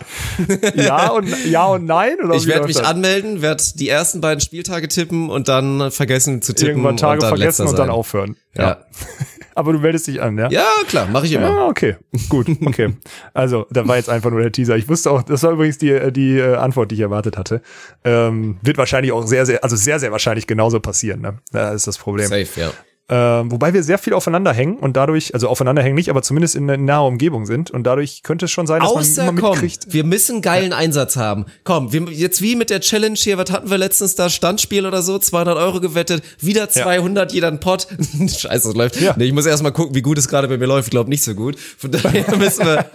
Ja 0.75 1.09
und 1.09 1.27
ja 1.45 1.65
und 1.65 1.85
nein? 1.85 2.17
Oder 2.23 2.35
ich 2.35 2.45
werde 2.45 2.67
mich 2.67 2.77
das? 2.77 2.85
anmelden, 2.85 3.41
werde 3.41 3.63
die 3.73 3.89
ersten 3.89 4.21
beiden 4.21 4.39
Spieltage 4.39 4.87
tippen 4.87 5.31
und 5.31 5.47
dann 5.47 5.89
vergessen 5.91 6.43
zu 6.43 6.53
tippen 6.53 6.77
irgendwann 6.77 6.97
Tage 6.97 7.15
und 7.15 7.23
dann 7.23 7.37
vergessen 7.37 7.63
und 7.63 7.79
dann 7.79 7.87
sein. 7.87 7.89
aufhören. 7.89 8.35
Ja. 8.55 8.85
Aber 9.55 9.71
du 9.71 9.79
meldest 9.79 10.05
dich 10.07 10.21
an, 10.21 10.37
ja? 10.37 10.49
ja, 10.49 10.67
klar, 10.87 11.07
mache 11.07 11.25
ich 11.25 11.31
immer. 11.31 11.47
Ah, 11.47 11.67
okay. 11.67 11.95
Gut, 12.27 12.47
okay. 12.65 12.93
Also, 13.33 13.65
da 13.71 13.87
war 13.87 13.95
jetzt 13.95 14.09
einfach 14.09 14.29
nur 14.29 14.41
der 14.41 14.51
Teaser. 14.51 14.75
Ich 14.75 14.89
wusste 14.89 15.09
auch, 15.09 15.23
das 15.23 15.43
war 15.43 15.51
übrigens 15.51 15.77
die, 15.77 15.91
äh, 15.91 16.11
die 16.11 16.37
äh, 16.37 16.55
Antwort, 16.55 16.91
die 16.91 16.95
ich 16.95 17.01
erwartet 17.01 17.37
hatte. 17.37 17.61
Ähm, 18.03 18.57
wird 18.61 18.77
wahrscheinlich 18.77 19.13
auch 19.13 19.25
sehr, 19.25 19.45
sehr, 19.45 19.63
also 19.63 19.77
sehr, 19.77 19.99
sehr 19.99 20.11
wahrscheinlich 20.11 20.45
genauso 20.45 20.81
passieren. 20.81 21.21
Ne? 21.21 21.39
Da 21.51 21.71
ist 21.71 21.87
das 21.87 21.97
Problem. 21.97 22.27
Safe, 22.27 22.59
ja. 22.59 22.71
Ähm, 23.07 23.51
wobei 23.51 23.71
wir 23.73 23.83
sehr 23.83 23.99
viel 23.99 24.13
aufeinander 24.13 24.51
hängen 24.51 24.77
und 24.77 24.97
dadurch, 24.97 25.35
also 25.35 25.47
aufeinander 25.47 25.83
hängen 25.83 25.93
nicht, 25.93 26.09
aber 26.09 26.23
zumindest 26.23 26.55
in, 26.55 26.67
in 26.69 26.85
naher 26.85 27.03
Umgebung 27.03 27.45
sind. 27.45 27.69
Und 27.69 27.83
dadurch 27.83 28.23
könnte 28.23 28.45
es 28.45 28.51
schon 28.51 28.65
sein, 28.65 28.79
dass 28.81 28.89
Außer, 28.89 29.25
man 29.25 29.37
immer 29.37 29.41
komm, 29.49 29.51
mitkriegt. 29.59 29.93
wir 29.93 30.03
müssen 30.03 30.41
geilen 30.41 30.73
Einsatz 30.73 31.15
haben. 31.15 31.45
Komm, 31.63 31.93
wir, 31.93 32.01
jetzt 32.11 32.41
wie 32.41 32.55
mit 32.55 32.71
der 32.71 32.79
Challenge 32.79 33.15
hier, 33.15 33.37
was 33.37 33.51
hatten 33.51 33.69
wir 33.69 33.77
letztens 33.77 34.15
da? 34.15 34.27
Standspiel 34.27 34.87
oder 34.87 35.03
so, 35.03 35.19
200 35.19 35.55
Euro 35.55 35.81
gewettet, 35.81 36.23
wieder 36.39 36.67
200, 36.67 37.31
jeder 37.31 37.49
ein 37.49 37.59
Pott. 37.59 37.87
Scheiße, 38.19 38.69
das 38.69 38.75
läuft. 38.75 38.99
Ja. 38.99 39.13
Nee, 39.17 39.25
ich 39.25 39.33
muss 39.33 39.45
erst 39.45 39.61
mal 39.61 39.69
gucken, 39.69 39.93
wie 39.93 40.01
gut 40.01 40.17
es 40.17 40.27
gerade 40.27 40.47
bei 40.47 40.57
mir 40.57 40.65
läuft. 40.65 40.87
Ich 40.87 40.91
glaube 40.91 41.11
nicht 41.11 41.23
so 41.23 41.35
gut. 41.35 41.59
Von 41.59 41.91
daher 41.91 42.35
müssen 42.37 42.65
wir, 42.65 42.85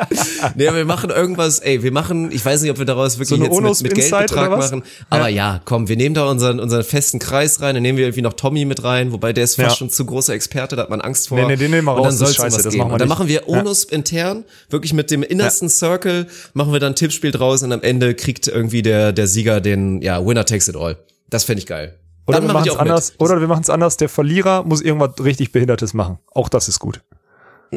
nee, 0.57 0.75
wir 0.75 0.85
machen 0.85 1.11
irgendwas, 1.11 1.61
ey, 1.61 1.85
wir 1.85 1.93
machen, 1.93 2.33
ich 2.33 2.45
weiß 2.45 2.63
nicht, 2.63 2.73
ob 2.73 2.79
wir 2.79 2.85
daraus 2.85 3.21
wirklich 3.21 3.41
eine 3.41 3.49
jetzt 3.49 3.83
mit, 3.83 3.93
mit 3.93 3.95
Geldbetrag 3.95 4.51
machen. 4.51 4.83
Aber 5.09 5.29
ja. 5.29 5.61
komm, 5.65 5.87
wir 5.87 5.97
nehmen 5.97 6.17
da 6.17 6.29
unseren, 6.29 6.59
unseren 6.59 6.83
festen 6.83 7.21
Kreis 7.21 7.61
rein, 7.61 7.75
dann 7.77 7.83
nehmen 7.83 7.97
wir 7.97 8.07
irgendwie 8.07 8.23
noch 8.23 8.33
Tommy 8.33 8.65
mit 8.65 8.83
rein, 8.83 9.13
wobei 9.13 9.33
der 9.33 9.45
ist 9.45 9.55
fast 9.55 9.69
Ja. 9.71 9.77
schon 9.77 9.91
zu 9.91 10.00
großer 10.05 10.35
Experte, 10.35 10.77
da 10.77 10.83
hat 10.83 10.91
man 10.91 11.01
Angst 11.01 11.29
vor. 11.29 11.39
Nee, 11.39 11.47
nee, 11.47 11.57
den 11.57 11.71
nehmen 11.71 11.87
wir 11.87 11.93
Und 11.93 11.99
dann 11.99 12.07
raus, 12.07 12.19
soll's 12.19 12.39
um 12.39 12.45
scheiße, 12.45 12.63
das 12.63 12.77
machen 12.77 12.93
wir 12.93 12.99
dann 12.99 13.09
machen 13.09 13.29
wir 13.29 13.49
Onus 13.49 13.85
intern, 13.85 14.45
wirklich 14.69 14.93
mit 14.93 15.11
dem 15.11 15.23
innersten 15.23 15.69
Circle, 15.69 16.27
machen 16.55 16.73
wir 16.73 16.81
dann 16.81 16.93
ein 16.93 16.97
Tippspiel 16.97 17.31
draus 17.31 17.63
und 17.63 17.73
am 17.73 17.83
Ende 17.83 18.15
kriegt 18.15 18.49
irgendwie 18.49 18.83
der, 18.83 19.13
der 19.13 19.27
Sieger 19.27 19.61
den, 19.61 20.03
ja, 20.03 20.25
Winner 20.25 20.45
takes 20.45 20.69
it 20.69 20.77
all. 20.77 20.97
Das 21.29 21.45
fände 21.45 21.61
ich 21.61 21.67
geil. 21.67 21.97
Oder 22.27 22.39
dann 22.39 22.49
wir 22.49 22.53
mach 22.53 22.61
machen 22.61 22.69
es 22.69 22.75
auch 22.75 22.83
mit. 22.83 22.91
anders. 22.91 23.13
Oder 23.19 23.41
wir 23.41 23.49
machen 23.49 23.63
es 23.63 23.71
anders. 23.71 23.97
Der 23.97 24.09
Verlierer 24.09 24.63
muss 24.65 24.81
irgendwas 24.83 25.25
richtig 25.25 25.53
Behindertes 25.53 25.95
machen. 25.95 26.19
Auch 26.33 26.49
das 26.49 26.69
ist 26.69 26.79
gut. 26.79 27.01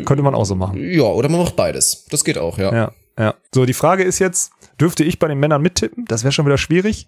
Könnte 0.05 0.24
man 0.24 0.36
auch 0.36 0.45
so 0.45 0.55
machen. 0.55 0.80
Ja, 0.80 1.03
oder 1.03 1.30
man 1.30 1.41
macht 1.41 1.55
beides. 1.55 2.05
Das 2.09 2.24
geht 2.24 2.38
auch, 2.38 2.57
ja. 2.57 2.74
Ja, 2.74 2.91
ja. 3.17 3.34
So, 3.53 3.65
die 3.65 3.74
Frage 3.74 4.03
ist 4.03 4.19
jetzt, 4.19 4.51
dürfte 4.80 5.03
ich 5.03 5.19
bei 5.19 5.28
den 5.28 5.39
Männern 5.39 5.61
mittippen? 5.61 6.05
Das 6.05 6.24
wäre 6.24 6.32
schon 6.32 6.45
wieder 6.45 6.57
schwierig, 6.57 7.07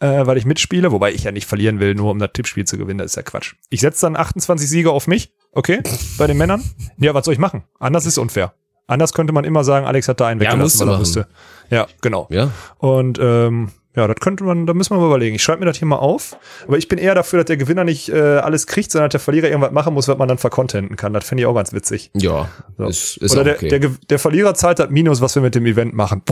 äh, 0.00 0.26
weil 0.26 0.36
ich 0.38 0.44
mitspiele, 0.46 0.92
wobei 0.92 1.12
ich 1.12 1.24
ja 1.24 1.32
nicht 1.32 1.46
verlieren 1.46 1.80
will, 1.80 1.94
nur 1.94 2.10
um 2.10 2.18
das 2.18 2.30
Tippspiel 2.32 2.64
zu 2.66 2.78
gewinnen, 2.78 2.98
das 2.98 3.08
ist 3.12 3.16
ja 3.16 3.22
Quatsch. 3.22 3.54
Ich 3.70 3.80
setze 3.80 4.06
dann 4.06 4.16
28 4.16 4.68
Sieger 4.68 4.92
auf 4.92 5.06
mich, 5.06 5.32
okay, 5.52 5.82
bei 6.18 6.26
den 6.26 6.36
Männern. 6.36 6.62
Ja, 6.98 7.14
was 7.14 7.24
soll 7.24 7.34
ich 7.34 7.40
machen? 7.40 7.64
Anders 7.78 8.06
ist 8.06 8.18
unfair. 8.18 8.54
Anders 8.86 9.12
könnte 9.12 9.32
man 9.34 9.44
immer 9.44 9.64
sagen, 9.64 9.84
Alex 9.86 10.08
hat 10.08 10.20
da 10.20 10.28
einen 10.28 10.40
Ja, 10.40 10.52
weggelassen, 10.52 10.78
du 10.78 10.86
weil 10.86 10.88
er 10.88 10.92
machen. 10.92 11.00
wusste. 11.00 11.28
Ja, 11.70 11.86
genau. 12.00 12.26
Ja. 12.30 12.50
Und 12.78 13.18
ähm, 13.20 13.70
ja, 13.94 14.06
das 14.06 14.16
könnte 14.20 14.44
man, 14.44 14.64
da 14.64 14.72
müssen 14.72 14.94
wir 14.94 15.00
mal 15.00 15.08
überlegen. 15.08 15.34
Ich 15.36 15.42
schreibe 15.42 15.58
mir 15.60 15.66
das 15.66 15.76
hier 15.76 15.86
mal 15.88 15.96
auf. 15.96 16.36
Aber 16.66 16.78
ich 16.78 16.88
bin 16.88 16.98
eher 16.98 17.14
dafür, 17.14 17.40
dass 17.40 17.46
der 17.46 17.56
Gewinner 17.58 17.84
nicht 17.84 18.08
äh, 18.08 18.18
alles 18.38 18.66
kriegt, 18.66 18.90
sondern 18.92 19.08
dass 19.08 19.12
der 19.12 19.20
Verlierer 19.20 19.48
irgendwas 19.48 19.72
machen 19.72 19.92
muss, 19.92 20.08
was 20.08 20.16
man 20.16 20.28
dann 20.28 20.38
vercontenten 20.38 20.96
kann. 20.96 21.12
Das 21.12 21.26
finde 21.28 21.42
ich 21.42 21.46
auch 21.46 21.54
ganz 21.54 21.72
witzig. 21.74 22.10
Ja, 22.14 22.48
So. 22.78 22.86
ist, 22.86 23.16
ist 23.18 23.32
Oder 23.32 23.44
der, 23.44 23.54
okay. 23.56 23.68
der, 23.78 23.90
der 24.08 24.18
Verlierer 24.18 24.54
zahlt 24.54 24.78
das 24.78 24.88
Minus, 24.88 25.20
was 25.20 25.34
wir 25.34 25.42
mit 25.42 25.54
dem 25.54 25.66
Event 25.66 25.92
machen. 25.94 26.22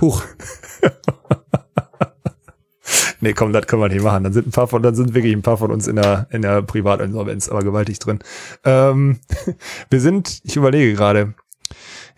Huch. 0.00 0.22
nee, 3.26 3.32
komm, 3.32 3.52
das 3.52 3.66
können 3.66 3.82
wir 3.82 3.88
nicht 3.88 4.02
machen. 4.02 4.24
Dann 4.24 4.32
sind 4.32 4.46
ein 4.46 4.52
paar 4.52 4.68
von, 4.68 4.82
dann 4.82 4.94
sind 4.94 5.14
wirklich 5.14 5.34
ein 5.34 5.42
paar 5.42 5.56
von 5.56 5.70
uns 5.70 5.88
in 5.88 5.96
der, 5.96 6.26
in 6.30 6.42
der 6.42 6.62
Privatinsolvenz, 6.62 7.48
aber 7.48 7.62
gewaltig 7.62 7.98
drin. 7.98 8.20
Ähm, 8.64 9.18
wir 9.90 10.00
sind, 10.00 10.40
ich 10.44 10.56
überlege 10.56 10.94
gerade, 10.94 11.34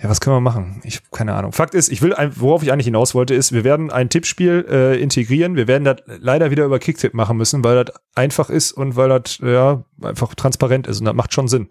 ja, 0.01 0.09
was 0.09 0.21
können 0.21 0.37
wir 0.37 0.41
machen? 0.41 0.81
Ich 0.85 0.97
hab 0.97 1.11
keine 1.11 1.35
Ahnung. 1.35 1.53
Fakt 1.53 1.75
ist, 1.75 1.91
ich 1.91 2.03
will, 2.03 2.15
worauf 2.37 2.63
ich 2.63 2.73
eigentlich 2.73 2.85
hinaus 2.85 3.15
wollte, 3.15 3.35
ist, 3.35 3.53
wir 3.53 3.65
werden 3.65 3.91
ein 3.91 4.11
Tippspiel 4.11 4.67
äh, 4.71 5.01
integrieren. 5.01 5.57
Wir 5.57 5.67
werden 5.67 5.85
das 5.85 5.97
leider 6.21 6.51
wieder 6.51 6.67
über 6.67 6.79
Kicktipp 6.79 7.15
machen 7.15 7.37
müssen, 7.37 7.65
weil 7.65 7.85
das 7.85 7.97
einfach 8.15 8.51
ist 8.51 8.73
und 8.73 8.95
weil 8.97 9.09
das 9.09 9.39
ja 9.39 9.83
einfach 10.03 10.35
transparent 10.35 10.87
ist 10.87 11.01
und 11.01 11.07
das 11.07 11.15
macht 11.15 11.33
schon 11.33 11.49
Sinn. 11.49 11.69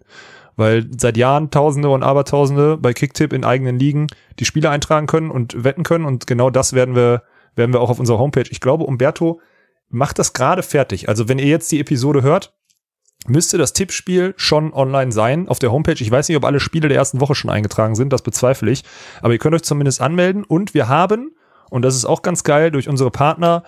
weil 0.56 0.86
seit 0.98 1.16
Jahren 1.16 1.50
Tausende 1.50 1.88
und 1.88 2.02
Abertausende 2.02 2.76
bei 2.76 2.92
Kicktip 2.92 3.32
in 3.32 3.44
eigenen 3.44 3.78
Ligen 3.78 4.08
die 4.40 4.44
Spiele 4.44 4.68
eintragen 4.68 5.06
können 5.06 5.30
und 5.30 5.62
wetten 5.64 5.84
können 5.84 6.04
und 6.04 6.26
genau 6.26 6.50
das 6.50 6.72
werden 6.72 6.96
wir, 6.96 7.22
werden 7.58 7.74
wir 7.74 7.80
auch 7.80 7.90
auf 7.90 8.00
unserer 8.00 8.18
Homepage. 8.18 8.48
Ich 8.48 8.60
glaube, 8.60 8.84
Umberto 8.84 9.40
macht 9.90 10.18
das 10.18 10.32
gerade 10.32 10.62
fertig. 10.62 11.08
Also 11.08 11.28
wenn 11.28 11.38
ihr 11.38 11.46
jetzt 11.46 11.70
die 11.70 11.80
Episode 11.80 12.22
hört, 12.22 12.54
müsste 13.26 13.58
das 13.58 13.72
Tippspiel 13.72 14.34
schon 14.36 14.72
online 14.72 15.12
sein 15.12 15.48
auf 15.48 15.58
der 15.58 15.72
Homepage. 15.72 16.00
Ich 16.00 16.10
weiß 16.10 16.28
nicht, 16.28 16.36
ob 16.36 16.44
alle 16.44 16.60
Spiele 16.60 16.88
der 16.88 16.96
ersten 16.96 17.20
Woche 17.20 17.34
schon 17.34 17.50
eingetragen 17.50 17.94
sind, 17.94 18.12
das 18.12 18.22
bezweifle 18.22 18.70
ich. 18.70 18.84
Aber 19.20 19.32
ihr 19.32 19.38
könnt 19.38 19.54
euch 19.54 19.62
zumindest 19.62 20.00
anmelden 20.00 20.44
und 20.44 20.72
wir 20.72 20.88
haben, 20.88 21.34
und 21.70 21.82
das 21.82 21.94
ist 21.94 22.04
auch 22.04 22.22
ganz 22.22 22.44
geil, 22.44 22.70
durch 22.70 22.88
unsere 22.88 23.10
Partner, 23.10 23.64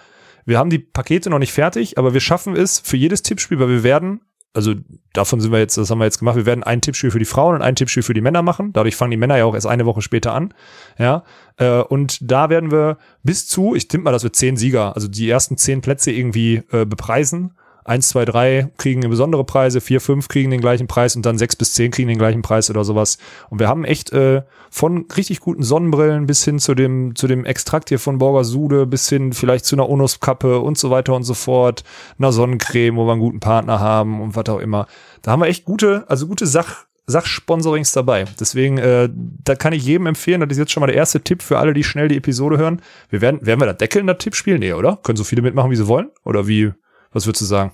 wir 0.46 0.58
haben 0.58 0.70
die 0.70 0.78
Pakete 0.78 1.30
noch 1.30 1.38
nicht 1.38 1.52
fertig, 1.52 1.98
aber 1.98 2.14
wir 2.14 2.20
schaffen 2.20 2.56
es 2.56 2.78
für 2.78 2.96
jedes 2.96 3.22
Tippspiel, 3.22 3.60
weil 3.60 3.68
wir 3.68 3.82
werden, 3.82 4.20
also 4.52 4.74
davon 5.12 5.40
sind 5.40 5.52
wir 5.52 5.58
jetzt, 5.60 5.76
das 5.76 5.90
haben 5.90 5.98
wir 5.98 6.04
jetzt 6.04 6.18
gemacht, 6.18 6.36
wir 6.36 6.46
werden 6.46 6.64
ein 6.64 6.80
Tippspiel 6.80 7.10
für 7.10 7.18
die 7.18 7.24
Frauen 7.24 7.54
und 7.54 7.62
ein 7.62 7.76
Tippspiel 7.76 8.02
für 8.02 8.14
die 8.14 8.20
Männer 8.20 8.42
machen. 8.42 8.72
Dadurch 8.72 8.96
fangen 8.96 9.12
die 9.12 9.16
Männer 9.16 9.36
ja 9.36 9.44
auch 9.44 9.54
erst 9.54 9.66
eine 9.66 9.86
Woche 9.86 10.02
später 10.02 10.34
an. 10.34 10.52
Ja, 10.98 11.22
äh, 11.56 11.80
und 11.80 12.18
da 12.22 12.50
werden 12.50 12.70
wir 12.70 12.98
bis 13.22 13.46
zu, 13.46 13.74
ich 13.74 13.86
tippe 13.86 14.04
mal, 14.04 14.12
dass 14.12 14.24
wir 14.24 14.32
zehn 14.32 14.56
Sieger, 14.56 14.94
also 14.94 15.08
die 15.08 15.28
ersten 15.28 15.56
zehn 15.56 15.80
Plätze 15.82 16.10
irgendwie 16.10 16.62
äh, 16.72 16.84
bepreisen. 16.84 17.54
Eins, 17.84 18.08
zwei, 18.08 18.24
drei 18.24 18.70
kriegen 18.76 19.00
besondere 19.08 19.44
Preise, 19.44 19.80
vier, 19.80 20.00
fünf 20.00 20.28
kriegen 20.28 20.50
den 20.50 20.60
gleichen 20.60 20.86
Preis 20.86 21.16
und 21.16 21.24
dann 21.24 21.38
sechs 21.38 21.56
bis 21.56 21.74
zehn 21.74 21.90
kriegen 21.90 22.08
den 22.08 22.18
gleichen 22.18 22.42
Preis 22.42 22.70
oder 22.70 22.84
sowas. 22.84 23.18
Und 23.48 23.58
wir 23.58 23.68
haben 23.68 23.84
echt 23.84 24.12
äh, 24.12 24.42
von 24.70 25.06
richtig 25.16 25.40
guten 25.40 25.62
Sonnenbrillen 25.62 26.26
bis 26.26 26.44
hin 26.44 26.58
zu 26.58 26.74
dem, 26.74 27.16
zu 27.16 27.26
dem 27.26 27.44
Extrakt 27.44 27.88
hier 27.88 27.98
von 27.98 28.18
Borgasude 28.18 28.86
bis 28.86 29.08
hin 29.08 29.32
vielleicht 29.32 29.64
zu 29.64 29.76
einer 29.76 29.88
Onuskappe 29.88 30.60
und 30.60 30.78
so 30.78 30.90
weiter 30.90 31.14
und 31.14 31.24
so 31.24 31.34
fort, 31.34 31.84
einer 32.18 32.32
Sonnencreme, 32.32 32.96
wo 32.96 33.06
wir 33.06 33.12
einen 33.12 33.20
guten 33.20 33.40
Partner 33.40 33.80
haben 33.80 34.20
und 34.20 34.36
was 34.36 34.48
auch 34.48 34.60
immer. 34.60 34.86
Da 35.22 35.32
haben 35.32 35.40
wir 35.40 35.48
echt 35.48 35.64
gute, 35.64 36.04
also 36.08 36.26
gute 36.26 36.46
Sach, 36.46 36.86
Sachsponsorings 37.06 37.92
dabei. 37.92 38.24
Deswegen, 38.38 38.78
äh, 38.78 39.08
da 39.12 39.54
kann 39.54 39.72
ich 39.72 39.84
jedem 39.84 40.06
empfehlen, 40.06 40.40
das 40.40 40.50
ist 40.50 40.58
jetzt 40.58 40.72
schon 40.72 40.80
mal 40.80 40.86
der 40.86 40.96
erste 40.96 41.20
Tipp 41.20 41.42
für 41.42 41.58
alle, 41.58 41.74
die 41.74 41.84
schnell 41.84 42.08
die 42.08 42.16
Episode 42.16 42.56
hören. 42.56 42.80
Wir 43.10 43.20
werden, 43.20 43.44
werden 43.44 43.60
wir 43.60 43.66
da 43.66 43.72
deckeln, 43.72 44.06
das 44.06 44.18
Tippspiel? 44.18 44.58
Nee, 44.58 44.72
oder? 44.72 44.98
Können 45.02 45.16
so 45.16 45.24
viele 45.24 45.42
mitmachen, 45.42 45.70
wie 45.70 45.76
sie 45.76 45.88
wollen? 45.88 46.10
Oder 46.24 46.46
wie, 46.46 46.72
was 47.12 47.26
würdest 47.26 47.42
du 47.42 47.46
sagen? 47.46 47.72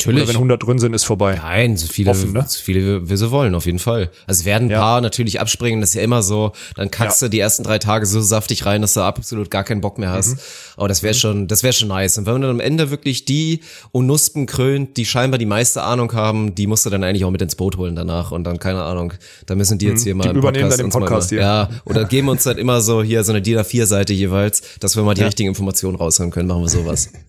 Natürlich. 0.00 0.22
Oder 0.24 0.28
wenn 0.28 0.36
100 0.36 0.62
drin 0.66 0.78
sind, 0.78 0.94
ist 0.94 1.04
vorbei. 1.04 1.36
Nein, 1.42 1.76
so 1.76 1.86
viele, 1.86 2.10
Offen, 2.10 2.32
ne? 2.32 2.44
so 2.48 2.60
viele 2.62 2.84
wir, 2.84 3.08
wir 3.08 3.16
so 3.16 3.30
wollen, 3.30 3.54
auf 3.54 3.66
jeden 3.66 3.78
Fall. 3.78 4.10
Also 4.26 4.44
werden 4.44 4.68
ein 4.68 4.70
Ja. 4.70 4.80
paar 4.80 5.00
natürlich 5.00 5.40
abspringen, 5.40 5.80
das 5.80 5.90
ist 5.90 5.94
ja 5.94 6.02
immer 6.02 6.22
so. 6.22 6.52
Dann 6.76 6.90
kackst 6.90 7.20
Ja. 7.22 7.28
du 7.28 7.30
die 7.30 7.38
ersten 7.40 7.62
drei 7.64 7.78
Tage 7.78 8.06
so 8.06 8.20
saftig 8.20 8.64
rein, 8.66 8.82
dass 8.82 8.94
du 8.94 9.00
absolut 9.02 9.50
gar 9.50 9.64
keinen 9.64 9.80
Bock 9.80 9.98
mehr 9.98 10.10
hast. 10.10 10.34
Mhm. 10.34 10.40
Aber 10.76 10.88
das 10.88 11.02
wäre 11.02 11.14
schon, 11.14 11.46
das 11.48 11.62
wäre 11.62 11.72
schon 11.72 11.88
nice. 11.88 12.16
Und 12.18 12.26
wenn 12.26 12.32
man 12.34 12.42
dann 12.42 12.50
am 12.52 12.60
Ende 12.60 12.90
wirklich 12.90 13.24
die 13.24 13.60
Unuspen 13.92 14.46
krönt, 14.46 14.96
die 14.96 15.04
scheinbar 15.04 15.38
die 15.38 15.46
meiste 15.46 15.82
Ahnung 15.82 16.12
haben, 16.12 16.54
die 16.54 16.66
musst 16.66 16.86
du 16.86 16.90
dann 16.90 17.04
eigentlich 17.04 17.24
auch 17.24 17.30
mit 17.30 17.42
ins 17.42 17.54
Boot 17.56 17.76
holen 17.76 17.96
danach. 17.96 18.30
Und 18.30 18.44
dann, 18.44 18.58
keine 18.58 18.82
Ahnung, 18.82 19.12
da 19.46 19.54
müssen 19.54 19.78
die 19.78 19.86
jetzt 19.86 20.02
hier 20.04 20.14
mal 20.14 20.20
Mhm. 20.24 20.28
Die 20.28 20.30
im 20.30 20.36
übernehmen 20.38 20.70
dann 20.70 20.78
den 20.78 20.88
mal 20.88 21.00
Podcast 21.00 21.30
hier. 21.30 21.40
Ja, 21.40 21.68
oder 21.84 22.04
geben 22.04 22.28
uns 22.28 22.44
dann 22.44 22.58
immer 22.58 22.80
so 22.80 23.02
hier 23.02 23.22
so 23.24 23.32
eine 23.32 23.42
DIN 23.42 23.58
A4-Seite 23.58 24.12
jeweils, 24.12 24.62
dass 24.80 24.96
wir 24.96 25.02
mal 25.02 25.14
die 25.14 25.22
richtigen 25.24 25.48
Informationen 25.48 25.96
rausholen 25.96 26.30
können, 26.32 26.48
machen 26.48 26.62
wir 26.62 26.68
sowas. 26.68 27.10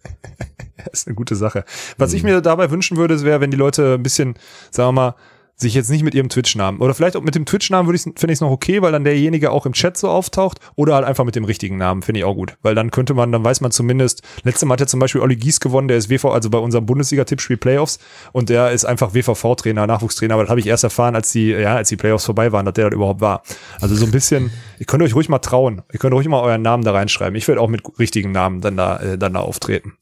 Das 0.84 1.02
ist 1.02 1.08
eine 1.08 1.16
gute 1.16 1.36
Sache. 1.36 1.64
Was 1.98 2.12
ich 2.14 2.24
mir 2.24 2.42
dabei 2.42 2.61
wünschen 2.70 2.98
würde, 2.98 3.22
wäre, 3.24 3.42
wenn 3.42 3.50
die 3.50 3.58
Leute 3.58 3.96
ein 3.96 4.04
bisschen, 4.04 4.36
sagen 4.70 4.90
wir 4.90 4.94
mal, 4.94 5.16
sich 5.62 5.76
jetzt 5.76 5.90
nicht 5.90 6.04
mit 6.04 6.16
ihrem 6.16 6.28
Twitch-Namen 6.28 6.80
oder 6.80 6.94
vielleicht 6.94 7.16
auch 7.16 7.22
mit 7.22 7.36
dem 7.36 7.46
Twitch-Namen 7.46 7.88
würde 7.88 7.96
ich 7.96 8.02
finde 8.02 8.28
ich 8.28 8.38
es 8.38 8.42
noch 8.42 8.50
okay, 8.50 8.82
weil 8.82 8.92
dann 8.92 9.04
derjenige 9.04 9.52
auch 9.52 9.66
im 9.66 9.74
Chat 9.74 9.96
so 9.96 10.10
auftaucht 10.10 10.60
oder 10.76 10.96
halt 10.96 11.06
einfach 11.06 11.24
mit 11.24 11.36
dem 11.36 11.46
richtigen 11.46 11.78
Namen 11.78 12.02
finde 12.02 12.20
ich 12.20 12.26
auch 12.26 12.34
gut, 12.34 12.58
weil 12.64 12.74
dann 12.76 12.92
könnte 12.92 13.14
man, 13.14 13.32
dann 13.32 13.44
weiß 13.44 13.62
man 13.62 13.72
zumindest. 13.72 14.24
Letztes 14.44 14.66
Mal 14.68 14.74
hat 14.74 14.80
ja 14.80 14.88
zum 14.88 15.00
Beispiel 15.00 15.22
Olli 15.22 15.36
Gies 15.36 15.60
gewonnen, 15.60 15.88
der 15.88 15.98
ist 15.98 16.10
WV, 16.10 16.26
also 16.26 16.50
bei 16.50 16.58
unserem 16.58 16.86
Bundesliga-Tippspiel 16.88 17.58
Playoffs 17.58 18.00
und 18.32 18.50
der 18.50 18.72
ist 18.72 18.86
einfach 18.86 19.14
WVV-Trainer, 19.14 19.86
Nachwuchstrainer, 19.86 20.34
aber 20.34 20.44
das 20.44 20.50
habe 20.50 20.60
ich 20.60 20.68
erst 20.68 20.84
erfahren, 20.84 21.16
als 21.16 21.32
die, 21.32 21.50
ja, 21.50 21.76
als 21.76 21.90
die 21.90 21.98
Playoffs 21.98 22.26
vorbei 22.26 22.52
waren, 22.52 22.66
dass 22.66 22.74
der 22.74 22.90
das 22.90 22.96
überhaupt 22.96 23.22
war. 23.22 23.44
Also 23.80 23.96
so 23.96 24.06
ein 24.06 24.12
bisschen, 24.12 24.52
ihr 24.80 24.88
könnt 24.88 25.04
euch 25.04 25.14
ruhig 25.14 25.30
mal 25.30 25.40
trauen, 25.40 25.84
ihr 25.94 26.00
könnt 26.00 26.14
ruhig 26.16 26.28
mal 26.28 26.42
euren 26.42 26.64
Namen 26.64 26.84
da 26.84 26.92
reinschreiben. 26.92 27.36
Ich 27.36 27.48
werde 27.48 27.62
auch 27.62 27.70
mit 27.70 27.82
richtigen 28.00 28.32
Namen 28.32 28.62
dann 28.62 28.78
da, 28.78 28.98
äh, 28.98 29.18
dann 29.18 29.34
da 29.34 29.42
auftreten. 29.42 29.94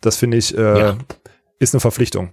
Das 0.00 0.16
finde 0.16 0.36
ich, 0.36 0.56
äh, 0.56 0.78
Ja. 0.78 0.96
Ist 1.58 1.74
eine 1.74 1.80
Verpflichtung. 1.80 2.32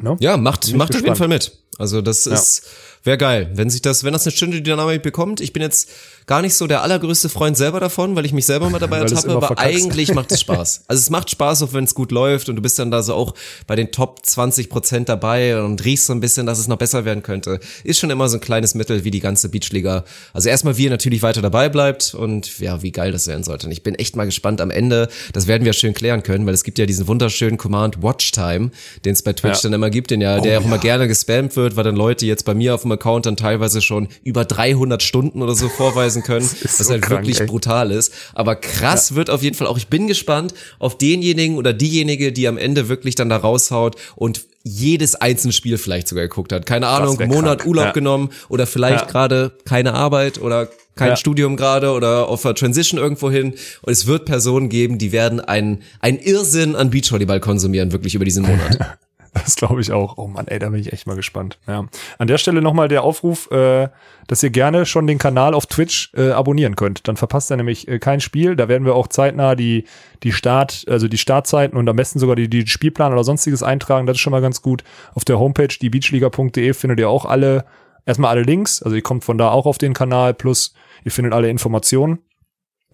Ne? 0.00 0.16
Ja, 0.20 0.36
macht, 0.36 0.72
macht 0.74 0.94
auf 0.94 1.02
jeden. 1.02 1.16
Fall 1.16 1.28
mit. 1.28 1.58
Also 1.78 2.02
das 2.02 2.26
ist, 2.26 2.66
wäre 3.08 3.18
geil, 3.18 3.50
wenn 3.54 3.70
sich 3.70 3.82
das, 3.82 4.04
wenn 4.04 4.12
das 4.12 4.26
eine 4.26 4.36
Stunde 4.36 4.60
Dynamik 4.62 5.02
bekommt. 5.02 5.40
Ich 5.40 5.52
bin 5.52 5.62
jetzt 5.62 5.90
gar 6.26 6.42
nicht 6.42 6.54
so 6.54 6.66
der 6.66 6.82
allergrößte 6.82 7.30
Freund 7.30 7.56
selber 7.56 7.80
davon, 7.80 8.14
weil 8.14 8.26
ich 8.26 8.34
mich 8.34 8.44
selber 8.44 8.68
mal 8.68 8.78
dabei 8.78 8.98
ertappe, 8.98 9.30
aber 9.32 9.46
verkackst. 9.46 9.74
eigentlich 9.74 10.12
macht 10.14 10.30
es 10.30 10.42
Spaß. 10.42 10.82
Also 10.88 11.00
es 11.00 11.10
macht 11.10 11.30
Spaß, 11.30 11.62
auch 11.62 11.72
wenn 11.72 11.84
es 11.84 11.94
gut 11.94 12.12
läuft 12.12 12.48
und 12.50 12.56
du 12.56 12.62
bist 12.62 12.78
dann 12.78 12.90
da 12.90 13.02
so 13.02 13.14
auch 13.14 13.34
bei 13.66 13.76
den 13.76 13.90
Top 13.92 14.24
20 14.24 14.68
Prozent 14.68 15.08
dabei 15.08 15.62
und 15.62 15.82
riechst 15.84 16.06
so 16.06 16.12
ein 16.12 16.20
bisschen, 16.20 16.44
dass 16.44 16.58
es 16.58 16.68
noch 16.68 16.76
besser 16.76 17.04
werden 17.06 17.22
könnte. 17.22 17.60
Ist 17.82 17.98
schon 17.98 18.10
immer 18.10 18.28
so 18.28 18.36
ein 18.36 18.40
kleines 18.40 18.74
Mittel 18.74 19.04
wie 19.04 19.10
die 19.10 19.20
ganze 19.20 19.48
Beachliga. 19.48 20.04
Also 20.34 20.50
erstmal, 20.50 20.76
wie 20.76 20.84
ihr 20.84 20.90
natürlich 20.90 21.22
weiter 21.22 21.40
dabei 21.40 21.70
bleibt 21.70 22.14
und 22.14 22.58
ja, 22.58 22.82
wie 22.82 22.92
geil 22.92 23.10
das 23.12 23.26
werden 23.26 23.42
sollte. 23.42 23.66
Und 23.66 23.72
ich 23.72 23.82
bin 23.82 23.94
echt 23.94 24.16
mal 24.16 24.26
gespannt 24.26 24.60
am 24.60 24.70
Ende. 24.70 25.08
Das 25.32 25.46
werden 25.46 25.64
wir 25.64 25.72
schön 25.72 25.94
klären 25.94 26.22
können, 26.22 26.44
weil 26.46 26.54
es 26.54 26.64
gibt 26.64 26.78
ja 26.78 26.84
diesen 26.84 27.06
wunderschönen 27.08 27.56
Command 27.56 28.02
Watch 28.02 28.32
Time, 28.32 28.70
den 29.06 29.14
es 29.14 29.22
bei 29.22 29.32
Twitch 29.32 29.56
Ja. 29.56 29.62
dann 29.62 29.72
immer 29.72 29.88
gibt, 29.88 30.10
den 30.10 30.20
ja, 30.20 30.40
der 30.40 30.60
auch 30.60 30.64
immer 30.64 30.78
gerne 30.78 31.08
gespammt 31.08 31.56
wird, 31.56 31.76
weil 31.76 31.84
dann 31.84 31.96
Leute 31.96 32.26
jetzt 32.26 32.44
bei 32.44 32.54
mir 32.54 32.74
auf 32.74 32.82
dem 32.82 32.97
Account 32.98 33.26
dann 33.26 33.36
teilweise 33.36 33.80
schon 33.80 34.08
über 34.24 34.44
300 34.44 35.02
Stunden 35.02 35.42
oder 35.42 35.54
so 35.54 35.68
vorweisen 35.76 36.22
können, 36.22 36.44
ist 36.44 36.64
was 36.64 36.78
so 36.86 36.92
halt 36.92 37.02
krank, 37.02 37.22
wirklich 37.22 37.40
ey. 37.40 37.46
brutal 37.46 37.90
ist. 37.90 38.12
Aber 38.34 38.56
krass 38.56 39.14
wird 39.14 39.30
auf 39.30 39.42
jeden 39.42 39.56
Fall 39.56 39.66
auch, 39.66 39.78
ich 39.78 39.88
bin 39.88 40.06
gespannt 40.08 40.52
auf 40.78 40.98
denjenigen 40.98 41.56
oder 41.56 41.72
diejenige, 41.72 42.32
die 42.32 42.48
am 42.48 42.58
Ende 42.58 42.88
wirklich 42.88 43.14
dann 43.14 43.28
da 43.28 43.36
raushaut 43.36 43.96
und 44.16 44.46
jedes 44.64 45.14
einzelne 45.14 45.52
Spiel 45.52 45.78
vielleicht 45.78 46.08
sogar 46.08 46.24
geguckt 46.24 46.52
hat. 46.52 46.66
Keine 46.66 46.88
Ahnung, 46.88 47.16
Monat 47.26 47.58
krank. 47.60 47.68
Urlaub 47.70 47.84
Ja. 47.86 47.92
genommen 47.92 48.30
oder 48.48 48.66
vielleicht 48.66 49.06
Ja. 49.06 49.10
gerade 49.10 49.52
keine 49.64 49.94
Arbeit 49.94 50.38
oder 50.40 50.68
kein 50.94 51.10
Ja. 51.10 51.16
Studium 51.16 51.56
gerade 51.56 51.92
oder 51.92 52.28
auf 52.28 52.42
der 52.42 52.54
Transition 52.54 53.00
irgendwo 53.00 53.30
hin. 53.30 53.54
Und 53.82 53.92
es 53.92 54.06
wird 54.06 54.24
Personen 54.26 54.68
geben, 54.68 54.98
die 54.98 55.12
werden 55.12 55.40
einen, 55.40 55.82
einen 56.00 56.18
Irrsinn 56.18 56.74
an 56.76 56.90
Beachvolleyball 56.90 57.40
konsumieren, 57.40 57.92
wirklich 57.92 58.14
über 58.16 58.24
diesen 58.24 58.44
Monat. 58.44 58.78
Das 59.44 59.56
glaube 59.56 59.80
ich 59.80 59.92
auch. 59.92 60.18
Oh 60.18 60.26
Mann, 60.26 60.46
ey, 60.48 60.58
da 60.58 60.68
bin 60.68 60.80
ich 60.80 60.92
echt 60.92 61.06
mal 61.06 61.16
gespannt. 61.16 61.58
Ja. 61.66 61.86
An 62.18 62.28
der 62.28 62.38
Stelle 62.38 62.62
nochmal 62.62 62.88
der 62.88 63.02
Aufruf, 63.02 63.50
äh, 63.50 63.88
dass 64.26 64.42
ihr 64.42 64.50
gerne 64.50 64.86
schon 64.86 65.06
den 65.06 65.18
Kanal 65.18 65.54
auf 65.54 65.66
Twitch 65.66 66.12
äh, 66.14 66.30
abonnieren 66.30 66.76
könnt. 66.76 67.08
Dann 67.08 67.16
verpasst 67.16 67.50
ihr 67.50 67.56
nämlich 67.56 67.88
äh, 67.88 67.98
kein 67.98 68.20
Spiel. 68.20 68.56
Da 68.56 68.68
werden 68.68 68.84
wir 68.84 68.94
auch 68.94 69.08
zeitnah 69.08 69.54
die, 69.54 69.84
die 70.22 70.32
Start, 70.32 70.84
also 70.88 71.08
die 71.08 71.18
Startzeiten 71.18 71.78
und 71.78 71.88
am 71.88 71.96
besten 71.96 72.18
sogar 72.18 72.36
die, 72.36 72.48
die 72.48 72.66
Spielplan 72.66 73.12
oder 73.12 73.24
sonstiges 73.24 73.62
eintragen. 73.62 74.06
Das 74.06 74.16
ist 74.16 74.20
schon 74.20 74.30
mal 74.30 74.42
ganz 74.42 74.62
gut. 74.62 74.84
Auf 75.14 75.24
der 75.24 75.38
Homepage, 75.38 75.68
die 75.68 75.90
beachliga.de, 75.90 76.74
findet 76.74 77.00
ihr 77.00 77.08
auch 77.08 77.24
alle, 77.24 77.64
erstmal 78.06 78.30
alle 78.30 78.42
Links. 78.42 78.82
Also 78.82 78.96
ihr 78.96 79.02
kommt 79.02 79.24
von 79.24 79.38
da 79.38 79.50
auch 79.50 79.66
auf 79.66 79.78
den 79.78 79.94
Kanal, 79.94 80.34
plus 80.34 80.74
ihr 81.04 81.12
findet 81.12 81.32
alle 81.32 81.48
Informationen. 81.48 82.18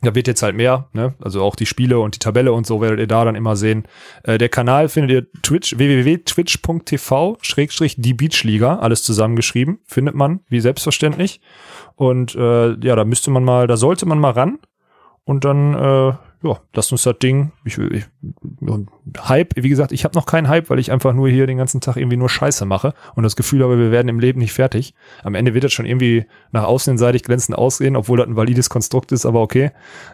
Da 0.04 0.14
wird 0.14 0.26
jetzt 0.26 0.42
halt 0.42 0.54
mehr, 0.56 0.88
ne? 0.92 1.14
Also 1.20 1.42
auch 1.42 1.56
die 1.56 1.66
Spiele 1.66 1.98
und 1.98 2.14
die 2.14 2.18
Tabelle 2.18 2.52
und 2.52 2.66
so 2.66 2.80
werdet 2.80 3.00
ihr 3.00 3.06
da 3.06 3.24
dann 3.24 3.34
immer 3.34 3.56
sehen. 3.56 3.84
Äh, 4.22 4.38
der 4.38 4.48
Kanal 4.48 4.88
findet 4.88 5.10
ihr 5.10 5.42
Twitch, 5.42 5.76
www.twitch.tv, 5.76 7.38
Schrägstrich 7.42 7.96
die 7.98 8.14
Beachliga, 8.14 8.78
alles 8.78 9.02
zusammengeschrieben, 9.02 9.80
findet 9.86 10.14
man, 10.14 10.40
wie 10.48 10.60
selbstverständlich. 10.60 11.40
Und 11.96 12.34
äh, 12.34 12.72
ja, 12.80 12.96
da 12.96 13.04
müsste 13.04 13.30
man 13.30 13.44
mal, 13.44 13.66
da 13.66 13.76
sollte 13.76 14.06
man 14.06 14.18
mal 14.18 14.32
ran. 14.32 14.58
Und 15.24 15.44
dann, 15.44 15.74
äh, 15.74 16.12
ja, 16.44 16.60
lasst 16.74 16.92
uns 16.92 17.02
das 17.02 17.18
Ding, 17.18 17.52
ich, 17.64 17.78
ich, 17.78 18.04
Hype, 19.18 19.54
wie 19.56 19.68
gesagt, 19.68 19.92
ich 19.92 20.04
habe 20.04 20.14
noch 20.14 20.26
keinen 20.26 20.48
Hype, 20.48 20.68
weil 20.68 20.78
ich 20.78 20.92
einfach 20.92 21.14
nur 21.14 21.28
hier 21.28 21.46
den 21.46 21.56
ganzen 21.56 21.80
Tag 21.80 21.96
irgendwie 21.96 22.18
nur 22.18 22.28
Scheiße 22.28 22.66
mache 22.66 22.92
und 23.14 23.22
das 23.22 23.34
Gefühl 23.34 23.62
habe, 23.62 23.78
wir 23.78 23.90
werden 23.90 24.08
im 24.08 24.20
Leben 24.20 24.40
nicht 24.40 24.52
fertig. 24.52 24.94
Am 25.22 25.34
Ende 25.34 25.54
wird 25.54 25.64
das 25.64 25.72
schon 25.72 25.86
irgendwie 25.86 26.26
nach 26.52 26.64
außen 26.64 26.90
hinseitig 26.90 27.22
glänzend 27.22 27.56
aussehen, 27.56 27.96
obwohl 27.96 28.18
das 28.18 28.26
ein 28.26 28.36
valides 28.36 28.68
Konstrukt 28.68 29.10
ist, 29.12 29.24
aber 29.24 29.40
okay. 29.40 29.70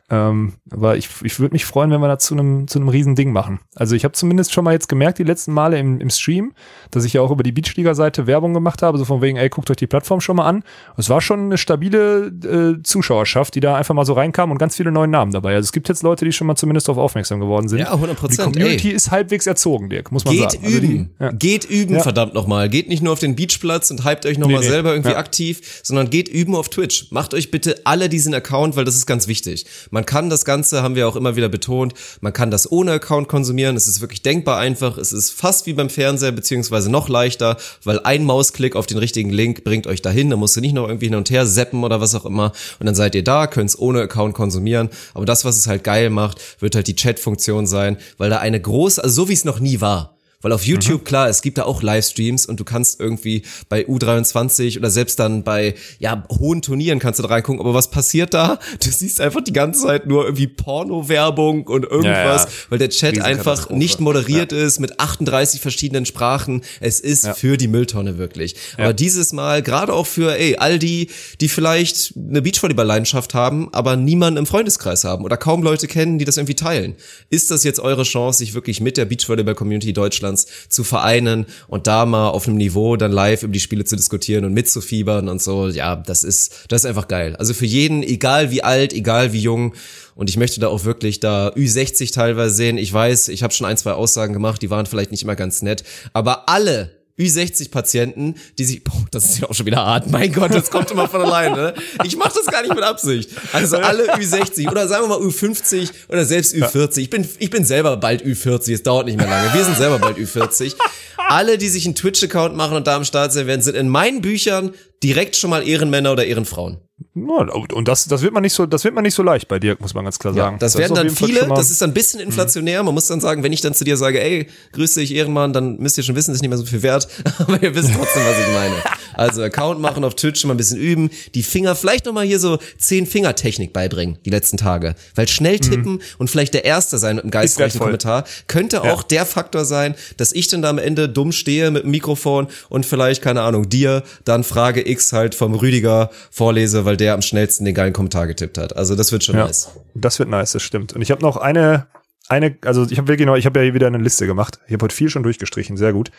Ähm, 0.08 0.54
aber 0.70 0.96
ich, 0.96 1.08
ich 1.22 1.40
würde 1.40 1.52
mich 1.52 1.64
freuen, 1.64 1.90
wenn 1.90 2.00
wir 2.00 2.08
das 2.08 2.24
zu 2.24 2.34
einem 2.34 2.68
zu 2.68 2.78
einem 2.78 2.88
riesen 2.88 3.16
Ding 3.16 3.32
machen. 3.32 3.60
Also 3.74 3.96
ich 3.96 4.04
habe 4.04 4.12
zumindest 4.12 4.52
schon 4.52 4.64
mal 4.64 4.72
jetzt 4.72 4.88
gemerkt, 4.88 5.18
die 5.18 5.24
letzten 5.24 5.52
Male 5.52 5.78
im, 5.78 6.00
im 6.00 6.10
Stream, 6.10 6.52
dass 6.90 7.04
ich 7.04 7.14
ja 7.14 7.22
auch 7.22 7.30
über 7.30 7.42
die 7.42 7.52
Beachliga-Seite 7.52 8.26
Werbung 8.26 8.54
gemacht 8.54 8.82
habe, 8.82 8.98
so 8.98 9.04
von 9.04 9.20
wegen, 9.20 9.36
ey, 9.36 9.48
guckt 9.48 9.70
euch 9.70 9.76
die 9.76 9.86
Plattform 9.86 10.20
schon 10.20 10.36
mal 10.36 10.46
an. 10.46 10.62
Es 10.96 11.10
war 11.10 11.20
schon 11.20 11.46
eine 11.46 11.58
stabile 11.58 12.26
äh, 12.26 12.82
Zuschauerschaft, 12.82 13.54
die 13.54 13.60
da 13.60 13.74
einfach 13.74 13.94
mal 13.94 14.04
so 14.04 14.12
reinkam 14.12 14.50
und 14.50 14.58
ganz 14.58 14.76
viele 14.76 14.92
neue 14.92 15.08
Namen 15.08 15.32
dabei. 15.32 15.54
Also 15.54 15.66
es 15.66 15.72
gibt 15.72 15.88
jetzt 15.88 16.02
Leute, 16.02 16.19
die 16.24 16.32
schon 16.32 16.46
mal 16.46 16.56
zumindest 16.56 16.88
darauf 16.88 17.02
aufmerksam 17.02 17.40
geworden 17.40 17.68
sind. 17.68 17.78
Ja, 17.80 17.92
100%, 17.94 18.28
Die 18.30 18.36
Community 18.36 18.88
ey. 18.90 18.94
ist 18.94 19.10
halbwegs 19.10 19.46
erzogen, 19.46 19.88
Dirk, 19.90 20.12
muss 20.12 20.24
man 20.24 20.34
Geht 20.34 20.50
sagen. 20.52 20.64
Also 20.64 20.76
üben. 20.78 21.10
die, 21.18 21.24
ja. 21.24 21.30
Geht 21.32 21.64
üben, 21.64 21.94
Ja. 21.94 22.02
verdammt 22.02 22.34
nochmal. 22.34 22.68
Geht 22.68 22.88
nicht 22.88 23.02
nur 23.02 23.12
auf 23.12 23.18
den 23.20 23.36
Beachplatz 23.36 23.90
und 23.90 24.04
hypt 24.04 24.26
euch 24.26 24.38
nochmal 24.38 24.60
Nee, 24.60 24.66
nee. 24.66 24.70
selber 24.70 24.92
irgendwie 24.92 25.10
Ja. 25.10 25.16
aktiv, 25.18 25.80
sondern 25.82 26.10
geht 26.10 26.28
üben 26.28 26.54
auf 26.54 26.68
Twitch. 26.68 27.10
Macht 27.10 27.34
euch 27.34 27.50
bitte 27.50 27.80
alle 27.84 28.08
diesen 28.08 28.34
Account, 28.34 28.76
weil 28.76 28.84
das 28.84 28.94
ist 28.96 29.06
ganz 29.06 29.26
wichtig. 29.28 29.66
Man 29.90 30.06
kann 30.06 30.30
das 30.30 30.44
Ganze, 30.44 30.82
haben 30.82 30.94
wir 30.94 31.08
auch 31.08 31.16
immer 31.16 31.36
wieder 31.36 31.48
betont, 31.48 31.94
man 32.20 32.32
kann 32.32 32.50
das 32.50 32.70
ohne 32.70 32.92
Account 32.92 33.28
konsumieren. 33.28 33.76
Es 33.76 33.86
ist 33.88 34.00
wirklich 34.00 34.22
denkbar 34.22 34.58
einfach. 34.58 34.98
Es 34.98 35.12
ist 35.12 35.30
fast 35.32 35.66
wie 35.66 35.72
beim 35.72 35.90
Fernseher, 35.90 36.32
beziehungsweise 36.32 36.90
noch 36.90 37.08
leichter, 37.08 37.56
weil 37.84 38.00
ein 38.00 38.24
Mausklick 38.24 38.76
auf 38.76 38.86
den 38.86 38.98
richtigen 38.98 39.30
Link 39.30 39.64
bringt 39.64 39.86
euch 39.86 40.02
dahin. 40.02 40.30
Da 40.30 40.36
musst 40.36 40.56
du 40.56 40.60
nicht 40.60 40.74
noch 40.74 40.88
irgendwie 40.88 41.06
hin 41.06 41.14
und 41.14 41.30
her 41.30 41.46
zappen 41.46 41.82
oder 41.84 42.00
was 42.00 42.14
auch 42.14 42.24
immer. 42.26 42.52
Und 42.78 42.86
dann 42.86 42.94
seid 42.94 43.14
ihr 43.14 43.24
da, 43.24 43.46
könnt 43.46 43.70
es 43.70 43.78
ohne 43.78 44.00
Account 44.02 44.34
konsumieren. 44.34 44.88
Aber 45.14 45.24
das, 45.24 45.44
was 45.44 45.56
es 45.56 45.66
halt 45.66 45.84
geil 45.84 46.09
macht, 46.10 46.60
wird 46.60 46.74
halt 46.74 46.86
die 46.86 46.96
Chat-Funktion 46.96 47.66
sein, 47.66 47.96
weil 48.18 48.30
da 48.30 48.38
eine 48.38 48.60
große, 48.60 49.02
also 49.02 49.22
so 49.22 49.28
wie 49.28 49.34
es 49.34 49.44
noch 49.44 49.60
nie 49.60 49.80
war. 49.80 50.16
Weil 50.42 50.52
auf 50.52 50.64
YouTube, 50.64 51.04
klar, 51.04 51.28
es 51.28 51.42
gibt 51.42 51.58
da 51.58 51.64
auch 51.64 51.82
Livestreams 51.82 52.46
und 52.46 52.58
du 52.58 52.64
kannst 52.64 52.98
irgendwie 52.98 53.42
bei 53.68 53.84
U23 53.86 54.78
oder 54.78 54.90
selbst 54.90 55.18
dann 55.18 55.44
bei, 55.44 55.74
ja, 55.98 56.24
hohen 56.38 56.62
Turnieren 56.62 56.98
kannst 56.98 57.18
du 57.18 57.22
da 57.22 57.28
reingucken. 57.28 57.60
Aber 57.60 57.74
was 57.74 57.90
passiert 57.90 58.32
da? 58.34 58.58
Du 58.82 58.90
siehst 58.90 59.20
einfach 59.20 59.42
die 59.42 59.52
ganze 59.52 59.82
Zeit 59.86 60.06
nur 60.06 60.24
irgendwie 60.24 60.46
Porno-Werbung 60.46 61.66
und 61.66 61.84
irgendwas, 61.84 62.44
Ja, 62.44 62.48
ja. 62.48 62.48
weil 62.70 62.78
der 62.78 62.88
Chat 62.88 63.20
einfach 63.20 63.70
nicht 63.70 64.00
moderiert 64.00 64.52
ist 64.52 64.80
mit 64.80 64.98
38 64.98 65.60
verschiedenen 65.60 66.06
Sprachen. 66.06 66.62
Es 66.80 67.00
ist 67.00 67.28
für 67.36 67.56
die 67.56 67.68
Mülltonne 67.68 68.18
wirklich. 68.18 68.56
Aber 68.78 68.92
dieses 68.94 69.32
Mal, 69.32 69.62
gerade 69.62 69.92
auch 69.92 70.06
für, 70.06 70.36
ey, 70.38 70.56
all 70.56 70.78
die, 70.78 71.08
die 71.40 71.48
vielleicht 71.48 72.14
eine 72.16 72.42
Beachvolleyball-Leidenschaft 72.42 73.34
haben, 73.34 73.68
aber 73.72 73.96
niemanden 73.96 74.38
im 74.38 74.46
Freundeskreis 74.46 75.04
haben 75.04 75.24
oder 75.24 75.36
kaum 75.36 75.62
Leute 75.62 75.86
kennen, 75.86 76.18
die 76.18 76.24
das 76.24 76.36
irgendwie 76.36 76.54
teilen. 76.54 76.94
Ist 77.28 77.50
das 77.50 77.64
jetzt 77.64 77.80
eure 77.80 78.04
Chance, 78.04 78.38
sich 78.38 78.54
wirklich 78.54 78.80
mit 78.80 78.96
der 78.96 79.04
Beachvolleyball-Community 79.04 79.92
Deutschlands 80.30 80.46
zu 80.68 80.84
vereinen 80.84 81.46
und 81.68 81.86
da 81.86 82.06
mal 82.06 82.28
auf 82.28 82.46
einem 82.46 82.56
Niveau 82.56 82.96
dann 82.96 83.12
live 83.12 83.42
über 83.42 83.52
die 83.52 83.60
Spiele 83.60 83.84
zu 83.84 83.96
diskutieren 83.96 84.44
und 84.44 84.54
mitzufiebern 84.54 85.28
und 85.28 85.42
so? 85.42 85.68
Ja, 85.68 85.96
das 85.96 86.24
ist, 86.24 86.66
das 86.68 86.82
ist 86.82 86.86
einfach 86.86 87.08
geil. 87.08 87.36
Also 87.36 87.54
für 87.54 87.66
jeden, 87.66 88.02
egal 88.02 88.50
wie 88.50 88.62
alt, 88.62 88.92
egal 88.92 89.32
wie 89.32 89.40
jung, 89.40 89.74
und 90.14 90.28
ich 90.28 90.36
möchte 90.36 90.60
da 90.60 90.68
auch 90.68 90.84
wirklich 90.84 91.20
da 91.20 91.48
Ü60 91.50 92.12
teilweise 92.12 92.54
sehen. 92.54 92.76
Ich 92.76 92.92
weiß, 92.92 93.28
ich 93.28 93.42
habe 93.42 93.54
schon 93.54 93.66
ein, 93.66 93.78
zwei 93.78 93.92
Aussagen 93.92 94.34
gemacht, 94.34 94.60
die 94.60 94.68
waren 94.68 94.84
vielleicht 94.84 95.12
nicht 95.12 95.22
immer 95.22 95.36
ganz 95.36 95.62
nett, 95.62 95.82
aber 96.12 96.48
alle 96.48 96.90
Ü60-Patienten, 97.20 98.34
die 98.58 98.64
sich, 98.64 98.82
boah, 98.82 99.04
das 99.10 99.26
ist 99.26 99.40
ja 99.40 99.48
auch 99.48 99.54
schon 99.54 99.66
wieder 99.66 99.84
hart, 99.84 100.10
mein 100.10 100.32
Gott, 100.32 100.54
das 100.54 100.70
kommt 100.70 100.90
immer 100.90 101.08
von 101.08 101.22
alleine. 101.22 101.56
Ne? 101.56 101.74
Ich 102.04 102.16
mache 102.16 102.32
das 102.34 102.46
gar 102.46 102.62
nicht 102.62 102.74
mit 102.74 102.82
Absicht. 102.82 103.30
Also 103.52 103.76
alle 103.76 104.14
Ü60 104.14 104.70
oder 104.70 104.88
sagen 104.88 105.04
wir 105.04 105.18
mal 105.18 105.26
Ü50 105.26 105.90
oder 106.08 106.24
selbst 106.24 106.54
Ü40. 106.54 106.98
Ich 106.98 107.10
bin, 107.10 107.28
ich 107.38 107.50
bin 107.50 107.64
selber 107.64 107.96
bald 107.96 108.24
Ü40, 108.24 108.72
es 108.72 108.82
dauert 108.82 109.06
nicht 109.06 109.18
mehr 109.18 109.28
lange. 109.28 109.52
Wir 109.52 109.64
sind 109.64 109.76
selber 109.76 109.98
bald 109.98 110.16
Ü40. 110.16 110.74
Alle, 111.16 111.58
die 111.58 111.68
sich 111.68 111.84
einen 111.84 111.94
Twitch-Account 111.94 112.56
machen 112.56 112.76
und 112.76 112.86
da 112.86 112.96
am 112.96 113.04
Start 113.04 113.32
sein 113.32 113.46
werden, 113.46 113.60
sind 113.60 113.76
in 113.76 113.88
meinen 113.88 114.20
Büchern 114.20 114.72
direkt 115.02 115.36
schon 115.36 115.50
mal 115.50 115.66
Ehrenmänner 115.66 116.12
oder 116.12 116.24
Ehrenfrauen. 116.24 116.78
Ja, 117.14 117.52
und 117.72 117.88
das, 117.88 118.04
das 118.06 118.22
wird 118.22 118.34
man 118.34 118.42
nicht 118.42 118.52
so, 118.52 118.66
das 118.66 118.84
wird 118.84 118.94
man 118.94 119.02
nicht 119.02 119.14
so 119.14 119.22
leicht 119.22 119.48
bei 119.48 119.58
dir, 119.58 119.76
muss 119.80 119.94
man 119.94 120.04
ganz 120.04 120.18
klar 120.18 120.34
sagen. 120.34 120.58
Das, 120.58 120.74
ist 120.74 120.78
werden 120.78 120.94
dann 120.94 121.10
viele, 121.10 121.48
das 121.48 121.70
ist 121.70 121.80
dann 121.80 121.90
ein 121.90 121.94
bisschen 121.94 122.20
inflationär. 122.20 122.82
Man 122.82 122.94
muss 122.94 123.06
dann 123.06 123.20
sagen, 123.20 123.42
wenn 123.42 123.52
ich 123.52 123.62
dann 123.62 123.74
zu 123.74 123.84
dir 123.84 123.96
sage, 123.96 124.20
ey, 124.20 124.46
grüß 124.72 124.94
dich 124.94 125.14
Ehrenmann, 125.14 125.52
dann 125.52 125.78
müsst 125.78 125.96
ihr 125.96 126.04
schon 126.04 126.14
wissen, 126.14 126.30
das 126.30 126.36
ist 126.36 126.42
nicht 126.42 126.50
mehr 126.50 126.58
so 126.58 126.66
viel 126.66 126.82
wert. 126.82 127.08
Aber 127.38 127.62
ihr 127.62 127.74
wisst 127.74 127.90
trotzdem, 127.94 128.22
was 128.24 128.38
ich 128.38 128.54
meine. 128.54 128.76
Also 129.14 129.42
Account 129.42 129.80
machen 129.80 130.04
auf 130.04 130.14
Twitch, 130.14 130.44
mal 130.44 130.54
ein 130.54 130.56
bisschen 130.56 130.78
üben, 130.78 131.10
die 131.34 131.42
Finger, 131.42 131.74
vielleicht 131.74 132.06
nochmal 132.06 132.26
hier 132.26 132.38
so 132.38 132.58
zehn 132.78 133.06
Finger 133.06 133.34
Technik 133.34 133.72
beibringen, 133.72 134.18
die 134.24 134.30
letzten 134.30 134.56
Tage. 134.56 134.94
Weil 135.14 135.26
schnell 135.26 135.58
tippen 135.58 136.00
und 136.18 136.30
vielleicht 136.30 136.54
der 136.54 136.64
Erste 136.64 136.98
sein 136.98 137.16
mit 137.16 137.24
einem 137.24 137.30
geistreichen. 137.30 137.80
Kommentar 137.80 138.24
könnte 138.46 138.82
auch 138.82 139.02
der 139.02 139.26
Faktor 139.26 139.64
sein, 139.64 139.94
dass 140.16 140.32
ich 140.32 140.48
dann 140.48 140.62
da 140.62 140.70
am 140.70 140.78
Ende 140.78 141.08
dumm 141.08 141.32
stehe 141.32 141.70
mit 141.70 141.84
dem 141.84 141.90
Mikrofon 141.90 142.48
und 142.68 142.86
vielleicht, 142.86 143.22
keine 143.22 143.42
Ahnung, 143.42 143.68
dir 143.68 144.04
dann 144.24 144.44
Frage 144.44 144.82
X 144.90 145.12
halt 145.12 145.34
vom 145.34 145.54
Rüdiger 145.54 146.10
vorlese, 146.30 146.84
weil 146.84 146.96
der 146.96 147.14
am 147.14 147.22
schnellsten 147.22 147.64
den 147.64 147.74
geilen 147.74 147.92
Kommentar 147.92 148.26
getippt 148.26 148.58
hat. 148.58 148.76
Also 148.76 148.96
das 148.96 149.12
wird 149.12 149.24
schon 149.24 149.36
Ja, 149.36 149.46
nice. 149.46 149.70
das 149.94 150.18
wird 150.18 150.28
nice, 150.28 150.52
das 150.52 150.62
stimmt. 150.62 150.92
Und 150.92 151.02
ich 151.02 151.10
habe 151.10 151.22
noch 151.22 151.36
eine, 151.36 151.86
eine, 152.28 152.56
also 152.64 152.86
ich 152.88 152.98
habe 152.98 153.08
wirklich 153.08 153.26
noch, 153.26 153.36
ich 153.36 153.46
habe 153.46 153.58
ja 153.58 153.64
hier 153.64 153.74
wieder 153.74 153.86
eine 153.86 153.98
Liste 153.98 154.26
gemacht. 154.26 154.60
Ich 154.66 154.72
habe 154.72 154.84
heute 154.84 154.94
viel 154.94 155.10
schon 155.10 155.22
durchgestrichen, 155.22 155.76
sehr 155.76 155.92
gut. 155.92 156.10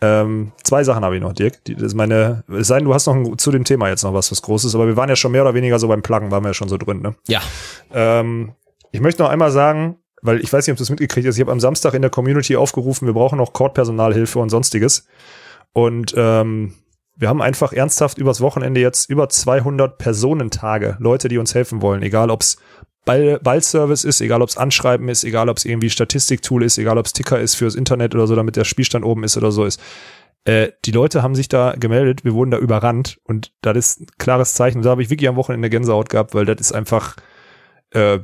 Ähm, 0.00 0.52
zwei 0.64 0.82
Sachen 0.84 1.04
habe 1.04 1.14
ich 1.16 1.22
noch, 1.22 1.32
Dirk. 1.32 1.64
Die, 1.64 1.74
das 1.74 1.84
ist 1.84 1.94
meine, 1.94 2.44
es 2.48 2.66
sei 2.68 2.78
denn, 2.78 2.86
du 2.86 2.94
hast 2.94 3.06
noch 3.06 3.14
ein, 3.14 3.38
zu 3.38 3.50
dem 3.50 3.64
Thema 3.64 3.88
jetzt 3.88 4.02
noch 4.02 4.14
was, 4.14 4.30
was 4.32 4.42
Großes, 4.42 4.74
aber 4.74 4.86
wir 4.86 4.96
waren 4.96 5.08
ja 5.08 5.16
schon 5.16 5.32
mehr 5.32 5.42
oder 5.42 5.54
weniger 5.54 5.78
so 5.78 5.86
beim 5.88 6.02
Pluggen, 6.02 6.30
waren 6.30 6.42
wir 6.42 6.48
ja 6.50 6.54
schon 6.54 6.68
so 6.68 6.76
drin, 6.76 7.02
ne? 7.02 7.14
Ja. 7.28 7.40
Ähm, 7.92 8.52
ich 8.92 9.00
möchte 9.00 9.22
noch 9.22 9.30
einmal 9.30 9.52
sagen, 9.52 9.96
weil 10.22 10.40
ich 10.40 10.52
weiß 10.52 10.66
nicht, 10.66 10.72
ob 10.72 10.76
du 10.76 10.82
es 10.82 10.90
mitgekriegt 10.90 11.26
hast, 11.26 11.36
ich 11.36 11.40
habe 11.40 11.52
am 11.52 11.60
Samstag 11.60 11.94
in 11.94 12.02
der 12.02 12.10
Community 12.10 12.56
aufgerufen, 12.56 13.06
wir 13.06 13.14
brauchen 13.14 13.38
noch 13.38 13.52
Court-Personalhilfe 13.52 14.38
und 14.38 14.50
sonstiges. 14.50 15.06
Und 15.72 16.14
ähm, 16.16 16.74
wir 17.20 17.28
haben 17.28 17.42
einfach 17.42 17.72
ernsthaft 17.72 18.18
übers 18.18 18.40
Wochenende 18.40 18.80
jetzt 18.80 19.10
über 19.10 19.28
200 19.28 19.98
Personentage, 19.98 20.96
Leute, 20.98 21.28
die 21.28 21.36
uns 21.36 21.54
helfen 21.54 21.82
wollen, 21.82 22.02
egal 22.02 22.30
ob's 22.30 22.56
Ball, 23.04 23.38
Ballservice 23.42 24.04
ist, 24.04 24.20
egal 24.20 24.42
ob's 24.42 24.56
Anschreiben 24.56 25.08
ist, 25.08 25.24
egal 25.24 25.48
ob's 25.48 25.64
irgendwie 25.64 25.90
Statistiktool 25.90 26.62
ist, 26.64 26.78
egal 26.78 26.98
ob's 26.98 27.12
Ticker 27.12 27.38
ist 27.38 27.54
fürs 27.54 27.74
Internet 27.74 28.14
oder 28.14 28.26
so, 28.26 28.36
damit 28.36 28.56
der 28.56 28.64
Spielstand 28.64 29.04
oben 29.04 29.22
ist 29.22 29.36
oder 29.36 29.52
so 29.52 29.64
ist. 29.64 29.80
Äh, 30.44 30.68
die 30.86 30.92
Leute 30.92 31.22
haben 31.22 31.34
sich 31.34 31.48
da 31.48 31.74
gemeldet, 31.78 32.24
wir 32.24 32.32
wurden 32.32 32.50
da 32.50 32.58
überrannt 32.58 33.18
und 33.24 33.52
das 33.60 33.76
ist 33.76 34.00
ein 34.00 34.06
klares 34.18 34.54
Zeichen. 34.54 34.80
Da 34.80 34.90
habe 34.90 35.02
ich 35.02 35.10
wirklich 35.10 35.28
am 35.28 35.36
Wochenende 35.36 35.68
Gänsehaut 35.68 36.08
gehabt, 36.08 36.34
weil 36.34 36.46
das 36.46 36.60
ist 36.60 36.72
einfach 36.72 37.16
äh, 37.92 38.20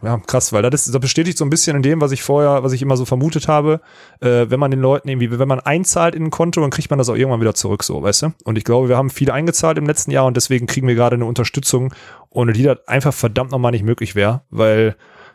ja, 0.00 0.16
krass, 0.26 0.52
weil 0.52 0.62
das, 0.62 0.86
ist, 0.86 0.94
das 0.94 1.00
bestätigt 1.00 1.38
so 1.38 1.44
ein 1.44 1.50
bisschen 1.50 1.76
in 1.76 1.82
dem, 1.82 2.00
was 2.00 2.12
ich 2.12 2.22
vorher, 2.22 2.62
was 2.62 2.72
ich 2.72 2.82
immer 2.82 2.96
so 2.96 3.04
vermutet 3.04 3.48
habe, 3.48 3.80
äh, 4.20 4.46
wenn 4.48 4.60
man 4.60 4.70
den 4.70 4.80
Leuten 4.80 5.08
irgendwie, 5.08 5.36
wenn 5.36 5.48
man 5.48 5.58
einzahlt 5.58 6.14
in 6.14 6.24
ein 6.24 6.30
Konto, 6.30 6.60
dann 6.60 6.70
kriegt 6.70 6.90
man 6.90 6.98
das 6.98 7.08
auch 7.08 7.16
irgendwann 7.16 7.40
wieder 7.40 7.54
zurück, 7.54 7.82
so, 7.82 8.00
weißt 8.02 8.22
du? 8.22 8.32
Und 8.44 8.56
ich 8.56 8.64
glaube, 8.64 8.88
wir 8.88 8.96
haben 8.96 9.10
viele 9.10 9.32
eingezahlt 9.32 9.76
im 9.76 9.86
letzten 9.86 10.12
Jahr 10.12 10.26
und 10.26 10.36
deswegen 10.36 10.66
kriegen 10.66 10.86
wir 10.86 10.94
gerade 10.94 11.16
eine 11.16 11.24
Unterstützung, 11.24 11.92
ohne 12.30 12.52
die 12.52 12.62
das 12.62 12.86
einfach 12.86 13.12
verdammt 13.12 13.50
nochmal 13.50 13.72
nicht 13.72 13.84
möglich 13.84 14.14
wäre, 14.14 14.42
weil 14.50 14.94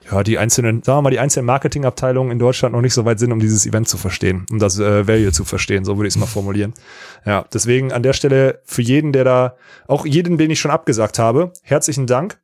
ja, 0.09 0.23
die 0.23 0.37
einzelnen, 0.37 0.83
sagen 0.83 0.97
wir 0.97 1.01
mal, 1.03 1.09
die 1.11 1.19
einzelnen 1.19 1.45
Marketingabteilungen 1.45 2.31
in 2.31 2.39
Deutschland 2.39 2.73
noch 2.73 2.81
nicht 2.81 2.93
so 2.93 3.05
weit 3.05 3.19
sind, 3.19 3.31
um 3.31 3.39
dieses 3.39 3.65
Event 3.65 3.87
zu 3.87 3.97
verstehen, 3.97 4.45
um 4.49 4.59
das 4.59 4.79
äh, 4.79 5.07
Value 5.07 5.31
zu 5.31 5.45
verstehen, 5.45 5.85
so 5.85 5.97
würde 5.97 6.07
ich 6.07 6.15
es 6.15 6.19
mal 6.19 6.25
formulieren. 6.25 6.73
Ja, 7.25 7.45
deswegen 7.53 7.91
an 7.91 8.03
der 8.03 8.13
Stelle 8.13 8.61
für 8.65 8.81
jeden, 8.81 9.13
der 9.13 9.23
da, 9.23 9.55
auch 9.87 10.05
jeden, 10.05 10.37
den 10.37 10.51
ich 10.51 10.59
schon 10.59 10.71
abgesagt 10.71 11.19
habe, 11.19 11.51
herzlichen 11.63 12.07
Dank. 12.07 12.42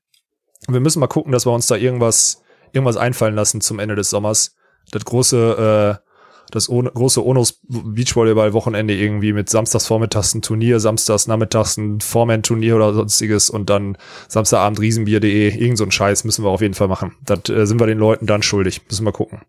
Wir 0.73 0.79
müssen 0.79 0.99
mal 0.99 1.07
gucken, 1.07 1.31
dass 1.31 1.45
wir 1.45 1.51
uns 1.51 1.67
da 1.67 1.75
irgendwas, 1.75 2.41
irgendwas 2.71 2.97
einfallen 2.97 3.35
lassen 3.35 3.61
zum 3.61 3.79
Ende 3.79 3.95
des 3.95 4.09
Sommers. 4.09 4.55
Das 4.91 5.05
große, 5.05 5.99
äh, 5.99 6.09
das 6.51 6.67
ohne, 6.67 6.89
große 6.89 7.23
Onus 7.23 7.59
Beachvolleyball 7.67 8.53
Wochenende 8.53 8.95
irgendwie 8.95 9.33
mit 9.33 9.49
samstags 9.49 9.85
vormittags 9.85 10.33
ein 10.33 10.41
Turnier, 10.41 10.79
samstags 10.79 11.27
nachmittags 11.27 11.77
ein 11.77 11.99
Foreman 12.01 12.43
Turnier 12.43 12.75
oder 12.75 12.93
sonstiges 12.93 13.49
und 13.49 13.69
dann 13.69 13.97
Samstagabend 14.27 14.79
riesenbier.de, 14.79 15.55
irgend 15.55 15.77
so 15.77 15.83
ein 15.83 15.91
Scheiß 15.91 16.23
müssen 16.23 16.43
wir 16.43 16.49
auf 16.49 16.61
jeden 16.61 16.73
Fall 16.73 16.87
machen. 16.87 17.15
Das 17.23 17.49
äh, 17.49 17.65
sind 17.65 17.79
wir 17.79 17.87
den 17.87 17.99
Leuten 17.99 18.25
dann 18.25 18.41
schuldig. 18.41 18.81
Müssen 18.89 19.05
wir 19.05 19.11
gucken. 19.11 19.41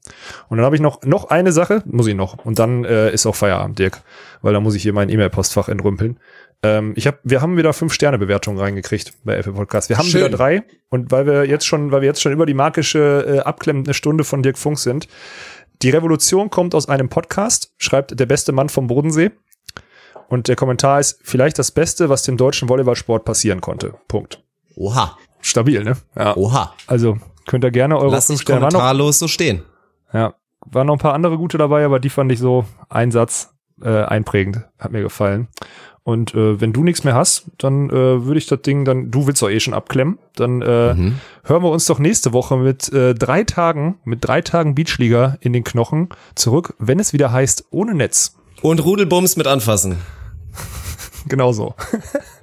Und 0.48 0.58
dann 0.58 0.66
habe 0.66 0.76
ich 0.76 0.82
noch, 0.82 1.02
noch 1.02 1.30
eine 1.30 1.52
Sache, 1.52 1.82
muss 1.86 2.06
ich 2.06 2.14
noch. 2.14 2.44
Und 2.44 2.58
dann 2.58 2.84
äh, 2.84 3.12
ist 3.12 3.26
auch 3.26 3.36
Feierabend, 3.36 3.78
Dirk. 3.78 4.02
Weil 4.42 4.52
da 4.52 4.60
muss 4.60 4.74
ich 4.74 4.82
hier 4.82 4.92
mein 4.92 5.08
E-Mail-Postfach 5.08 5.68
entrümpeln. 5.68 6.18
Ähm, 6.62 6.92
ich 6.96 7.06
hab, 7.06 7.20
wir 7.22 7.40
haben 7.40 7.56
wieder 7.56 7.72
fünf 7.72 7.92
Sterne 7.92 8.18
Bewertungen 8.18 8.58
reingekriegt 8.58 9.14
bei 9.24 9.36
Apple 9.36 9.52
Podcast. 9.52 9.88
Wir 9.88 9.98
haben 9.98 10.06
Schön. 10.06 10.20
wieder 10.20 10.36
drei 10.36 10.62
und 10.90 11.10
weil 11.10 11.26
wir 11.26 11.46
jetzt 11.46 11.66
schon, 11.66 11.90
weil 11.90 12.02
wir 12.02 12.08
jetzt 12.08 12.20
schon 12.20 12.32
über 12.32 12.44
die 12.46 12.54
magische 12.54 13.24
äh, 13.26 13.38
abklemmende 13.40 13.94
Stunde 13.94 14.24
von 14.24 14.42
Dirk 14.42 14.58
Funk 14.58 14.78
sind. 14.78 15.08
Die 15.82 15.90
Revolution 15.90 16.50
kommt 16.50 16.74
aus 16.74 16.88
einem 16.88 17.08
Podcast, 17.08 17.72
schreibt 17.78 18.18
der 18.18 18.26
beste 18.26 18.52
Mann 18.52 18.68
vom 18.68 18.86
Bodensee. 18.86 19.30
Und 20.28 20.48
der 20.48 20.56
Kommentar 20.56 21.00
ist 21.00 21.18
vielleicht 21.22 21.58
das 21.58 21.72
Beste, 21.72 22.08
was 22.08 22.22
dem 22.22 22.36
deutschen 22.36 22.68
Volleyballsport 22.68 23.24
passieren 23.24 23.60
konnte. 23.60 23.94
Punkt. 24.06 24.42
Oha. 24.76 25.16
Stabil, 25.40 25.82
ne? 25.82 25.96
Ja. 26.14 26.36
Oha. 26.36 26.74
Also 26.86 27.18
könnt 27.46 27.64
ihr 27.64 27.70
gerne 27.70 27.98
eure 27.98 28.12
Lass 28.12 28.26
Sterne. 28.26 28.60
Waren 28.60 28.68
noch, 28.68 28.78
kommentarlos 28.78 29.18
so 29.18 29.28
stehen. 29.28 29.64
ja, 30.12 30.34
waren 30.66 30.86
noch 30.86 30.94
ein 30.94 31.00
paar 31.00 31.14
andere 31.14 31.38
gute 31.38 31.56
dabei, 31.56 31.84
aber 31.84 31.98
die 31.98 32.10
fand 32.10 32.30
ich 32.30 32.38
so 32.38 32.66
ein 32.90 33.10
Satz 33.10 33.54
äh, 33.82 34.04
einprägend. 34.04 34.68
Hat 34.78 34.92
mir 34.92 35.02
gefallen. 35.02 35.48
Und 36.02 36.34
äh, 36.34 36.60
wenn 36.60 36.72
du 36.72 36.82
nichts 36.82 37.04
mehr 37.04 37.14
hast, 37.14 37.46
dann 37.58 37.90
äh, 37.90 38.24
würde 38.24 38.38
ich 38.38 38.46
das 38.46 38.62
Ding 38.62 38.84
dann, 38.84 39.10
du 39.10 39.26
willst 39.26 39.42
doch 39.42 39.50
eh 39.50 39.60
schon 39.60 39.74
abklemmen, 39.74 40.18
dann 40.34 40.62
äh, 40.62 40.64
hören 40.64 41.62
wir 41.62 41.70
uns 41.70 41.84
doch 41.84 41.98
nächste 41.98 42.32
Woche 42.32 42.56
mit 42.56 42.90
äh, 42.92 43.14
drei 43.14 43.44
Tagen, 43.44 43.98
mit 44.04 44.24
drei 44.24 44.40
Tagen 44.40 44.74
Beachliga 44.74 45.36
in 45.40 45.52
den 45.52 45.62
Knochen 45.62 46.08
zurück, 46.34 46.74
wenn 46.78 46.98
es 46.98 47.12
wieder 47.12 47.32
heißt, 47.32 47.66
ohne 47.70 47.94
Netz. 47.94 48.36
Und 48.62 48.82
Rudelbums 48.84 49.36
mit 49.36 49.46
anfassen. 49.46 49.98
Genauso. 51.28 51.74